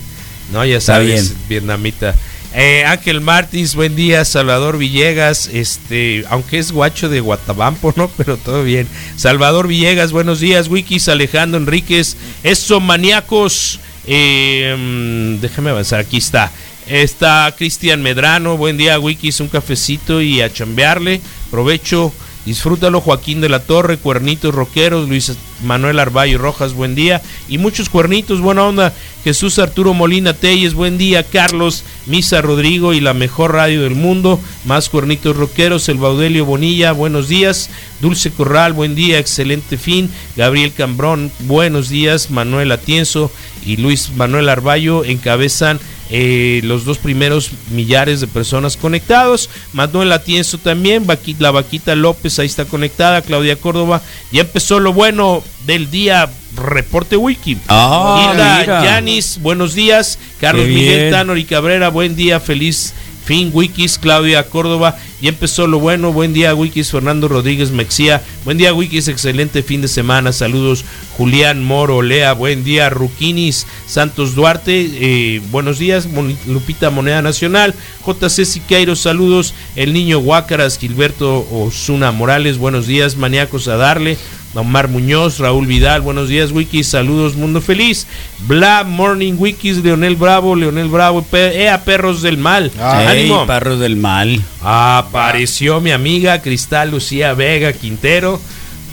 No, 0.51 0.63
ya 0.65 0.77
Está 0.77 0.93
sabes, 0.95 1.29
bien. 1.31 1.43
vietnamita. 1.49 2.15
Eh, 2.53 2.85
Ángel 2.85 3.19
Martins, 3.19 3.75
buen 3.75 3.95
día. 3.95 4.23
Salvador 4.23 4.77
Villegas, 4.77 5.47
este, 5.51 6.23
aunque 6.29 6.57
es 6.57 6.71
guacho 6.71 7.09
de 7.09 7.19
Guatabampo, 7.19 7.93
¿no? 7.97 8.07
Pero 8.17 8.37
todo 8.37 8.63
bien. 8.63 8.87
Salvador 9.17 9.67
Villegas, 9.67 10.11
buenos 10.11 10.39
días. 10.39 10.69
Wikis, 10.69 11.09
Alejandro 11.09 11.59
Enríquez, 11.59 12.15
eso 12.43 12.79
maníacos. 12.79 13.79
Eh, 14.07 14.75
mm, 14.77 15.41
déjame 15.41 15.71
avanzar, 15.71 15.99
aquí 15.99 16.17
está. 16.17 16.51
Está 16.87 17.53
Cristian 17.57 18.01
Medrano, 18.03 18.57
buen 18.57 18.77
día 18.77 18.99
Wikis, 18.99 19.39
un 19.39 19.47
cafecito 19.49 20.21
y 20.21 20.41
a 20.41 20.53
chambearle. 20.53 21.19
Provecho, 21.51 22.13
disfrútalo 22.45 23.01
Joaquín 23.01 23.41
de 23.41 23.49
la 23.49 23.59
Torre, 23.59 23.97
Cuernitos 23.97 24.53
Roqueros, 24.53 25.09
Luis 25.09 25.33
Manuel 25.63 25.99
Arballo 25.99 26.37
Rojas, 26.37 26.73
buen 26.73 26.95
día. 26.95 27.21
Y 27.47 27.57
muchos 27.57 27.89
cuernitos, 27.89 28.41
buena 28.41 28.63
onda. 28.63 28.93
Jesús 29.23 29.57
Arturo 29.57 29.93
Molina 29.93 30.33
Telles, 30.33 30.73
buen 30.73 30.97
día. 30.97 31.23
Carlos 31.23 31.83
Misa 32.05 32.41
Rodrigo 32.41 32.93
y 32.93 32.99
la 32.99 33.13
mejor 33.13 33.53
radio 33.53 33.81
del 33.81 33.95
mundo. 33.95 34.39
Más 34.65 34.89
cuernitos 34.89 35.35
roqueros, 35.35 35.89
el 35.89 35.97
Baudelio 35.97 36.45
Bonilla, 36.45 36.91
buenos 36.91 37.27
días. 37.27 37.69
Dulce 38.01 38.31
Corral, 38.31 38.73
buen 38.73 38.95
día, 38.95 39.19
excelente 39.19 39.77
fin. 39.77 40.09
Gabriel 40.35 40.73
Cambrón, 40.73 41.31
buenos 41.39 41.89
días. 41.89 42.29
Manuel 42.29 42.71
Atienzo 42.71 43.31
y 43.65 43.77
Luis 43.77 44.11
Manuel 44.15 44.49
Arballo 44.49 45.03
encabezan 45.03 45.79
eh, 46.11 46.61
los 46.63 46.85
dos 46.85 46.99
primeros 46.99 47.49
millares 47.71 48.21
de 48.21 48.27
personas 48.27 48.77
conectados. 48.77 49.49
Manuel 49.73 50.11
Atienzo 50.11 50.59
también, 50.59 51.07
Vaqui- 51.07 51.35
la 51.39 51.49
Vaquita 51.51 51.95
López 51.95 52.37
ahí 52.37 52.45
está 52.45 52.65
conectada, 52.65 53.21
Claudia 53.23 53.55
Córdoba. 53.55 54.01
Ya 54.31 54.41
empezó 54.41 54.79
lo 54.79 54.93
bueno 54.93 55.43
del 55.65 55.89
día, 55.89 56.29
reporte 56.55 57.17
wiki. 57.17 57.57
Ah, 57.67 58.31
Hilda. 58.33 58.83
Yanis, 58.83 59.39
buenos 59.41 59.73
días. 59.73 60.19
Carlos 60.39 60.67
Miguel 60.67 60.99
bien. 60.99 61.11
Tanor 61.11 61.39
y 61.39 61.45
Cabrera, 61.45 61.89
buen 61.89 62.15
día, 62.15 62.39
feliz 62.39 62.93
fin, 63.25 63.49
Wikis, 63.53 63.97
Claudia 63.97 64.43
Córdoba. 64.49 64.97
Ya 65.21 65.29
empezó 65.29 65.67
lo 65.67 65.79
bueno, 65.79 66.13
buen 66.13 66.33
día, 66.33 66.53
Wikis, 66.53 66.91
Fernando 66.91 67.27
Rodríguez 67.27 67.71
Mexía. 67.71 68.21
Buen 68.45 68.57
día, 68.57 68.73
Wikis, 68.73 69.07
excelente 69.07 69.63
fin 69.63 69.81
de 69.81 69.87
semana. 69.87 70.31
Saludos, 70.31 70.85
Julián 71.17 71.63
Moro, 71.63 72.01
Lea, 72.01 72.33
buen 72.33 72.63
día, 72.63 72.89
Ruquinis, 72.89 73.65
Santos 73.87 74.35
Duarte, 74.35 74.89
eh, 74.93 75.41
buenos 75.49 75.79
días, 75.79 76.07
Lupita 76.45 76.89
Moneda 76.89 77.21
Nacional, 77.21 77.73
JC 78.05 78.45
Siqueiros, 78.45 78.99
saludos, 78.99 79.53
el 79.75 79.93
niño 79.93 80.19
Huácaras, 80.19 80.77
Gilberto 80.77 81.47
Osuna 81.51 82.11
Morales, 82.11 82.57
buenos 82.57 82.85
días, 82.85 83.15
maníacos 83.15 83.67
a 83.67 83.77
darle. 83.77 84.17
Omar 84.55 84.87
Muñoz, 84.87 85.39
Raúl 85.39 85.67
Vidal, 85.67 85.99
buenos 86.01 86.29
días, 86.29 86.51
Wikis, 86.51 86.87
saludos, 86.87 87.35
mundo 87.35 87.59
feliz. 87.61 88.07
Bla 88.47 88.83
Morning 88.85 89.33
Wikis, 89.37 89.77
Leonel 89.83 90.15
Bravo, 90.15 90.55
Leonel 90.55 90.87
Bravo, 90.87 91.25
ea 91.33 91.83
perros 91.83 92.21
del 92.21 92.37
mal. 92.37 92.71
Ánimo. 92.79 93.45
perros 93.45 93.79
del 93.79 93.97
mal. 93.97 94.41
Apareció 94.61 95.81
mi 95.81 95.91
amiga 95.91 96.41
Cristal 96.41 96.91
Lucía 96.91 97.33
Vega 97.33 97.73
Quintero. 97.73 98.39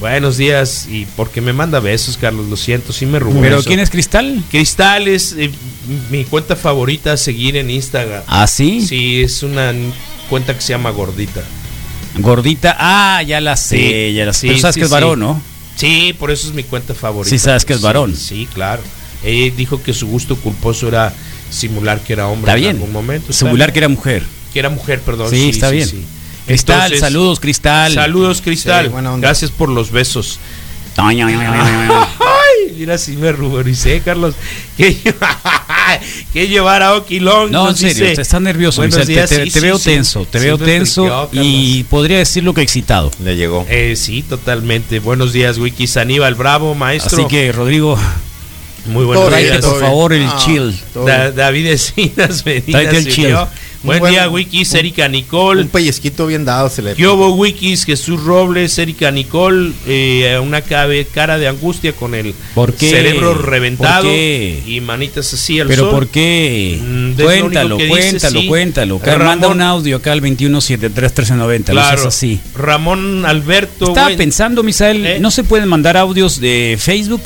Buenos 0.00 0.36
días 0.36 0.88
y 0.90 1.06
porque 1.14 1.40
me 1.40 1.52
manda 1.52 1.78
besos, 1.78 2.16
Carlos, 2.16 2.46
lo 2.48 2.56
siento, 2.56 2.92
sí 2.92 3.06
me 3.06 3.20
rubó. 3.20 3.40
¿Pero 3.40 3.58
eso. 3.60 3.68
quién 3.68 3.78
es 3.78 3.88
Cristal? 3.88 4.42
Cristal 4.50 5.06
es 5.06 5.32
eh, 5.38 5.48
mi 6.10 6.24
cuenta 6.24 6.56
favorita 6.56 7.12
a 7.12 7.16
seguir 7.16 7.56
en 7.56 7.70
Instagram. 7.70 8.22
¿Ah, 8.26 8.48
sí? 8.48 8.80
Sí, 8.84 9.22
es 9.22 9.44
una 9.44 9.72
cuenta 10.28 10.54
que 10.56 10.60
se 10.60 10.72
llama 10.72 10.90
Gordita. 10.90 11.42
Gordita. 12.18 12.76
Ah, 12.80 13.22
ya 13.22 13.40
la 13.40 13.56
sé, 13.56 13.76
Sí, 14.08 14.14
ya 14.14 14.24
la 14.24 14.32
sé. 14.32 14.40
sí, 14.40 14.46
Pero 14.48 14.58
sabes 14.60 14.74
sí, 14.74 14.80
que 14.80 14.84
es 14.86 14.90
sí. 14.90 14.92
varón, 14.94 15.20
¿no? 15.20 15.40
Sí, 15.77 16.14
por 16.18 16.31
eso 16.31 16.49
es 16.49 16.55
mi 16.55 16.62
cuenta 16.64 16.95
favorita. 16.95 17.31
Sí 17.31 17.39
sabes 17.39 17.64
que 17.64 17.73
es 17.73 17.81
varón. 17.81 18.14
Sí, 18.16 18.49
claro. 18.53 18.83
Ella 19.25 19.55
dijo 19.57 19.83
que 19.83 19.93
su 19.95 20.07
gusto 20.07 20.37
culposo 20.37 20.89
era 20.89 21.12
simular 21.51 22.01
que 22.01 22.12
era 22.12 22.27
hombre 22.29 22.51
Está 22.51 22.57
en 22.57 22.61
bien. 22.62 22.77
algún 22.77 22.93
momento. 22.93 23.31
Está 23.31 23.45
Simular 23.47 23.68
bien. 23.68 23.73
que 23.75 23.79
era 23.79 23.89
mujer. 23.89 24.23
Que 24.53 24.59
era 24.59 24.68
mujer, 24.70 25.01
perdón. 25.01 25.31
Sí, 25.31 25.49
está 25.51 25.70
bien. 25.70 25.89
Cristal, 26.47 26.77
Entonces, 26.77 27.01
saludos, 27.01 27.41
Cristal. 27.41 27.95
Saludos, 27.95 28.41
Cristal. 28.43 28.87
Sí, 28.87 28.91
buena 28.91 29.12
onda. 29.12 29.29
Gracias 29.29 29.51
por 29.51 29.68
los 29.68 29.91
besos. 29.93 30.39
Ay, 32.83 32.87
mira 32.87 32.99
si 32.99 33.16
me 33.16 33.30
ruboricé, 33.33 34.01
Carlos. 34.05 34.35
Que, 34.76 34.97
que 36.33 36.49
llevar 36.49 36.83
a 36.83 36.95
Oki 36.95 37.20
Long. 37.20 37.51
No, 37.51 37.68
en 37.68 37.76
serio, 37.76 38.05
dice, 38.05 38.16
te 38.16 38.22
estás 38.22 38.41
nervioso. 38.41 38.80
"Buenos 38.80 38.97
Misael, 38.99 39.07
te, 39.07 39.12
días". 39.12 39.30
te- 39.30 39.45
Sí, 39.45 39.51
te 39.51 39.61
sí, 39.61 39.66
veo 39.66 39.78
sí. 39.78 39.85
tenso, 39.85 40.26
te 40.30 40.39
Sí 40.39 40.45
veo 40.47 40.59
tenso 40.59 41.28
friqueó, 41.30 41.45
y 41.45 41.85
podría 41.85 42.18
decirlo 42.18 42.55
que 42.55 42.62
excitado. 42.62 43.11
Le 43.22 43.37
llegó. 43.37 43.64
Eh, 43.68 43.95
sí, 43.97 44.22
totalmente. 44.22 44.99
Buenos 44.99 45.33
días, 45.33 45.59
Wikis. 45.59 45.97
Aníbal 45.97 46.35
Bravo, 46.35 46.74
maestro. 46.74 47.18
Así 47.18 47.28
que, 47.28 47.53
Rodrigo, 47.53 47.97
Muy 48.87 49.05
buenos 49.05 49.28
días. 49.37 49.64
por 49.64 49.80
favor 49.80 50.12
el 50.12 50.24
Ah, 50.24 50.37
chill. 50.45 50.74
Da- 51.07 51.30
David 51.30 51.66
Encinas 51.66 52.45
Medina 52.47 52.80
el 52.83 53.09
chill. 53.12 53.37
Buen 53.85 54.05
día, 54.05 54.28
Wikis, 54.28 54.74
Erika 54.74 55.09
Nicole. 55.09 55.62
Un 55.62 55.68
pellizquito 55.68 56.26
bien 56.28 56.45
dado 56.45 56.68
se 56.68 56.83
le. 56.83 56.95
Kiobo 56.95 57.35
Wikis, 57.35 57.85
Jesús 57.85 58.22
Robles, 58.22 58.78
Erika 58.78 59.11
Nicole, 59.11 59.72
eh, 59.89 60.39
una 60.41 60.61
cabe- 60.62 61.05
cara 61.12 61.37
de 61.37 61.49
angustia 61.49 61.93
con 61.93 62.14
el 62.14 62.33
¿Por 62.55 62.74
qué? 62.74 62.91
cerebro 62.91 63.35
reventado 63.35 64.05
¿Por 64.05 64.12
qué? 64.12 64.62
y 64.66 64.80
manitas 64.80 65.35
así 65.35 65.59
al 65.59 65.66
Pero 65.66 65.83
sol. 65.85 65.91
¿por 65.91 66.09
qué? 66.09 66.78
Mm, 66.80 67.12
cuéntalo, 67.20 67.76
dice, 67.76 67.89
cuéntalo, 67.89 68.41
sí. 68.41 68.47
cuéntalo. 68.47 68.97
Acá 68.97 69.12
Ramón- 69.12 69.26
manda 69.26 69.49
un 69.49 69.61
audio 69.62 69.97
acá 69.97 70.12
al 70.12 70.20
21731390, 70.20 71.72
no 71.74 71.80
Claro. 71.80 72.07
así. 72.09 72.41
Ramón 72.55 73.26
Alberto. 73.26 73.89
Estaba 73.89 74.07
buen- 74.09 74.16
pensando, 74.18 74.62
Misael, 74.62 75.05
¿Eh? 75.07 75.18
¿no 75.20 75.30
se 75.33 75.43
pueden 75.43 75.68
mandar 75.68 75.97
audios 75.97 76.41
de 76.41 76.76
Facebook? 76.78 77.22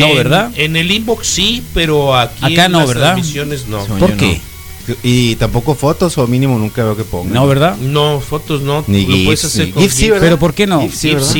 no, 0.00 0.14
¿verdad? 0.14 0.50
En 0.56 0.74
el 0.74 0.90
inbox 0.90 1.26
sí, 1.26 1.62
pero 1.74 2.16
aquí 2.16 2.54
Acá 2.54 2.64
en 2.64 2.72
no, 2.72 2.78
las 2.80 2.88
¿verdad? 2.88 3.12
transmisiones 3.12 3.66
no. 3.68 3.84
¿Por 3.84 4.10
yo 4.12 4.16
qué? 4.16 4.40
no. 4.42 4.55
Y 5.02 5.36
tampoco 5.36 5.74
fotos 5.74 6.16
o 6.18 6.26
mínimo 6.26 6.58
nunca 6.58 6.84
veo 6.84 6.96
que 6.96 7.04
pongan. 7.04 7.32
No, 7.32 7.46
¿verdad? 7.46 7.76
No, 7.78 8.20
fotos 8.20 8.62
no. 8.62 8.84
Ni 8.86 9.06
lo 9.06 9.24
puedes 9.24 9.44
hacer 9.44 9.66
ni 9.66 9.72
con. 9.72 9.82
Pero 10.20 10.38
¿por 10.38 10.54
qué 10.54 10.66
no? 10.66 10.88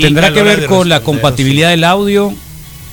Tendrá 0.01 0.33
que 0.33 0.43
ver 0.43 0.67
con 0.67 0.89
la 0.89 1.01
compatibilidad 1.03 1.71
del 1.71 1.85
audio, 1.85 2.33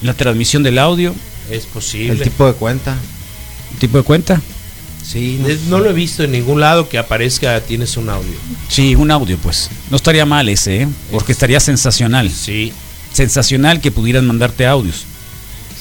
la 0.01 0.13
transmisión 0.13 0.63
del 0.63 0.77
audio, 0.79 1.13
Es 1.49 1.65
posible. 1.65 2.13
El 2.13 2.21
tipo 2.21 2.45
de 2.47 2.53
cuenta. 2.53 2.95
tipo 3.79 3.97
de 3.97 4.03
cuenta. 4.03 4.41
Sí, 5.05 5.41
Es- 5.45 5.63
No 5.63 5.79
lo 5.79 5.89
he 5.89 5.93
visto 5.93 6.23
en 6.23 6.31
ningún 6.31 6.61
lado 6.61 6.87
que 6.87 6.97
aparezca 6.97 7.59
tienes 7.61 7.97
un 7.97 8.07
audio. 8.09 8.31
Sí, 8.69 8.95
un 8.95 9.11
audio, 9.11 9.37
pues. 9.37 9.69
No 9.89 9.97
estaría 9.97 10.25
mal 10.25 10.47
ese, 10.47 10.83
¿eh? 10.83 10.87
Porque 11.11 11.33
estaría 11.33 11.59
sensacional. 11.59 12.29
Sí. 12.29 12.71
Sensacional 13.11 13.81
que 13.81 13.91
pudieran 13.91 14.25
mandarte 14.25 14.65
audios. 14.65 15.05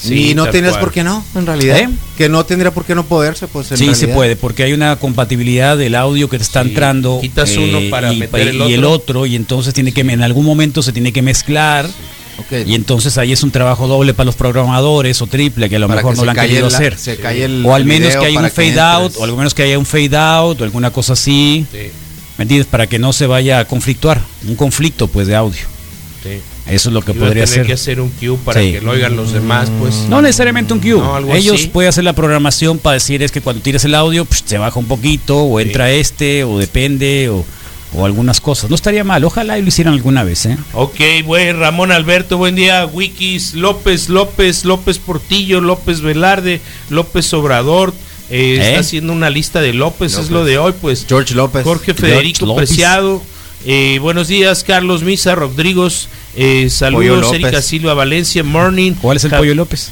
Sí, 0.07 0.31
y 0.31 0.35
no 0.35 0.43
tendrías 0.45 0.73
cual. 0.73 0.81
por 0.81 0.91
qué 0.93 1.03
no, 1.03 1.23
en 1.35 1.45
realidad. 1.45 1.77
¿Eh? 1.79 1.89
Que 2.17 2.27
no 2.29 2.45
tendría 2.45 2.71
por 2.71 2.83
qué 2.85 2.93
no 2.95 3.05
poderse, 3.05 3.47
pues 3.47 3.71
en 3.71 3.77
sí, 3.77 3.95
se 3.95 4.07
puede, 4.09 4.35
porque 4.35 4.63
hay 4.63 4.73
una 4.73 4.97
compatibilidad 4.97 5.77
del 5.77 5.95
audio 5.95 6.29
que 6.29 6.37
te 6.37 6.43
está 6.43 6.61
Sí, 6.63 6.69
entrando. 6.69 7.17
eh, 7.17 7.21
quitas 7.21 7.55
uno 7.57 7.79
para 7.89 8.11
y, 8.13 8.17
meter 8.17 8.47
el 8.49 8.55
y 8.69 8.73
el 8.73 8.83
otro. 8.83 9.25
y 9.25 9.35
entonces 9.35 9.73
tiene 9.73 9.91
que 9.93 10.01
en 10.01 10.21
algún 10.21 10.45
momento 10.45 10.81
se 10.83 10.91
tiene 10.91 11.13
que 11.13 11.21
mezclar. 11.21 11.87
Y 12.65 12.75
entonces 12.75 13.17
ahí 13.17 13.31
es 13.31 13.43
un 13.43 13.51
trabajo 13.51 13.87
doble 13.87 14.13
para 14.13 14.25
los 14.25 14.35
programadores 14.35 15.21
o 15.21 15.27
triple 15.27 15.69
que 15.69 15.75
a 15.75 15.79
lo 15.79 15.87
Para 15.87 16.01
mejor 16.01 16.17
no 16.17 16.25
lo 16.25 16.31
han 16.31 16.37
querido 16.37 16.67
la- 16.69 16.77
hacer. 16.77 16.97
se 16.97 17.15
calle 17.17 17.45
el- 17.45 17.63
o 17.65 17.73
al 17.75 17.85
menos 17.85 18.15
que 18.17 18.25
haya 18.25 18.39
un 18.39 18.49
fade 18.49 18.79
out, 18.79 19.13
o 19.17 19.23
al 19.23 19.33
menos 19.35 19.53
que 19.53 19.63
haya 19.63 19.77
un 19.79 19.85
fade 19.85 20.17
out 20.17 20.59
o 20.59 20.63
alguna 20.63 20.91
cosa 20.91 21.13
así. 21.13 21.65
Sí, 21.71 21.77
¿Me 22.37 22.43
entiendes? 22.43 22.65
Para 22.67 22.87
que 22.87 22.97
no 22.97 23.13
se 23.13 23.27
vaya 23.27 23.59
a 23.59 23.65
conflictuar. 23.65 24.19
Un 24.47 24.55
conflicto 24.55 25.07
pues 25.07 25.27
de 25.27 25.35
audio. 25.35 25.61
Sí. 26.23 26.39
Eso 26.67 26.89
es 26.89 26.93
lo 26.93 27.01
que 27.01 27.11
Iba 27.11 27.25
podría 27.25 27.43
tener 27.45 27.59
ser. 27.59 27.65
que 27.67 27.73
hacer 27.73 27.99
un 28.01 28.09
cue 28.09 28.37
para 28.43 28.61
Sí. 28.61 28.71
que 28.73 28.81
lo 28.81 28.91
oigan 28.91 29.15
los 29.15 29.33
demás, 29.33 29.69
pues. 29.79 29.93
No 30.09 30.21
necesariamente 30.21 30.73
un 30.73 30.79
cue. 30.79 30.91
No, 30.91 31.33
Ellos 31.35 31.55
así. 31.59 31.67
pueden 31.67 31.89
hacer 31.89 32.03
la 32.03 32.13
programación 32.13 32.79
para 32.79 32.93
decir 32.95 33.21
es 33.23 33.31
que 33.31 33.41
cuando 33.41 33.61
tires 33.61 33.83
el 33.85 33.93
audio 33.95 34.25
pues, 34.25 34.43
se 34.45 34.57
baja 34.57 34.79
un 34.79 34.85
poquito 34.87 35.37
o 35.39 35.59
entra 35.59 35.91
este 35.91 36.43
o 36.43 36.57
depende 36.57 37.29
o, 37.29 37.45
o 37.95 38.05
algunas 38.05 38.39
cosas. 38.41 38.69
No 38.69 38.75
estaría 38.75 39.03
mal. 39.03 39.23
Ojalá 39.23 39.59
y 39.59 39.61
lo 39.61 39.67
hicieran 39.67 39.93
alguna 39.93 40.23
vez. 40.23 40.45
¿eh? 40.47 40.57
Ok, 40.73 40.99
buen 41.25 41.59
Ramón 41.59 41.91
Alberto, 41.91 42.37
buen 42.37 42.55
día. 42.55 42.85
Wikis, 42.85 43.53
López, 43.53 44.09
López, 44.09 44.65
López 44.65 44.97
Portillo, 44.99 45.61
López 45.61 46.01
Velarde, 46.01 46.59
López 46.89 47.31
Obrador. 47.33 47.93
eh, 48.29 48.57
¿Eh? 48.59 48.67
Está 48.69 48.79
haciendo 48.79 49.13
una 49.13 49.29
lista 49.29 49.61
de 49.61 49.73
López, 49.73 50.17
es 50.17 50.31
lo 50.31 50.43
de 50.45 50.57
hoy, 50.57 50.73
pues. 50.81 51.05
George 51.07 51.35
López. 51.35 51.63
Jorge 51.63 51.93
Federico 51.93 52.45
López. 52.45 52.69
Preciado. 52.69 53.21
Eh, 53.65 53.99
buenos 53.99 54.27
días, 54.27 54.63
Carlos 54.63 55.03
Misa, 55.03 55.35
Rodrigos. 55.35 56.09
eh, 56.35 56.69
saludos. 56.69 57.33
Erika 57.33 57.61
Silva 57.61 57.93
Valencia, 57.93 58.43
Morning. 58.43 58.93
¿Cuál 58.93 59.17
es 59.17 59.23
el 59.23 59.31
Pollo 59.31 59.55
López? 59.55 59.91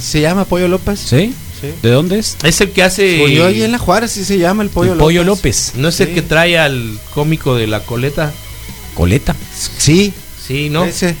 ¿Se 0.00 0.20
llama 0.20 0.44
Pollo 0.44 0.68
López? 0.68 1.00
¿Sí? 1.00 1.34
Sí. 1.60 1.68
¿De 1.82 1.90
dónde 1.90 2.18
es? 2.18 2.36
Es 2.42 2.60
el 2.60 2.70
que 2.70 2.82
hace. 2.82 3.18
Pues 3.20 3.32
yo 3.34 3.46
ahí 3.46 3.62
en 3.62 3.72
la 3.72 3.78
Juárez 3.78 4.12
sí 4.12 4.24
se 4.24 4.38
llama 4.38 4.62
el 4.62 4.70
Pollo 4.70 4.92
El 4.92 4.98
López. 4.98 5.04
Pollo 5.04 5.24
López. 5.24 5.72
¿No 5.76 5.88
es 5.88 6.00
el 6.00 6.08
Sí. 6.08 6.14
que 6.14 6.22
trae 6.22 6.58
al 6.58 6.98
cómico 7.14 7.54
de 7.56 7.66
la 7.66 7.80
coleta? 7.80 8.32
Coleta. 8.94 9.34
Sí, 9.78 10.12
Sí, 10.46 10.68
¿no? 10.70 10.84
ese. 10.84 11.14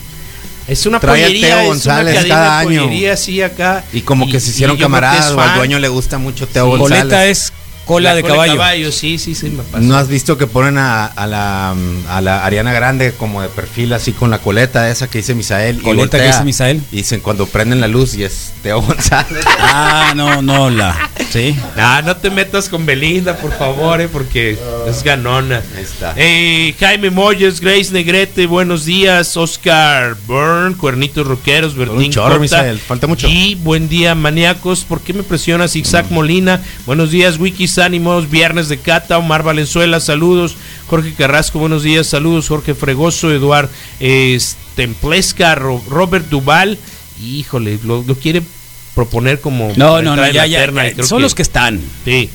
Es 0.68 0.86
una 0.86 1.00
Trae 1.00 1.22
a 1.22 1.26
pollería, 1.26 1.48
Teo 1.48 1.60
es 1.62 1.66
González 1.68 2.18
una 2.20 2.28
cada 2.28 2.58
año. 2.60 2.84
pollería 2.84 3.14
acá. 3.46 3.84
Y 3.92 4.02
como 4.02 4.28
que 4.30 4.38
se 4.40 4.50
hicieron 4.50 4.76
camaradas 4.76 5.32
o 5.32 5.40
al 5.40 5.56
dueño 5.56 5.78
le 5.78 5.88
gusta 5.88 6.18
mucho 6.18 6.46
Teo 6.46 6.64
Sí. 6.72 6.78
González. 6.78 7.02
Coleta 7.02 7.26
es 7.26 7.52
cola 7.90 8.14
de 8.14 8.22
caballo. 8.22 8.92
sí, 8.92 9.18
sí, 9.18 9.34
sí, 9.34 9.50
me 9.50 9.62
pasó. 9.64 9.84
¿No 9.84 9.96
has 9.96 10.08
visto 10.08 10.38
que 10.38 10.46
ponen 10.46 10.78
a, 10.78 11.06
a 11.06 11.26
la, 11.26 11.74
a 12.08 12.20
la 12.20 12.44
Ariana 12.44 12.72
Grande 12.72 13.12
como 13.12 13.42
de 13.42 13.48
perfil 13.48 13.92
así 13.92 14.12
con 14.12 14.30
la 14.30 14.38
coleta 14.38 14.88
esa 14.90 15.08
que 15.08 15.18
dice 15.18 15.34
Misael? 15.34 15.78
y 15.78 15.80
¿Coleta 15.80 16.18
que 16.18 16.22
voltea 16.22 16.26
dice 16.32 16.44
Misael? 16.44 16.82
Y 16.92 16.96
dicen 16.96 17.20
cuando 17.20 17.46
prenden 17.46 17.80
la 17.80 17.88
luz 17.88 18.14
y 18.14 18.22
es 18.22 18.52
Teo 18.62 18.80
González. 18.80 19.44
Ah, 19.72 20.14
no, 20.16 20.42
no, 20.42 20.68
la. 20.68 21.10
Sí. 21.30 21.56
Ah, 21.76 22.02
no 22.04 22.16
te 22.16 22.28
metas 22.30 22.68
con 22.68 22.86
Belinda, 22.86 23.36
por 23.36 23.56
favor, 23.56 24.00
eh, 24.00 24.08
porque 24.08 24.58
es 24.88 25.02
ganona. 25.04 25.62
Ahí 25.76 25.82
está. 25.82 26.12
Eh, 26.16 26.74
Jaime 26.80 27.10
Moyes, 27.10 27.60
Grace 27.60 27.92
Negrete, 27.92 28.46
buenos 28.46 28.84
días. 28.84 29.36
Oscar 29.36 30.16
Byrne, 30.26 30.76
Cuernitos 30.76 31.26
Roqueros, 31.26 31.76
Bertín 31.76 31.98
Un 31.98 32.10
chorro. 32.10 32.40
Misael, 32.40 32.78
falta 32.78 33.06
mucho. 33.06 33.28
Y 33.28 33.54
buen 33.54 33.88
día, 33.88 34.14
maníacos. 34.14 34.84
¿Por 34.84 35.02
qué 35.02 35.12
me 35.12 35.22
presionas, 35.22 35.72
Zigzag 35.72 36.10
Molina? 36.10 36.60
Buenos 36.84 37.10
días, 37.10 37.38
Wikis 37.38 37.78
Ánimos, 37.80 38.30
Viernes 38.30 38.68
de 38.68 38.78
Cata, 38.78 39.18
Omar 39.18 39.42
Valenzuela, 39.42 39.98
saludos. 40.00 40.56
Jorge 40.88 41.14
Carrasco, 41.14 41.58
buenos 41.58 41.82
días, 41.82 42.06
saludos. 42.06 42.48
Jorge 42.48 42.74
Fregoso, 42.74 43.32
Eduard 43.32 43.68
eh, 44.00 44.38
Templesca, 44.76 45.54
Ro- 45.54 45.82
Robert 45.88 46.28
Duval. 46.28 46.78
Híjole, 47.22 47.78
lo, 47.84 48.02
lo 48.06 48.14
quiere 48.14 48.42
proponer 48.94 49.40
como. 49.40 49.72
No, 49.76 50.00
no, 50.02 50.16
no, 50.16 50.28
ya, 50.30 50.46
creo 50.46 51.04
Son 51.06 51.22
los 51.22 51.34
que 51.34 51.42
están. 51.42 51.80
Sí. 52.04 52.30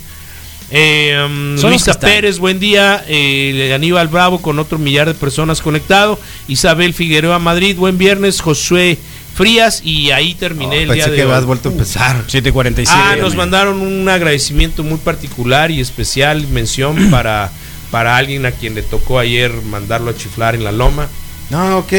Eh, 0.72 1.16
um, 1.26 1.56
Luisa. 1.62 2.00
Pérez, 2.00 2.40
buen 2.40 2.60
día. 2.60 3.04
Eh, 3.08 3.72
Aníbal 3.74 4.08
Bravo 4.08 4.42
con 4.42 4.58
otro 4.60 4.78
millar 4.80 5.08
de 5.08 5.14
personas 5.14 5.62
conectado. 5.62 6.20
Isabel 6.48 6.94
Figueroa 6.94 7.40
Madrid, 7.40 7.76
buen 7.78 7.98
viernes. 7.98 8.42
Josué 8.42 8.98
Frías 9.36 9.82
y 9.84 10.12
ahí 10.12 10.34
terminé 10.34 10.84
el 10.84 10.94
día 10.94 11.08
de 11.08 11.16
que 11.18 11.24
hoy. 11.24 11.30
habías 11.30 11.46
vuelto 11.46 11.68
a 11.68 11.72
empezar. 11.74 12.24
747. 12.28 12.90
Ah, 12.98 13.18
nos 13.20 13.36
mandaron 13.36 13.82
un 13.82 14.08
agradecimiento 14.08 14.82
muy 14.82 14.98
particular 14.98 15.72
y 15.72 15.82
especial 15.82 16.48
mención 16.48 17.12
para, 17.12 17.52
para 17.92 18.16
alguien 18.16 18.46
a 18.46 18.52
quien 18.52 18.76
le 18.76 18.82
tocó 18.82 19.20
ayer 19.20 19.52
mandarlo 19.64 20.12
a 20.12 20.16
chiflar 20.16 20.56
en 20.56 20.64
la 20.64 20.72
loma. 20.72 21.10
No, 21.50 21.80
ok. 21.80 21.94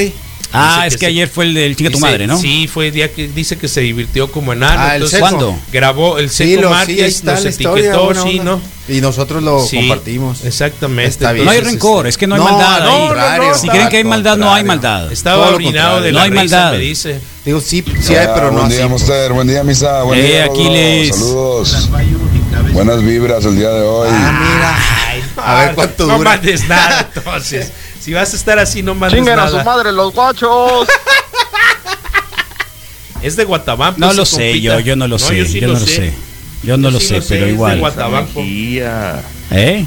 Ah, 0.52 0.82
Dice 0.84 0.86
es 0.88 0.94
que 0.94 0.98
que 1.00 1.06
se- 1.06 1.10
ayer 1.10 1.28
fue 1.28 1.44
el 1.44 1.54
del 1.54 1.76
chica 1.76 1.90
tu 1.90 1.96
Dice- 1.98 2.06
madre, 2.06 2.26
¿no? 2.26 2.38
Sí, 2.38 2.68
fue 2.68 2.88
el 2.88 2.92
día 2.94 3.12
que 3.12 3.28
dice 3.28 3.58
que 3.58 3.68
se 3.68 3.80
divirtió 3.80 4.30
como 4.30 4.52
enano. 4.52 4.74
Ah, 4.80 4.88
el 4.90 4.94
entonces. 4.96 5.20
¿Cuándo? 5.20 5.58
Grabó 5.72 6.18
el 6.18 6.30
Sí, 6.30 6.54
seco 6.54 6.62
lo, 6.62 6.84
sí, 6.86 6.92
ahí 6.92 7.00
está 7.00 7.32
nos 7.34 7.44
la 7.44 7.50
etiquetó, 7.50 8.14
sí. 8.22 8.40
¿no? 8.42 8.60
Y 8.88 9.00
nosotros 9.00 9.42
lo 9.42 9.64
Sí, 9.66 9.78
compartimos. 9.78 10.44
Exactamente. 10.44 11.10
Está 11.10 11.32
bien. 11.32 11.44
No 11.44 11.50
hay 11.50 11.60
rencor, 11.60 12.06
es 12.06 12.16
que 12.16 12.26
no 12.28 12.36
hay 12.36 12.40
No, 12.40 12.44
maldad. 12.52 12.80
no, 12.84 13.14
no, 13.14 13.38
no, 13.48 13.54
si 13.58 13.66
no, 13.66 13.72
creen 13.72 13.88
que 13.88 13.96
hay 13.96 14.02
al 14.02 14.08
maldad, 14.08 14.36
no 14.36 14.54
hay 14.54 14.62
maldad. 14.64 15.10
Estaba 15.12 15.50
lo 15.50 15.56
orinado 15.56 16.00
de 16.00 16.12
No 16.12 16.18
la 16.18 16.24
hay 16.24 16.30
risa, 16.30 16.40
maldad. 16.42 16.72
me 16.72 16.78
dice. 16.78 17.20
Digo, 17.44 17.60
sí, 17.60 17.84
sí 18.00 18.14
hay, 18.14 18.28
pero 18.34 18.50
no 18.52 18.58
buen 18.58 18.68
día, 18.70 18.86
Monster. 18.88 19.32
Buen 19.32 19.48
día, 19.48 19.62
Misa. 19.64 20.02
Buen 20.04 20.18
Eh, 20.20 20.22
día, 20.22 20.44
Aquiles. 20.44 21.08
Saludos. 21.16 21.88
Buenas 22.72 23.02
vibras 23.02 23.44
el 23.44 23.56
día 23.56 23.70
de 23.70 23.82
hoy. 23.82 24.08
Ay, 24.10 25.22
A 25.36 25.54
ver 25.64 25.74
cuánto 25.74 26.06
no 26.06 26.18
dura. 26.18 26.30
mandes 26.30 26.68
nada, 26.68 27.10
entonces. 27.14 27.72
Si 28.06 28.12
vas 28.12 28.32
a 28.32 28.36
estar 28.36 28.56
así, 28.60 28.84
no 28.84 28.94
mandes 28.94 29.18
Chingan 29.18 29.36
a 29.40 29.46
nada. 29.46 29.58
su 29.58 29.64
madre 29.64 29.90
los 29.90 30.12
guachos. 30.14 30.86
Es 33.20 33.34
de 33.34 33.42
Guatabampo. 33.44 33.98
No 33.98 34.12
lo 34.12 34.24
sé, 34.24 34.60
yo, 34.60 34.78
yo 34.78 34.94
no 34.94 35.08
lo 35.08 35.18
sé. 35.18 35.38
yo 35.38 35.44
sí 35.46 35.58
yo 35.58 35.66
no 35.66 35.72
lo 35.74 35.80
sé. 35.86 36.12
Yo 36.62 36.76
no 36.76 36.88
Yo 36.90 36.92
lo 36.92 37.00
sí 37.00 37.06
sé, 37.08 37.14
sé, 37.22 37.28
pero 37.30 37.40
es 37.40 37.46
de 37.48 37.52
igual. 37.54 37.78
Guatabampo. 37.80 38.40
¿Eh? 38.44 39.84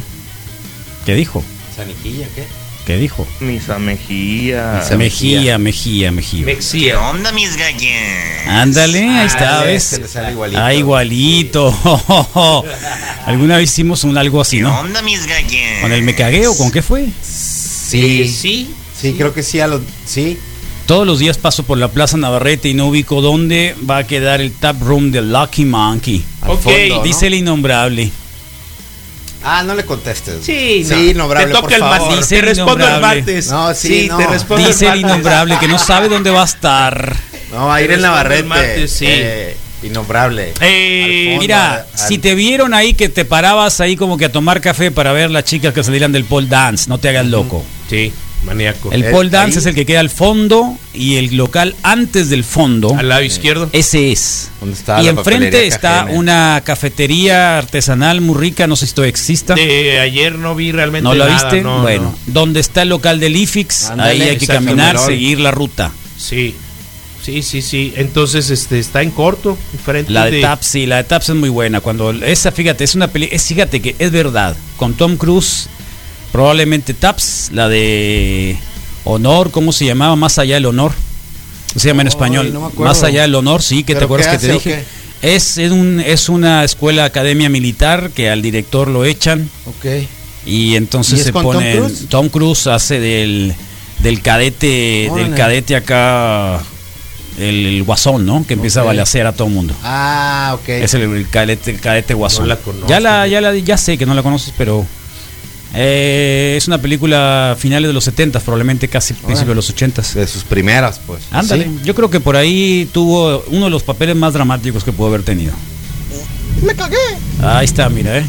¿Qué 1.06 1.14
dijo? 1.16 1.42
¿Sanijilla 1.74 2.28
qué? 2.36 2.44
¿Qué 2.86 2.98
dijo? 2.98 3.26
Misa 3.40 3.80
Mejía. 3.80 4.80
Misa 4.82 4.98
Mejía, 4.98 5.58
Mejía, 5.58 6.12
Mejía. 6.12 6.46
Mexía. 6.46 7.00
onda, 7.00 7.32
mis 7.32 7.56
galletas? 7.56 8.48
Ándale, 8.48 9.08
ahí 9.08 9.28
está, 9.28 9.60
Ah, 9.62 9.64
¿ves? 9.64 9.84
se 9.84 10.00
le 10.00 10.08
sale 10.10 10.32
igualito. 10.32 10.62
Ah, 10.62 10.74
igualito. 10.74 11.74
Alguna 13.26 13.56
vez 13.58 13.70
hicimos 13.72 14.04
un 14.04 14.18
algo 14.18 14.42
así, 14.42 14.60
¿no? 14.60 14.78
onda, 14.78 15.02
mis 15.04 15.26
galletas? 15.28 15.82
¿Con 15.82 15.94
el 15.94 16.02
me 16.02 16.16
cagué 16.16 16.48
o 16.48 16.58
con 16.58 16.72
qué 16.72 16.82
fue? 16.82 17.08
Sí, 17.90 18.28
Sí. 18.28 18.70
sí, 19.00 19.14
creo 19.18 19.34
que 19.34 19.44
sí. 19.44 19.60
A 19.60 19.68
los, 19.68 19.82
sí. 20.06 20.38
Todos 20.86 21.06
los 21.06 21.20
días 21.20 21.38
paso 21.38 21.64
por 21.64 21.78
la 21.78 21.88
Plaza 21.90 22.18
Navarrete 22.18 22.70
y 22.70 22.74
no 22.74 22.88
ubico 22.88 23.22
dónde 23.22 23.76
va 23.90 23.98
a 24.00 24.08
quedar 24.08 24.42
el 24.42 24.52
tap 24.54 24.82
room 24.82 25.12
de 25.12 25.22
Lucky 25.22 25.66
Monkey. 25.66 26.24
Al 26.42 26.52
Ok, 26.52 26.62
fondo, 26.62 26.96
¿no? 26.98 27.04
Dice 27.04 27.28
el 27.28 27.36
innombrable. 27.36 28.12
Ah, 29.44 29.64
no 29.64 29.74
le 29.74 29.86
contestes. 29.86 30.44
Sí, 30.44 30.84
no. 30.88 30.96
Sí, 30.96 31.10
innombrable, 31.12 31.48
Te 31.48 31.54
por 31.54 31.62
toca 31.64 31.76
el 31.76 31.82
favor. 31.82 32.00
martes. 32.00 32.18
Dice 32.18 32.30
Te 32.36 32.40
el 32.40 32.46
respondo 32.46 32.74
el 32.74 32.90
innombrable. 32.90 33.22
martes. 33.22 33.48
No, 33.52 33.74
sí, 33.74 34.08
no. 34.10 34.18
te 34.18 34.28
respondo 34.28 34.68
Dice 34.68 34.88
el 34.88 35.00
innombrable 35.00 35.58
que 35.60 35.68
no 35.68 35.80
sabe 35.80 36.10
dónde 36.10 36.30
va 36.30 36.42
a 36.42 36.46
estar. 36.46 37.16
No, 37.52 37.68
va 37.68 37.76
a 37.76 37.82
ir 37.82 37.92
en 37.92 38.02
Navarrete. 38.02 38.44
martes, 38.44 38.92
sí. 38.92 39.06
eh, 39.08 39.56
innombrable. 39.84 40.54
Eh, 40.60 41.28
fondo, 41.30 41.42
Mira, 41.42 41.74
al- 41.76 41.86
si 42.10 42.18
te 42.18 42.36
vieron 42.36 42.74
ahí 42.74 42.94
que 42.96 43.08
te 43.10 43.24
parabas 43.26 43.80
ahí 43.80 43.96
como 43.96 44.18
que 44.18 44.26
a 44.26 44.32
tomar 44.32 44.60
café 44.60 44.92
para 44.92 45.14
ver 45.14 45.32
las 45.32 45.46
chicas 45.46 45.74
que 45.74 45.84
salieran 45.84 46.12
del 46.12 46.26
pole 46.26 46.48
dance, 46.48 46.90
no 46.90 46.98
te 46.98 47.08
hagas 47.10 47.26
loco. 47.28 47.64
Sí, 47.90 48.12
maníaco. 48.46 48.92
El 48.92 49.04
Eh, 49.04 49.10
pole 49.12 49.30
dance 49.30 49.58
ahí- 49.58 49.62
es 49.62 49.66
el 49.66 49.74
que 49.76 49.86
queda 49.86 50.00
al 50.00 50.10
fondo 50.10 50.78
y 50.94 51.16
el 51.16 51.36
local 51.36 51.76
antes 51.84 52.30
del 52.30 52.44
fondo. 52.44 52.96
Al 52.96 53.10
lado 53.10 53.24
izquierdo. 53.24 53.70
Ese 53.74 54.12
es. 54.12 54.50
¿Dónde 54.60 54.76
está 54.76 55.02
y 55.02 55.06
la 55.06 55.10
enfrente 55.12 55.66
está 55.68 56.06
una 56.10 56.62
cafetería 56.64 57.58
artesanal 57.58 58.22
muy 58.22 58.38
rica, 58.38 58.68
no 58.68 58.76
sé 58.76 58.86
si 58.88 58.94
todavía 58.94 59.10
exista. 59.10 59.56
De 59.56 60.00
ayer 60.00 60.36
no 60.36 60.56
vi 60.56 60.72
realmente 60.72 61.04
¿No 61.04 61.16
la 61.16 61.28
nada, 61.28 61.44
viste? 61.50 61.62
no, 61.62 61.82
bueno, 61.82 62.16
no. 62.28 62.34
donde 62.34 62.60
está 62.60 62.84
el 62.84 62.90
local 62.90 63.20
del 63.20 63.36
IFIX, 63.36 63.86
Ándale, 63.92 64.12
ahí 64.12 64.22
hay 64.30 64.38
que 64.38 64.48
caminar, 64.48 64.98
seguir 65.00 65.40
la 65.40 65.52
ruta. 65.52 65.92
Sí. 66.18 66.56
Sí, 67.24 67.44
sí, 67.44 67.62
sí. 67.62 67.94
Entonces, 67.98 68.50
este, 68.50 68.80
está 68.80 69.02
en 69.02 69.12
corto, 69.12 69.58
enfrente 69.74 70.12
La 70.12 70.26
de 70.26 70.42
Taps, 70.42 70.66
sí, 70.66 70.86
la 70.86 70.98
de 70.98 71.04
Taps 71.04 71.30
es 71.30 71.36
muy 71.36 71.50
buena. 71.50 71.80
Cuando 71.82 72.12
esa, 72.12 72.52
fíjate, 72.52 72.84
es 72.86 72.96
una 72.96 73.08
peli, 73.10 73.28
es, 73.32 73.44
fíjate 73.46 73.82
que 73.82 73.96
es 74.00 74.10
verdad. 74.12 74.56
Con 74.78 74.94
Tom 74.94 75.18
Cruise, 75.18 75.68
probablemente 76.32 76.94
Taps, 76.94 77.50
la 77.54 77.68
de 77.70 78.58
Honor, 79.04 79.52
¿cómo 79.52 79.72
se 79.72 79.86
llamaba? 79.86 80.16
Más 80.16 80.38
allá 80.40 80.56
del 80.56 80.66
honor. 80.66 80.92
¿Cómo 81.70 81.80
se 81.80 81.88
llama 81.88 82.02
en 82.02 82.08
español? 82.08 82.52
no 82.54 82.62
me 82.62 82.68
acuerdo. 82.68 82.86
Más 82.86 83.04
allá 83.04 83.22
del 83.24 83.36
honor, 83.36 83.62
sí, 83.62 83.84
que 83.84 83.94
te 83.94 84.00
¿Pero 84.00 84.06
acuerdas 84.06 84.38
que 84.38 84.48
te 84.48 84.54
dije. 84.54 84.84
Es, 85.22 85.58
es, 85.58 85.72
un, 85.72 86.00
es 86.00 86.30
una 86.30 86.64
escuela 86.64 87.04
academia 87.06 87.50
militar 87.50 88.10
que 88.12 88.30
al 88.30 88.42
director 88.42 88.88
lo 88.88 89.04
echan 89.04 89.50
Ok. 89.66 89.86
y 90.46 90.76
entonces 90.78 91.18
¿Y 91.18 91.20
es 91.20 91.26
se 91.26 91.32
con 91.34 91.44
Tom 91.44 91.54
pone 91.56 91.76
Cruise? 91.76 92.06
Tom 92.08 92.30
Cruise 92.30 92.68
hace 92.68 93.00
del 93.02 93.54
del 94.02 94.22
cadete 94.22 95.12
del 95.14 95.36
cadete 95.36 95.76
acá 95.76 96.62
el, 97.38 97.66
el 97.66 97.84
guasón, 97.84 98.26
¿no? 98.26 98.46
Que 98.48 98.54
empieza 98.54 98.80
a 98.80 98.84
balacear 98.84 99.28
a 99.28 99.34
todo 99.34 99.48
el 99.50 99.54
mundo. 99.54 99.74
Ah, 99.84 100.58
ok. 100.60 100.70
Es 100.70 100.94
el, 100.94 101.02
el 101.02 101.30
cadete, 101.30 101.72
el 101.72 101.82
cadete 101.82 102.14
guasón. 102.14 102.44
No 102.44 102.48
la 102.48 102.56
conozco. 102.56 102.88
ya 102.88 103.00
la, 103.02 103.28
ya 103.28 103.42
la, 103.42 103.54
ya 103.58 103.78
sé 103.78 103.98
que 103.98 104.06
no 104.06 104.14
la 104.14 104.24
conoces, 104.24 104.54
pero 104.58 104.86
eh, 105.74 106.56
es 106.58 106.68
una 106.68 106.80
película 106.82 107.56
finales 107.60 107.88
de 107.90 107.94
los 107.94 108.04
70 108.04 108.40
probablemente 108.40 108.88
casi 108.88 109.14
principios 109.14 109.48
de 109.50 109.56
los 109.56 109.70
80 109.70 110.02
De 110.16 110.28
sus 110.28 110.44
primeras, 110.44 111.00
pues. 111.06 111.24
Ándale, 111.32 111.66
Sí. 111.66 111.80
yo 111.84 111.94
creo 111.96 112.10
que 112.10 112.20
por 112.20 112.36
ahí 112.36 112.90
tuvo 112.92 113.44
uno 113.48 113.66
de 113.66 113.72
los 113.72 113.84
papeles 113.84 114.16
más 114.16 114.34
dramáticos 114.34 114.84
que 114.84 114.92
pudo 114.92 115.08
haber 115.10 115.24
tenido. 115.24 115.54
Me 116.64 116.76
cagué. 116.76 116.98
Ahí 117.42 117.66
está, 117.66 117.88
mira, 117.90 118.18
eh. 118.18 118.26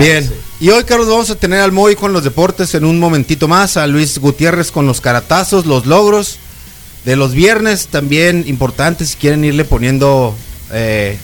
Bien. 0.00 0.30
Y 0.58 0.70
hoy, 0.70 0.84
Carlos, 0.84 1.06
vamos 1.08 1.30
a 1.30 1.34
tener 1.36 1.60
al 1.60 1.70
Moy 1.70 1.96
con 1.96 2.12
los 2.12 2.24
deportes 2.24 2.74
en 2.74 2.84
un 2.84 2.98
momentito 2.98 3.46
más. 3.46 3.76
A 3.76 3.86
Luis 3.86 4.18
Gutiérrez 4.18 4.72
con 4.72 4.86
los 4.86 5.00
caratazos, 5.00 5.66
los 5.66 5.86
logros 5.86 6.38
de 7.04 7.14
los 7.14 7.32
viernes 7.32 7.86
también 7.88 8.44
importantes. 8.46 9.10
Si 9.10 9.16
quieren 9.16 9.44
irle 9.44 9.64
poniendo 9.64 10.34
eh, 10.72 11.18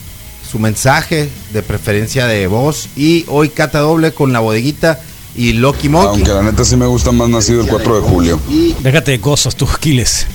su 0.52 0.58
mensaje 0.58 1.30
de 1.54 1.62
preferencia 1.62 2.26
de 2.26 2.46
voz. 2.46 2.90
Y 2.94 3.24
hoy 3.28 3.48
cata 3.48 3.78
doble 3.78 4.12
con 4.12 4.34
la 4.34 4.40
bodeguita 4.40 5.00
y 5.34 5.54
Loki 5.54 5.88
Monkey. 5.88 6.10
Aunque 6.10 6.28
la 6.28 6.42
neta 6.42 6.62
sí 6.62 6.76
me 6.76 6.84
gusta 6.84 7.10
más 7.10 7.30
nacido 7.30 7.62
el 7.62 7.68
4 7.68 8.02
de 8.02 8.02
julio. 8.02 8.40
Déjate 8.80 9.12
de 9.12 9.20
cosas, 9.20 9.56
tú, 9.56 9.66
Aquiles. 9.66 10.26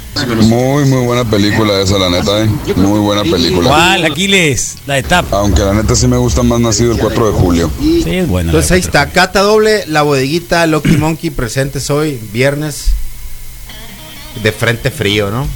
Muy, 0.41 0.85
muy 0.85 1.05
buena 1.05 1.23
película 1.23 1.79
esa, 1.79 1.99
la 1.99 2.09
neta, 2.09 2.41
eh. 2.43 2.49
Muy 2.77 2.99
buena 2.99 3.21
película. 3.21 3.69
¿Cuál, 3.69 4.05
Aquiles? 4.05 4.77
La 4.87 4.95
de 4.95 5.03
Tap. 5.03 5.31
Aunque 5.35 5.61
la 5.61 5.75
neta 5.75 5.95
sí 5.95 6.07
me 6.07 6.17
gusta 6.17 6.41
más 6.41 6.59
nacido 6.59 6.93
el 6.93 6.97
4 6.97 7.31
de 7.31 7.33
julio. 7.39 7.71
Sí, 7.79 8.03
es 8.07 8.27
buena. 8.27 8.49
Entonces 8.49 8.71
ahí 8.71 8.79
está, 8.79 9.11
cata 9.11 9.41
doble, 9.41 9.85
la 9.85 10.01
bodeguita, 10.01 10.65
Loki 10.65 10.97
Monkey 10.97 11.29
presentes 11.29 11.91
hoy, 11.91 12.19
viernes, 12.33 12.87
de 14.41 14.51
frente 14.51 14.89
frío, 14.89 15.29
¿no? 15.29 15.47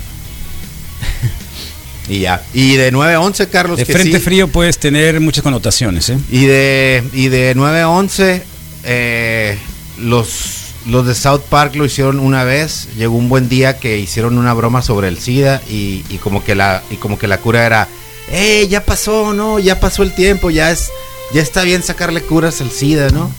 Y 2.12 2.20
ya. 2.20 2.44
Y 2.54 2.76
de 2.76 2.92
9 2.92 3.14
a 3.14 3.22
11, 3.22 3.48
Carlos. 3.48 3.78
De 3.78 3.86
que 3.86 3.94
frente 3.94 4.20
sí. 4.20 4.24
frío 4.24 4.50
puedes 4.50 4.78
tener 4.78 5.22
muchas 5.22 5.44
connotaciones, 5.44 6.10
¿eh? 6.10 6.18
Y 6.30 6.46
de, 6.46 7.04
y 7.14 7.30
de 7.30 7.54
9 7.56 7.80
a 7.80 7.90
11, 7.90 8.44
eh, 8.84 9.58
los, 9.98 10.74
los 10.88 11.08
de 11.08 11.16
South 11.16 11.44
Park 11.48 11.76
lo 11.76 11.86
hicieron 11.86 12.20
una 12.20 12.44
vez. 12.44 12.90
Llegó 12.98 13.16
un 13.16 13.30
buen 13.30 13.48
día 13.48 13.80
que 13.80 13.98
hicieron 13.98 14.38
una 14.38 14.54
broma 14.54 14.82
sobre 14.82 15.08
el 15.08 15.20
SIDA 15.20 15.62
y, 15.70 16.04
y 16.10 16.18
como, 16.18 16.44
que 16.44 16.54
la, 16.54 16.84
y 16.92 16.98
como 16.98 17.18
que 17.18 17.30
la 17.30 17.38
cura 17.38 17.66
era, 17.66 17.88
¡eh, 18.30 18.68
ya 18.70 18.84
pasó, 18.84 19.34
no! 19.34 19.60
Ya 19.60 19.80
pasó 19.80 20.04
el 20.04 20.14
tiempo, 20.14 20.50
ya, 20.50 20.70
es, 20.70 20.92
ya 21.34 21.42
está 21.42 21.64
bien 21.64 21.82
sacarle 21.82 22.22
curas 22.24 22.60
al 22.60 22.72
SIDA, 22.72 23.10
¿no? 23.12 23.32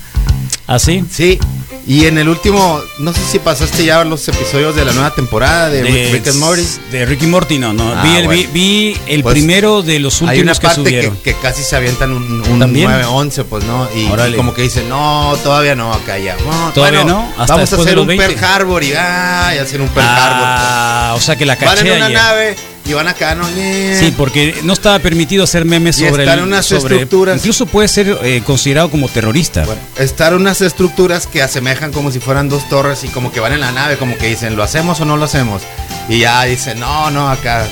¿Ah, 0.75 0.79
sí? 0.79 1.05
Sí, 1.11 1.39
Y 1.87 2.07
en 2.07 2.17
el 2.17 2.29
último, 2.29 2.81
no 2.99 3.13
sé 3.13 3.21
si 3.31 3.39
pasaste 3.41 3.85
ya 3.85 4.05
los 4.05 4.27
episodios 4.29 4.75
de 4.77 4.85
la 4.85 4.93
nueva 4.93 5.13
temporada 5.15 5.69
de, 5.69 5.83
Rick 6.13 6.29
and 6.29 6.39
Morty. 6.39 6.63
De 6.93 7.05
Ricky 7.05 7.27
Morty, 7.27 7.59
no, 7.59 7.73
no. 7.73 7.93
Ah, 7.95 8.03
vi, 8.05 8.17
el, 8.17 8.25
bueno. 8.27 8.41
vi, 8.41 8.47
vi 8.93 8.97
el 9.09 9.23
Pues, 9.23 9.35
primero 9.35 9.83
de 9.83 9.99
los 9.99 10.23
Hay 10.23 10.41
una 10.41 10.53
últimos 10.53 10.61
que 10.61 10.67
parte 10.69 10.83
que, 10.85 10.89
subieron. 10.89 11.17
que 11.19 11.35
casi 11.35 11.63
se 11.65 11.75
avientan 11.77 12.13
un, 12.13 12.41
un 12.49 12.59
¿También? 12.61 12.89
9-11, 12.89 13.45
pues 13.45 13.65
no. 13.65 13.89
Y, 13.95 14.05
y 14.07 14.33
como 14.37 14.55
que 14.55 14.63
dicen, 14.63 14.89
no, 14.89 15.37
todavía 15.43 15.75
no, 15.75 15.93
acá 15.93 16.19
ya. 16.19 16.37
No, 16.37 16.71
¿Todavía 16.73 17.03
bueno, 17.03 17.19
no? 17.21 17.43
Hasta 17.43 17.55
vamos 17.55 17.73
a 17.73 17.77
después 17.77 17.79
de 17.79 17.83
hacer 17.91 17.95
los 17.97 18.03
un 18.03 18.09
20. 18.09 18.25
Pearl 18.29 18.45
Harbor 18.45 18.85
y, 18.85 18.93
ah, 18.97 19.53
y 19.55 19.59
hacer 19.59 19.81
un 19.83 19.89
Pearl 19.89 20.07
Ah, 20.09 21.15
o 21.17 21.21
sea 21.21 21.37
que 21.37 21.45
la 21.45 21.55
Harbor. 21.55 21.67
Van 21.67 21.77
caché 21.77 21.91
en 21.91 21.97
una 21.97 22.07
ayer. 22.07 22.19
nave 22.19 22.57
y 22.85 22.93
van 22.95 23.07
acá, 23.09 23.35
¿no? 23.35 23.47
Sí, 23.47 24.13
porque 24.17 24.57
no 24.65 24.73
estaba 24.73 24.99
permitido 24.99 25.45
hacer 25.45 25.65
memes 25.65 25.99
Y 26.01 26.09
sobre 26.09 26.25
están 26.25 26.41
el- 26.41 26.45
unas 26.47 26.67
sobre- 26.67 26.95
estructuras. 26.97 27.37
Incluso 27.37 27.67
puede 27.67 27.89
ser 27.89 28.19
eh, 28.23 28.43
considerado 28.45 28.91
como 28.91 29.09
terrorista. 29.09 29.65
Están 29.99 30.35
unas 30.35 30.61
estructuras 30.61 31.27
que 31.27 31.43
asemejan 31.43 31.93
como 31.93 32.11
si 32.11 32.19
fueran 32.21 32.49
dos 32.49 32.69
torres 32.69 33.05
y 33.05 33.09
como 33.09 33.31
que 33.33 33.41
van 33.41 33.53
en 33.53 33.61
la 33.61 33.73
nave, 33.73 33.97
como 33.97 34.17
que 34.19 34.29
dicen, 34.29 34.57
¿lo 34.57 34.63
hacemos 34.63 35.01
o 35.01 35.05
no 35.05 35.17
lo 35.17 35.25
hacemos? 35.25 35.63
Y 36.09 36.19
ya 36.21 36.43
dicen, 36.45 36.81
no, 36.81 37.11
no, 37.11 37.29
acá. 37.31 37.67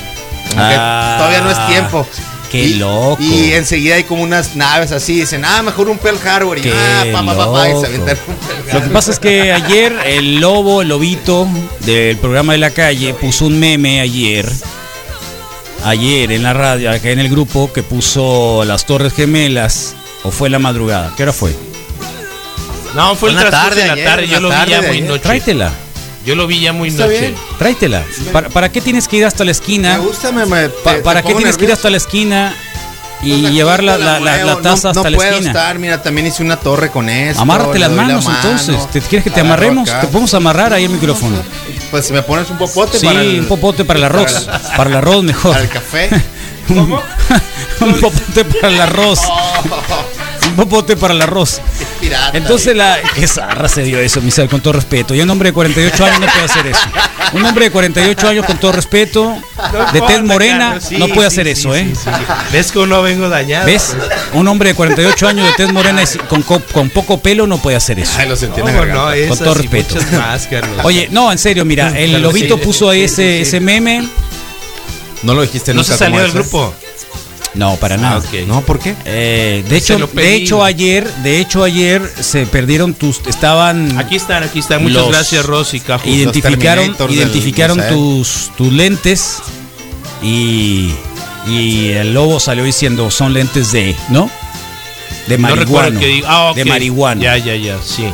Ah, 0.57 1.15
todavía 1.17 1.41
no 1.41 1.51
es 1.51 1.67
tiempo. 1.67 2.07
Qué 2.51 2.63
Y- 2.65 2.73
loco. 2.75 3.17
Y 3.21 3.53
enseguida 3.53 3.95
hay 3.95 4.03
como 4.03 4.23
unas 4.23 4.57
naves 4.57 4.91
así, 4.91 5.21
dicen, 5.21 5.45
ah, 5.45 5.61
mejor 5.61 5.87
un 5.89 5.97
Pearl 5.97 6.17
Harbor. 6.27 6.57
Y 6.57 6.61
Qué 6.61 6.73
ah, 6.73 7.05
pa, 7.13 7.25
pa, 7.25 7.35
pa, 7.37 7.51
pa, 7.53 7.69
y 7.69 7.79
se 7.79 7.85
avientan 7.85 8.17
un 8.27 8.73
Lo 8.73 8.83
que 8.83 8.89
pasa 8.89 9.11
es 9.11 9.19
que 9.19 9.53
ayer 9.53 9.95
el 10.05 10.41
lobo, 10.41 10.81
el 10.81 10.89
lobito 10.89 11.47
del 11.85 12.17
programa 12.17 12.51
de 12.51 12.59
la 12.59 12.71
calle 12.71 13.13
puso 13.13 13.45
un 13.45 13.57
meme 13.57 14.01
ayer. 14.01 14.51
Ayer 15.83 16.31
en 16.31 16.43
la 16.43 16.53
radio, 16.53 16.91
acá 16.91 17.09
en 17.09 17.19
el 17.19 17.29
grupo, 17.29 17.71
que 17.73 17.81
puso 17.83 18.63
las 18.65 18.85
Torres 18.85 19.13
Gemelas. 19.13 19.95
¿O 20.23 20.29
fue 20.29 20.49
la 20.51 20.59
madrugada? 20.59 21.11
¿Qué 21.17 21.23
hora 21.23 21.33
fue? 21.33 21.55
No, 22.93 23.15
fue 23.15 23.29
el 23.29 23.35
Una 23.37 23.49
transcurso 23.49 23.69
tarde 23.69 23.81
de 23.81 23.87
la 23.87 23.93
ayer, 23.93 24.05
tarde. 24.05 24.27
Yo 24.27 24.39
lo 24.39 24.49
vi 24.49 24.55
tarde 24.55 24.71
ya 24.71 24.81
de 24.81 24.87
muy 24.87 24.97
ayer. 24.97 25.09
noche. 25.09 25.23
Tráetela. 25.23 25.71
Yo 26.25 26.35
lo 26.35 26.45
vi 26.45 26.59
ya 26.59 26.73
muy 26.73 26.89
Está 26.89 27.05
noche. 27.07 27.19
bien. 27.21 27.35
Tráetela. 27.57 28.03
¿Para, 28.31 28.49
para 28.49 28.71
qué 28.71 28.81
tienes 28.81 29.07
que 29.07 29.17
ir 29.17 29.25
hasta 29.25 29.43
la 29.43 29.49
esquina? 29.51 29.97
Me 29.97 30.05
gusta, 30.05 30.31
me, 30.31 30.45
me- 30.45 30.69
Pa- 30.69 30.95
te- 30.95 31.01
¿Para 31.01 31.21
te 31.23 31.29
qué 31.29 31.33
tienes 31.33 31.57
que 31.57 31.63
ir 31.63 31.69
nervioso. 31.69 31.73
hasta 31.79 31.89
la 31.89 31.97
esquina 31.97 32.55
y 33.23 33.49
llevar 33.51 33.83
la, 33.83 33.97
la- 33.97 34.19
la- 34.19 34.31
muevo. 34.31 34.45
la 34.47 34.55
taza 34.61 34.87
no, 34.87 34.89
hasta 34.91 35.03
no 35.03 35.09
la 35.09 35.15
puedo 35.17 35.31
esquina? 35.31 35.51
estar, 35.51 35.77
mira, 35.79 36.01
también 36.01 36.27
hice 36.27 36.41
una 36.43 36.57
torre 36.57 36.89
con 36.91 37.07
esto. 37.09 37.41
Amárrate 37.41 37.77
las 37.79 37.91
manos 37.91 38.25
mano, 38.25 38.37
entonces. 38.43 38.89
¿Te 38.91 39.01
quieres 39.01 39.23
que 39.23 39.29
te 39.31 39.41
amarremos? 39.41 39.89
Te 39.89 40.07
podemos 40.07 40.33
amarrar 40.33 40.73
ahí 40.73 40.85
el 40.85 40.89
micrófono. 40.91 41.37
Pues 41.91 42.05
si 42.07 42.13
me 42.13 42.21
pones 42.23 42.49
un 42.49 42.57
popote 42.57 42.97
Sí, 42.99 43.05
para 43.05 43.21
el, 43.21 43.41
un 43.41 43.45
popote 43.47 43.85
para 43.85 43.99
el 43.99 44.05
arroz. 44.05 44.31
para 44.45 44.57
el- 44.57 44.77
Para 44.77 44.89
el 44.89 44.95
arroz 44.95 45.23
mejor. 45.23 45.51
para 45.53 45.63
el 45.63 45.69
café. 45.69 46.09
un 46.69 47.93
popote 47.99 48.45
para 48.45 48.73
el 48.73 48.81
arroz. 48.81 49.19
Popote 50.55 50.95
para 50.97 51.13
el 51.13 51.21
arroz. 51.21 51.61
pirata, 51.99 52.37
Entonces 52.37 52.75
la 52.75 52.97
qué 53.15 53.27
zarra 53.27 53.67
se 53.67 53.83
dio 53.83 53.99
eso, 53.99 54.21
Misael, 54.21 54.49
con 54.49 54.61
todo 54.61 54.73
respeto. 54.73 55.13
Y 55.15 55.21
un 55.21 55.29
hombre 55.29 55.49
de 55.49 55.53
48 55.53 56.05
años 56.05 56.19
no 56.19 56.25
puede 56.27 56.45
hacer 56.45 56.67
eso. 56.67 56.81
Un 57.33 57.45
hombre 57.45 57.65
de 57.65 57.71
48 57.71 58.27
años 58.27 58.45
con 58.45 58.57
todo 58.59 58.71
respeto, 58.73 59.35
de 59.93 60.01
tez 60.01 60.21
morena, 60.23 60.79
sí, 60.81 60.97
no 60.97 61.07
puede 61.07 61.29
sí, 61.29 61.39
hacer 61.41 61.45
sí, 61.47 61.51
eso, 61.61 61.73
sí, 61.73 61.79
¿eh? 61.79 61.93
sí. 61.95 62.09
¿Ves 62.51 62.71
que 62.71 62.85
no 62.85 63.01
vengo 63.01 63.29
dañado? 63.29 63.65
¿Ves? 63.65 63.95
Un 64.33 64.47
hombre 64.49 64.69
de 64.69 64.75
48 64.75 65.27
años 65.27 65.47
de 65.47 65.53
tez 65.53 65.71
morena 65.71 66.03
y 66.03 66.17
con, 66.27 66.41
co- 66.43 66.61
con 66.73 66.89
poco 66.89 67.19
pelo 67.21 67.47
no 67.47 67.57
puede 67.57 67.77
hacer 67.77 67.99
eso. 67.99 68.13
Ay, 68.19 68.27
lo 68.27 68.35
sentí 68.35 68.59
en 68.59 68.65
la 68.65 68.71
¿Cómo 68.73 68.85
garganta. 68.85 69.15
no? 69.21 69.27
Con 69.29 69.37
todo 69.39 69.53
respeto. 69.53 69.95
más. 70.17 70.49
Oye, 70.83 71.07
no, 71.11 71.31
en 71.31 71.37
serio, 71.37 71.63
mira, 71.63 71.87
el 71.97 72.11
Carlos, 72.11 72.33
lobito 72.33 72.57
sí, 72.57 72.61
puso 72.65 72.89
ahí 72.89 72.99
sí, 72.99 73.05
ese, 73.05 73.35
sí. 73.37 73.41
ese 73.43 73.59
meme. 73.61 74.07
No 75.23 75.33
lo 75.35 75.43
dijiste 75.43 75.71
¿No 75.73 75.81
nunca 75.81 75.93
se 75.93 75.99
salió 75.99 76.19
del 76.21 76.31
grupo? 76.31 76.73
No, 77.53 77.75
para 77.75 77.97
nada. 77.97 78.15
Ah, 78.15 78.19
ok. 78.19 78.47
No, 78.47 78.61
¿por 78.61 78.79
qué? 78.79 78.95
Eh, 79.05 79.63
de 79.67 79.77
hecho, 79.77 79.97
de 79.97 80.35
hecho 80.35 80.63
ayer, 80.63 81.05
de 81.15 81.39
hecho 81.39 81.63
ayer 81.63 82.01
se 82.21 82.45
perdieron 82.45 82.93
tus, 82.93 83.19
estaban 83.27 83.97
Aquí 83.97 84.15
están, 84.15 84.43
aquí 84.43 84.59
están. 84.59 84.83
Muchas 84.83 85.07
gracias, 85.09 85.45
Rosy 85.45 85.79
Cajo. 85.81 86.07
identificaron, 86.07 86.95
del 86.97 87.11
identificaron 87.11 87.77
Misael. 87.77 87.93
tus, 87.93 88.51
tus 88.55 88.71
lentes 88.71 89.37
y, 90.23 90.91
y 91.47 91.89
el 91.89 92.13
lobo 92.13 92.39
salió 92.39 92.63
diciendo 92.63 93.11
son 93.11 93.33
lentes 93.33 93.71
de, 93.71 93.95
¿no? 94.09 94.29
De 95.27 95.37
No 95.37 95.49
marihuana. 95.49 95.99
que. 95.99 96.23
Ah. 96.25 96.53
De 96.55 96.63
marihuana. 96.65 97.21
Ya, 97.21 97.37
ya, 97.37 97.55
ya, 97.55 97.77
sí. 97.83 98.05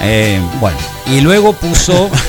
Eh, 0.00 0.40
bueno, 0.60 0.78
y 1.06 1.20
luego 1.20 1.52
puso. 1.54 2.08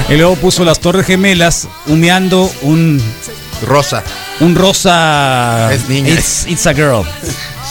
y 0.08 0.14
luego 0.14 0.34
puso 0.36 0.64
las 0.64 0.80
Torres 0.80 1.06
Gemelas 1.06 1.68
humeando 1.86 2.50
un, 2.62 3.00
Rosa. 3.66 4.02
un 4.40 4.54
rosa. 4.54 5.72
Es 5.72 5.88
niña. 5.88 6.10
It's, 6.10 6.46
it's 6.46 6.66
a 6.66 6.74
girl. 6.74 7.02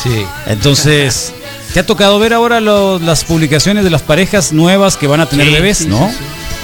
Sí. 0.01 0.25
Entonces, 0.47 1.33
¿te 1.73 1.79
ha 1.79 1.85
tocado 1.85 2.19
ver 2.19 2.33
ahora 2.33 2.59
lo- 2.59 2.99
las 2.99 3.23
publicaciones 3.23 3.83
de 3.83 3.89
las 3.89 4.01
parejas 4.01 4.51
nuevas 4.53 4.97
que 4.97 5.07
van 5.07 5.19
a 5.21 5.25
tener 5.27 5.47
Sí, 5.47 5.53
bebés, 5.53 5.77
sí, 5.79 5.87
no? 5.87 6.09
sí, 6.09 6.15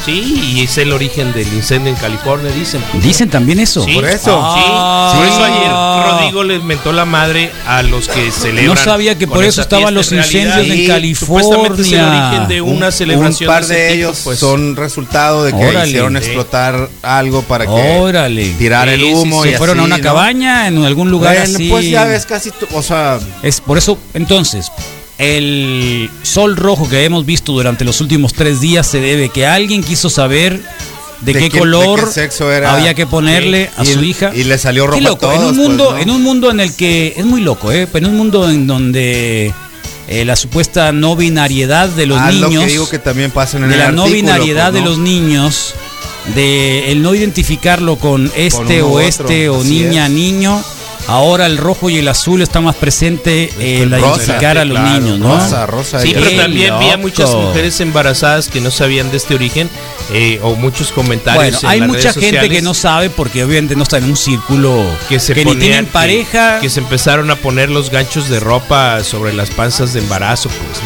sí. 0.05 0.23
Sí, 0.23 0.51
y 0.55 0.63
es 0.63 0.77
el 0.77 0.91
origen 0.91 1.31
del 1.33 1.47
incendio 1.53 1.91
en 1.93 1.97
California, 1.99 2.51
dicen. 2.51 2.81
Dicen 3.01 3.29
también 3.29 3.59
eso. 3.59 3.83
Sí, 3.83 3.93
Por 3.95 4.05
eso. 4.05 4.53
Sí, 4.55 4.61
Ah. 4.65 5.13
por 5.15 5.25
eso 5.25 5.43
ayer 5.43 6.11
Rodrigo 6.11 6.43
les 6.43 6.63
mentó 6.63 6.91
la 6.91 7.05
madre 7.05 7.51
a 7.67 7.83
los 7.83 8.07
que 8.07 8.31
celebran. 8.31 8.75
No 8.75 8.83
sabía 8.83 9.17
que 9.17 9.27
por 9.27 9.43
eso 9.43 9.61
estaban 9.61 9.93
los 9.93 10.11
En 10.11 10.19
incendios 10.19 10.57
en 10.57 11.01
sí, 11.03 11.15
Supuestamente 11.15 11.81
es 11.81 11.87
el 11.91 11.97
California. 11.99 12.27
origen 12.29 12.47
de 12.47 12.61
Un- 12.61 12.77
una 12.77 12.91
celebración. 12.91 13.49
Un 13.49 13.55
par 13.55 13.65
de, 13.65 13.75
de, 13.75 13.79
ese 13.87 13.93
tipo, 13.95 14.07
ellos 14.07 14.21
pues. 14.23 14.39
son 14.39 14.75
resultado 14.75 15.43
de 15.43 15.51
que 15.51 15.57
Órale. 15.67 15.87
hicieron 15.89 16.13
Sí. 16.13 16.17
explotar 16.17 16.89
algo 17.01 17.41
para 17.43 17.65
que 17.65 17.71
Órale. 17.99 18.49
tirar 18.57 18.89
el 18.89 18.99
Sí, 19.01 19.05
sí, 19.07 19.13
humo 19.13 19.43
sí. 19.43 19.49
y 19.49 19.51
Se 19.53 19.57
fueron 19.57 19.79
a 19.79 19.81
así, 19.83 19.87
una 19.87 19.97
¿no? 19.97 20.03
cabaña 20.03 20.67
en 20.67 20.83
algún 20.83 21.11
lugar 21.11 21.35
Bueno, 21.37 21.55
así. 21.55 21.69
Pues 21.69 21.89
ya 21.89 22.05
ves 22.05 22.25
casi, 22.25 22.51
tu- 22.51 22.67
o 22.73 22.81
sea, 22.81 23.19
Es 23.43 23.61
por 23.61 23.77
eso, 23.77 23.97
entonces, 24.13 24.71
el 25.19 26.09
sol 26.23 26.55
rojo 26.55 26.89
que 26.89 27.03
hemos 27.03 27.25
visto 27.25 27.51
durante 27.51 27.83
los 27.85 27.99
últimos 28.01 28.33
tres 28.33 28.61
días 28.61 28.87
se 28.87 28.99
debe 29.01 29.29
que 29.29 29.45
alguien 29.45 29.83
quiso 29.83 30.09
saber 30.09 30.59
de, 31.21 31.33
¿De 31.33 31.49
qué 31.49 31.59
color 31.59 31.99
de 31.99 32.05
qué 32.07 32.11
sexo 32.13 32.49
era? 32.51 32.73
había 32.73 32.93
que 32.93 33.05
ponerle 33.05 33.69
a 33.75 33.83
Y- 33.83 33.87
su 33.87 34.01
hija. 34.03 34.31
y 34.33 34.45
le 34.45 34.57
salió 34.57 34.87
rojo 34.87 34.97
a 34.97 35.01
loco, 35.01 35.31
en 35.33 35.43
un 35.43 35.57
mundo, 35.57 35.89
pues, 35.89 35.97
¿no? 35.97 36.01
en 36.03 36.09
un 36.17 36.23
mundo 36.23 36.49
en 36.49 36.61
el 36.61 36.73
que 36.73 37.13
es 37.17 37.25
muy 37.25 37.41
loco, 37.41 37.71
¿eh? 37.73 37.87
En 37.93 38.05
un 38.05 38.15
mundo 38.15 38.49
en 38.49 38.65
donde 38.65 39.53
eh, 40.07 40.23
la 40.23 40.37
supuesta 40.37 40.93
no 40.93 41.17
binariedad 41.17 41.89
de 41.89 42.05
los 42.05 42.17
ah, 42.17 42.31
lo 42.31 42.47
niños 42.47 42.63
que 42.63 42.71
digo 42.71 42.89
que 42.89 42.99
también 42.99 43.31
pasan 43.31 43.63
en 43.63 43.69
de 43.69 43.75
el 43.75 43.81
la 43.81 43.91
no 43.91 44.05
binariedad 44.05 44.71
pues, 44.71 44.75
de 44.75 44.79
¿no? 44.81 44.85
los 44.91 44.97
niños, 44.99 45.73
de 46.33 46.91
el 46.93 47.01
no 47.01 47.13
identificarlo 47.13 47.97
con 47.97 48.31
este 48.37 48.81
u 48.81 48.85
o 48.85 48.89
otro, 48.91 48.99
este 49.01 49.49
o 49.49 49.61
niña, 49.65 50.05
es. 50.05 50.11
niño. 50.13 50.63
Ahora 51.09 51.47
el 51.47 51.57
rojo 51.57 51.89
y 51.89 51.97
el 51.97 52.07
azul 52.07 52.41
está 52.43 52.61
más 52.61 52.75
presente 52.75 53.51
en 53.59 53.89
la 53.89 53.99
identificar 53.99 54.59
a 54.59 54.65
los 54.65 54.77
claro, 54.77 54.99
niños, 55.01 55.17
¿no? 55.19 55.35
Rosa, 55.39 55.65
rosa. 55.65 55.99
Sí, 55.99 56.11
pero 56.13 56.29
también 56.39 56.71
había 56.73 56.97
muchas 56.97 57.33
mujeres 57.33 57.79
embarazadas 57.81 58.47
que 58.47 58.61
no 58.61 58.69
sabían 58.69 59.09
de 59.09 59.17
este 59.17 59.33
origen 59.33 59.69
eh, 60.13 60.39
o 60.43 60.53
muchos 60.55 60.91
comentarios. 60.91 61.43
Bueno, 61.43 61.59
en 61.63 61.67
hay 61.67 61.79
las 61.79 61.87
mucha 61.87 62.11
redes 62.11 62.31
gente 62.31 62.49
que 62.49 62.61
no 62.61 62.75
sabe 62.75 63.09
porque 63.09 63.43
obviamente 63.43 63.75
no 63.75 63.83
está 63.83 63.97
en 63.97 64.03
un 64.05 64.15
círculo 64.15 64.83
que 65.09 65.19
se 65.19 65.33
ni 65.33 65.43
ponían 65.45 65.59
tienen 65.59 65.85
que- 65.85 65.91
pareja. 65.91 66.59
que, 66.59 66.69
se 66.69 66.79
empezaron 66.79 67.31
a 67.31 67.35
poner 67.37 67.71
los 67.71 67.89
ganchos 67.89 68.29
de 68.29 68.39
ropa 68.39 69.03
sobre 69.03 69.33
las 69.33 69.49
panzas 69.49 69.93
de 69.93 70.01
embarazo, 70.01 70.49
pues, 70.49 70.83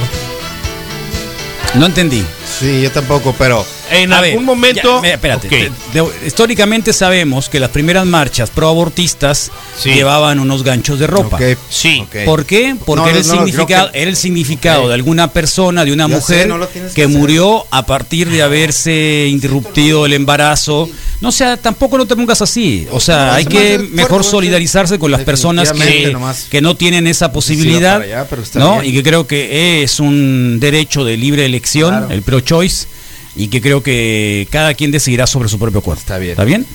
¿no? 1.74 1.80
No 1.82 1.86
entendí. 1.88 2.24
Sí, 2.60 2.82
yo 2.82 2.92
tampoco, 2.92 3.36
pero 3.38 3.66
En 3.92 4.14
A 4.14 4.20
algún 4.20 4.38
ver, 4.38 4.42
momento. 4.46 4.96
ya, 4.96 5.02
mira, 5.02 5.14
espérate. 5.16 5.48
Ok. 5.48 5.54
De- 5.94 6.02
de- 6.02 6.28
históricamente 6.28 6.94
sabemos 6.94 7.50
que 7.50 7.60
las 7.60 7.70
primeras 7.70 8.06
marchas 8.06 8.50
pro 8.50 8.70
abortistas 8.70 9.52
Sí. 9.78 9.92
llevaban 9.94 10.40
unos 10.40 10.64
ganchos 10.64 11.00
de 11.00 11.08
ropa. 11.08 11.36
ok, 11.38 11.58
Sí. 11.70 12.00
ok. 12.02 12.16
¿Por 12.26 12.46
qué? 12.46 12.76
Porque 12.86 13.02
No, 13.04 13.10
era, 13.10 13.20
el 13.20 13.28
no, 13.28 13.34
significado, 13.34 13.92
que- 13.92 14.02
era 14.02 14.10
el 14.10 14.16
significado 14.16 14.88
de 14.88 14.94
alguna 14.94 15.32
persona, 15.32 15.84
de 15.86 15.92
una 15.94 16.08
Ya 16.08 16.16
mujer 16.16 16.42
sé, 16.44 16.48
no 16.48 16.58
lo 16.58 16.70
que 16.70 16.82
que 16.96 17.08
murió 17.08 17.66
a 17.72 17.86
partir 17.86 18.30
de 18.30 18.42
haberse 18.42 19.28
interrumpido 19.30 20.06
el 20.06 20.14
embarazo. 20.14 20.90
No 21.22 21.32
sea, 21.32 21.58
tampoco 21.58 21.98
no 21.98 22.06
te 22.06 22.16
pongas 22.16 22.42
así. 22.42 22.88
O 22.92 23.00
sea, 23.00 23.28
No, 23.28 23.32
hay 23.34 23.46
que 23.46 23.80
mejor 23.80 24.10
fuerte. 24.10 24.30
solidarizarse 24.32 25.00
con 25.00 25.12
las 25.12 25.22
personas 25.24 25.72
que, 25.72 26.16
que 26.50 26.62
no 26.62 26.76
tienen 26.76 27.08
esa 27.08 27.32
posibilidad, 27.32 28.00
para 28.00 28.22
allá, 28.22 28.28
¿no? 28.56 28.80
bien. 28.80 28.92
Y 28.92 28.94
que 28.98 29.04
creo 29.04 29.28
que 29.28 29.84
es 29.84 30.00
un 30.00 30.58
derecho 30.60 31.04
de 31.06 31.16
libre 31.18 31.46
elección, 31.46 31.90
Claro. 31.90 32.10
el 32.10 32.22
pro-choice, 32.24 32.88
y 33.36 33.48
que 33.48 33.62
creo 33.62 33.82
que 33.84 34.48
cada 34.52 34.74
quien 34.74 34.92
decidirá 34.92 35.28
sobre 35.28 35.50
su 35.50 35.58
propio 35.60 35.82
cuerpo. 35.82 36.00
Está 36.02 36.18
bien. 36.18 36.32
¿Está 36.32 36.44
bien? 36.44 36.66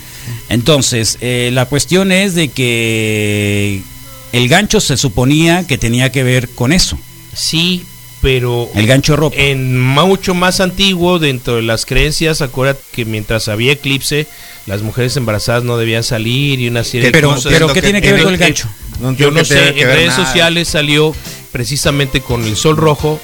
Entonces, 0.48 1.18
eh, 1.20 1.50
la 1.52 1.66
cuestión 1.66 2.12
es 2.12 2.34
de 2.34 2.48
que 2.48 3.82
el 4.32 4.48
gancho 4.48 4.80
se 4.80 4.96
suponía 4.96 5.66
que 5.66 5.78
tenía 5.78 6.10
que 6.12 6.22
ver 6.22 6.48
con 6.50 6.72
eso. 6.72 6.98
Sí, 7.34 7.84
pero 8.20 8.68
El 8.74 8.86
gancho 8.86 9.12
de 9.12 9.16
ropa. 9.16 9.36
en 9.38 9.78
mucho 9.80 10.34
más 10.34 10.60
antiguo, 10.60 11.18
dentro 11.18 11.56
de 11.56 11.62
las 11.62 11.86
creencias, 11.86 12.42
acuérdate 12.42 12.80
que 12.92 13.04
mientras 13.04 13.46
había 13.48 13.72
eclipse, 13.72 14.26
las 14.66 14.82
mujeres 14.82 15.16
embarazadas 15.16 15.62
no 15.62 15.78
debían 15.78 16.02
salir 16.02 16.60
y 16.60 16.68
una 16.68 16.82
serie 16.84 17.06
de 17.06 17.12
pero, 17.12 17.34
cosas. 17.34 17.52
pero 17.52 17.68
¿qué 17.68 17.74
que 17.74 17.82
tiene 17.82 18.02
que 18.02 18.12
ver 18.12 18.24
con 18.24 18.32
el 18.34 18.38
gancho? 18.38 18.68
No 19.00 19.14
Yo 19.14 19.30
no 19.30 19.44
sé, 19.44 19.68
en 19.68 19.86
redes 19.86 20.08
nada. 20.08 20.26
sociales 20.26 20.66
salió 20.68 21.14
precisamente 21.52 22.20
con 22.20 22.44
el 22.44 22.56
sol 22.56 22.76
rojo 22.76 23.20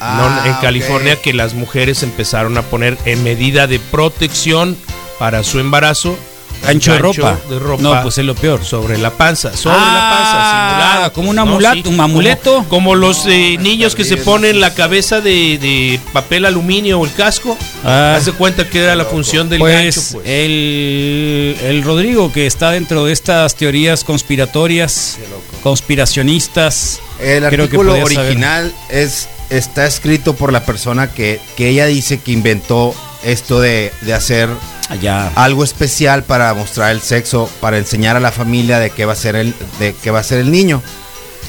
Ah, 0.00 0.40
¿no? 0.44 0.46
en 0.50 0.54
ok. 0.56 0.60
California 0.62 1.16
que 1.16 1.32
las 1.32 1.54
mujeres 1.54 2.02
empezaron 2.02 2.56
a 2.58 2.62
poner 2.62 2.98
en 3.06 3.22
medida 3.24 3.66
de 3.66 3.78
protección 3.78 4.76
para 5.18 5.42
su 5.42 5.58
embarazo 5.58 6.16
Gancho 6.62 6.92
de 6.92 6.98
ropa. 6.98 7.38
de 7.50 7.58
ropa 7.58 7.82
No, 7.82 8.02
pues 8.02 8.16
es 8.18 8.24
lo 8.24 8.34
peor. 8.34 8.64
sobre 8.64 8.96
la 8.96 9.10
panza, 9.10 9.54
sobre 9.56 9.76
Ah, 9.78 9.92
la 9.94 10.16
panza, 10.16 10.90
simulado. 10.90 11.12
como 11.12 11.30
un 11.30 11.36
No, 11.36 11.42
amulato, 11.42 11.90
un 11.90 12.00
amuleto. 12.00 12.54
Como, 12.56 12.68
como 12.68 12.94
los 12.94 13.26
eh, 13.26 13.56
niños 13.60 13.94
que 13.94 14.04
se 14.04 14.16
ponen 14.16 14.58
la 14.60 14.72
cabeza 14.74 15.20
de, 15.20 15.58
de 15.58 16.00
papel 16.14 16.46
aluminio 16.46 16.98
o 16.98 17.04
el 17.04 17.12
casco. 17.12 17.56
Ah. 17.84 18.14
Haz 18.16 18.24
de 18.24 18.32
cuenta 18.32 18.68
que 18.68 18.82
era 18.82 18.96
la 18.96 19.04
función 19.04 19.48
del 19.50 19.58
Pues, 19.60 19.74
gancho, 19.96 20.00
pues. 20.12 20.26
El, 20.26 21.56
el 21.62 21.82
Rodrigo 21.84 22.32
que 22.32 22.46
está 22.46 22.70
dentro 22.70 23.04
de 23.04 23.12
estas 23.12 23.54
teorías 23.54 24.02
conspiratorias, 24.02 25.18
conspiracionistas. 25.62 27.00
El 27.20 27.44
creo 27.44 27.50
que 27.50 27.76
artículo 27.76 27.92
saber. 27.92 28.04
original 28.18 28.74
es 28.90 29.28
está 29.50 29.86
escrito 29.86 30.34
por 30.34 30.52
la 30.52 30.64
persona 30.64 31.10
que, 31.12 31.40
que 31.56 31.68
ella 31.68 31.86
dice 31.86 32.18
que 32.18 32.32
inventó 32.32 32.94
esto 33.24 33.60
de, 33.60 33.92
de 34.02 34.14
hacer 34.14 34.48
Allá. 34.88 35.30
algo 35.34 35.64
especial 35.64 36.22
para 36.24 36.52
mostrar 36.54 36.90
el 36.92 37.00
sexo, 37.00 37.48
para 37.60 37.78
enseñar 37.78 38.16
a 38.16 38.20
la 38.20 38.32
familia 38.32 38.78
de 38.78 38.90
qué 38.90 39.04
va 39.04 39.12
a 39.14 39.16
ser 39.16 39.36
el, 39.36 39.54
de 39.78 39.94
qué 40.02 40.10
va 40.10 40.20
a 40.20 40.22
ser 40.24 40.38
el 40.38 40.50
niño. 40.50 40.82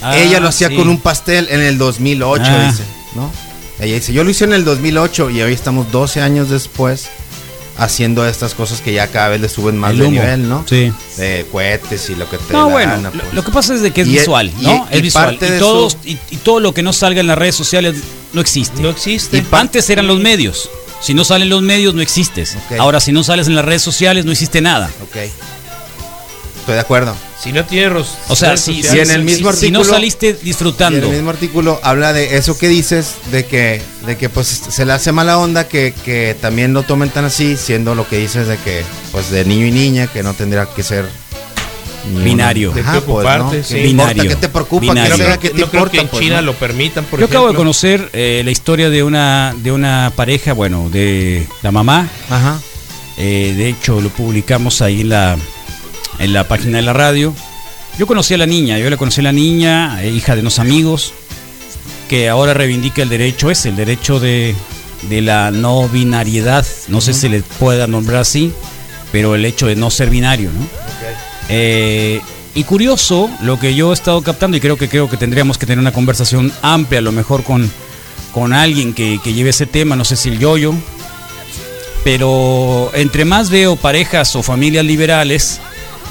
Ah, 0.01 0.17
ella 0.17 0.39
lo 0.39 0.47
hacía 0.49 0.69
sí. 0.69 0.75
con 0.75 0.89
un 0.89 0.99
pastel 0.99 1.47
en 1.49 1.61
el 1.61 1.77
2008, 1.77 2.43
Ah. 2.47 2.67
dice, 2.71 2.83
¿no? 3.15 3.31
Ella 3.79 3.95
dice, 3.95 4.11
yo 4.13 4.23
lo 4.23 4.29
hice 4.31 4.43
en 4.45 4.53
el 4.53 4.63
2008 4.65 5.29
y 5.29 5.41
hoy 5.41 5.53
estamos 5.53 5.91
12 5.91 6.21
años 6.21 6.49
después 6.49 7.09
haciendo 7.77 8.25
estas 8.27 8.53
cosas 8.53 8.81
que 8.81 8.93
ya 8.93 9.07
cada 9.07 9.29
vez 9.29 9.41
le 9.41 9.49
suben 9.49 9.77
más 9.77 9.91
El 9.91 9.97
de 9.99 10.03
humo. 10.05 10.11
nivel, 10.21 10.49
¿no? 10.49 10.65
Sí. 10.67 10.91
De 11.17 11.45
cohetes 11.51 12.09
y 12.09 12.15
lo 12.15 12.29
que 12.29 12.37
te 12.37 12.51
No, 12.53 12.69
bueno, 12.69 12.91
gana, 12.93 13.11
pues. 13.11 13.33
lo 13.33 13.43
que 13.43 13.51
pasa 13.51 13.73
es 13.75 13.81
de 13.81 13.91
que 13.91 14.01
es 14.01 14.07
Y- 14.07 14.11
visual, 14.13 14.51
y- 14.59 14.63
¿no? 14.63 14.87
y 14.91 14.95
es 14.95 15.01
visual. 15.01 15.25
parte 15.25 15.47
Y, 15.47 15.51
de 15.51 15.59
todos- 15.59 15.93
su- 15.93 16.07
y, 16.07 16.17
y 16.31 16.37
todo 16.37 16.59
lo 16.59 16.73
que 16.73 16.83
no 16.83 16.93
salga 16.93 17.21
en 17.21 17.27
las 17.27 17.37
redes 17.37 17.55
sociales 17.55 17.95
no 18.33 18.41
existe. 18.41 18.81
No 18.81 18.89
existe. 18.89 19.43
Antes 19.51 19.89
eran 19.89 20.07
los 20.07 20.19
medios. 20.19 20.69
Si 21.01 21.13
no 21.13 21.23
salen 21.23 21.49
los 21.49 21.61
medios, 21.61 21.93
no 21.93 22.01
existes. 22.01 22.57
Ahora, 22.79 22.99
si 22.99 23.11
no 23.11 23.23
sales 23.23 23.47
en 23.47 23.55
las 23.55 23.63
redes 23.63 23.83
sociales, 23.83 24.25
no 24.25 24.31
existe 24.31 24.61
nada. 24.61 24.89
Ok. 25.03 25.17
Estoy 26.67 26.75
de 26.75 26.81
acuerdo. 26.81 27.15
Si 27.41 27.53
no 27.53 27.63
tienes 27.63 27.93
ros- 27.93 28.17
O 28.27 28.35
sea, 28.35 28.57
si, 28.57 28.81
en 28.85 29.09
el 29.09 29.23
mismo 29.23 29.53
si- 29.53 29.67
si 29.67 29.71
no 29.71 29.79
artículo- 29.79 29.93
saliste 29.95 30.27
Y 30.27 30.29
en 30.31 30.39
disfrutando. 30.43 31.07
el 31.07 31.13
mismo 31.13 31.29
artículo 31.29 31.79
habla 31.81 32.11
de 32.11 32.35
eso 32.35 32.57
que 32.57 32.67
dices, 32.67 33.13
de 33.31 33.45
que, 33.45 33.81
de 34.05 34.17
que 34.17 34.27
pues 34.27 34.63
se 34.69 34.85
le 34.85 34.91
hace 34.91 35.13
mala 35.13 35.37
onda 35.37 35.65
que, 35.69 35.93
que 36.03 36.35
también 36.41 36.73
lo 36.73 36.83
tomen 36.83 37.09
tan 37.09 37.23
así, 37.23 37.55
siendo 37.55 37.95
lo 37.95 38.05
que 38.05 38.17
dices 38.17 38.47
de 38.49 38.57
que, 38.57 38.83
pues 39.13 39.31
de 39.31 39.45
niño 39.45 39.65
y 39.65 39.71
niña, 39.71 40.07
que 40.07 40.23
no 40.23 40.33
tendría 40.33 40.65
que 40.65 40.83
ser 40.83 41.05
Binario. 42.23 42.71
Ajá, 42.77 42.91
preocuparte, 42.91 43.43
pues, 43.59 43.59
¿no? 43.61 43.67
sí. 43.67 43.73
¿Qué 43.75 43.87
importa? 43.87 44.11
Binario. 44.13 44.29
¿Qué 44.31 44.35
te 44.41 44.49
preocupa? 44.49 44.81
Binario. 44.81 45.03
¿Qué 45.03 45.09
No 45.11 45.17
sea? 45.17 45.25
creo, 45.25 45.39
¿Qué 45.39 45.47
que- 45.49 45.53
te 45.55 45.61
no 45.61 45.67
creo 45.69 45.79
importa? 45.83 45.91
que 45.91 46.01
en 46.01 46.07
pues, 46.09 46.21
China 46.23 46.35
no? 46.37 46.41
lo 46.41 46.53
permitan, 46.53 47.05
por 47.05 47.19
Yo 47.21 47.25
acabo 47.27 47.47
de 47.47 47.53
conocer 47.55 48.09
eh, 48.11 48.41
la 48.43 48.51
historia 48.51 48.89
de 48.89 49.03
una, 49.03 49.55
de 49.57 49.71
una 49.71 50.11
pareja, 50.17 50.51
bueno, 50.51 50.89
de 50.89 51.47
la 51.61 51.71
mamá. 51.71 52.09
Ajá. 52.29 52.59
Eh, 53.17 53.53
de 53.57 53.69
hecho, 53.69 53.99
lo 54.01 54.09
publicamos 54.09 54.81
ahí 54.81 55.01
en 55.01 55.09
la, 55.09 55.37
en 56.19 56.33
la 56.33 56.47
página 56.47 56.77
de 56.77 56.83
la 56.83 56.93
radio. 56.93 57.33
Yo 57.97 58.05
conocí 58.05 58.33
a 58.33 58.37
la 58.37 58.45
niña, 58.45 58.77
yo 58.77 58.89
la 58.89 58.97
conocí 58.97 59.21
a 59.21 59.23
la 59.23 59.31
niña, 59.31 60.03
eh, 60.03 60.11
hija 60.11 60.35
de 60.35 60.41
unos 60.41 60.59
amigos, 60.59 61.13
que 62.07 62.29
ahora 62.29 62.53
reivindica 62.53 63.01
el 63.01 63.09
derecho 63.09 63.49
ese, 63.49 63.69
el 63.69 63.75
derecho 63.75 64.19
de, 64.19 64.55
de 65.09 65.21
la 65.21 65.51
no 65.51 65.87
binariedad. 65.89 66.65
No 66.87 67.01
sé 67.01 67.13
si 67.13 67.27
le 67.27 67.41
pueda 67.41 67.87
nombrar 67.87 68.21
así, 68.21 68.53
pero 69.11 69.35
el 69.35 69.45
hecho 69.45 69.67
de 69.67 69.75
no 69.75 69.89
ser 69.89 70.09
binario, 70.09 70.51
¿no? 70.51 70.67
Eh, 71.49 72.21
y 72.55 72.63
curioso 72.63 73.29
lo 73.41 73.59
que 73.59 73.75
yo 73.75 73.91
he 73.91 73.93
estado 73.93 74.21
captando 74.21 74.57
y 74.57 74.59
creo 74.59 74.77
que 74.77 74.89
creo 74.89 75.09
que 75.09 75.17
tendríamos 75.17 75.57
que 75.57 75.65
tener 75.65 75.79
una 75.79 75.93
conversación 75.93 76.51
amplia, 76.61 76.99
a 76.99 77.03
lo 77.03 77.11
mejor 77.11 77.43
con, 77.43 77.71
con 78.33 78.53
alguien 78.53 78.93
que, 78.93 79.19
que 79.23 79.33
lleve 79.33 79.51
ese 79.51 79.65
tema, 79.65 79.95
no 79.95 80.03
sé 80.03 80.15
si 80.15 80.29
el 80.29 80.39
yoyo, 80.39 80.73
pero 82.03 82.91
entre 82.93 83.25
más 83.25 83.49
veo 83.49 83.75
parejas 83.75 84.35
o 84.35 84.43
familias 84.43 84.85
liberales, 84.85 85.59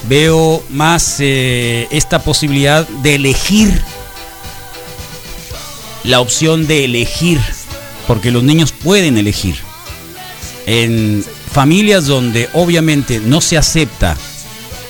veo 0.09 0.63
más 0.71 1.17
eh, 1.21 1.89
esta 1.91 2.21
posibilidad 2.21 2.87
de 2.89 3.17
elegir, 3.17 3.83
la 6.05 6.21
opción 6.21 6.67
de 6.67 6.85
elegir, 6.85 7.41
porque 8.07 8.31
los 8.31 8.43
niños 8.43 8.73
pueden 8.73 9.19
elegir. 9.19 9.57
En 10.67 11.25
familias 11.53 12.07
donde 12.07 12.49
obviamente 12.53 13.21
no 13.21 13.41
se 13.41 13.57
acepta 13.57 14.17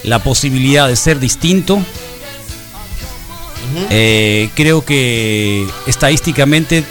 la 0.05 0.23
posibilidad 0.23 0.89
de 0.89 0.97
ser 0.97 1.19
distinto, 1.19 1.81
eh, 3.91 4.51
creo 4.55 4.85
que 4.85 5.67
estadísticamente 5.87 6.85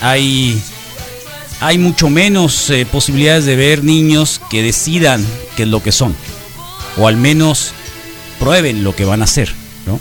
hay, 0.00 0.60
hay 1.60 1.78
mucho 1.78 2.08
menos 2.08 2.70
eh, 2.70 2.86
posibilidades 2.90 3.44
de 3.44 3.56
ver 3.56 3.84
niños 3.84 4.40
que 4.50 4.62
decidan 4.62 5.24
qué 5.56 5.64
es 5.64 5.68
lo 5.68 5.82
que 5.82 5.92
son, 5.92 6.14
o 7.00 7.08
al 7.08 7.16
menos 7.16 7.72
prueben 8.38 8.84
lo 8.84 8.94
que 8.94 9.04
van 9.04 9.22
a 9.22 9.24
hacer, 9.24 9.52
¿no? 9.86 9.98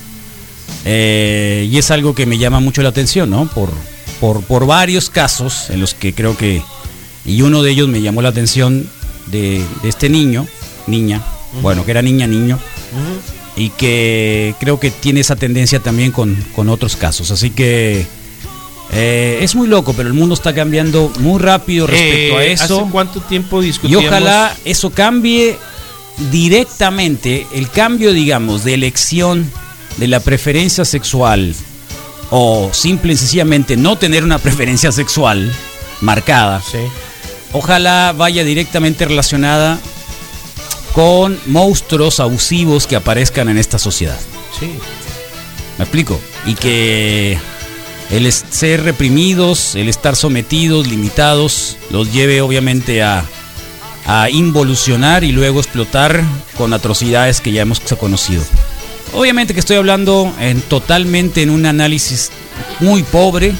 Eh, 0.86 1.68
y 1.72 1.78
es 1.78 1.92
algo 1.92 2.14
que 2.16 2.26
me 2.26 2.38
llama 2.38 2.60
mucho 2.60 2.82
la 2.82 2.90
atención, 2.90 3.30
¿no? 3.30 3.48
Por, 3.48 3.70
por, 4.20 4.44
por 4.44 4.66
varios 4.66 5.10
casos 5.10 5.70
en 5.70 5.80
los 5.82 5.94
que 5.94 6.14
creo 6.14 6.38
que, 6.38 6.62
y 7.26 7.42
uno 7.42 7.64
de 7.64 7.72
ellos 7.72 7.88
me 7.88 8.02
llamó 8.02 8.22
la 8.22 8.30
atención 8.30 8.90
de, 9.28 9.64
de 9.82 9.90
este 9.90 10.10
niño, 10.10 10.46
niña, 10.88 11.22
bueno, 11.62 11.86
que 11.86 11.92
era 11.92 12.02
niña, 12.02 12.28
niño, 12.28 12.60
y 13.56 13.70
que 13.72 14.56
creo 14.60 14.80
que 14.80 14.92
tiene 14.92 15.20
esa 15.22 15.36
tendencia 15.36 15.80
también 15.80 16.12
con, 16.12 16.36
con 16.56 16.70
otros 16.70 16.96
casos. 16.96 17.32
Así 17.32 17.50
que 17.50 18.06
eh, 18.94 19.40
es 19.42 19.56
muy 19.56 19.68
loco, 19.68 19.94
pero 19.94 20.08
el 20.08 20.14
mundo 20.14 20.34
está 20.34 20.54
cambiando 20.56 21.12
muy 21.20 21.40
rápido 21.40 21.86
respecto 21.88 22.38
a 22.38 22.44
Eh, 22.46 22.52
eso. 22.54 22.82
¿Hace 22.82 22.92
cuánto 22.92 23.20
tiempo 23.22 23.62
Y 23.62 23.68
discutíamos? 23.68 24.06
ojalá 24.06 24.56
eso 24.66 24.90
cambie 24.92 25.58
directamente, 26.32 27.48
el 27.54 27.70
cambio, 27.70 28.14
digamos, 28.14 28.64
de 28.64 28.74
elección 28.74 29.50
de 29.98 30.08
la 30.08 30.20
preferencia 30.20 30.86
sexual 30.86 31.56
o 32.32 32.70
simple 32.74 33.14
y 33.14 33.18
sencillamente 33.18 33.76
no 33.76 33.98
tener 33.98 34.24
una 34.24 34.40
preferencia 34.40 34.92
sexual 34.92 35.52
marcada. 36.02 36.62
Ojalá 37.52 38.14
vaya 38.16 38.44
directamente 38.44 39.06
relacionada 39.06 39.80
con 40.94 41.40
monstruos 41.46 42.20
abusivos 42.20 42.86
que 42.86 42.96
aparezcan 42.96 43.50
en 43.50 43.58
esta 43.58 43.80
sociedad. 43.80 44.20
Sí. 44.60 44.72
¿Me 45.78 45.84
explico? 45.84 46.20
Y 46.46 46.56
que 46.56 47.40
el 48.12 48.32
ser 48.32 48.84
reprimidos, 48.84 49.76
el 49.76 49.90
estar 49.90 50.16
sometidos, 50.16 50.88
limitados, 50.88 51.78
los 51.90 52.12
lleve 52.12 52.42
obviamente 52.42 53.02
a, 53.02 53.24
a 54.06 54.30
involucionar 54.30 55.24
y 55.24 55.32
luego 55.32 55.60
explotar 55.60 56.24
con 56.58 56.74
atrocidades 56.74 57.42
que 57.42 57.52
ya 57.52 57.62
hemos 57.62 57.80
conocido. 57.80 58.44
Obviamente 59.14 59.54
que 59.54 59.60
estoy 59.60 59.78
hablando 59.78 60.34
en, 60.40 60.62
totalmente 60.62 61.42
en 61.42 61.50
un 61.50 61.66
análisis 61.66 62.32
muy 62.80 63.04
pobre 63.04 63.54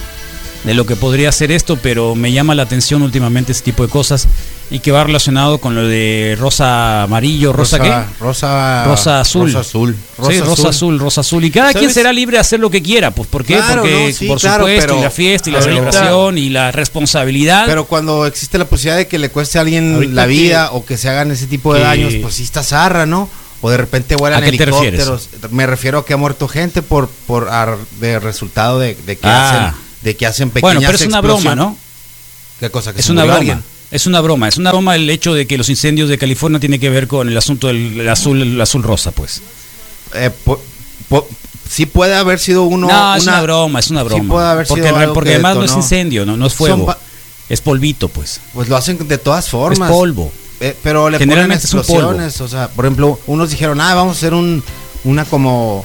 de 0.64 0.74
lo 0.74 0.86
que 0.86 0.96
podría 0.96 1.32
ser 1.32 1.52
esto, 1.52 1.78
pero 1.78 2.16
me 2.16 2.32
llama 2.34 2.54
la 2.56 2.64
atención 2.64 3.02
últimamente 3.02 3.52
este 3.54 3.64
tipo 3.66 3.84
de 3.84 3.90
cosas 3.90 4.28
y 4.72 4.80
que 4.80 4.92
va 4.92 5.04
relacionado 5.04 5.58
con 5.60 5.74
lo 5.74 5.88
de 5.88 6.36
rosa 6.40 7.04
amarillo, 7.04 7.54
rosa, 7.54 7.78
Rosa- 7.78 8.06
qué? 8.18 8.24
rosa- 8.24 8.84
rosa 8.86 9.20
azul. 9.22 9.46
rosa 9.54 9.60
azul. 9.62 9.96
sí, 9.96 10.02
Rosa 10.18 10.40
rosa 10.42 10.52
azul. 10.52 10.68
azul, 10.70 11.00
rosa 11.00 11.22
azul. 11.22 11.46
Y 11.46 11.50
cada 11.52 11.74
quien 11.74 11.90
será 11.92 12.12
libre 12.14 12.36
de 12.38 12.42
hacer 12.42 12.60
lo 12.60 12.70
que 12.70 12.82
quiera. 12.82 13.10
Pues 13.12 13.28
¿por 13.30 13.44
qué? 13.46 13.56
Claro, 13.56 13.82
Porque 13.82 14.08
no, 14.10 14.14
sí, 14.18 14.28
por 14.28 14.40
claro, 14.40 14.66
supuesto, 14.66 14.98
y 15.00 15.02
la 15.02 15.10
fiesta 15.10 15.50
y 15.50 15.54
la 15.54 15.60
ahorita- 15.60 15.74
celebración 15.92 16.38
y 16.38 16.50
la 16.50 16.72
responsabilidad. 16.72 17.64
Pero 17.66 17.86
cuando 17.86 18.26
existe 18.26 18.58
la 18.58 18.66
posibilidad 18.66 18.98
de 18.98 19.08
que 19.08 19.18
le 19.18 19.30
cueste 19.30 19.58
a 19.58 19.62
alguien 19.62 20.14
la 20.14 20.24
que- 20.24 20.28
vida 20.30 20.70
o 20.74 20.86
que 20.86 20.98
se 20.98 21.10
hagan 21.10 21.32
ese 21.32 21.48
tipo 21.48 21.74
de 21.74 21.80
que- 21.80 21.86
daños, 21.86 22.14
pues 22.22 22.36
sí 22.36 22.44
está 22.44 22.62
zarra, 22.64 23.06
¿no? 23.06 23.30
O 23.62 23.70
de 23.70 23.78
repente 23.78 24.16
vuelan 24.16 24.44
¿A 24.44 24.46
qué 24.46 24.58
te 24.58 24.64
helicópteros. 24.64 25.30
Me 25.52 25.66
refiero 25.68 26.00
a 26.00 26.06
que 26.06 26.14
ha 26.14 26.18
muerto 26.18 26.48
gente 26.48 26.82
por 26.82 27.10
por 27.28 27.50
ar- 27.50 27.78
de 28.00 28.20
resultado 28.20 28.78
de, 28.80 28.96
de 29.06 29.18
que 29.18 29.28
Ah. 29.28 29.50
hacen 29.70 29.89
de 30.02 30.16
que 30.16 30.26
hacen 30.26 30.50
pequeñas 30.50 30.76
bueno, 30.76 30.88
pero 30.88 30.96
es 30.98 31.06
una 31.08 31.22
broma. 31.22 31.56
¿no? 31.56 31.78
¿Qué 32.60 32.70
cosa? 32.70 32.94
Que 32.94 33.00
Es 33.00 33.06
se 33.08 33.12
una 33.12 33.24
broma. 33.24 33.38
alguien. 33.38 33.64
Es 33.92 34.06
una 34.06 34.22
broma. 34.22 34.48
Es 34.48 34.58
una 34.58 34.72
broma 34.72 34.96
el 34.96 35.10
hecho 35.10 35.34
de 35.34 35.48
que 35.48 35.58
los 35.58 35.70
incendios 35.70 36.10
de 36.10 36.18
California 36.18 36.60
tienen 36.60 36.80
que 36.80 36.90
ver 36.90 37.08
con 37.08 37.28
el 37.28 37.38
asunto 37.38 37.68
del 37.68 38.00
el 38.02 38.10
azul, 38.10 38.42
el 38.42 38.62
azul 38.62 38.84
rosa, 38.84 39.12
pues. 39.12 39.42
Eh, 40.14 40.30
po- 40.44 40.62
po- 41.08 41.28
sí 41.70 41.86
puede 41.86 42.16
haber 42.16 42.40
sido 42.40 42.64
uno. 42.64 42.88
no, 42.88 43.16
es 43.16 43.24
una 43.24 43.42
broma, 43.42 43.80
es 43.80 43.90
una 43.90 44.04
broma. 44.04 44.24
Sí 44.24 44.30
puede 44.30 44.48
haber 44.48 44.68
porque 44.68 44.84
sido 44.84 44.96
re- 44.96 45.02
algo 45.04 45.14
porque 45.14 45.30
que 45.32 45.34
además 45.36 45.56
no 45.58 45.64
es 45.64 45.74
incendio, 45.76 46.26
no, 46.26 46.38
no 46.38 46.46
es 46.48 46.54
fuego. 46.54 46.86
pa- 46.86 47.00
Es 47.50 47.62
polvito, 47.62 48.10
pues. 48.10 48.40
Pues 48.54 48.70
lo 48.70 48.76
hacen 48.78 49.08
de 49.08 49.18
todas 49.18 49.50
formas. 49.50 49.90
Es 49.90 49.96
polvo. 49.96 50.32
Eh, 50.62 50.76
pero 50.84 51.10
le 51.10 51.18
Generalmente 51.18 51.66
es 51.66 51.72
ponen 51.72 51.86
un 52.06 52.14
polvo. 52.16 52.44
O 52.44 52.48
sea, 52.48 52.68
por 52.68 52.86
ejemplo, 52.86 53.20
unos 53.28 53.50
dijeron, 53.50 53.80
ah, 53.82 53.96
vamos 53.96 54.18
a 54.18 54.20
hacer 54.20 54.34
un, 54.36 54.62
una 55.06 55.26
como 55.26 55.84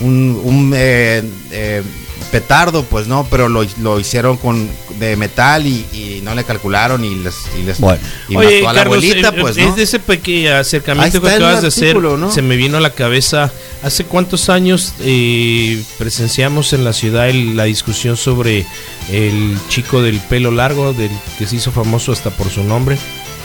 un, 0.00 0.40
un, 0.42 0.72
eh, 0.74 1.22
eh, 1.52 1.82
petardo, 2.30 2.82
pues 2.84 3.06
no, 3.06 3.26
pero 3.30 3.48
lo, 3.48 3.64
lo 3.80 3.98
hicieron 4.00 4.36
con 4.36 4.68
de 4.98 5.16
metal 5.16 5.66
y, 5.66 5.86
y 5.92 6.20
no 6.22 6.34
le 6.34 6.44
calcularon 6.44 7.04
y 7.04 7.14
les, 7.14 7.34
y 7.58 7.62
les 7.62 7.78
Bueno. 7.80 8.00
y 8.28 8.36
Oye, 8.36 8.56
mató 8.56 8.68
a 8.68 8.72
la 8.72 8.80
Carlos, 8.80 8.96
abuelita, 9.04 9.28
eh, 9.28 9.40
pues 9.40 9.56
es 9.56 9.66
no. 9.68 9.76
de 9.76 9.82
ese 9.82 9.98
pequeño 9.98 10.54
acercamiento 10.56 11.20
que 11.22 11.30
acabas 11.30 11.62
de 11.62 11.68
hacer, 11.68 11.96
se 12.32 12.42
me 12.42 12.56
vino 12.56 12.76
a 12.78 12.80
la 12.80 12.90
cabeza. 12.90 13.52
¿Hace 13.82 14.04
cuántos 14.04 14.48
años 14.48 14.92
eh, 15.00 15.80
presenciamos 15.98 16.72
en 16.72 16.82
la 16.84 16.92
ciudad 16.92 17.28
el- 17.28 17.56
la 17.56 17.64
discusión 17.64 18.16
sobre 18.16 18.66
el 19.10 19.56
chico 19.68 20.02
del 20.02 20.18
pelo 20.20 20.50
largo, 20.50 20.92
del 20.92 21.10
que 21.38 21.46
se 21.46 21.56
hizo 21.56 21.70
famoso 21.70 22.10
hasta 22.12 22.30
por 22.30 22.50
su 22.50 22.64
nombre? 22.64 22.98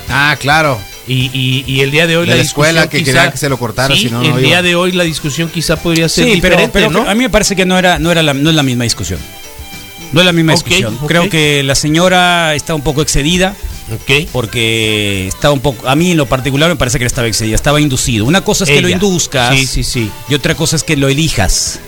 Ah, 0.10 0.36
claro. 0.40 0.80
Y, 1.08 1.30
y- 1.34 1.64
y 1.68 1.82
el 1.82 1.92
día 1.92 2.08
de 2.08 2.16
hoy 2.16 2.26
De 2.26 2.32
la, 2.32 2.38
la 2.38 2.42
escuela 2.44 2.82
discusión 2.84 2.90
que 2.90 2.98
quizá- 3.12 3.18
quería 3.20 3.32
que 3.32 3.38
se 3.38 3.50
lo 3.50 3.60
cortara, 3.60 3.94
Sí, 3.94 4.04
si 4.04 4.10
no, 4.10 4.20
no 4.20 4.24
el 4.24 4.30
iba. 4.30 4.40
día 4.40 4.62
de 4.62 4.76
hoy 4.76 4.92
la 4.94 5.04
discusión 5.04 5.50
quizá 5.50 5.76
podría 5.76 6.08
ser 6.08 6.24
Sí, 6.26 6.40
pero, 6.42 6.56
diferente, 6.56 6.72
pero 6.72 6.90
¿no? 6.92 7.10
a 7.10 7.14
mí 7.14 7.24
me 7.24 7.30
parece 7.30 7.56
que 7.56 7.66
no 7.66 7.78
era, 7.78 8.00
no 8.00 8.10
era 8.12 8.24
la, 8.24 8.34
no 8.34 8.50
es 8.50 8.56
la 8.56 8.64
misma 8.64 8.86
discusión. 8.86 9.20
No 10.14 10.20
es 10.22 10.26
la 10.26 10.32
misma 10.32 10.54
discusión. 10.54 10.98
Creo 11.08 11.28
que 11.30 11.64
la 11.64 11.76
señora 11.76 12.54
está 12.56 12.76
un 12.76 12.82
poco 12.84 13.02
excedida. 13.02 13.56
Ok. 13.94 14.30
Porque 14.32 15.28
está 15.28 15.52
un 15.52 15.60
poco. 15.60 15.90
A 15.90 15.96
mí 15.96 16.12
en 16.12 16.18
lo 16.18 16.26
particular 16.28 16.70
me 16.70 16.76
parece 16.76 17.00
que 17.00 17.06
estaba 17.06 17.28
excedida, 17.28 17.56
estaba 17.56 17.82
inducido. 17.82 18.24
Una 18.26 18.42
cosa 18.42 18.64
es 18.64 18.70
que 18.70 18.82
lo 18.82 18.90
induzcas. 18.90 19.58
Sí, 19.58 19.66
sí, 19.66 19.84
sí. 19.84 20.12
Y 20.30 20.36
otra 20.36 20.56
cosa 20.56 20.76
es 20.76 20.84
que 20.84 20.96
lo 20.96 21.10
elijas. 21.10 21.80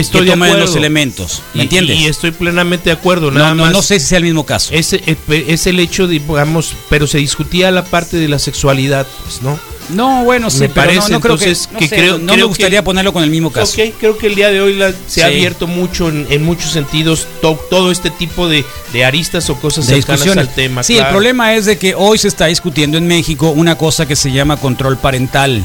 Estoy 0.00 0.20
que 0.20 0.24
de 0.26 0.30
tomen 0.32 0.50
acuerdo. 0.50 0.66
los 0.66 0.76
elementos. 0.76 1.42
¿Me 1.54 1.60
Y- 1.60 1.62
entiendes? 1.64 1.96
Y, 1.98 2.06
estoy 2.06 2.30
plenamente 2.32 2.84
de 2.90 2.92
acuerdo. 2.92 3.30
no, 3.30 3.38
Nada 3.38 3.54
no, 3.54 3.62
más 3.64 3.72
no 3.72 3.82
sé 3.82 4.00
si 4.00 4.06
sea 4.06 4.18
el 4.18 4.24
mismo 4.24 4.44
caso. 4.46 4.72
Es, 4.74 4.92
eh, 4.92 5.16
es 5.28 5.66
el 5.66 5.78
hecho, 5.80 6.06
de, 6.06 6.18
digamos, 6.18 6.74
pero 6.88 7.06
se 7.06 7.18
discutía 7.18 7.70
la 7.70 7.84
parte 7.84 8.16
de 8.16 8.28
la 8.28 8.38
sexualidad, 8.38 9.06
pues, 9.24 9.42
¿no? 9.42 9.58
No, 9.90 10.24
bueno, 10.24 10.48
sí, 10.48 10.60
Me 10.60 10.68
pero 10.70 10.86
parece, 10.86 11.08
no, 11.10 11.16
no 11.16 11.20
creo 11.20 11.34
entonces, 11.34 11.66
que, 11.66 11.72
no 11.74 11.78
que 11.78 11.88
sé, 11.88 11.96
creo- 11.96 12.12
no 12.18 12.24
creo 12.24 12.36
me 12.36 12.36
que- 12.36 12.42
gustaría 12.44 12.82
ponerlo 12.82 13.12
con 13.12 13.22
el 13.22 13.28
mismo 13.28 13.52
caso. 13.52 13.74
Ok, 13.82 13.92
creo 14.00 14.16
que 14.16 14.28
el 14.28 14.34
día 14.34 14.48
de 14.50 14.62
hoy 14.62 14.74
la- 14.76 14.92
se 15.06 15.22
ha 15.22 15.28
Sí. 15.28 15.34
abierto 15.34 15.66
mucho 15.66 16.08
en, 16.08 16.26
en 16.30 16.42
muchos 16.42 16.70
sentidos 16.70 17.26
to- 17.42 17.60
todo 17.68 17.90
este 17.90 18.08
tipo 18.08 18.48
de, 18.48 18.64
de 18.94 19.04
aristas 19.04 19.50
o 19.50 19.56
cosas 19.56 19.86
de 19.86 19.96
cercanas 19.96 20.20
discusiones. 20.22 20.48
al 20.48 20.54
tema. 20.54 20.82
sí, 20.82 20.94
claro. 20.94 21.08
el 21.10 21.12
problema 21.12 21.54
es 21.54 21.66
de 21.66 21.76
que 21.76 21.94
hoy 21.94 22.16
se 22.16 22.28
está 22.28 22.46
discutiendo 22.46 22.96
en 22.96 23.06
México 23.06 23.50
una 23.50 23.76
cosa 23.76 24.06
que 24.08 24.16
se 24.16 24.32
llama 24.32 24.56
control 24.56 24.96
parental. 24.96 25.62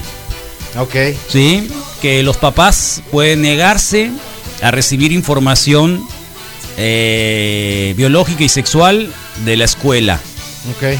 Ok. 0.78 0.96
Sí, 1.28 1.68
que 2.02 2.22
los 2.24 2.38
papás 2.38 3.02
pueden 3.12 3.42
negarse 3.42 4.12
a 4.62 4.72
recibir 4.72 5.12
información 5.12 6.02
eh, 6.78 7.94
biológica 7.98 8.44
y 8.44 8.50
sexual 8.50 9.12
de 9.46 9.58
la 9.58 9.66
escuela. 9.66 10.20
Ok. 10.78 11.00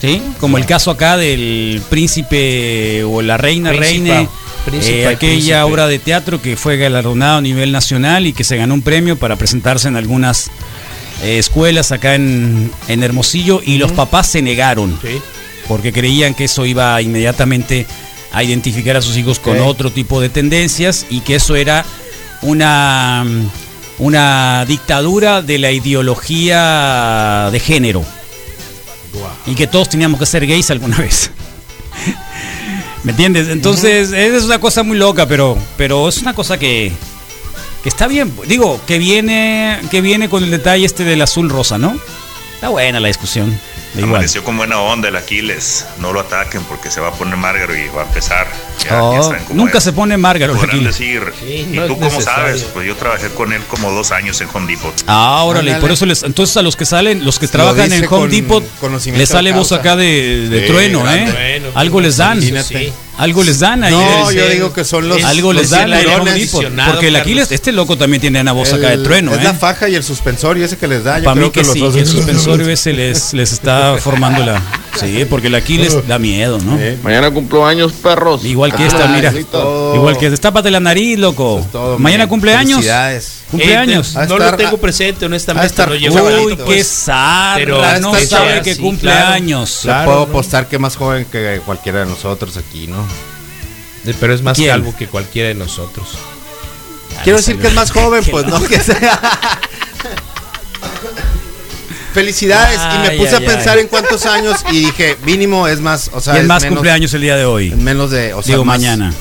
¿Sí? 0.00 0.20
Como 0.40 0.58
el 0.58 0.66
caso 0.66 0.90
acá 0.90 1.16
del 1.16 1.80
príncipe 1.88 3.04
o 3.04 3.22
la 3.22 3.36
reina 3.36 3.70
Príncipe, 3.70 4.08
reine. 4.08 4.28
príncipe, 4.66 5.02
eh, 5.02 5.06
aquella 5.06 5.18
príncipe. 5.18 5.60
obra 5.62 5.86
de 5.86 5.98
teatro 6.00 6.42
que 6.42 6.56
fue 6.56 6.76
galardonada 6.76 7.36
a 7.36 7.40
nivel 7.40 7.70
nacional 7.70 8.26
y 8.26 8.32
que 8.32 8.42
se 8.42 8.56
ganó 8.56 8.74
un 8.74 8.82
premio 8.82 9.16
para 9.16 9.36
presentarse 9.36 9.86
en 9.86 9.94
algunas 9.96 10.50
eh, 11.22 11.38
escuelas 11.38 11.92
acá 11.92 12.16
en, 12.16 12.72
en 12.88 13.02
Hermosillo 13.04 13.60
y 13.64 13.78
los 13.78 13.92
papás 13.92 14.26
se 14.26 14.42
negaron 14.42 14.98
Sí. 15.02 15.20
porque 15.68 15.92
creían 15.92 16.34
que 16.34 16.44
eso 16.46 16.66
iba 16.66 17.00
inmediatamente 17.00 17.86
a 18.32 18.42
identificar 18.42 18.96
a 18.96 19.02
sus 19.02 19.16
hijos 19.16 19.38
con 19.38 19.60
otro 19.60 19.90
tipo 19.90 20.20
de 20.20 20.28
tendencias 20.28 21.06
y 21.10 21.20
que 21.20 21.36
eso 21.36 21.56
era 21.56 21.84
una, 22.42 23.24
una 23.98 24.64
dictadura 24.66 25.42
de 25.42 25.58
la 25.58 25.70
ideología 25.70 27.48
de 27.52 27.60
género 27.60 28.04
y 29.46 29.54
que 29.54 29.66
todos 29.66 29.88
teníamos 29.88 30.18
que 30.18 30.26
ser 30.26 30.46
gays 30.46 30.70
alguna 30.70 30.96
vez. 30.98 31.30
¿Me 33.02 33.10
entiendes? 33.10 33.48
Entonces, 33.48 34.12
es 34.12 34.44
una 34.44 34.60
cosa 34.60 34.82
muy 34.82 34.96
loca, 34.96 35.26
pero, 35.26 35.58
pero 35.76 36.08
es 36.08 36.18
una 36.18 36.34
cosa 36.34 36.58
que, 36.58 36.92
que 37.82 37.88
está 37.88 38.06
bien. 38.06 38.32
Digo, 38.46 38.80
que 38.86 38.98
viene, 38.98 39.80
que 39.90 40.00
viene 40.00 40.28
con 40.28 40.44
el 40.44 40.50
detalle 40.50 40.86
este 40.86 41.04
del 41.04 41.20
azul 41.20 41.50
rosa, 41.50 41.78
¿no? 41.78 41.96
Está 42.54 42.68
buena 42.68 43.00
la 43.00 43.08
discusión. 43.08 43.58
Amaneció 44.00 44.42
con 44.42 44.56
buena 44.56 44.78
onda 44.80 45.08
el 45.08 45.16
Aquiles. 45.16 45.86
No 45.98 46.12
lo 46.12 46.20
ataquen 46.20 46.62
porque 46.64 46.90
se 46.90 47.00
va 47.00 47.08
a 47.08 47.12
poner 47.12 47.36
Márgaro 47.36 47.76
y 47.76 47.88
va 47.88 48.02
a 48.02 48.06
empezar. 48.06 48.46
Ya, 48.88 49.02
Oh, 49.02 49.34
nunca 49.50 49.78
es. 49.78 49.84
se 49.84 49.92
pone 49.92 50.16
Márgaro. 50.16 50.54
Podrán 50.54 50.82
decir, 50.84 51.22
Sí, 51.38 51.66
¿y 51.70 51.76
no 51.76 51.86
tú 51.86 51.92
es 51.92 51.98
cómo 51.98 52.10
necesario. 52.10 52.44
sabes? 52.46 52.62
Pues 52.72 52.86
yo 52.86 52.96
trabajé 52.96 53.28
con 53.28 53.52
él 53.52 53.62
como 53.68 53.90
dos 53.92 54.10
años 54.12 54.40
en 54.40 54.48
Home 54.52 54.66
Depot. 54.72 54.94
Ah, 55.06 55.42
órale, 55.44 55.72
y 55.72 55.74
por 55.74 55.90
eso 55.90 56.06
les, 56.06 56.22
entonces 56.22 56.56
a 56.56 56.62
los 56.62 56.74
que 56.74 56.84
salen, 56.86 57.24
los 57.24 57.38
que 57.38 57.48
trabajan 57.48 57.92
en 57.92 57.98
Home 58.04 58.08
con 58.08 58.30
Depot, 58.30 58.64
les 59.14 59.28
sale 59.28 59.52
voz 59.52 59.72
acá 59.72 59.94
de, 59.96 60.48
de 60.48 60.60
Sí, 60.60 60.66
trueno, 60.72 61.02
grande. 61.02 61.30
¿eh? 61.56 61.60
Bueno, 61.60 61.78
Algo 61.78 62.00
les 62.00 62.16
dan. 62.16 62.38
imagínate. 62.38 62.78
Sí. 62.86 62.92
Algo 63.18 63.44
les 63.44 63.60
dan 63.60 63.84
ahí. 63.84 63.92
No, 63.92 64.32
yo 64.32 64.48
digo 64.48 64.72
que 64.72 64.84
son 64.84 65.08
los. 65.08 65.22
algo 65.22 65.52
les 65.52 65.70
dan 65.70 65.90
Porque 66.90 67.08
el. 67.08 67.16
Aquiles, 67.16 67.52
este 67.52 67.72
loco 67.72 67.96
también 67.96 68.20
tiene 68.20 68.40
una 68.40 68.52
voz 68.52 68.72
acá 68.72 68.90
de 68.90 68.98
trueno, 68.98 69.32
Es 69.34 69.40
¿eh? 69.40 69.44
la 69.44 69.54
faja 69.54 69.88
y 69.88 69.94
el 69.94 70.02
suspensorio 70.02 70.64
ese 70.64 70.76
que 70.76 70.88
les 70.88 71.04
da. 71.04 71.22
Para 71.22 71.34
mí 71.34 71.50
que, 71.50 71.62
los 71.62 71.72
sí, 71.72 71.82
el 71.82 72.06
suspensorio 72.06 72.68
ese 72.68 72.92
les, 72.92 73.32
les 73.32 73.52
está 73.52 73.96
formando 73.98 74.44
la... 74.44 74.62
Sí, 74.98 75.24
porque 75.28 75.46
el 75.46 75.54
Aquiles 75.54 76.06
da 76.06 76.18
miedo, 76.18 76.58
¿no? 76.58 76.76
Sí. 76.76 76.98
Mañana 77.02 77.30
cumplo 77.30 77.64
años, 77.66 77.92
perros. 77.92 78.44
Igual 78.44 78.74
que 78.74 78.82
Ah, 78.82 78.86
esta, 78.86 79.06
mira. 79.08 79.30
es 79.30 79.46
todo. 79.46 79.94
Igual 79.94 80.18
que 80.18 80.28
destápate 80.30 80.70
la 80.70 80.80
nariz, 80.80 81.18
loco. 81.18 81.56
Eso 81.58 81.66
es 81.66 81.72
todo, 81.72 81.98
Mañana 81.98 82.28
cumpleaños. 82.28 82.76
Felicidades. 82.76 83.38
Cumpleaños. 83.50 84.10
Eh, 84.10 84.18
no 84.28 84.36
estar- 84.36 84.50
lo 84.52 84.56
tengo 84.56 84.76
presente, 84.78 85.24
honestamente. 85.26 85.66
estar- 85.66 85.88
no 85.88 85.94
llevo 85.94 86.20
Uy, 86.44 86.56
pues. 86.56 86.68
qué 86.68 86.84
zarra, 86.84 87.54
Pero 87.56 88.00
no 88.00 88.14
sabe 88.26 88.62
que 88.62 88.74
sí, 88.74 88.80
cumple 88.82 89.10
claro. 89.10 89.32
años. 89.32 89.78
Claro, 89.82 90.04
puedo 90.04 90.18
¿no? 90.26 90.30
apostar 90.30 90.68
que 90.68 90.78
más 90.78 90.96
joven 90.96 91.24
que 91.24 91.60
cualquiera 91.64 92.00
de 92.00 92.06
nosotros 92.06 92.56
aquí, 92.58 92.86
¿no? 92.86 93.04
Eh, 94.04 94.14
Pero 94.20 94.34
es 94.34 94.42
más 94.42 94.56
¿Quién? 94.58 94.70
calvo 94.70 94.94
que 94.96 95.06
cualquiera 95.06 95.48
de 95.48 95.54
nosotros. 95.54 96.08
Quiero 97.24 97.38
decir 97.38 97.58
que 97.58 97.68
es 97.68 97.74
más 97.74 97.90
joven, 97.92 98.22
pues 98.30 98.46
no 98.46 98.62
que 98.68 98.78
sea. 98.80 99.20
Felicidades. 102.12 102.78
y 102.94 102.98
me 102.98 103.16
puse 103.16 103.36
a 103.36 103.40
pensar 103.40 103.78
en 103.78 103.88
cuántos 103.88 104.26
años 104.26 104.56
y 104.70 104.80
dije, 104.86 105.16
mínimo 105.24 105.66
es 105.68 105.80
más, 105.80 106.10
o 106.12 106.20
sea, 106.20 106.34
¿Quién 106.34 106.42
es 106.44 106.48
más 106.48 106.62
menos, 106.62 106.76
cumpleaños 106.76 107.14
el 107.14 107.22
día 107.22 107.36
de 107.36 107.44
hoy? 107.44 107.70
menos 107.70 108.10
de, 108.10 108.34
o 108.34 108.42
sea, 108.42 108.54
Digo, 108.54 108.64
más, 108.64 108.78
mañana. 108.78 109.12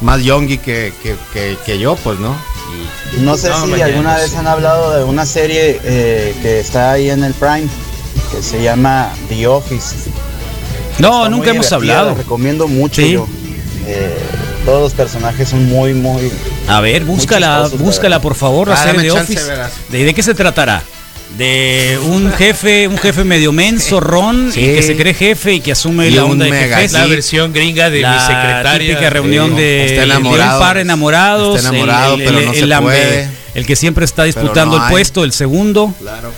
Más 0.00 0.22
youngy 0.22 0.58
que, 0.58 0.92
que, 1.02 1.14
que, 1.32 1.56
que 1.64 1.78
yo, 1.78 1.94
pues, 1.96 2.18
¿no? 2.18 2.34
No 3.18 3.36
sé 3.36 3.48
No, 3.50 3.64
si 3.64 3.70
mañana 3.70 3.84
alguna 3.86 4.16
sí. 4.16 4.22
vez 4.22 4.34
han 4.36 4.46
hablado 4.46 4.96
de 4.96 5.04
una 5.04 5.26
serie 5.26 5.80
eh, 5.84 6.34
que 6.42 6.60
está 6.60 6.92
ahí 6.92 7.10
en 7.10 7.22
el 7.24 7.34
Prime, 7.34 7.66
que 8.30 8.42
se 8.42 8.62
llama 8.62 9.10
The 9.28 9.46
Office. 9.46 9.96
No, 10.98 11.18
Está 11.18 11.28
nunca 11.28 11.50
hemos 11.50 11.70
hablado. 11.72 12.10
La 12.10 12.14
recomiendo 12.14 12.66
mucho 12.68 13.02
Sí. 13.02 13.12
yo. 13.12 13.26
Eh, 13.86 14.16
todos 14.64 14.80
los 14.82 14.92
personajes 14.92 15.48
son 15.48 15.64
muy, 15.66 15.94
muy... 15.94 16.30
A 16.68 16.80
ver, 16.80 17.04
búscala, 17.04 17.62
chistosos, 17.62 17.80
búscala 17.80 18.20
por 18.20 18.34
favor, 18.34 18.68
la 18.68 18.74
Ah, 18.74 18.84
serie 18.84 19.02
de 19.02 19.08
chance, 19.08 19.32
Office. 19.32 19.48
verás. 19.48 19.72
¿De, 19.88 20.04
de 20.04 20.14
qué 20.14 20.22
se 20.22 20.34
tratará? 20.34 20.82
De 21.36 21.98
un 22.04 22.30
jefe, 22.32 22.86
un 22.88 22.98
jefe 22.98 23.24
medio 23.24 23.50
menso, 23.52 23.98
ron, 24.00 24.50
Sí. 24.52 24.60
y 24.60 24.74
que 24.74 24.82
se 24.82 24.96
cree 24.96 25.14
jefe 25.14 25.54
y 25.54 25.60
que 25.60 25.72
asume 25.72 26.08
Y 26.08 26.10
la 26.10 26.24
un 26.24 26.32
onda 26.32 26.44
de 26.44 26.50
jefe. 26.52 26.84
Es 26.84 26.92
la 26.92 27.06
versión 27.06 27.52
gringa 27.52 27.88
de 27.88 28.00
la 28.00 28.14
mi 28.14 28.20
secretaria. 28.20 28.88
típica 28.90 29.10
reunión 29.10 29.50
Sí. 29.50 29.56
de, 29.56 29.84
Está 29.86 30.00
de 30.00 30.04
enamorado. 30.06 30.58
un 30.60 30.66
par 30.66 30.76
enamorados, 30.78 31.56
Está 31.56 31.68
enamorado, 31.70 32.16
pero 32.18 32.32
no 32.42 32.52
se 32.52 32.66
puede. 32.82 33.28
el 33.54 33.64
que 33.66 33.76
siempre 33.76 34.04
está 34.04 34.24
disputando 34.24 34.76
no 34.78 34.84
el 34.84 34.90
puesto, 34.90 35.24
el 35.24 35.32
segundo. 35.32 35.94
Claro. 35.98 36.32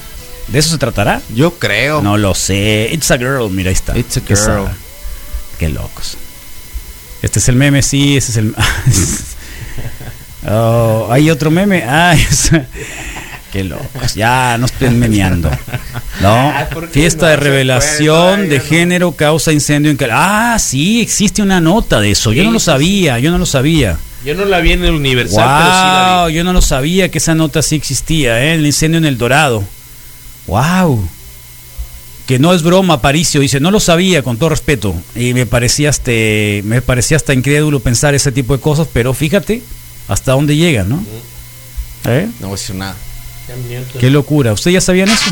¿De 0.48 0.58
eso 0.58 0.68
se 0.70 0.78
tratará? 0.78 1.20
Yo 1.34 1.52
creo. 1.58 2.02
No 2.02 2.16
lo 2.18 2.34
sé. 2.34 2.88
It's 2.92 3.10
a 3.10 3.16
girl, 3.18 3.50
mira, 3.50 3.70
ahí 3.70 3.74
está. 3.74 3.96
It's 3.98 4.18
a 4.18 4.20
girl. 4.20 4.68
Qué 5.58 5.68
locos. 5.70 6.16
Este 7.22 7.38
es 7.38 7.48
el 7.48 7.56
meme, 7.56 7.82
sí, 7.82 8.16
ese 8.18 8.30
es 8.32 8.36
el. 8.36 8.54
Oh, 10.48 11.06
hay 11.10 11.30
otro 11.30 11.50
meme. 11.52 11.84
Ah, 11.86 12.14
es- 12.14 12.50
Qué 13.52 13.64
locos. 13.64 14.14
Ya 14.14 14.56
no 14.58 14.64
estén 14.66 14.98
meneando. 14.98 15.50
No. 16.22 16.52
¿por 16.72 16.86
qué 16.88 17.00
Fiesta 17.00 17.26
no 17.26 17.30
de 17.32 17.36
revelación 17.36 18.36
puede? 18.36 18.48
de 18.48 18.60
género 18.60 19.12
causa 19.12 19.52
incendio 19.52 19.90
en 19.90 19.96
Cal- 19.98 20.10
Ah, 20.12 20.56
sí, 20.58 21.00
existe 21.02 21.42
una 21.42 21.60
nota 21.60 22.00
de 22.00 22.12
eso. 22.12 22.32
Yo 22.32 22.44
no 22.44 22.50
lo 22.50 22.58
sabía, 22.60 23.18
yo 23.18 23.30
no 23.30 23.36
lo 23.38 23.44
sabía. 23.46 23.98
Yo 24.24 24.34
no 24.34 24.44
la 24.46 24.60
vi 24.60 24.72
en 24.72 24.84
el 24.84 24.92
Universal, 24.94 25.44
pero 25.58 25.70
sí 25.70 25.80
la 25.84 26.16
Wow, 26.20 26.28
vi. 26.28 26.34
yo 26.34 26.44
no 26.44 26.52
lo 26.52 26.62
sabía 26.62 27.10
que 27.10 27.18
esa 27.18 27.34
nota 27.34 27.60
sí 27.60 27.74
existía, 27.74 28.42
¿eh? 28.42 28.54
el 28.54 28.64
incendio 28.64 28.98
en 28.98 29.04
el 29.04 29.18
Dorado. 29.18 29.64
Wow. 30.46 31.06
Que 32.26 32.38
no 32.38 32.54
es 32.54 32.62
broma, 32.62 33.02
Paricio 33.02 33.40
dice, 33.40 33.58
no 33.60 33.70
lo 33.70 33.80
sabía, 33.80 34.22
con 34.22 34.36
todo 34.38 34.48
respeto. 34.50 34.94
Y 35.16 35.34
me 35.34 35.44
parecía 35.44 35.90
hasta, 35.90 36.12
me 36.62 36.80
parecía 36.80 37.16
hasta 37.16 37.34
incrédulo 37.34 37.80
pensar 37.80 38.14
ese 38.14 38.30
tipo 38.32 38.54
de 38.56 38.60
cosas, 38.62 38.86
pero 38.92 39.12
fíjate 39.12 39.60
hasta 40.08 40.32
dónde 40.32 40.56
llega, 40.56 40.84
¿no? 40.84 41.04
¿Eh? 42.06 42.28
No 42.40 42.46
voy 42.48 42.54
a 42.56 42.58
decir 42.60 42.76
nada. 42.76 42.94
Qué 43.98 44.10
locura. 44.10 44.52
¿Ustedes 44.52 44.74
ya 44.74 44.80
sabían 44.80 45.08
eso? 45.08 45.24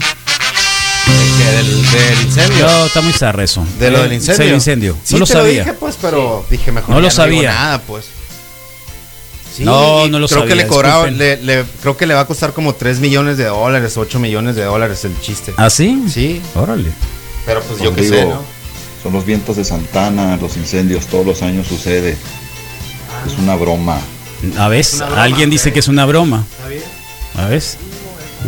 ¿Del, 1.39 1.66
del 1.91 2.23
incendio? 2.27 2.66
No, 2.66 2.87
está 2.87 3.01
muy 3.01 3.12
zarra 3.12 3.43
eso. 3.45 3.66
¿De 3.79 3.91
lo 3.91 3.99
Eh, 3.99 4.03
del 4.03 4.12
incendio? 4.14 4.43
sí, 4.45 4.49
el 4.49 4.55
incendio. 4.55 4.97
Sí, 5.03 5.14
no 5.14 5.21
lo 5.21 5.27
te 5.27 5.33
sabía. 5.33 5.61
dije, 5.61 5.73
pues, 5.75 5.97
pero 6.01 6.45
dije 6.51 6.71
mejor 6.73 6.91
No 6.91 6.97
lo 6.97 7.01
digo 7.09 7.11
sabía. 7.11 7.53
nada, 7.53 7.83
pues. 7.83 8.07
Sí, 9.57 9.64
No, 9.64 10.07
no 10.09 10.18
lo 10.21 10.29
creo 10.29 10.41
sabía, 10.41 10.55
que 10.55 11.11
le 11.11 11.37
le- 11.39 11.64
creo 11.83 11.97
que 11.97 12.07
le 12.07 12.14
va 12.14 12.21
a 12.21 12.27
costar 12.27 12.53
como 12.53 12.75
3 12.75 13.01
millones 13.01 13.37
de 13.37 13.47
dólares, 13.47 13.97
8 13.97 14.21
millones 14.21 14.55
de 14.55 14.62
dólares 14.64 15.05
el 15.05 15.18
chiste. 15.21 15.53
¿Ah, 15.57 15.68
sí? 15.71 16.05
Sí, 16.09 16.41
Órale. 16.55 16.91
pero 17.47 17.61
pues 17.62 17.81
yo 17.81 17.93
qué 17.95 18.09
sé, 18.09 18.25
¿no? 18.27 18.43
Son 19.03 19.12
los 19.12 19.25
vientos 19.25 19.57
de 19.57 19.64
Santana, 19.64 20.37
los 20.37 20.57
incendios, 20.57 21.07
todos 21.07 21.27
los 21.27 21.43
años 21.43 21.66
sucede. 21.66 22.16
Es 23.27 23.39
una 23.39 23.57
broma. 23.57 23.99
A 24.59 24.68
ver, 24.68 24.87
alguien 25.16 25.51
dice 25.51 25.73
que 25.73 25.81
es 25.81 25.89
una 25.89 26.07
broma. 26.07 26.45
Está 26.57 26.68
bien. 26.68 26.83
A 27.37 27.47
ver. 27.47 27.62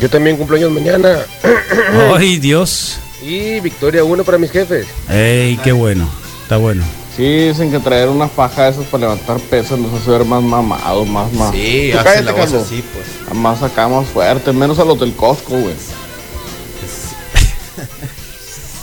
Yo 0.01 0.09
también 0.11 0.37
cumpleaños 0.37 0.73
mañana. 0.73 1.19
Ay, 2.17 2.39
Dios. 2.39 2.99
Y 3.23 3.61
victoria 3.61 4.03
1 4.05 4.25
para 4.25 4.39
mis 4.39 4.51
jefes. 4.51 4.87
Ey, 5.09 5.59
qué 5.63 5.73
bueno. 5.73 6.09
Está 6.43 6.57
bueno. 6.57 6.83
Sí, 7.17 7.49
dicen 7.49 7.71
que 7.71 7.79
traer 7.79 8.09
una 8.09 8.27
faja 8.27 8.65
de 8.65 8.71
esas 8.71 8.87
para 8.87 9.03
levantar 9.03 9.39
pesas 9.39 9.79
nos 9.79 9.93
hace 10.01 10.11
ver 10.11 10.25
más 10.25 10.43
mamados, 10.43 11.07
más 11.07 11.31
más. 11.35 11.53
Sí, 11.53 11.93
hace 11.93 12.05
cállate, 12.05 12.23
la 12.25 12.33
voz 12.33 12.41
Carlos. 12.47 12.63
así, 12.65 12.83
pues. 12.95 13.37
Más 13.37 13.63
acá, 13.63 13.87
más 13.87 14.07
fuerte, 14.09 14.51
menos 14.53 14.79
a 14.79 14.85
los 14.85 14.99
del 14.99 15.15
Costco, 15.15 15.57
güey. 15.59 15.75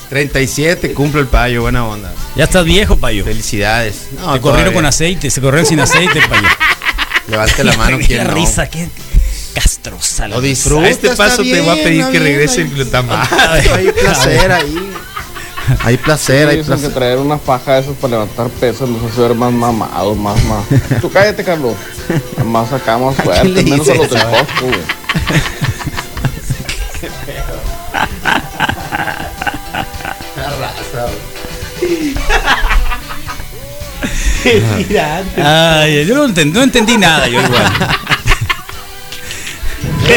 37, 0.10 0.94
cumple 0.94 1.22
el 1.22 1.28
payo, 1.28 1.62
buena 1.62 1.86
onda. 1.86 2.12
Ya 2.36 2.46
estás 2.46 2.66
viejo, 2.66 2.98
payo. 2.98 3.24
Felicidades. 3.26 4.08
No, 4.20 4.34
te 4.34 4.42
corrieron 4.42 4.74
con 4.74 4.86
aceite, 4.86 5.30
se 5.30 5.42
corrieron 5.42 5.66
sin 5.66 5.80
aceite, 5.80 6.20
payo. 6.28 6.48
Levante 7.28 7.64
la 7.64 7.76
mano, 7.78 7.98
Qué 8.00 8.06
quien 8.08 8.28
no. 8.28 8.34
risa, 8.34 8.68
qué 9.54 9.62
castrosa 9.62 10.28
la 10.28 10.36
Lo 10.36 10.42
disfruta. 10.42 10.86
A 10.86 10.90
este 10.90 11.10
paso 11.16 11.38
te 11.38 11.44
bien, 11.44 11.66
voy 11.66 11.80
a 11.80 11.84
pedir 11.84 12.06
que 12.06 12.12
bien, 12.12 12.24
regrese 12.24 12.62
el 12.62 12.70
glutamat. 12.70 13.32
Hay 13.76 13.92
placer 13.92 14.52
ahí. 14.52 14.92
Hay 15.84 15.98
placer, 15.98 16.48
hay 16.48 16.58
Dicen 16.58 16.74
que 16.74 16.80
placer. 16.80 16.94
traer 16.96 17.18
una 17.20 17.38
faja 17.38 17.76
de 17.76 17.82
esas 17.82 17.96
para 17.98 18.12
levantar 18.12 18.50
pesos 18.50 18.90
los 18.90 19.04
hace 19.04 19.22
ver 19.22 19.36
más 19.36 19.54
mamados, 19.54 20.18
más, 20.18 20.44
más. 20.46 20.64
Tú 21.00 21.12
cállate, 21.12 21.44
Carlos. 21.44 21.76
Más 22.44 22.74
acá, 22.74 22.98
más 22.98 23.16
fuerte, 23.16 23.64
menos 23.64 23.88
a 23.88 23.94
los 23.94 24.10
del 24.10 24.18
eso? 24.18 24.30
Costco, 24.32 24.66
güey. 24.66 24.80
Ay, 35.38 36.06
yo 36.06 36.16
no 36.16 36.26
entendí, 36.26 36.58
no 36.58 36.64
entendí 36.64 36.98
nada, 36.98 37.28
yo 37.28 37.42
igual. 37.42 37.64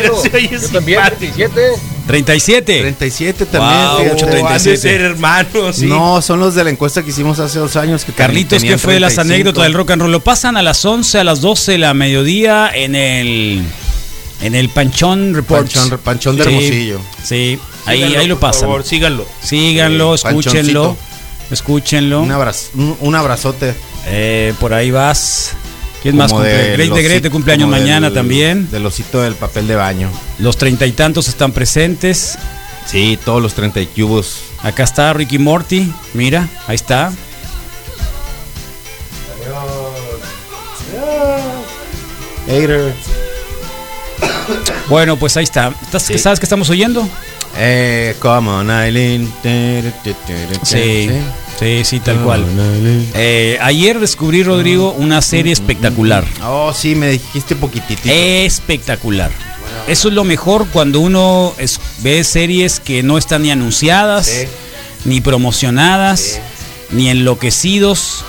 Pero 0.01 0.21
se 0.23 0.37
oye 0.37 0.49
Yo 0.51 0.69
también, 0.69 1.01
simpático. 1.01 1.35
37. 1.35 1.61
37. 2.07 2.81
37 2.81 3.47
también. 3.47 3.81
Wow, 3.81 3.99
fíjate. 3.99 4.13
mucho 4.15 4.25
Han 4.27 4.31
de 4.33 4.37
37. 4.39 4.77
ser 4.79 5.01
hermanos, 5.03 5.77
sí. 5.77 5.87
No, 5.87 6.21
son 6.21 6.41
los 6.41 6.55
de 6.55 6.65
la 6.65 6.71
encuesta 6.71 7.03
que 7.03 7.11
hicimos 7.11 7.39
hace 7.39 7.59
dos 7.61 7.77
años. 7.77 8.05
Que 8.05 8.13
Carlitos, 8.13 8.63
¿qué 8.63 8.77
fue 8.79 8.99
las 8.99 9.15
35. 9.15 9.21
anécdotas 9.23 9.63
del 9.65 9.75
rock 9.75 9.91
and 9.93 10.03
roll? 10.03 10.13
Lo 10.13 10.21
pasan 10.21 10.57
a 10.57 10.63
las 10.63 10.85
11, 10.85 11.19
a 11.21 11.25
las 11.25 11.41
12 11.41 11.73
de 11.73 11.79
la 11.79 11.95
mediodía 11.95 12.71
en 12.75 12.95
el 12.97 13.63
en 14.41 14.55
el 14.57 14.69
Panchón 14.71 15.35
Reports. 15.35 15.77
Panchón- 15.77 15.99
Panchón 15.99 16.37
de 16.37 16.43
Sí, 16.45 16.49
Hermosillo. 16.51 17.01
Sí, 17.23 17.59
ahí, 17.87 17.99
Síganlo, 17.99 18.19
ahí 18.19 18.27
lo 18.27 18.35
por 18.41 18.49
pasan. 18.51 18.61
favor, 18.63 18.85
síganlo. 18.85 19.27
Síganlo, 19.41 20.17
Sí, 20.17 20.27
escúchenlo. 20.27 20.83
Panchoncito. 20.97 20.97
Escúchenlo. 21.53 22.23
Un, 22.23 22.33
abrazo, 22.33 22.71
un, 22.75 22.97
un 23.01 23.15
abrazote. 23.15 23.75
Eh, 24.07 24.53
por 24.59 24.75
ahí 24.75 24.91
vas. 24.91 25.53
¿Quién 26.03 26.17
más 26.17 26.33
cumple? 26.33 26.73
Great 26.77 26.93
de 26.93 27.21
de 27.21 27.31
cumpleaños 27.31 27.69
mañana 27.69 28.07
del- 28.09 28.15
también. 28.15 28.71
Del 28.71 28.85
osito 28.87 29.21
del 29.23 29.35
papel 29.35 29.67
de 29.69 29.77
baño. 29.77 30.11
Los 30.39 30.57
treinta 30.57 30.85
y 30.87 30.93
tantos 30.93 31.29
están 31.29 31.53
presentes. 31.53 32.37
Sí, 32.87 33.19
todos 33.25 33.41
los 33.41 33.55
30 33.55 33.81
y 33.81 33.87
cubos. 33.87 34.41
Acá 34.63 34.83
está 34.83 35.13
Ricky 35.13 35.39
Morty. 35.39 35.93
Mira, 36.15 36.49
ahí 36.67 36.75
está. 36.75 37.13
Hater. 42.47 42.93
Bueno, 44.89 45.17
pues 45.17 45.37
ahí 45.37 45.45
está. 45.45 45.73
¿Estás- 45.83 46.03
Sí. 46.03 46.19
¿Sabes 46.19 46.39
qué 46.41 46.47
estamos 46.47 46.69
oyendo? 46.71 47.09
Eh, 47.57 48.17
come 48.21 48.49
on, 48.51 48.71
Eileen. 48.71 49.33
Sí, 49.43 49.83
sí, 50.65 51.11
sí, 51.85 52.01
tal 52.01 52.19
cual. 52.23 52.45
Eh, 53.15 53.59
ayer 53.61 53.99
descubrí, 54.01 54.43
Rodrigo, 54.43 54.93
una 54.93 55.23
serie 55.23 55.53
espectacular. 55.53 56.25
Oh, 56.45 56.73
sí, 56.73 56.95
me 56.95 57.09
dijiste 57.11 57.57
poquitito. 57.57 58.03
Espectacular. 58.07 59.31
Eso 59.89 60.09
es 60.09 60.15
lo 60.15 60.25
mejor 60.25 60.67
cuando 60.69 61.01
uno 61.01 61.55
es- 61.59 61.81
ve 62.01 62.23
series 62.25 62.81
que 62.81 63.03
no 63.03 63.19
están 63.19 63.43
ni 63.43 63.51
anunciadas, 63.51 64.27
Sí. 64.27 64.47
ni 65.05 65.21
promocionadas, 65.21 66.41
ni 66.91 67.09
enloquecidos. 67.09 68.25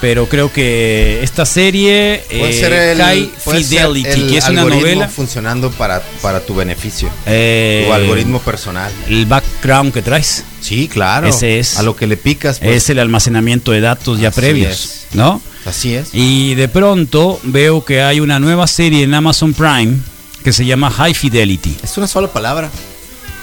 Pero 0.00 0.28
creo 0.28 0.52
que 0.52 1.20
esta 1.22 1.44
serie, 1.44 2.22
Puede 2.28 2.50
eh, 2.50 2.60
ser 2.60 2.72
el, 2.72 2.98
High 2.98 3.30
puede 3.44 3.64
ser 3.64 3.78
Fidelity, 3.86 4.08
el 4.08 4.30
que 4.30 4.38
es 4.38 4.48
una 4.48 4.64
novela, 4.64 5.08
funcionando 5.08 5.70
para, 5.70 6.02
para 6.22 6.40
tu 6.40 6.54
beneficio. 6.54 7.10
eh, 7.26 7.84
tu 7.86 7.92
algoritmo 7.92 8.40
personal. 8.40 8.92
el 9.08 9.26
background 9.26 9.92
que 9.92 10.02
traes, 10.02 10.44
Sí, 10.60 10.88
claro. 10.88 11.26
Ese 11.28 11.58
es. 11.58 11.78
A 11.78 11.82
lo 11.82 11.96
que 11.96 12.06
le 12.06 12.16
picas, 12.16 12.58
pues. 12.58 12.84
es 12.84 12.90
el 12.90 12.98
almacenamiento 12.98 13.72
de 13.72 13.80
datos 13.80 14.18
ya 14.20 14.28
Así 14.28 14.40
previos, 14.40 14.70
es. 14.72 15.06
¿no? 15.12 15.40
Así 15.64 15.94
es. 15.94 16.10
Y 16.12 16.54
de 16.54 16.68
pronto 16.68 17.40
veo 17.42 17.84
que 17.84 18.02
hay 18.02 18.20
una 18.20 18.38
nueva 18.38 18.66
serie 18.66 19.02
en 19.04 19.14
Amazon 19.14 19.54
Prime 19.54 19.96
que 20.44 20.52
se 20.52 20.64
llama 20.64 20.90
High 20.90 21.14
Fidelity. 21.14 21.76
Es 21.82 21.96
una 21.98 22.06
sola 22.06 22.28
palabra. 22.28 22.70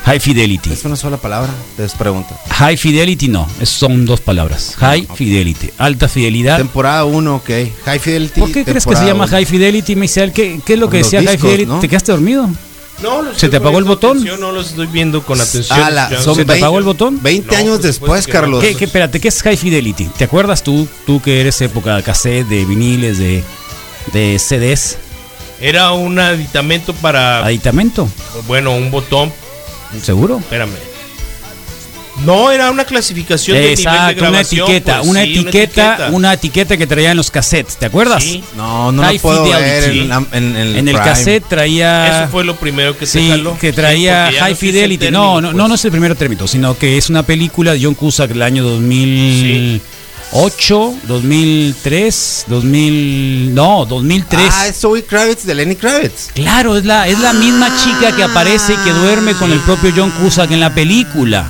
High 0.06 0.20
Fidelity. 0.20 0.72
Es 0.72 0.86
una 0.86 0.96
sola 0.96 1.18
palabra. 1.18 1.50
Te 1.78 1.88
pregunta. 1.98 2.40
High 2.50 2.78
Fidelity 2.78 3.28
no, 3.28 3.48
es- 3.60 3.70
son 3.70 4.06
dos 4.06 4.22
palabras. 4.22 4.76
High 4.78 5.08
Fidelity, 5.16 5.72
alta 5.80 6.08
fidelidad. 6.08 6.58
Temporada 6.58 7.06
1, 7.06 7.36
ok. 7.36 7.50
High 7.86 8.00
Fidelity. 8.00 8.40
¿Por 8.40 8.52
qué 8.52 8.64
crees 8.64 8.86
que 8.86 8.96
se 8.96 9.06
llama 9.06 9.24
uno. 9.26 9.32
High 9.34 9.46
Fidelity, 9.46 9.96
Misael? 9.96 10.32
¿Qué, 10.32 10.60
qué 10.64 10.74
es 10.74 10.80
lo 10.80 10.90
que 10.90 11.00
Los 11.00 11.10
decía 11.12 11.28
High 11.28 11.40
Fidelity? 11.40 11.66
¿no? 11.66 11.80
¿Te 11.80 11.90
quedaste 11.90 12.12
dormido? 12.12 12.48
No, 13.02 13.22
los 13.24 13.38
¿Se 13.38 13.50
te 13.50 13.58
apagó 13.58 13.78
el 13.80 13.84
botón? 13.84 14.12
atención, 14.18 14.40
no 14.40 14.52
los 14.54 14.68
estoy 14.70 14.88
viendo 14.88 15.22
con 15.24 15.42
atención. 15.42 15.82
Ala, 15.82 16.10
Ya- 16.12 16.22
son 16.22 16.36
¿Se 16.36 16.42
te 16.46 16.52
20 16.52 16.64
apagó 16.64 16.78
el 16.78 16.86
botón? 16.86 17.20
20 17.22 17.52
No, 17.52 17.58
años 17.58 17.80
por 17.80 17.92
supuesto 17.94 18.06
después. 18.16 18.28
Carlos. 18.28 18.64
¿Qué, 18.64 18.76
qué, 18.76 18.86
espérate, 18.86 19.20
¿qué 19.20 19.28
es 19.28 19.42
High 19.42 19.58
Fidelity? 19.58 20.06
¿Te 20.18 20.24
acuerdas 20.24 20.64
tú, 20.64 20.88
tú 21.06 21.20
que 21.22 21.42
eres 21.42 21.60
época 21.62 21.96
de 21.98 22.04
cassette, 22.04 22.48
de 22.48 22.64
viniles, 22.64 23.18
de, 23.18 23.44
de 24.14 24.40
CDs, 24.40 24.98
Era 25.60 25.92
un 25.92 26.20
aditamento 26.20 26.94
para, 26.94 27.44
aditamento? 27.44 28.08
bueno, 28.48 28.74
un 28.76 28.92
botón. 28.92 29.34
¿Seguro? 30.04 30.40
Espérame. 30.40 30.72
No, 32.26 32.50
era 32.50 32.72
una 32.72 32.86
clasificación 32.86 33.58
de 33.58 33.62
nivel 33.62 33.76
de 33.76 33.82
Exacto, 33.82 34.22
una 34.22 34.30
grabación. 34.30 34.64
etiqueta, 34.72 34.98
pues, 35.00 35.10
una, 35.10 35.24
sí, 35.26 35.34
etiqueta, 35.34 36.10
una 36.14 36.34
etiqueta 36.34 36.78
que 36.78 36.88
traían 36.88 37.18
los 37.18 37.30
cassettes, 37.30 37.76
¿te 37.76 37.88
acuerdas? 37.88 38.24
Sí. 38.24 38.42
No, 38.56 38.90
no 38.94 39.04
lo 39.12 39.20
puedo 39.20 39.44
ver 39.44 39.84
en, 39.92 40.08
la- 40.08 40.26
en- 40.32 40.56
en 40.56 40.78
En 40.78 40.88
el 40.88 40.96
cassette 40.96 41.44
traía 41.46 42.22
Eso 42.24 42.32
fue 42.32 42.46
lo 42.46 42.56
primero 42.56 42.98
que 42.98 43.06
se 43.06 43.20
Sí, 43.20 43.30
jaló. 43.30 43.58
que 43.60 43.74
traía 43.74 44.28
High 44.32 44.40
no 44.40 44.46
el 44.48 44.56
Fidelity. 44.56 44.98
término, 44.98 45.24
no, 45.26 45.42
no, 45.42 45.48
pues. 45.50 45.58
no, 45.58 45.68
no 45.68 45.76
es 45.76 45.84
el 45.84 45.92
primer 45.92 46.16
término, 46.16 46.48
sino 46.48 46.78
que 46.78 46.98
es 46.98 47.10
una 47.10 47.24
película 47.24 47.74
de 47.74 47.84
John 47.84 47.96
Cusack 47.96 48.30
del 48.30 48.44
año 48.44 48.64
2008, 50.36 50.96
2003, 51.08 52.46
2000, 52.48 53.54
no, 53.56 53.86
2003. 53.86 54.50
Ah, 54.52 54.68
es 54.68 54.76
Zoe 54.80 55.04
Kravitz 55.06 55.44
de 55.46 55.56
Lenny 55.56 55.76
Kravitz. 55.76 56.32
Claro, 56.34 56.76
es 56.78 56.84
la, 56.86 57.08
es 57.08 57.20
la 57.20 57.32
misma 57.34 57.70
chica 57.82 58.14
que 58.16 58.24
aparece 58.24 58.74
y 58.74 58.78
que 58.78 58.92
duerme 58.92 59.34
con 59.36 59.52
el 59.52 59.60
propio 59.62 59.94
John 59.96 60.12
Cusack 60.12 60.52
en 60.52 60.60
la 60.60 60.74
película. 60.74 61.48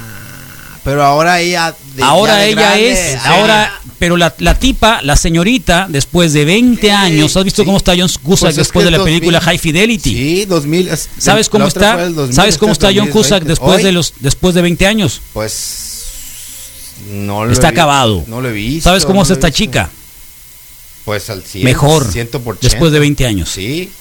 Pero 0.83 1.03
ahora 1.03 1.39
ella. 1.41 1.73
de- 1.95 2.03
ahora 2.03 2.35
de 2.35 2.49
ella 2.51 2.61
grande, 2.61 2.91
es, 2.91 3.11
sí. 3.13 3.17
ahora, 3.23 3.73
pero 3.97 4.17
la, 4.17 4.35
la 4.37 4.53
tipa, 4.59 5.01
la 5.01 5.15
señorita, 5.15 5.87
después 5.89 6.31
de 6.33 6.45
20 6.45 6.91
años, 6.91 7.35
¿has 7.35 7.43
visto 7.43 7.63
sí. 7.63 7.65
cómo 7.65 7.77
está 7.79 7.93
John 7.97 8.07
Cusack 8.21 8.39
Pues 8.41 8.51
es 8.51 8.55
después 8.57 8.85
de 8.85 8.91
la 8.91 9.03
película 9.03 9.39
2000. 9.39 9.45
High 9.49 9.57
Fidelity? 9.57 10.09
Sí, 10.13 10.45
2000. 10.45 10.87
es- 10.89 11.09
¿Sabes 11.17 11.49
cómo 11.49 11.65
está? 11.65 11.95
fue 11.95 12.03
el 12.03 12.13
2000, 12.13 12.35
¿Sabes 12.35 12.57
cómo 12.59 12.71
está 12.73 12.91
es 12.91 12.99
John 12.99 13.07
Cusack 13.09 13.43
2020. 13.45 13.49
después 13.49 13.77
Hoy, 13.77 13.83
de 13.83 13.91
los 13.93 14.13
después 14.19 14.53
de 14.53 14.61
20 14.61 14.85
años? 14.85 15.21
Pues. 15.33 15.93
No 17.11 17.45
lo 17.45 17.51
Está 17.51 17.67
he 17.67 17.71
acabado. 17.71 18.23
No 18.27 18.41
lo 18.41 18.49
he 18.49 18.53
visto. 18.53 18.89
¿Sabes 18.89 19.05
cómo 19.05 19.19
no 19.19 19.23
es 19.23 19.29
esta 19.31 19.47
visto. 19.47 19.57
chica? 19.57 19.89
Pues 21.03 21.29
al 21.29 21.43
100. 21.43 21.63
Mejor. 21.63 22.07
100%. 22.11 22.57
Después 22.61 22.91
de 22.91 22.99
20 22.99 23.25
años. 23.25 23.49
Sí. 23.49 23.91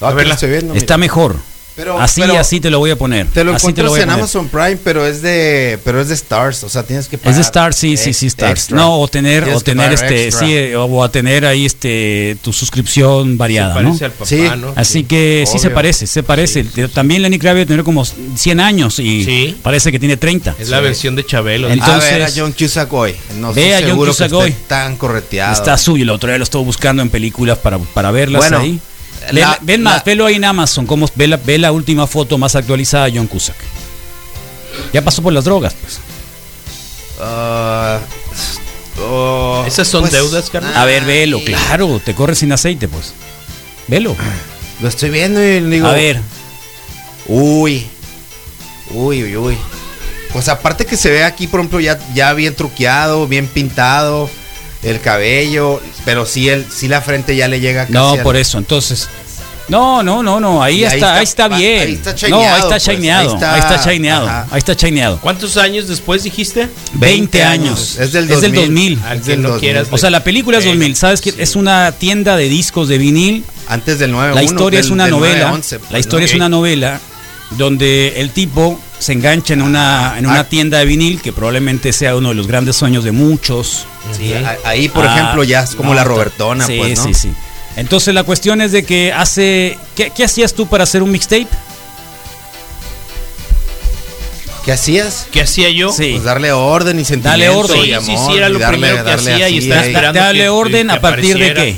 No, 0.00 0.06
A 0.08 0.12
verla. 0.14 0.30
lo 0.30 0.34
estoy 0.34 0.50
viendo, 0.50 0.74
Está 0.74 0.96
mejor. 0.98 1.36
Pero- 1.76 2.00
así, 2.00 2.20
pero- 2.20 2.38
así 2.38 2.60
te 2.60 2.70
lo 2.70 2.78
voy 2.78 2.90
a 2.92 2.96
poner. 2.96 3.26
Te 3.28 3.42
lo 3.42 3.52
así 3.54 3.72
te 3.72 3.82
lo 3.82 3.88
encuentras 3.88 3.88
voy 3.90 3.98
a 3.98 4.02
en 4.02 4.08
poner. 4.08 4.20
Amazon 4.20 4.48
Prime, 4.48 4.76
pero 4.84 5.04
es 5.06 5.22
de 5.22 5.78
pero 5.84 6.00
es 6.00 6.08
de 6.08 6.14
Stars, 6.14 6.62
o 6.64 6.68
sea, 6.68 6.84
tienes 6.84 7.08
que 7.08 7.18
pagar. 7.18 7.30
Es 7.32 7.36
de 7.36 7.42
Star, 7.42 7.74
sí, 7.74 7.96
sí, 7.96 8.12
sí, 8.14 8.26
Stars. 8.26 8.52
extra. 8.52 8.76
No, 8.76 9.00
o 9.00 9.08
tener, 9.08 9.42
Tienes 9.44 9.60
o 9.60 9.64
tener 9.64 9.92
este, 9.92 10.24
extra. 10.26 10.46
sí, 10.46 10.54
eh, 10.54 10.76
o 10.76 11.02
a 11.02 11.10
tener 11.10 11.44
ahí 11.44 11.66
este 11.66 12.36
tu 12.42 12.52
suscripción 12.52 13.36
variada, 13.36 13.74
¿no? 13.82 13.88
parece 13.88 14.04
al 14.04 14.10
papá, 14.12 14.26
Sí. 14.26 14.42
¿no? 14.58 14.72
Así 14.76 15.04
que 15.04 15.44
sí 15.50 15.58
se 15.58 15.70
parece, 15.70 16.06
se 16.06 16.22
parece. 16.22 16.64
También 16.92 17.22
Lenny 17.22 17.38
Kravitz 17.38 17.66
tiene 17.66 17.82
como 17.82 18.04
100 18.04 18.60
años 18.60 18.98
y 18.98 19.24
Sí. 19.24 19.56
parece 19.62 19.90
que 19.90 19.98
tiene 19.98 20.16
30. 20.16 20.54
Es 20.58 20.68
la 20.68 20.80
versión 20.80 21.16
de 21.16 21.24
Chabelo. 21.26 21.68
Entonces- 21.68 22.10
a 22.12 22.14
ver 22.18 22.22
a 22.22 22.30
John 22.34 22.52
Cusack 22.52 22.92
hoy. 22.92 23.14
No 23.38 23.52
Ve 23.52 23.62
estoy 23.62 23.72
a 23.72 23.78
John 23.80 23.88
seguro 23.90 24.10
Cusack 24.12 24.28
que 24.30 24.34
hoy. 24.36 24.50
esté 24.50 24.62
tan 24.68 24.96
correteado. 24.96 25.52
Está 25.52 25.76
suyo, 25.78 26.02
el 26.04 26.10
otro 26.10 26.28
día 26.28 26.38
lo 26.38 26.44
estuvo 26.44 26.64
buscando 26.64 27.02
en 27.02 27.10
películas 27.10 27.58
para, 27.58 27.78
para 27.78 28.10
verlas 28.10 28.42
Bueno, 28.42 28.58
ahí. 28.58 28.80
La- 29.32 29.58
Ven, 29.62 29.82
más, 29.82 29.96
la- 29.98 30.02
velo 30.04 30.26
ahí 30.26 30.34
en 30.36 30.44
Amazon, 30.44 30.86
como 30.86 31.08
ve 31.14 31.28
la, 31.28 31.36
ve 31.36 31.58
la 31.58 31.72
última 31.72 32.06
foto 32.06 32.38
más 32.38 32.54
actualizada 32.56 33.06
de 33.06 33.16
John 33.16 33.26
Cusack. 33.26 33.56
Ya 34.92 35.02
pasó 35.02 35.22
por 35.22 35.32
las 35.32 35.44
drogas, 35.44 35.74
pues. 35.80 35.98
Ah, 37.20 38.00
oh, 39.00 39.64
¿Esas 39.66 39.86
son 39.88 40.02
pues, 40.02 40.12
deudas, 40.12 40.50
carnal? 40.50 40.76
A 40.76 40.84
ver, 40.84 41.04
velo, 41.04 41.40
claro, 41.44 42.00
te 42.04 42.14
corre 42.14 42.34
sin 42.34 42.52
aceite, 42.52 42.88
pues. 42.88 43.12
Velo. 43.88 44.16
Lo 44.80 44.88
estoy 44.88 45.10
viendo 45.10 45.42
y 45.42 45.60
digo. 45.60 45.86
A 45.86 45.92
ver, 45.92 46.20
Uy. 47.26 47.86
Uy, 48.90 49.22
uy, 49.24 49.36
uy. 49.36 49.56
Pues 50.32 50.48
aparte 50.48 50.84
que 50.84 50.96
se 50.96 51.10
ve 51.10 51.24
aquí, 51.24 51.46
por 51.46 51.60
ejemplo, 51.60 51.80
ya, 51.80 51.98
ya 52.12 52.32
bien 52.32 52.54
truqueado, 52.54 53.26
bien 53.26 53.46
pintado, 53.46 54.28
el 54.84 55.00
cabello, 55.00 55.80
pero 56.04 56.26
sí, 56.26 56.48
el, 56.48 56.66
sí 56.70 56.88
la 56.88 57.00
frente 57.00 57.34
ya 57.36 57.48
le 57.48 57.60
llega 57.60 57.82
casi 57.82 57.92
no, 57.92 58.12
al- 58.12 58.22
por 58.22 58.36
eso, 58.36 58.58
entonces. 58.58 59.08
No, 59.66 60.02
no, 60.02 60.22
no, 60.22 60.40
no, 60.40 60.62
ahí, 60.62 60.80
Y 60.80 60.84
ahí 60.84 60.94
está, 60.96 60.96
está- 60.96 61.14
ahí 61.14 61.24
está 61.24 61.44
ahí 61.46 61.56
bien. 61.56 62.00
está 62.04 62.28
no, 62.28 62.38
ahí 62.40 62.46
está 62.56 62.68
pues, 62.68 62.84
shineado, 62.86 63.28
ahí 63.30 63.34
está- 63.34 63.54
ahí 63.54 63.60
está 63.60 63.90
shineado, 63.90 64.28
ahí 64.50 64.58
está 64.58 64.72
shineado. 64.74 65.18
¿Cuántos 65.22 65.56
años 65.56 65.88
después 65.88 66.22
dijiste? 66.22 66.68
20 66.92 67.42
años. 67.44 67.96
Es 67.98 68.12
del 68.12 68.30
Es 68.30 68.42
del 68.42 68.52
2000. 68.52 68.96
2000. 68.98 69.02
Al 69.08 69.16
Es 69.18 69.22
que 69.24 69.30
del 69.30 69.42
no 69.42 69.48
2000. 69.48 69.60
quieras. 69.60 69.88
O 69.90 69.96
sea, 69.96 70.10
la 70.10 70.22
película 70.22 70.58
es 70.58 70.64
Eh, 70.64 70.68
2000, 70.68 70.96
¿sabes 70.96 71.22
qué? 71.22 71.30
sí. 71.32 71.38
Es 71.40 71.56
una 71.56 71.92
tienda 71.92 72.36
de 72.36 72.50
discos 72.50 72.88
de 72.88 72.98
vinil. 72.98 73.42
Antes 73.66 73.98
del 73.98 74.10
9 74.12 74.34
La 74.34 74.42
historia 74.42 74.80
es 74.80 74.90
una 74.90 75.08
novela. 75.08 75.50
11, 75.50 75.80
la 75.90 75.98
historia 75.98 76.26
es 76.26 76.34
una 76.34 76.50
novela 76.50 77.00
donde 77.52 78.20
el 78.20 78.30
tipo 78.32 78.78
se 79.04 79.12
engancha 79.12 79.52
en 79.52 79.60
una, 79.62 80.14
en 80.18 80.26
una 80.26 80.40
Ah. 80.40 80.48
tienda 80.48 80.78
de 80.78 80.86
vinil 80.86 81.20
que 81.20 81.32
probablemente 81.32 81.92
sea 81.92 82.16
uno 82.16 82.30
de 82.30 82.34
los 82.36 82.46
grandes 82.46 82.74
sueños 82.76 83.04
de 83.04 83.12
muchos. 83.12 83.86
Sí, 84.16 84.32
ahí, 84.64 84.88
por 84.88 85.06
Ah, 85.06 85.14
ejemplo, 85.14 85.44
ya 85.44 85.60
es 85.62 85.74
como 85.74 85.90
no, 85.90 85.94
la 85.96 86.02
to- 86.04 86.08
Robertona, 86.08 86.66
sí, 86.66 86.76
pues, 86.78 86.98
¿no? 86.98 87.04
Sí, 87.04 87.14
sí. 87.14 87.30
Entonces 87.76 88.14
la 88.14 88.22
cuestión 88.22 88.60
es 88.62 88.72
de 88.72 88.84
que 88.84 89.12
hace... 89.12 89.76
¿Qué, 89.94 90.10
qué 90.14 90.24
hacías 90.24 90.54
tú 90.54 90.66
para 90.66 90.84
hacer 90.84 91.02
un 91.02 91.10
mixtape? 91.10 91.48
¿Qué 94.64 94.72
hacías? 94.72 95.26
¿Qué 95.30 95.42
hacía 95.42 95.68
yo? 95.68 95.92
Sí. 95.92 96.12
Pues 96.12 96.24
darle 96.24 96.50
orden 96.52 96.98
y 96.98 97.04
sentimiento 97.04 97.28
Dale 97.30 97.48
orden. 97.50 97.84
y 97.84 97.92
amor. 97.92 98.06
sí, 98.06 98.16
sí, 98.26 98.36
era 98.38 98.48
lo 98.48 98.58
y 98.58 98.62
darle- 98.62 98.78
primero 98.78 98.96
que 99.04 99.10
darle 99.10 99.32
hacía 99.34 99.48
y 99.50 99.58
estaba 99.58 99.84
esperando 99.84 100.20
que- 100.32 100.48
orden 100.48 100.86
que 100.88 100.92
a 100.94 101.00
partir 101.00 101.38
de 101.38 101.52
qué? 101.54 101.76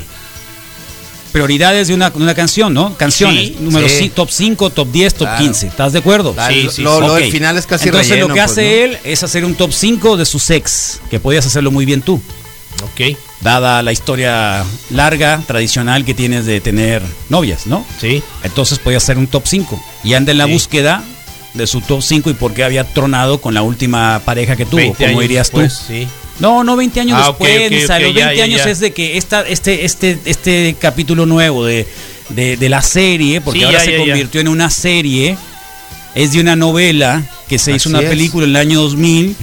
Prioridades 1.31 1.87
de 1.87 1.93
una, 1.93 2.09
de 2.09 2.17
una 2.23 2.33
canción, 2.33 2.73
¿no? 2.73 2.95
Canciones. 2.95 3.47
Sí, 3.49 3.57
número 3.59 3.87
sí. 3.89 4.09
top 4.09 4.29
5, 4.31 4.69
top 4.71 4.91
10, 4.91 5.13
top 5.13 5.27
Claro. 5.27 5.43
15. 5.43 5.67
¿Estás 5.67 5.93
de 5.93 5.99
acuerdo? 5.99 6.35
Sí, 6.49 6.63
lo- 6.63 6.71
sí, 6.71 6.81
lo, 6.81 7.13
del 7.15 7.31
final 7.31 7.57
es 7.57 7.65
casi 7.67 7.85
Entonces 7.85 8.09
relleno, 8.09 8.27
lo 8.29 8.33
que 8.33 8.39
pues, 8.41 8.51
hace 8.51 8.61
¿no? 8.63 8.83
él 8.93 8.97
es 9.03 9.23
hacer 9.23 9.45
un 9.45 9.55
top 9.55 9.71
5 9.71 10.17
de 10.17 10.25
sus 10.25 10.49
ex, 10.49 10.99
que 11.09 11.19
podías 11.19 11.45
hacerlo 11.45 11.71
muy 11.71 11.85
bien 11.85 12.01
tú, 12.01 12.21
Ok, 12.83 13.17
dada 13.41 13.81
la 13.81 13.91
historia 13.91 14.63
larga, 14.91 15.41
tradicional 15.47 16.05
que 16.05 16.13
tienes 16.13 16.45
de 16.45 16.61
tener 16.61 17.01
novias, 17.29 17.65
¿no? 17.67 17.85
sí. 17.99 18.21
Entonces 18.43 18.77
podías 18.79 19.03
hacer 19.03 19.17
un 19.17 19.27
top 19.27 19.43
5 19.45 19.83
y 20.03 20.13
anda 20.13 20.31
en 20.31 20.37
la 20.37 20.45
Sí. 20.45 20.51
búsqueda 20.53 21.03
de 21.55 21.65
su 21.65 21.81
top 21.81 22.01
5 22.03 22.29
y 22.29 22.33
por 22.35 22.53
qué 22.53 22.63
había 22.63 22.83
tronado 22.83 23.41
con 23.41 23.53
la 23.55 23.63
última 23.63 24.21
pareja 24.25 24.55
que 24.55 24.65
tuvo, 24.65 24.77
20 24.77 25.07
como 25.07 25.21
dirías 25.21 25.47
después, 25.47 25.79
tú. 25.79 25.83
Sí. 25.87 26.07
No, 26.39 26.63
no 26.63 26.75
20 26.75 26.99
años 27.01 27.19
Ah, 27.21 27.27
después, 27.29 27.65
ok, 27.65 27.71
Nisa, 27.71 27.95
ok, 27.97 28.01
los 28.03 28.13
ya, 28.13 28.25
20 28.27 28.37
ya, 28.37 28.43
años 28.43 28.63
ya. 28.65 28.71
es 28.71 28.79
de 28.79 28.91
que 28.91 29.17
esta, 29.17 29.41
este, 29.47 29.85
este, 29.85 30.19
este 30.25 30.75
capítulo 30.79 31.25
nuevo 31.25 31.65
de, 31.65 31.87
de, 32.29 32.57
de 32.57 32.69
la 32.69 32.81
serie, 32.81 33.41
porque 33.41 33.59
Sí, 33.59 33.65
ahora 33.65 33.79
ya, 33.79 33.83
se 33.85 33.91
ya, 33.91 33.97
ya. 33.97 34.03
convirtió 34.05 34.41
en 34.41 34.47
una 34.47 34.69
serie, 34.69 35.35
es 36.13 36.33
de 36.33 36.39
una 36.41 36.55
novela 36.55 37.23
que 37.47 37.57
se 37.57 37.71
hizo 37.71 37.89
una 37.89 38.01
es. 38.01 38.09
película 38.09 38.43
en 38.43 38.51
el 38.51 38.55
año 38.57 38.81
2000 38.81 39.35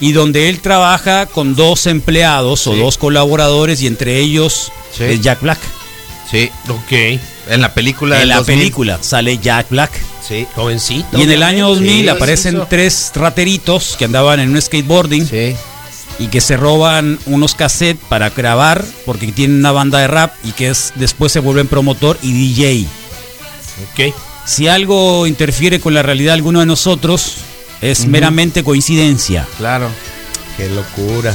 y 0.00 0.12
donde 0.12 0.48
él 0.50 0.60
trabaja 0.60 1.26
con 1.26 1.54
dos 1.54 1.86
empleados 1.86 2.66
o 2.66 2.74
Sí. 2.74 2.80
dos 2.80 2.98
colaboradores 2.98 3.80
y 3.80 3.86
entre 3.86 4.18
ellos 4.18 4.70
Sí. 4.96 5.04
es 5.04 5.20
Jack 5.22 5.40
Black. 5.40 5.58
Sí, 6.30 6.50
Ok. 6.68 6.92
en 7.48 7.60
la 7.60 7.72
película 7.74 8.20
En 8.20 8.28
la 8.28 8.36
2000. 8.38 8.58
película 8.58 8.98
sale 9.00 9.38
Jack 9.38 9.68
Black. 9.70 9.92
Sí, 10.26 10.46
Jovencito. 10.54 11.18
Y 11.18 11.22
en 11.22 11.30
el 11.30 11.42
año 11.42 11.68
2000 11.68 12.02
Sí, 12.02 12.08
aparecen 12.08 12.62
tres 12.68 13.12
rateritos 13.14 13.94
que 13.98 14.06
andaban 14.06 14.40
en 14.40 14.50
un 14.50 14.60
skateboarding 14.60 15.26
sí. 15.28 15.54
Y 16.18 16.28
que 16.28 16.40
se 16.40 16.56
roban 16.56 17.18
unos 17.26 17.54
cassettes 17.54 18.04
para 18.08 18.30
grabar 18.30 18.84
porque 19.04 19.30
tienen 19.32 19.58
una 19.58 19.72
banda 19.72 19.98
de 19.98 20.06
rap 20.06 20.32
y 20.44 20.52
que 20.52 20.68
es 20.68 20.92
después 20.96 21.32
se 21.32 21.40
vuelven 21.40 21.66
promotor 21.66 22.18
y 22.22 22.32
DJ. 22.32 22.86
Ok. 23.92 24.14
Si 24.44 24.68
algo 24.68 25.26
interfiere 25.26 25.80
con 25.80 25.94
la 25.94 26.02
realidad 26.02 26.32
de 26.32 26.38
alguno 26.38 26.60
de 26.60 26.66
nosotros 26.66 27.36
es 27.80 28.06
meramente 28.06 28.62
coincidencia. 28.62 29.46
Claro. 29.58 29.88
Qué 30.56 30.68
locura. 30.68 31.34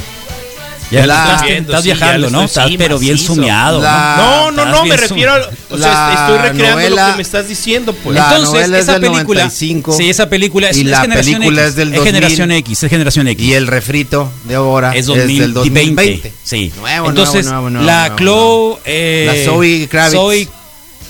Ya 0.92 1.06
La- 1.06 1.24
estás, 1.24 1.44
viendo, 1.44 1.72
estás 1.72 1.84
sí, 1.84 1.90
ya 1.90 1.96
viajando, 1.96 2.30
¿no? 2.32 2.44
Estás 2.46 2.68
sí, 2.68 2.78
pero 2.78 2.98
bien 2.98 3.18
sumeado. 3.18 3.80
La- 3.82 4.16
No, 4.18 4.52
no, 4.52 4.66
no, 4.66 4.86
me 4.86 4.98
refiero. 4.98 5.34
a- 5.34 5.50
O 5.70 5.78
sea, 5.78 6.14
estoy 6.14 6.38
recreando 6.50 6.76
novela- 6.82 7.06
lo 7.08 7.12
que 7.12 7.18
me 7.18 7.22
estás 7.24 7.48
diciendo, 7.48 7.94
pues. 7.94 8.16
La 8.16 8.24
Entonces, 8.24 8.50
novela 8.54 8.78
es 8.78 8.84
esa 8.84 8.94
del 8.94 9.02
película, 9.12 9.42
95, 9.44 9.94
sí, 9.96 10.10
esa 10.10 10.30
película 10.30 10.70
es, 10.70 10.78
y 10.78 10.82
es 10.82 10.88
la 10.88 11.02
generación 11.02 11.36
película 11.42 11.62
X, 11.62 11.70
es 11.70 11.76
del 11.76 11.94
es 11.94 12.04
generación 12.04 12.50
2000, 12.50 12.58
X, 12.58 12.84
es 12.84 12.90
generación 12.90 13.28
X. 13.28 13.46
Y 13.46 13.54
el 13.54 13.68
refrito 13.68 14.32
de 14.46 14.56
ahora 14.56 14.96
es 14.96 15.08
es, 15.08 15.16
del 15.16 15.54
2020. 15.54 16.34
Sí. 16.44 16.74
Nuevo, 16.80 17.10
Entonces, 17.10 17.46
nuevo, 17.46 17.70
nuevo, 17.70 17.86
la 17.86 18.10
nuevo, 18.10 18.18
Chloe. 18.18 18.78
eh, 18.86 19.26
La 19.46 19.52
Zoe 19.52 19.88
Kravitz. 19.88 20.14
Zoe 20.16 20.48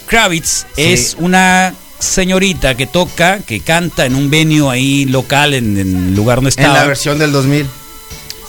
Kravitz 0.08 0.66
Sí. 0.76 0.84
es 0.84 1.16
una 1.20 1.74
señorita 2.00 2.76
que 2.76 2.88
toca, 2.88 3.40
que 3.46 3.60
canta 3.62 4.06
en 4.06 4.16
un 4.16 4.30
venue 4.30 4.70
ahí 4.72 5.06
local, 5.06 5.54
en 5.54 5.78
el 5.78 6.16
lugar 6.16 6.38
donde 6.38 6.52
En 6.58 6.64
la 6.64 6.70
estaba. 6.70 6.86
versión 6.88 7.18
del 7.20 7.32
2000. 7.32 7.66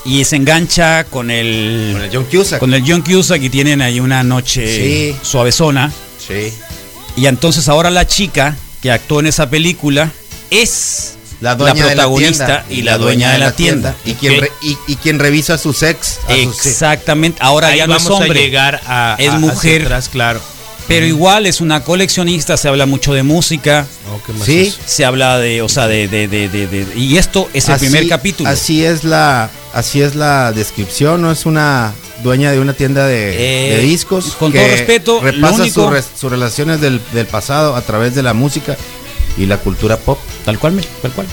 Y 0.04 0.24
se 0.24 0.36
engancha 0.36 1.04
con 1.04 1.30
el. 1.30 1.90
Con 1.92 2.02
el 2.02 2.10
John 2.12 2.24
Cusack. 2.30 2.58
Con 2.58 2.74
el 2.74 2.82
John 2.86 3.02
Cusack 3.02 3.42
y 3.42 3.50
tienen 3.50 3.82
ahí 3.82 4.00
una 4.00 4.22
noche 4.22 4.66
Sí. 5.12 5.16
suavezona. 5.22 5.92
Sí. 6.26 6.52
Y 7.16 7.26
entonces 7.26 7.68
ahora 7.68 7.90
la 7.90 8.06
chica 8.06 8.56
que 8.80 8.90
actuó 8.90 9.20
en 9.20 9.26
esa 9.26 9.50
película 9.50 10.10
es 10.50 11.14
La 11.40 11.54
dueña 11.54 11.74
de 11.86 11.94
la 11.96 12.02
protagonista 12.04 12.46
tienda 12.46 12.64
y 12.70 12.82
la 12.82 12.98
dueña 12.98 13.32
de 13.32 13.38
la 13.38 13.52
tienda. 13.52 13.94
Y 14.04 14.14
quien, 14.14 14.40
re- 14.40 14.52
y, 14.62 14.76
y 14.86 14.96
quien 14.96 15.18
revisa 15.18 15.54
a 15.54 15.58
sus 15.58 15.82
ex. 15.82 16.18
a 16.28 16.34
sus- 16.36 16.66
Exactamente. 16.66 17.38
Ahora 17.42 17.68
Ahí 17.68 17.78
ya 17.78 17.86
no 17.86 17.96
es 17.96 18.04
vamos 18.04 18.20
hombre. 18.20 18.38
a 18.40 18.42
llegar 18.42 18.80
a. 18.86 19.16
es 19.18 19.30
a- 19.30 19.38
mujer. 19.38 19.82
atrás, 19.84 20.08
claro. 20.08 20.40
Pero 20.88 21.06
igual 21.06 21.46
es 21.46 21.60
una 21.60 21.84
coleccionista, 21.84 22.56
se 22.56 22.66
habla 22.68 22.84
mucho 22.84 23.12
de 23.14 23.22
música. 23.22 23.86
Oh, 24.12 24.20
qué 24.26 24.32
más 24.32 24.44
Sí. 24.46 24.60
es. 24.62 24.78
Se 24.86 25.04
habla 25.04 25.38
de, 25.38 25.62
o 25.62 25.68
sea, 25.68 25.86
de, 25.86 26.08
de, 26.08 26.26
de, 26.26 26.48
de- 26.48 26.66
de- 26.66 26.98
y 26.98 27.16
esto 27.16 27.48
es 27.54 27.68
el 27.68 27.74
Así- 27.74 27.84
primer 27.86 28.08
capítulo. 28.08 28.48
Así 28.50 28.84
es 28.84 29.04
la, 29.04 29.50
así 29.72 30.00
es 30.02 30.14
la 30.14 30.52
descripción, 30.52 31.22
no 31.22 31.30
es 31.30 31.46
una 31.46 31.92
dueña 32.22 32.50
de 32.52 32.60
una 32.60 32.72
tienda 32.74 33.06
de, 33.06 33.72
Eh, 33.72 33.76
de 33.76 33.82
discos. 33.82 34.34
con 34.38 34.52
que 34.52 34.58
todo 34.58 34.68
respeto, 34.68 35.20
repasa 35.20 35.62
único- 35.62 35.92
sus, 36.18 36.30
relaciones 36.30 36.80
del, 36.80 37.00
del 37.12 37.26
pasado 37.26 37.76
a 37.76 37.82
través 37.82 38.14
de 38.14 38.22
la 38.22 38.34
música 38.34 38.76
y 39.38 39.46
la 39.46 39.58
cultura 39.58 39.96
pop. 39.96 40.18
Tal 40.44 40.58
cual, 40.58 40.72
me- 40.74 40.82
tal 41.02 41.12
cual. 41.12 41.26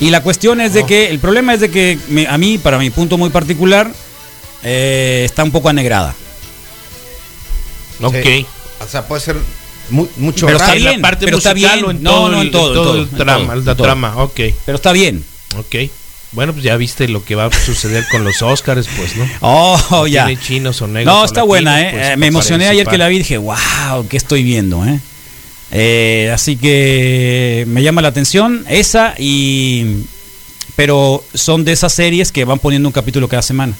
Y 0.00 0.10
la 0.10 0.22
cuestión 0.22 0.60
es 0.60 0.72
de 0.74 0.80
Oh. 0.82 0.86
que, 0.86 1.10
el 1.10 1.18
problema 1.18 1.54
es 1.54 1.60
de 1.60 1.70
que 1.70 1.98
me- 2.08 2.26
a 2.26 2.38
mí, 2.38 2.58
para 2.58 2.78
mi 2.78 2.90
punto 2.90 3.18
muy 3.18 3.30
particular, 3.30 3.90
eh, 4.64 5.22
está 5.24 5.44
un 5.44 5.50
poco 5.52 5.68
anegrada. 5.68 6.14
Ok. 8.02 8.16
Sí. 8.24 8.46
O 8.84 8.88
sea, 8.88 9.06
puede 9.06 9.20
ser 9.20 9.36
mu- 9.90 10.08
mucho 10.16 10.46
Pero 10.46 10.58
está 10.58 10.74
la 10.74 10.90
bien, 10.90 11.00
parte 11.00 11.24
pero 11.24 11.38
está 11.38 11.52
musical 11.52 11.74
bien. 11.78 11.84
o 11.86 11.90
en 11.92 12.02
No, 12.02 12.10
todo 12.10 12.28
no, 12.30 12.42
en 12.42 12.50
todo, 12.50 12.68
en 12.68 12.74
todo, 12.74 12.94
el 12.94 13.00
en 13.02 13.08
trama, 13.10 13.38
todo, 13.44 13.54
la 13.54 13.70
en 13.72 13.76
todo. 13.76 13.84
trama, 13.86 14.16
ok. 14.16 14.40
Pero 14.64 14.76
está 14.76 14.92
bien. 14.92 15.24
Ok. 15.56 15.90
Bueno, 16.32 16.52
pues 16.52 16.64
ya 16.64 16.76
viste 16.76 17.08
lo 17.08 17.22
que 17.24 17.34
va 17.34 17.46
a 17.46 17.50
suceder 17.52 18.04
con 18.10 18.24
los 18.24 18.40
Oscars, 18.40 18.88
pues, 18.96 19.16
¿no? 19.16 19.28
Oh, 19.40 20.06
ya. 20.06 20.26
Tiene 20.26 20.40
chinos 20.40 20.80
o 20.80 20.86
negros. 20.86 21.14
No, 21.14 21.24
está 21.24 21.40
latinos, 21.40 21.48
buena, 21.48 21.80
¿eh? 21.82 21.90
pues, 21.92 22.06
Eh, 22.08 22.16
Me 22.16 22.26
emocioné 22.28 22.68
ayer 22.68 22.86
que 22.86 22.96
la 22.98 23.08
vi 23.08 23.16
y 23.16 23.18
dije, 23.18 23.36
wow, 23.38 24.06
¿qué 24.08 24.16
estoy 24.16 24.42
viendo, 24.42 24.84
eh? 24.86 24.98
Eh, 25.72 26.30
así 26.34 26.56
que 26.56 27.64
me 27.68 27.82
llama 27.82 28.02
la 28.02 28.08
atención 28.08 28.64
esa 28.68 29.14
y... 29.18 30.04
Pero 30.74 31.22
son 31.34 31.64
de 31.66 31.72
esas 31.72 31.92
series 31.92 32.32
que 32.32 32.46
van 32.46 32.58
poniendo 32.58 32.88
un 32.88 32.92
capítulo 32.92 33.28
cada 33.28 33.42
semana. 33.42 33.74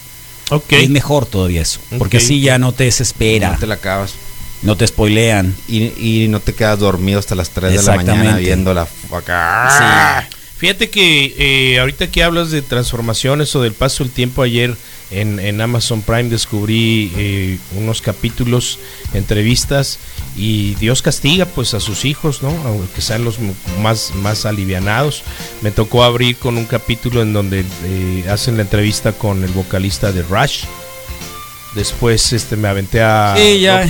Ok. 0.51 0.73
Y 0.73 0.75
es 0.77 0.91
mejor 0.91 1.25
todavía 1.25 1.63
eso. 1.63 1.81
Porque 1.97 2.19
así 2.19 2.41
ya 2.43 2.59
no 2.59 2.73
te 2.73 2.85
desespera, 2.85 3.53
No 3.53 3.59
te 3.59 3.67
la 3.67 3.75
acabas. 3.75 4.13
no 4.61 4.77
te 4.77 4.87
spoilean. 4.87 5.55
Y, 5.69 5.85
y 6.25 6.29
no 6.29 6.41
te 6.41 6.55
quedas 6.55 6.79
dormido 6.79 7.19
hasta 7.19 7.35
las 7.35 7.49
3 7.49 7.71
de 7.73 7.77
la 7.83 7.83
mañana 7.97 8.13
Exactamente. 8.13 8.41
viendo 8.45 8.75
la 8.75 8.87
acá. 9.11 10.29
Fíjate 10.63 10.91
que 10.91 11.35
eh, 11.75 11.81
ahorita 11.81 12.07
que 12.13 12.23
hablas 12.23 12.53
de 12.53 12.63
transformaciones 12.63 13.57
o 13.57 13.63
del 13.63 13.73
paso 13.73 14.05
del 14.05 14.13
tiempo, 14.13 14.43
ayer 14.43 14.77
en, 15.11 15.41
en 15.41 15.61
Amazon 15.61 16.03
Prime 16.03 16.29
descubrí 16.29 17.11
eh, 17.17 17.59
unos 17.77 18.01
capítulos, 18.01 18.79
entrevistas, 19.13 19.99
y 20.37 20.77
Dios 20.77 21.03
castiga 21.03 21.47
pues 21.47 21.75
a 21.75 21.81
sus 21.81 22.05
hijos, 22.05 22.45
¿no? 22.45 22.51
Aunque 22.65 23.01
sean 23.01 23.25
los 23.25 23.39
más, 23.81 24.13
más 24.15 24.47
alivianados. 24.47 25.25
Me 25.63 25.73
tocó 25.73 26.05
abrir 26.05 26.37
con 26.37 26.57
un 26.57 26.67
capítulo 26.67 27.23
en 27.23 27.33
donde 27.33 27.65
eh, 27.85 28.25
hacen 28.31 28.55
la 28.57 28.63
entrevista 28.63 29.11
con 29.11 29.43
el 29.43 29.51
vocalista 29.51 30.13
de 30.13 30.23
Rush. 30.23 30.63
Después 31.75 32.33
este, 32.35 32.55
me 32.55 32.69
aventé 32.69 33.01
a 33.03 33.35
Sí, 33.37 33.59
ya, 33.59 33.85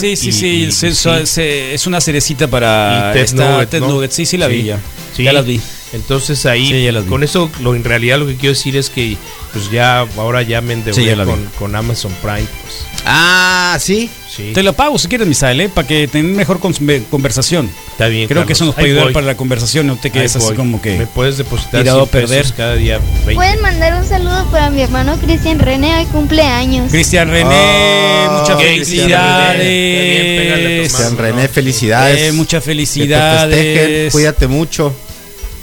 sí, 0.00 0.16
sí, 0.16 0.28
y- 0.30 0.32
sí, 0.32 0.48
y- 0.48 0.72
se- 0.72 0.88
y 0.88 0.92
se- 0.94 1.20
sí. 1.20 1.26
se- 1.26 1.74
es 1.74 1.86
una 1.86 2.00
cerecita 2.00 2.48
para 2.48 3.10
Y 3.10 3.12
Ted 3.14 3.22
esta- 3.22 3.50
Nugget, 3.52 3.70
Ted 3.70 3.80
¿no? 3.80 3.88
Nugget. 3.90 4.10
Sí, 4.10 4.26
sí 4.26 4.36
la 4.36 4.48
vi 4.48 4.64
ya. 4.64 4.80
Sí. 5.14 5.22
Ya 5.22 5.32
las 5.32 5.46
vi. 5.46 5.60
Entonces 5.92 6.44
ahí, 6.46 6.68
Sí, 6.68 7.08
con 7.08 7.22
eso, 7.22 7.50
lo, 7.60 7.74
en 7.74 7.84
realidad 7.84 8.18
lo 8.18 8.26
que 8.26 8.36
quiero 8.36 8.54
decir 8.54 8.76
es 8.76 8.90
que 8.90 9.16
pues 9.52 9.70
ya, 9.70 10.00
ahora 10.16 10.42
ya 10.42 10.60
me 10.60 10.74
endeudé 10.74 11.00
Sí, 11.00 11.06
ya 11.06 11.24
con, 11.24 11.44
con 11.58 11.74
Amazon 11.76 12.12
Prime. 12.20 12.46
Pues. 12.62 12.86
Ah, 13.04 13.76
sí. 13.80 14.10
Sí. 14.28 14.50
Te 14.52 14.62
lo 14.62 14.74
pago 14.74 14.98
si 14.98 15.08
quieres, 15.08 15.26
Misael, 15.26 15.58
¿eh? 15.62 15.68
para 15.70 15.88
que 15.88 16.08
tengan 16.08 16.36
mejor 16.36 16.60
conversación. 17.08 17.70
Está 17.92 18.08
bien, 18.08 18.28
Creo 18.28 18.44
que 18.44 18.52
eso 18.52 18.66
nos 18.66 18.74
Carlos. 18.74 18.76
puede 18.82 18.90
ayudar 18.90 19.04
voy. 19.04 19.12
para 19.14 19.26
la 19.26 19.36
conversación, 19.36 19.86
no 19.86 19.96
te 19.96 20.10
quedes 20.10 20.34
Ahí 20.34 20.38
así 20.40 20.48
voy. 20.48 20.56
como 20.56 20.82
que 20.82 20.98
Me 20.98 21.06
puedes 21.06 21.38
depositar 21.38 21.80
tirado 21.82 22.02
a 22.02 22.06
100 22.06 22.10
pesos 22.10 22.30
perder. 22.36 22.54
cada 22.54 22.74
día. 22.74 22.98
20. 23.24 23.34
Pueden 23.36 23.62
mandar 23.62 23.94
un 23.98 24.06
saludo 24.06 24.44
para 24.50 24.68
mi 24.68 24.82
hermano 24.82 25.16
Cristian 25.18 25.58
René, 25.58 25.96
hoy 26.00 26.04
cumpleaños. 26.06 26.90
Cristian 26.90 27.30
René, 27.30 28.26
Oh, 28.28 28.40
muchas 28.42 28.60
felicidades. 28.60 30.90
Cristian 30.90 31.16
René. 31.16 31.48
Felicidades. 31.48 32.20
Eh, 32.20 32.32
muchas 32.32 32.62
Que 32.62 32.64
te 32.64 32.70
felicidades. 32.74 33.56
festejen, 33.56 34.10
Cuídate 34.10 34.46
mucho. 34.48 34.94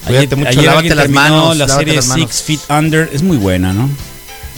Ayer, 0.06 0.18
Cuídate 0.28 0.36
mucho, 0.36 0.50
ayer 0.50 0.64
lávate 0.64 0.78
alguien 0.80 0.96
las 0.98 1.04
terminó 1.06 1.22
manos. 1.22 1.58
La 1.58 1.68
serie 1.70 1.96
las 1.96 2.08
manos. 2.08 2.30
Six 2.32 2.44
Feet 2.44 2.60
Under 2.70 3.10
es 3.14 3.22
muy 3.24 3.38
buena, 3.38 3.74
¿no? 3.74 3.90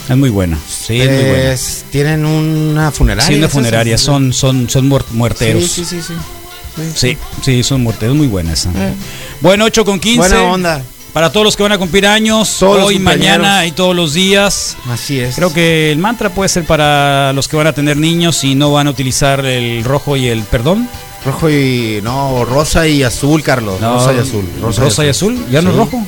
Es 0.08 0.16
muy 0.16 0.30
buena. 0.30 0.58
Sí, 0.68 1.00
es 1.00 1.08
muy 1.10 1.30
buena. 1.30 1.56
Tienen 1.90 2.24
una 2.26 2.90
funeraria. 2.92 3.28
Sí, 3.28 3.34
una 3.36 3.46
¿es 3.46 3.52
funeraria, 3.52 3.98
son, 3.98 4.32
son, 4.32 4.68
son 4.70 4.88
muer- 4.90 5.04
muerteros. 5.12 5.64
Sí, 5.64 5.84
sí, 5.84 6.00
sí, 6.00 6.02
sí. 6.06 6.14
Sí, 6.94 7.16
sí, 7.42 7.62
son 7.62 7.82
muerteros, 7.82 8.14
muy 8.14 8.26
buena 8.26 8.52
esa. 8.52 8.70
Bueno, 9.40 9.64
8 9.64 9.84
con 9.84 9.98
15. 9.98 10.18
Buena 10.18 10.42
onda. 10.42 10.82
Para 11.12 11.32
todos 11.32 11.44
los 11.44 11.56
que 11.56 11.62
van 11.62 11.72
a 11.72 11.78
cumplir 11.78 12.06
años, 12.06 12.56
Todos 12.60 12.84
hoy, 12.84 12.98
mañana 12.98 13.64
y 13.64 13.72
todos 13.72 13.96
los 13.96 14.12
días. 14.12 14.76
Así 14.90 15.18
es. 15.18 15.34
Creo 15.36 15.50
que 15.50 15.90
el 15.90 15.96
mantra 15.96 16.28
puede 16.28 16.50
ser 16.50 16.64
para 16.64 17.32
los 17.32 17.48
que 17.48 17.56
van 17.56 17.66
a 17.66 17.72
tener 17.72 17.96
niños 17.96 18.44
y 18.44 18.54
no 18.54 18.70
van 18.72 18.86
a 18.86 18.90
utilizar 18.90 19.44
el 19.46 19.82
rojo 19.82 20.18
y 20.18 20.26
el 20.28 20.42
perdón. 20.42 20.86
Rojo 21.26 21.50
y. 21.50 22.00
No, 22.02 22.44
rosa 22.44 22.86
y 22.88 23.02
azul, 23.02 23.42
Carlos. 23.42 23.80
No, 23.80 23.94
rosa 23.94 24.14
y 24.14 24.18
azul. 24.18 24.44
Rosa, 24.62 25.04
y 25.04 25.08
azul. 25.08 25.36
¿Ya 25.50 25.60
no 25.60 25.70
es 25.70 25.74
Sí. 25.74 25.80
rojo? 25.80 26.06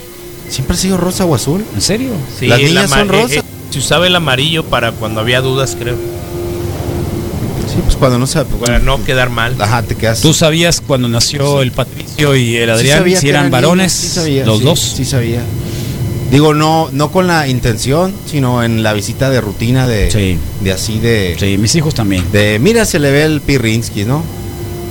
Siempre 0.49 0.74
ha 0.77 0.78
sido 0.78 0.97
rosa 0.97 1.24
o 1.27 1.35
azul. 1.35 1.65
¿En 1.74 1.81
serio? 1.82 2.11
Sí, 2.39 2.47
Las 2.47 2.59
niñas 2.61 2.89
son 2.89 3.01
eh, 3.01 3.05
rosas. 3.05 3.32
eh, 3.39 3.43
se 3.70 3.78
usaba 3.81 4.07
el 4.07 4.16
amarillo 4.16 4.65
para 4.65 4.93
cuando 4.93 5.20
había 5.20 5.40
dudas, 5.40 5.77
creo. 5.78 5.97
Sí, 7.66 7.77
pues 7.85 7.97
cuando 7.97 8.19
no 8.19 8.27
se. 8.27 8.45
Para 8.45 8.78
no 8.78 9.03
quedar 9.05 9.28
mal. 9.31 9.57
Ajá, 9.61 9.82
te 9.82 9.95
quedas. 9.95 10.20
¿Tú 10.20 10.32
sabías 10.32 10.81
cuando 10.81 11.09
nació 11.09 11.61
el 11.62 11.73
Patricio 11.73 12.35
y 12.36 12.57
el 12.57 12.70
Adrián 12.70 12.99
sabía 12.99 13.20
si 13.20 13.28
eran 13.28 13.51
varones? 13.51 13.93
sí 13.93 14.09
sabía, 14.09 14.47
los 14.47 14.59
sí, 14.59 14.65
dos. 14.65 14.81
Sí 14.81 15.05
sabía. 15.05 15.43
Digo, 16.31 16.53
no, 16.55 16.89
no 16.93 17.11
con 17.11 17.27
la 17.27 17.49
intención, 17.49 18.15
sino 18.27 18.62
en 18.62 18.82
la 18.82 18.93
visita 18.93 19.31
de 19.31 19.40
rutina 19.40 19.86
de, 19.86 20.39
de 20.61 20.73
así 20.73 20.99
de. 20.99 21.36
Sí, 21.39 21.59
mis 21.59 21.74
hijos 21.74 21.95
también. 21.95 22.24
De 22.32 22.59
mira, 22.59 22.85
se 22.85 22.99
le 22.99 23.11
ve 23.11 23.24
el 23.24 23.40
Pirrinsky, 23.40 24.05
¿no? 24.05 24.23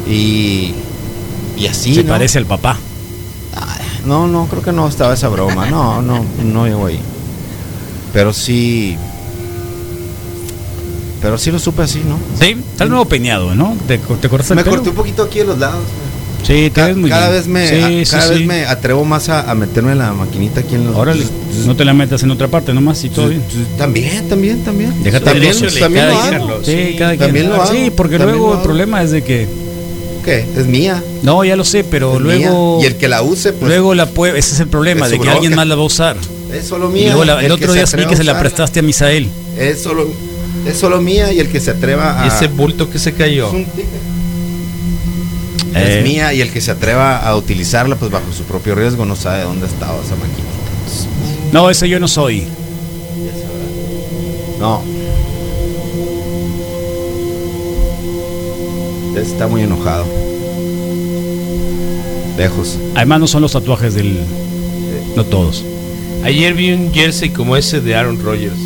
Y. 0.09 0.73
Y 1.57 1.67
así. 1.67 1.95
Se 1.95 2.03
¿no? 2.03 2.09
parece 2.09 2.37
al 2.37 2.45
papá. 2.45 2.77
No, 4.05 4.25
no, 4.27 4.45
creo 4.45 4.61
que 4.61 4.71
no 4.71 4.87
estaba 4.87 5.13
esa 5.15 5.27
broma. 5.27 5.65
No, 5.65 6.01
no, 6.01 6.23
no 6.43 6.65
llegó 6.65 6.85
ahí. 6.85 6.99
Pero 8.13 8.31
sí. 8.31 8.95
Pero 11.21 11.37
sí 11.37 11.51
lo 11.51 11.59
supe 11.59 11.81
así, 11.81 12.01
¿no? 12.07 12.17
Sí, 12.39 12.55
está 12.71 12.83
el 12.83 12.89
nuevo 12.91 13.05
peñado, 13.05 13.53
¿no? 13.55 13.75
¿Te, 13.87 13.97
te 13.97 14.29
cortaste 14.29 14.53
el 14.53 14.57
Me 14.57 14.63
pelo? 14.63 14.75
corté 14.77 14.89
un 14.91 14.95
poquito 14.95 15.23
aquí 15.23 15.39
en 15.39 15.47
los 15.47 15.57
lados. 15.57 15.81
Sí, 16.43 16.69
te 16.73 16.83
ves 16.83 16.95
muy 16.95 17.09
cada 17.09 17.29
bien. 17.31 17.39
vez 17.41 17.47
me, 17.47 17.67
Sí, 17.67 17.75
a- 17.75 18.05
sí, 18.05 18.11
cada 18.11 18.27
sí. 18.27 18.33
vez 18.39 18.47
me 18.47 18.65
atrevo 18.67 19.03
más 19.03 19.27
a, 19.27 19.49
a 19.49 19.55
meterme 19.55 19.91
en 19.93 19.97
la 19.97 20.13
maquinita 20.13 20.61
aquí 20.61 20.75
en 20.75 20.85
los. 20.85 20.95
Órale, 20.95 21.25
no 21.65 21.75
te 21.75 21.83
la 21.83 21.93
metas 21.93 22.21
en 22.23 22.31
otra 22.31 22.47
parte 22.47 22.73
nomás 22.73 23.03
y 23.03 23.09
todo 23.09 23.27
bien. 23.29 23.41
También, 23.77 24.29
también, 24.29 24.63
también. 24.63 25.03
Déjate 25.03 25.25
también, 25.25 25.59
de- 25.59 25.71
también 25.79 26.07
lo 26.07 26.17
hago. 26.19 26.63
Sí, 26.63 26.95
cada 26.97 27.09
quien. 27.17 27.19
También 27.19 27.49
lo 27.49 27.55
hago. 27.55 27.73
Sí, 27.73 27.91
porque 27.93 28.19
También 28.19 28.37
luego 28.37 28.53
el 28.55 28.61
problema 28.61 29.01
es 29.01 29.11
de 29.11 29.23
que. 29.23 29.66
¿Qué? 30.27 30.45
Es 30.57 30.65
mía. 30.67 31.01
No, 31.23 31.45
ya 31.45 31.55
lo 31.55 31.63
sé, 31.63 31.85
pero 31.85 32.15
Es 32.15 32.21
luego. 32.21 32.79
mía. 32.79 32.83
Y 32.83 32.91
el 32.91 32.97
que 32.97 33.07
la 33.07 33.21
use, 33.21 33.53
pues. 33.53 33.69
luego 33.69 33.95
la 33.95 34.07
puede. 34.07 34.37
Ese 34.37 34.55
es 34.55 34.59
el 34.59 34.67
problema, 34.67 35.05
es 35.05 35.11
de 35.13 35.19
que 35.21 35.29
alguien 35.29 35.55
más 35.55 35.65
la 35.65 35.75
va 35.75 35.83
a 35.83 35.85
usar. 35.85 36.17
Es 36.53 36.67
solo 36.67 36.89
Y 36.89 36.93
mía. 36.95 37.05
luego 37.13 37.23
la- 37.23 37.41
el, 37.45 37.49
otro 37.49 37.71
día 37.71 37.85
vi 37.95 38.05
que 38.07 38.17
se 38.17 38.25
la 38.25 38.37
prestaste 38.37 38.81
a 38.81 38.83
Misael. 38.83 39.29
Es 39.57 39.81
solo, 39.81 40.05
es 40.67 40.77
solo 40.77 40.99
mía 41.01 41.31
y 41.31 41.39
el 41.39 41.47
que 41.47 41.61
se 41.61 41.71
atreva 41.71 42.21
a. 42.23 42.27
Ese 42.27 42.47
bulto 42.47 42.89
que 42.89 42.99
se 42.99 43.13
cayó. 43.13 43.47
Es 43.47 43.53
un 43.53 43.65
ticket. 43.67 43.85
Eh. 45.75 45.97
Es 45.99 46.03
mía 46.03 46.33
y 46.33 46.41
el 46.41 46.51
que 46.51 46.59
se 46.59 46.71
atreva 46.71 47.19
a 47.19 47.33
utilizarla, 47.37 47.95
pues 47.95 48.11
bajo 48.11 48.25
su 48.33 48.43
propio 48.43 48.75
riesgo, 48.75 49.05
no 49.05 49.15
sabe 49.15 49.43
dónde 49.43 49.65
estaba 49.67 49.93
esa 50.03 50.15
maquinita. 50.15 50.43
No, 51.53 51.69
ese 51.69 51.87
yo 51.87 52.01
no 52.01 52.09
soy. 52.09 52.43
No. 54.59 54.81
Está 59.21 59.47
muy 59.47 59.61
enojado. 59.61 60.05
Lejos. 62.37 62.77
Además, 62.95 63.19
no 63.19 63.27
son 63.27 63.41
los 63.41 63.51
tatuajes 63.53 63.93
del. 63.95 64.19
No 65.15 65.23
todos. 65.25 65.63
Ayer 66.23 66.53
vi 66.53 66.71
un 66.71 66.93
jersey 66.93 67.29
como 67.29 67.55
ese 67.57 67.81
de 67.81 67.95
Aaron 67.95 68.21
Rodgers. 68.21 68.57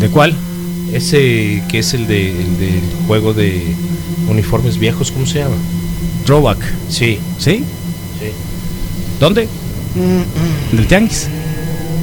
¿De 0.00 0.08
cuál? 0.08 0.34
Ese 0.92 1.62
que 1.68 1.78
es 1.78 1.94
el, 1.94 2.06
de, 2.06 2.30
el 2.30 2.58
del 2.58 2.80
juego 3.06 3.32
de 3.32 3.62
uniformes 4.28 4.78
viejos, 4.78 5.10
¿cómo 5.10 5.26
se 5.26 5.40
llama? 5.40 5.56
Throwback. 6.26 6.58
Sí. 6.88 7.18
¿Sí? 7.38 7.64
Sí. 8.20 8.30
¿Dónde? 9.18 9.48
¿Del 10.72 10.86
Tianguis? 10.86 11.28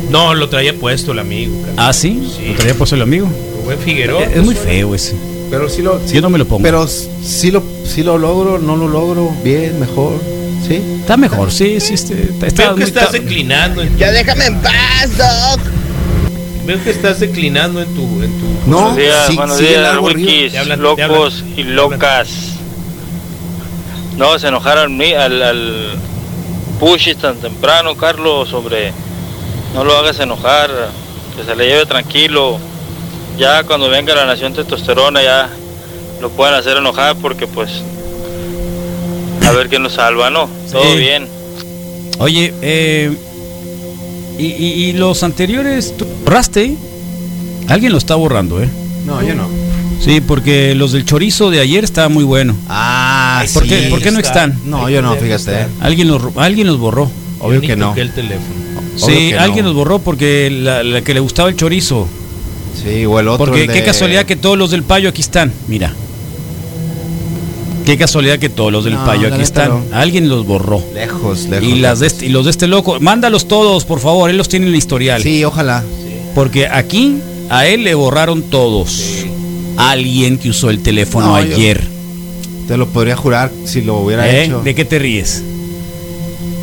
No, 0.10 0.34
lo 0.34 0.50
traía 0.50 0.78
puesto 0.78 1.12
el 1.12 1.20
amigo. 1.20 1.62
cara. 1.62 1.74
Ah, 1.90 1.94
sí. 1.94 2.22
¿Lo 2.48 2.56
traía 2.56 2.74
puesto 2.76 2.96
el 2.96 3.02
amigo? 3.02 3.30
Rubén 3.64 3.80
Figueroa. 3.80 4.24
Es 4.26 4.44
muy 4.44 4.56
feo 4.56 4.96
ese. 4.96 5.16
Pero 5.50 5.68
sí 5.70 5.82
lo. 5.82 6.06
Yo 6.08 6.22
no 6.22 6.30
me 6.30 6.38
lo 6.38 6.46
pongo. 6.46 6.62
Pero 6.64 6.88
sí 6.88 7.52
lo, 7.52 7.64
sí 7.86 8.04
lo 8.04 8.18
logro, 8.18 8.60
no 8.60 8.76
lo 8.76 8.88
logro, 8.88 9.32
bien, 9.44 9.80
mejor. 9.80 10.14
¿Sí? 10.68 10.76
Está 11.02 11.18
mejor, 11.18 11.52
sí, 11.52 11.80
sí. 11.80 11.94
Está, 11.96 12.48
está 12.48 12.64
Veo 12.68 12.76
que 12.76 12.84
estás 12.84 13.06
está- 13.06 13.18
declinando. 13.18 13.82
En 13.82 13.98
Ya 13.98 14.12
déjame 14.12 14.46
en 14.46 14.60
paz, 14.62 15.18
Doc. 15.18 15.60
Veo 16.66 16.84
que 16.84 16.92
estás 16.92 17.20
declinando 17.20 17.82
en 17.82 17.88
tu. 17.96 18.02
En 18.22 18.32
tu 18.40 18.70
No, 18.70 18.78
Buenos 18.92 18.98
días, 18.98 19.28
sí, 19.28 19.36
buenos 19.38 19.58
sí, 19.58 19.66
días, 19.66 19.98
wikis, 20.02 20.56
hablan, 20.56 20.82
locos 20.82 21.44
y 21.58 21.64
locas. 21.64 22.30
No, 24.18 24.38
se 24.38 24.50
enojaron 24.50 24.98
mi- 24.98 25.14
al, 25.14 25.42
al 25.42 25.92
Pushis 26.80 27.18
tan 27.18 27.38
temprano, 27.38 27.96
Carlos, 27.96 28.54
hombre. 28.54 28.92
No 29.74 29.84
lo 29.84 29.96
hagas 29.98 30.20
enojar, 30.20 30.70
que 31.38 31.44
se 31.44 31.56
le 31.56 31.68
lleve 31.68 31.86
tranquilo. 31.86 32.60
Ya 33.40 33.64
cuando 33.64 33.90
venga 33.90 34.14
la 34.16 34.26
nación 34.26 34.54
testosterona 34.54 35.24
ya 35.24 35.50
lo 36.22 36.30
pueden 36.30 36.54
hacer 36.56 36.78
enojar 36.78 37.16
porque 37.16 37.48
pues 37.48 37.70
a 39.48 39.52
ver 39.54 39.70
quién 39.70 39.82
nos 39.82 39.94
salva, 39.94 40.30
¿no? 40.30 40.50
Todo 40.72 40.84
Sí. 40.84 40.98
bien. 41.00 41.28
Oye, 42.20 42.54
eh, 42.62 43.12
y, 44.38 44.46
y- 44.46 44.74
y 44.90 44.94
los 44.94 45.24
anteriores, 45.24 45.96
¿tú 45.98 46.06
borraste? 46.26 46.76
Alguien 47.70 47.92
lo 47.94 47.98
está 47.98 48.16
borrando, 48.16 48.62
¿eh? 48.62 48.70
No, 49.06 49.24
yo 49.24 49.34
no. 49.36 49.48
Sí, 50.02 50.22
porque 50.22 50.76
los 50.76 50.92
del 50.92 51.06
chorizo 51.06 51.50
de 51.50 51.60
ayer 51.62 51.84
estaban 51.84 52.12
muy 52.14 52.24
bueno. 52.26 52.56
Ah, 52.68 53.44
¿Por, 53.54 53.64
sí. 53.64 53.70
qué, 53.70 53.88
¿Por 53.90 54.02
qué 54.02 54.12
no 54.12 54.20
están? 54.20 54.60
No, 54.66 54.90
yo 54.90 55.02
no, 55.02 55.16
fíjate. 55.16 55.68
Alguien 55.82 56.08
los, 56.10 56.22
alguien 56.38 56.68
los 56.68 56.78
borró. 56.78 57.10
Obvio 57.40 57.62
que 57.62 57.76
no. 57.78 57.90
toqué 57.90 58.02
el 58.02 58.14
teléfono. 58.14 58.56
Obvio 58.78 58.98
Sí, 59.16 59.30
que 59.30 59.38
alguien 59.40 59.64
no. 59.66 59.70
los 59.70 59.76
borró 59.78 60.00
porque 60.00 60.50
la, 60.52 60.84
la 60.84 61.02
que 61.02 61.14
le 61.14 61.20
gustaba 61.22 61.50
el 61.50 61.56
chorizo. 61.56 62.08
Sí, 62.84 63.06
o 63.06 63.20
el 63.20 63.28
otro. 63.28 63.46
Porque 63.46 63.62
el 63.62 63.68
de- 63.68 63.74
qué 63.74 63.84
casualidad 63.84 64.26
que 64.26 64.36
todos 64.36 64.58
los 64.58 64.72
del 64.72 64.84
payo 64.84 65.10
aquí 65.10 65.22
están. 65.22 65.52
Mira. 65.68 65.94
Qué 67.86 67.98
casualidad 67.98 68.38
que 68.38 68.50
todos 68.50 68.72
los 68.72 68.84
del 68.86 68.94
No, 68.94 69.06
payo 69.06 69.28
aquí 69.34 69.42
están. 69.42 69.70
no. 69.70 69.84
Alguien 69.92 70.30
los 70.30 70.46
borró. 70.46 70.82
Lejos, 70.94 71.46
lejos. 71.46 71.68
Y, 71.68 71.76
las 71.80 72.00
de 72.00 72.08
este, 72.08 72.26
y 72.28 72.30
los 72.30 72.46
de 72.46 72.52
este 72.52 72.68
loco, 72.68 73.00
mándalos 73.00 73.48
todos, 73.48 73.84
por 73.86 74.00
favor, 74.00 74.30
él 74.30 74.38
los 74.38 74.48
tiene 74.48 74.68
en 74.68 74.74
el 74.74 74.78
historial. 74.78 75.24
Sí, 75.24 75.44
ojalá. 75.44 75.84
Porque 76.36 76.68
aquí 76.68 77.16
a 77.50 77.66
él 77.68 77.84
le 77.84 77.96
borraron 77.96 78.44
todos. 78.44 79.26
Alguien 79.78 80.38
que 80.38 80.50
usó 80.50 80.70
el 80.70 80.84
teléfono 80.84 81.28
No, 81.28 81.44
yo- 81.44 81.56
ayer. 81.56 81.82
Te 82.68 82.78
lo 82.78 82.88
podría 82.90 83.16
jurar 83.16 83.52
si 83.66 83.82
lo 83.82 83.98
hubiera 83.98 84.30
¿Eh? 84.30 84.44
hecho. 84.46 84.62
¿De 84.62 84.76
qué 84.76 84.86
te 84.86 85.00
ríes? 85.00 85.42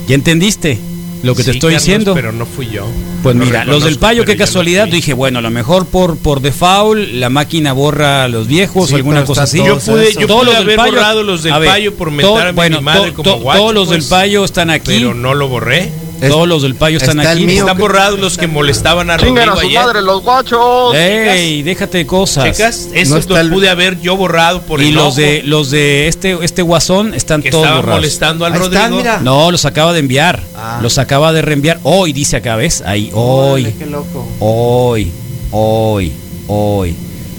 ¿Ya 0.06 0.14
entendiste 0.14 0.78
lo 1.22 1.34
que 1.34 1.42
te 1.44 1.50
estoy 1.52 1.72
Carlos, 1.72 1.82
diciendo? 1.82 2.14
Pero 2.14 2.32
no 2.32 2.46
fui 2.46 2.68
yo. 2.68 2.86
Pues 3.22 3.34
mira, 3.34 3.64
los 3.64 3.82
del 3.82 3.98
payo, 3.98 4.24
qué 4.24 4.34
no 4.34 4.38
casualidad. 4.38 4.86
dije, 4.86 5.12
bueno, 5.14 5.40
a 5.40 5.42
lo 5.42 5.50
mejor 5.50 5.86
por, 5.86 6.16
por 6.16 6.40
default 6.40 7.08
la 7.14 7.28
máquina 7.30 7.72
borra 7.72 8.24
a 8.24 8.28
los 8.28 8.46
viejos 8.46 8.88
Sí, 8.88 8.94
o 8.94 8.96
alguna 8.98 9.24
cosa 9.24 9.42
así. 9.44 9.58
Yo 9.58 9.78
pude, 9.78 10.12
yo 10.14 10.26
Todos 10.26 10.42
pude 10.42 10.52
los 10.52 10.62
haber 10.62 10.76
Payo- 10.76 10.92
borrado 10.92 11.22
los 11.22 11.42
del 11.42 11.54
ver, 11.58 11.68
payo 11.68 11.94
por 11.94 12.12
todo- 12.22 12.38
a 12.38 12.44
mi 12.46 12.52
bueno, 12.52 12.82
madre 12.82 13.10
to- 13.10 13.14
como 13.14 13.30
to- 13.30 13.38
guacho, 13.40 13.60
todos 13.60 13.74
los 13.74 13.88
pues, 13.88 14.00
del 14.00 14.08
payo 14.08 14.44
están 14.44 14.70
aquí. 14.70 14.92
Pero 14.98 15.14
no 15.14 15.34
lo 15.34 15.48
borré. 15.48 15.90
Es- 16.20 16.30
todos 16.30 16.48
los 16.48 16.62
del 16.62 16.74
payo 16.74 16.96
están 16.98 17.18
está 17.20 17.32
aquí. 17.32 17.44
mío. 17.46 17.60
Están 17.64 17.78
borrados 17.78 18.18
los 18.18 18.38
que 18.38 18.46
molestaban 18.46 19.10
a 19.10 19.16
Rodrigo 19.16 19.38
a 19.38 19.54
su 19.56 19.60
ayer. 19.66 19.80
madre 19.80 20.02
los 20.02 20.22
guachos. 20.22 20.94
Ey, 20.94 21.62
déjate 21.62 21.98
de 21.98 22.06
cosas. 22.06 22.44
Checas, 22.44 22.88
esos 22.94 23.28
No 23.28 23.36
el- 23.38 23.50
pude 23.50 23.68
haber 23.68 24.00
yo 24.00 24.16
borrado 24.16 24.62
por 24.62 24.80
Y 24.80 24.88
el 24.88 24.94
los 24.94 25.16
de 25.16 25.42
los 25.44 25.70
de 25.70 26.08
este 26.08 26.36
este 26.42 26.62
guasón 26.62 27.12
están 27.14 27.42
que 27.42 27.50
todos 27.50 27.66
borrados. 27.68 27.96
molestando 28.00 28.44
al 28.46 28.52
Ahí 28.54 28.58
Rodrigo. 28.58 28.82
están, 28.82 28.96
mira. 28.96 29.20
No, 29.20 29.50
los 29.50 29.64
acaba 29.66 29.92
de 29.92 30.00
enviar. 30.00 30.42
Ah. 30.56 30.78
Los 30.82 30.98
acaba 30.98 31.32
de 31.32 31.42
reenviar. 31.42 31.80
Hoy 31.82 32.12
dice 32.12 32.36
acá, 32.36 32.56
¿ves? 32.56 32.82
Ahí, 32.86 33.10
hoy. 33.14 33.64
Qué 33.78 33.86
loco. 33.86 34.26
Hoy, 34.40 35.10
hoy, 35.50 36.12
hoy. 36.48 36.94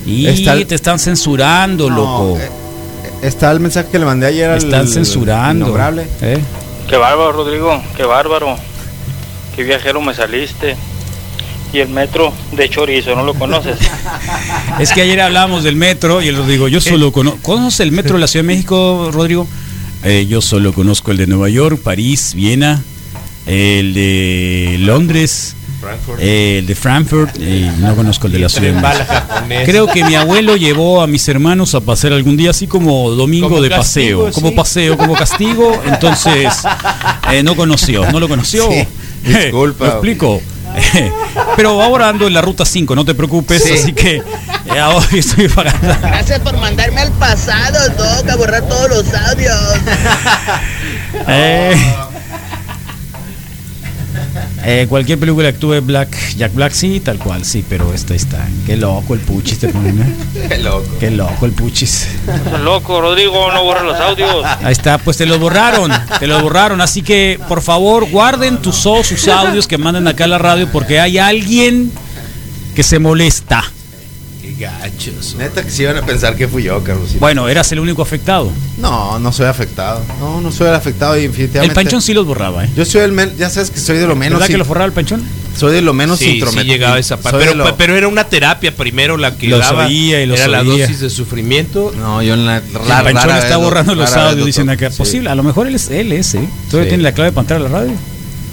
Y 0.06 0.28
Está 0.28 0.54
el- 0.54 0.68
te 0.68 0.76
están 0.76 1.00
censurando, 1.00 1.90
No, 1.90 1.96
loco. 1.96 2.38
eh, 2.40 2.50
Está 3.24 3.52
el 3.52 3.60
mensaje 3.60 3.90
que 3.92 3.98
le 3.98 4.06
mandé 4.06 4.28
ayer 4.28 4.50
al 4.52 4.58
están 4.60 4.88
censurando. 4.88 5.76
¿Eh? 6.22 6.38
Qué 6.88 6.96
bárbaro, 6.98 7.32
Rodrigo, 7.34 7.82
qué 7.98 8.04
bárbaro. 8.04 8.56
Qué 9.58 9.64
viajero 9.64 10.00
me 10.02 10.14
saliste. 10.14 10.76
Y 11.74 11.80
el 11.80 11.90
metro 11.90 12.32
de 12.52 12.70
chorizo, 12.70 13.16
¿no 13.16 13.24
lo 13.24 13.34
conoces? 13.34 13.78
Es 14.80 14.92
que 14.94 15.02
ayer 15.02 15.20
hablábamos 15.20 15.64
del 15.64 15.76
metro 15.76 16.22
y 16.22 16.28
él 16.28 16.48
digo, 16.48 16.68
yo 16.68 16.80
solo 16.80 17.12
conozco. 17.12 17.40
¿Conoces 17.42 17.80
el 17.80 17.92
metro 17.92 18.14
de 18.14 18.22
la 18.22 18.28
Ciudad 18.28 18.44
de 18.44 18.54
México, 18.54 19.10
Rodrigo? 19.12 19.48
Eh, 20.04 20.28
yo 20.30 20.42
solo 20.42 20.74
conozco 20.74 21.10
el 21.10 21.18
de 21.18 21.26
Nueva 21.26 21.50
York, 21.50 21.82
París, 21.82 22.34
Viena, 22.36 22.84
el 23.48 23.96
de 23.96 24.78
Londres, 24.80 25.56
eh, 26.20 26.58
el 26.60 26.68
de 26.68 26.76
Frankfurt, 26.76 27.36
y 27.40 27.68
no 27.80 27.96
conozco 27.96 28.28
el 28.28 28.34
de 28.34 28.40
la 28.40 28.50
Ciudad 28.50 28.74
de. 29.48 29.64
Creo 29.66 29.88
que 29.88 30.04
mi 30.04 30.14
abuelo 30.14 30.56
llevó 30.56 31.02
a 31.02 31.08
mis 31.08 31.28
hermanos 31.28 31.74
a 31.74 31.82
pasear 31.82 32.14
algún 32.14 32.38
día 32.38 32.52
así 32.52 32.68
como 32.68 33.10
domingo 33.10 33.50
Como 33.50 33.62
de 33.62 33.70
castigo, 33.70 34.26
paseo, 34.26 34.34
como 34.34 34.50
sí. 34.50 34.56
paseo, 34.56 34.98
como 34.98 35.14
castigo. 35.16 35.82
Entonces 35.88 36.54
eh, 37.32 37.42
no 37.42 37.56
conoció, 37.56 38.10
no 38.12 38.20
lo 38.20 38.30
conoció. 38.30 38.70
Sí, 38.70 38.88
disculpa. 39.24 39.86
¿Lo 39.86 39.92
explico? 39.92 40.42
Pero 41.56 41.82
ahora 41.82 42.10
ando 42.10 42.28
en 42.28 42.34
la 42.34 42.42
ruta 42.42 42.66
5, 42.66 42.96
no 42.96 43.04
te 43.06 43.16
preocupes, 43.16 43.64
Sí. 43.64 43.74
así 43.74 43.94
que 43.94 44.18
eh, 44.18 44.80
ahora 44.80 45.06
estoy 45.14 45.48
pagando. 45.48 45.96
Gracias 46.02 46.40
por 46.42 46.58
mandarme 46.58 47.02
al 47.02 47.12
pasado, 47.14 47.80
Doc, 47.98 48.30
a 48.30 48.36
borrar 48.36 48.62
todos 48.68 48.90
los 48.90 49.14
audios. 49.14 49.56
Eh, 51.30 51.76
Eh, 54.70 54.86
cualquier 54.90 55.18
película 55.18 55.50
que 55.50 55.56
actúe 55.56 55.80
Black, 55.80 56.36
Jack 56.36 56.54
Black, 56.54 56.74
sí, 56.74 57.00
tal 57.00 57.18
cual, 57.20 57.46
sí, 57.46 57.64
pero 57.70 57.94
esta 57.94 58.14
está. 58.14 58.46
Qué 58.66 58.76
loco 58.76 59.14
el 59.14 59.22
puchis 59.22 59.60
te 59.60 59.70
ponen, 59.70 60.02
¿eh? 60.02 60.48
Qué 60.50 60.58
loco. 60.58 60.90
Qué 61.00 61.10
loco 61.10 61.46
el 61.46 61.54
puchis. 61.54 62.10
Loco, 62.66 63.00
Rodrigo, 63.00 63.50
no 63.54 63.64
borra 63.64 63.84
los 63.84 63.98
audios. 63.98 64.44
Ahí 64.44 64.74
está, 64.74 64.98
pues 64.98 65.16
te 65.16 65.26
los 65.26 65.40
borraron, 65.40 65.90
te 66.20 66.28
los 66.28 66.42
borraron. 66.42 66.82
Así 66.82 67.02
que, 67.02 67.40
por 67.48 67.62
favor, 67.62 68.10
guarden 68.10 68.58
tus 68.62 68.76
sus 68.76 69.28
audios 69.30 69.68
que 69.68 69.78
manden 69.78 70.06
acá 70.06 70.26
a 70.26 70.28
la 70.28 70.38
radio 70.38 70.70
porque 70.70 71.00
hay 71.00 71.18
alguien 71.18 71.90
que 72.76 72.84
se 72.84 73.00
molesta. 73.00 73.64
Qué 74.56 74.64
gachos. 74.64 75.36
Neta 75.36 75.62
que 75.64 75.70
sí 75.70 75.84
iban 75.84 75.98
a 75.98 76.06
pensar 76.06 76.36
que 76.36 76.48
fui 76.48 76.64
yo, 76.64 76.82
Carlos. 76.84 77.10
Bueno, 77.20 77.50
eras 77.50 77.70
el 77.74 77.80
único 77.80 78.02
afectado. 78.02 78.50
No, 78.78 79.20
no 79.20 79.32
soy 79.34 79.48
afectado. 79.48 80.02
No, 80.20 80.40
no 80.40 80.52
soy 80.54 80.68
el 80.70 80.74
afectado 80.76 81.18
y 81.18 81.26
El 81.26 81.32
definitivamente. 81.32 81.76
panchón 81.76 82.02
sí 82.02 82.14
los 82.14 82.26
borraba, 82.26 82.64
¿eh? 82.64 82.70
Yo 82.76 82.86
soy 82.86 83.02
el 83.02 83.12
men- 83.12 83.36
ya 83.38 83.50
sabes 83.50 83.72
que 83.72 83.80
soy 83.80 83.98
de 83.98 84.08
lo 84.08 84.16
menos. 84.16 84.40
¿Verdad 84.40 84.48
que 84.48 84.54
in- 84.54 84.60
lo 84.60 84.66
forraba 84.66 84.86
el 84.86 84.94
panchón? 84.94 85.22
Soy 85.58 85.74
de 85.74 85.82
lo 85.82 85.94
menos 85.94 86.20
Sí, 86.20 86.26
sí 86.26 86.32
intrometido. 86.36 86.74
llegaba 86.76 86.96
a 86.96 87.00
esa 87.00 87.18
parte. 87.18 87.40
Pero, 87.40 87.56
lo- 87.56 87.76
pero 87.76 87.98
era 87.98 88.08
una 88.08 88.24
terapia 88.26 88.74
primero 88.76 89.18
la 89.18 89.36
que 89.38 89.48
Los 89.48 89.60
daba. 89.60 89.90
y 89.90 90.26
los 90.26 90.40
era 90.40 90.48
la 90.48 90.64
dosis 90.64 91.00
de 91.02 91.10
sufrimiento. 91.10 91.92
No, 91.98 92.22
yo 92.24 92.36
en 92.36 92.46
la. 92.46 92.58
el 92.58 92.64
panchón 93.14 93.36
está 93.38 93.58
borrando 93.58 93.96
los 93.96 94.14
audios, 94.14 94.46
dicen 94.46 94.70
acá. 94.70 94.92
Sí. 94.92 94.98
Posible, 94.98 95.30
a 95.30 95.36
lo 95.36 95.44
mejor 95.44 95.68
él 95.68 95.76
es, 95.76 95.90
él 95.90 96.12
es, 96.14 96.36
¿eh? 96.36 96.48
¿Todavía 96.70 96.86
Sí. 96.86 96.90
tiene 96.96 97.04
la 97.04 97.12
clave 97.12 97.32
para 97.32 97.42
entrar 97.42 97.60
a 97.60 97.64
la 97.64 97.70
radio? 97.70 97.92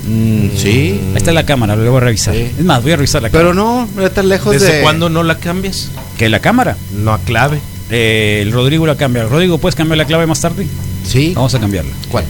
Mm, 0.06 0.48
sí. 0.56 1.00
Ahí 1.10 1.16
está 1.16 1.32
la 1.32 1.46
cámara, 1.46 1.76
lo 1.76 1.90
voy 1.90 1.98
a 1.98 2.04
revisar. 2.04 2.34
Es 2.34 2.62
más, 2.62 2.82
voy 2.82 2.92
a 2.92 2.96
revisar 2.96 3.22
la 3.22 3.30
Pero 3.30 3.50
cámara. 3.50 3.64
no, 3.64 3.88
no 3.94 4.06
está 4.06 4.22
lejos 4.22 4.52
¿Desde 4.52 4.76
de. 4.76 4.82
cuándo 4.82 5.08
no 5.08 5.22
la 5.22 5.38
cambias? 5.38 5.90
¿Que 6.18 6.28
la 6.28 6.40
cámara? 6.40 6.76
No 6.92 7.12
a 7.12 7.18
clave. 7.18 7.60
Eh, 7.90 8.40
el 8.42 8.52
Rodrigo 8.52 8.86
la 8.86 8.96
cambia. 8.96 9.24
Rodrigo, 9.24 9.58
¿puedes 9.58 9.74
cambiar 9.74 9.98
la 9.98 10.04
clave 10.04 10.26
más 10.26 10.40
tarde? 10.40 10.66
Sí. 11.06 11.32
Vamos 11.34 11.54
a 11.54 11.60
cambiarla. 11.60 11.92
¿Cuál? 12.10 12.24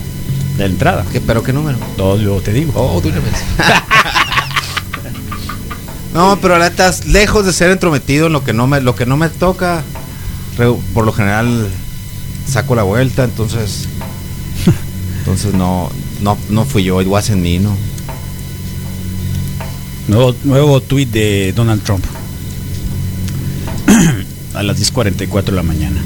De 0.57 0.63
la 0.63 0.69
entrada. 0.69 1.05
¿Qué, 1.11 1.21
¿Pero 1.21 1.43
qué 1.43 1.53
número? 1.53 1.77
No, 1.97 2.17
yo 2.17 2.39
te 2.41 2.53
digo. 2.53 2.71
Oh, 2.75 3.01
vez. 3.01 3.13
no, 6.13 6.39
pero 6.41 6.57
la 6.57 6.69
neta, 6.69 6.93
lejos 7.07 7.45
de 7.45 7.53
ser 7.53 7.71
entrometido 7.71 8.27
en 8.27 8.33
lo 8.33 8.43
que 8.43 8.53
no 8.53 8.67
me, 8.67 8.81
lo 8.81 8.95
que 8.95 9.05
no 9.05 9.17
me 9.17 9.29
toca, 9.29 9.83
por 10.93 11.05
lo 11.05 11.11
general 11.11 11.67
saco 12.47 12.75
la 12.75 12.83
vuelta, 12.83 13.23
entonces. 13.23 13.87
Entonces 15.19 15.55
no, 15.55 15.89
no, 16.21 16.37
no 16.49 16.65
fui 16.65 16.83
yo, 16.83 17.01
it 17.01 17.07
wasn't 17.07 17.41
me, 17.41 17.59
¿no? 17.59 17.75
Nuevo, 20.07 20.35
nuevo 20.43 20.81
tweet 20.81 21.07
de 21.07 21.53
Donald 21.55 21.83
Trump. 21.83 22.05
a 24.53 24.63
las 24.63 24.79
10.44 24.79 25.43
de 25.45 25.51
la 25.51 25.63
mañana. 25.63 26.01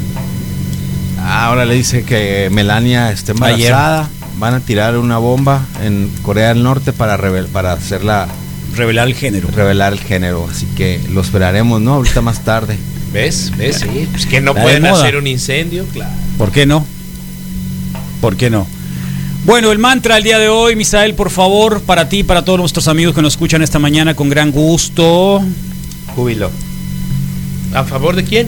Ah, 1.20 1.48
Ahora 1.48 1.66
le 1.66 1.76
dice 1.76 2.04
que 2.04 2.50
Melania 2.52 3.12
está 3.12 3.34
embarazada. 3.34 4.10
Van 4.40 4.54
a 4.54 4.62
tirar 4.62 4.98
una 4.98 5.18
bomba 5.18 5.66
en 5.84 6.10
Corea 6.22 6.50
del 6.50 6.64
Norte 6.64 6.94
para 6.94 7.18
revel 7.18 7.48
para 7.48 7.74
hacerla 7.74 8.28
revelar 8.76 9.08
el 9.08 9.16
género. 9.16 9.50
Revelar 9.54 9.92
el 9.92 10.00
género, 10.00 10.48
así 10.50 10.66
que 10.78 11.02
lo 11.12 11.22
esperaremos, 11.22 11.82
¿no? 11.82 11.96
Ahorita 11.96 12.22
más 12.22 12.46
tarde. 12.46 12.78
¿Ves? 13.12 13.52
¿Ves? 13.58 13.80
Sí. 13.80 14.08
Pues 14.12 14.26
que 14.26 14.40
no 14.40 14.54
pueden 14.54 14.86
hacer 14.86 15.18
un 15.18 15.28
incendio, 15.28 15.86
claro. 15.88 16.14
¿Por 16.38 16.52
qué 16.52 16.66
no? 16.66 16.86
¿Por 18.22 18.38
qué 18.38 18.50
no? 18.50 18.66
Bueno, 19.46 19.72
el 19.72 19.80
mantra 19.80 20.16
del 20.16 20.24
día 20.24 20.38
de 20.40 20.50
hoy, 20.50 20.76
Misael, 20.76 21.16
por 21.16 21.30
favor, 21.32 21.82
para 21.82 22.10
ti, 22.10 22.24
para 22.24 22.44
todos 22.44 22.60
nuestros 22.60 22.88
amigos 22.88 23.16
que 23.16 23.22
nos 23.22 23.34
escuchan 23.34 23.62
esta 23.62 23.80
mañana 23.80 24.16
con 24.16 24.30
gran 24.30 24.52
gusto. 24.52 25.42
Júbilo. 26.16 26.52
¿A 27.74 27.84
favor 27.84 28.16
de 28.16 28.24
quién? 28.24 28.48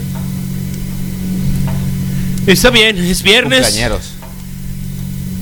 Está 2.46 2.70
bien, 2.72 2.98
es 2.98 3.24
viernes. 3.24 3.62
Cumpleañeros. 3.62 4.12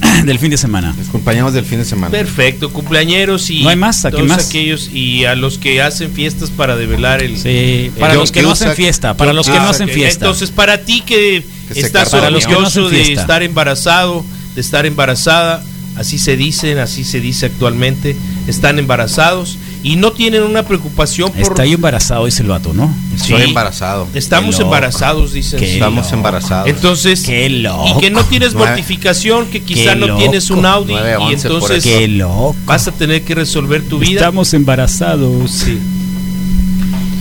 del 0.25 0.39
fin 0.39 0.51
de 0.51 0.57
semana. 0.57 0.93
Los 0.97 1.07
compañeros 1.07 1.53
del 1.53 1.65
fin 1.65 1.79
de 1.79 1.85
semana. 1.85 2.11
Perfecto, 2.11 2.71
cumpleañeros 2.71 3.49
y 3.49 3.63
No 3.63 3.69
hay 3.69 3.75
más, 3.75 4.05
¿a 4.05 4.11
todos 4.11 4.27
más? 4.27 4.47
aquellos 4.47 4.89
y 4.93 5.25
a 5.25 5.35
los 5.35 5.57
que 5.57 5.81
hacen 5.81 6.11
fiestas 6.13 6.49
para 6.51 6.75
develar 6.75 7.23
el 7.23 7.37
Sí, 7.37 7.91
para 7.99 8.13
los 8.13 8.31
que 8.31 8.41
no 8.41 8.51
hacen 8.51 8.73
fiesta, 8.75 9.15
para 9.15 9.33
los 9.33 9.47
que 9.47 9.57
no 9.57 9.69
hacen 9.69 9.89
fiesta. 9.89 10.25
Entonces, 10.25 10.51
para 10.51 10.81
ti 10.81 11.01
que, 11.01 11.43
Que 11.73 11.79
estás 11.79 12.13
no 12.13 12.19
orgulloso 12.19 12.87
hacen 12.87 12.91
de 12.91 13.13
estar 13.13 13.43
embarazado, 13.43 14.25
de 14.59 14.61
estar 14.61 14.85
embarazada, 14.85 15.63
así 15.95 16.19
se 16.19 16.35
dicen, 16.35 16.79
así 16.79 17.05
se 17.05 17.21
dice 17.21 17.45
actualmente, 17.45 18.17
están 18.45 18.77
embarazados 18.77 19.57
y 19.83 19.95
no 19.95 20.11
tienen 20.11 20.43
una 20.43 20.63
preocupación 20.63 21.31
por 21.31 21.39
Está 21.43 21.61
ahí 21.63 21.71
embarazado, 21.71 22.25
dice 22.25 22.41
el 22.41 22.49
vato, 22.49 22.73
¿no? 22.73 22.93
Estoy 23.15 23.43
embarazado. 23.43 24.05
Estamos 24.13 24.59
embarazados, 24.59 25.31
dicen. 25.31 25.61
Qué 25.61 25.75
Estamos 25.75 26.03
loco. 26.07 26.15
embarazados. 26.17 26.67
Entonces, 26.69 27.21
Qué 27.21 27.47
loco. 27.49 27.85
y 27.87 28.01
que 28.01 28.09
no 28.09 28.25
tienes 28.25 28.53
mortificación, 28.53 29.45
que 29.45 29.61
quizá 29.63 29.95
no 29.95 30.17
tienes 30.17 30.49
un. 30.49 30.65
Audi 30.65 30.93
y 31.29 31.33
entonces. 31.35 31.81
Qué 31.85 32.09
loco. 32.09 32.53
vas 32.65 32.85
a 32.89 32.91
tener 32.91 33.21
que 33.23 33.33
resolver 33.35 33.81
tu 33.87 33.97
vida. 33.97 34.19
Estamos 34.19 34.53
embarazados. 34.53 35.49
Sí. 35.49 35.79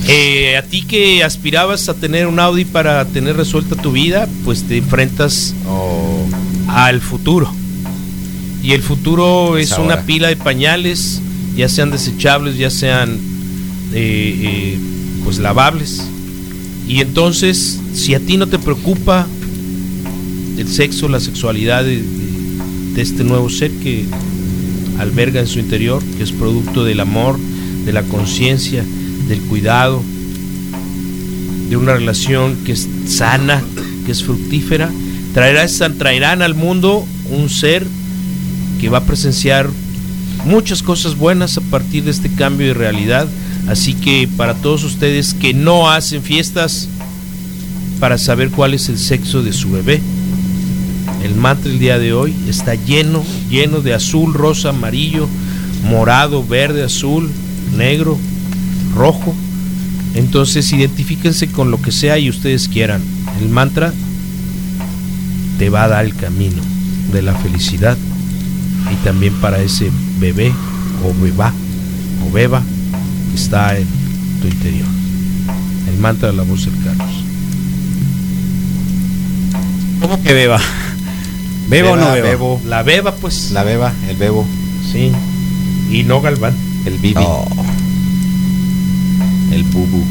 Eh, 0.08 0.56
a 0.56 0.62
ti 0.62 0.82
que 0.82 1.22
aspirabas 1.22 1.88
a 1.88 1.94
tener 1.94 2.26
un 2.26 2.40
Audi 2.40 2.64
para 2.64 3.04
tener 3.04 3.36
resuelta 3.36 3.76
tu 3.76 3.92
vida, 3.92 4.26
pues 4.44 4.66
te 4.66 4.78
enfrentas 4.78 5.54
Oh, 5.68 6.17
al 6.68 7.00
futuro. 7.00 7.52
Y 8.62 8.72
el 8.72 8.82
futuro 8.82 9.56
es 9.58 9.72
Es 9.72 9.78
una 9.78 10.02
pila 10.02 10.28
de 10.28 10.36
pañales, 10.36 11.20
ya 11.56 11.68
sean 11.68 11.90
desechables, 11.90 12.56
ya 12.56 12.70
sean 12.70 13.18
eh, 13.92 14.38
eh, 14.42 14.78
pues 15.24 15.38
lavables. 15.38 16.02
Y 16.86 17.00
entonces, 17.00 17.78
si 17.92 18.14
a 18.14 18.20
ti 18.20 18.36
no 18.36 18.46
te 18.46 18.58
preocupa 18.58 19.26
el 20.56 20.68
sexo, 20.68 21.08
la 21.08 21.20
sexualidad 21.20 21.84
de 21.84 22.02
este 22.96 23.24
nuevo 23.24 23.48
ser 23.50 23.70
que 23.72 24.06
alberga 24.98 25.40
en 25.40 25.46
su 25.46 25.58
interior, 25.58 26.02
que 26.16 26.22
es 26.22 26.32
producto 26.32 26.84
del 26.84 27.00
amor, 27.00 27.38
de 27.84 27.92
la 27.92 28.02
conciencia, 28.02 28.84
del 29.28 29.40
cuidado, 29.42 30.02
de 31.68 31.76
una 31.76 31.94
relación 31.94 32.56
que 32.64 32.72
es 32.72 32.88
sana, 33.06 33.62
que 34.06 34.12
es 34.12 34.24
fructífera, 34.24 34.90
traerá, 35.34 35.66
traerán 35.98 36.42
al 36.42 36.54
mundo 36.54 37.06
un 37.30 37.48
ser 37.48 37.86
que 38.80 38.88
va 38.88 38.98
a 38.98 39.04
presenciar 39.04 39.68
muchas 40.44 40.82
cosas 40.82 41.16
buenas 41.16 41.56
a 41.58 41.60
partir 41.62 42.04
de 42.04 42.10
este 42.10 42.30
cambio 42.30 42.68
de 42.68 42.74
realidad. 42.74 43.26
Así 43.68 43.94
que 43.94 44.28
para 44.36 44.54
todos 44.54 44.84
ustedes 44.84 45.34
que 45.34 45.52
no 45.52 45.90
hacen 45.90 46.22
fiestas 46.22 46.88
para 48.00 48.16
saber 48.16 48.50
cuál 48.50 48.74
es 48.74 48.88
el 48.88 48.98
sexo 48.98 49.42
de 49.42 49.52
su 49.52 49.70
bebé, 49.70 50.00
el 51.22 51.34
mantra 51.34 51.70
el 51.70 51.78
día 51.78 51.98
de 51.98 52.12
hoy 52.12 52.34
está 52.48 52.74
lleno, 52.74 53.24
lleno 53.50 53.80
de 53.80 53.92
azul, 53.92 54.34
rosa, 54.34 54.70
amarillo, 54.70 55.28
morado, 55.84 56.46
verde, 56.46 56.84
azul, 56.84 57.30
negro, 57.76 58.16
rojo. 58.94 59.34
Entonces 60.14 60.72
identifíquense 60.72 61.48
con 61.48 61.70
lo 61.70 61.82
que 61.82 61.92
sea 61.92 62.18
y 62.18 62.30
ustedes 62.30 62.68
quieran. 62.68 63.02
El 63.40 63.48
mantra 63.48 63.92
te 65.58 65.70
va 65.70 65.84
a 65.84 65.88
dar 65.88 66.04
el 66.04 66.14
camino 66.14 66.62
de 67.12 67.22
la 67.22 67.34
felicidad 67.34 67.96
y 68.92 69.04
también 69.04 69.34
para 69.34 69.60
ese 69.60 69.90
bebé 70.20 70.52
o 71.04 71.12
beba 71.22 71.52
o 72.26 72.32
beba 72.32 72.62
que 73.30 73.36
está 73.36 73.76
en 73.76 73.86
tu 74.40 74.46
interior. 74.48 74.86
El 75.88 75.98
mantra 75.98 76.30
de 76.30 76.36
la 76.36 76.42
voz 76.44 76.64
del 76.64 76.74
Carlos. 76.84 77.24
¿Cómo 80.00 80.22
que 80.22 80.32
beba? 80.32 80.60
¿Beba 81.68 81.90
o 81.90 81.96
no 81.96 82.12
beba? 82.12 82.28
Bebo, 82.28 82.60
La 82.66 82.82
beba, 82.82 83.14
pues. 83.16 83.50
la 83.50 83.62
beba, 83.64 83.92
el 84.08 84.16
bebo, 84.16 84.46
Sí. 84.92 85.10
Y 85.90 86.02
no 86.04 86.20
Galván. 86.20 86.54
el 86.86 86.98
bibi, 86.98 87.14
No. 87.14 87.44
el 89.52 89.64
bubu. 89.64 90.02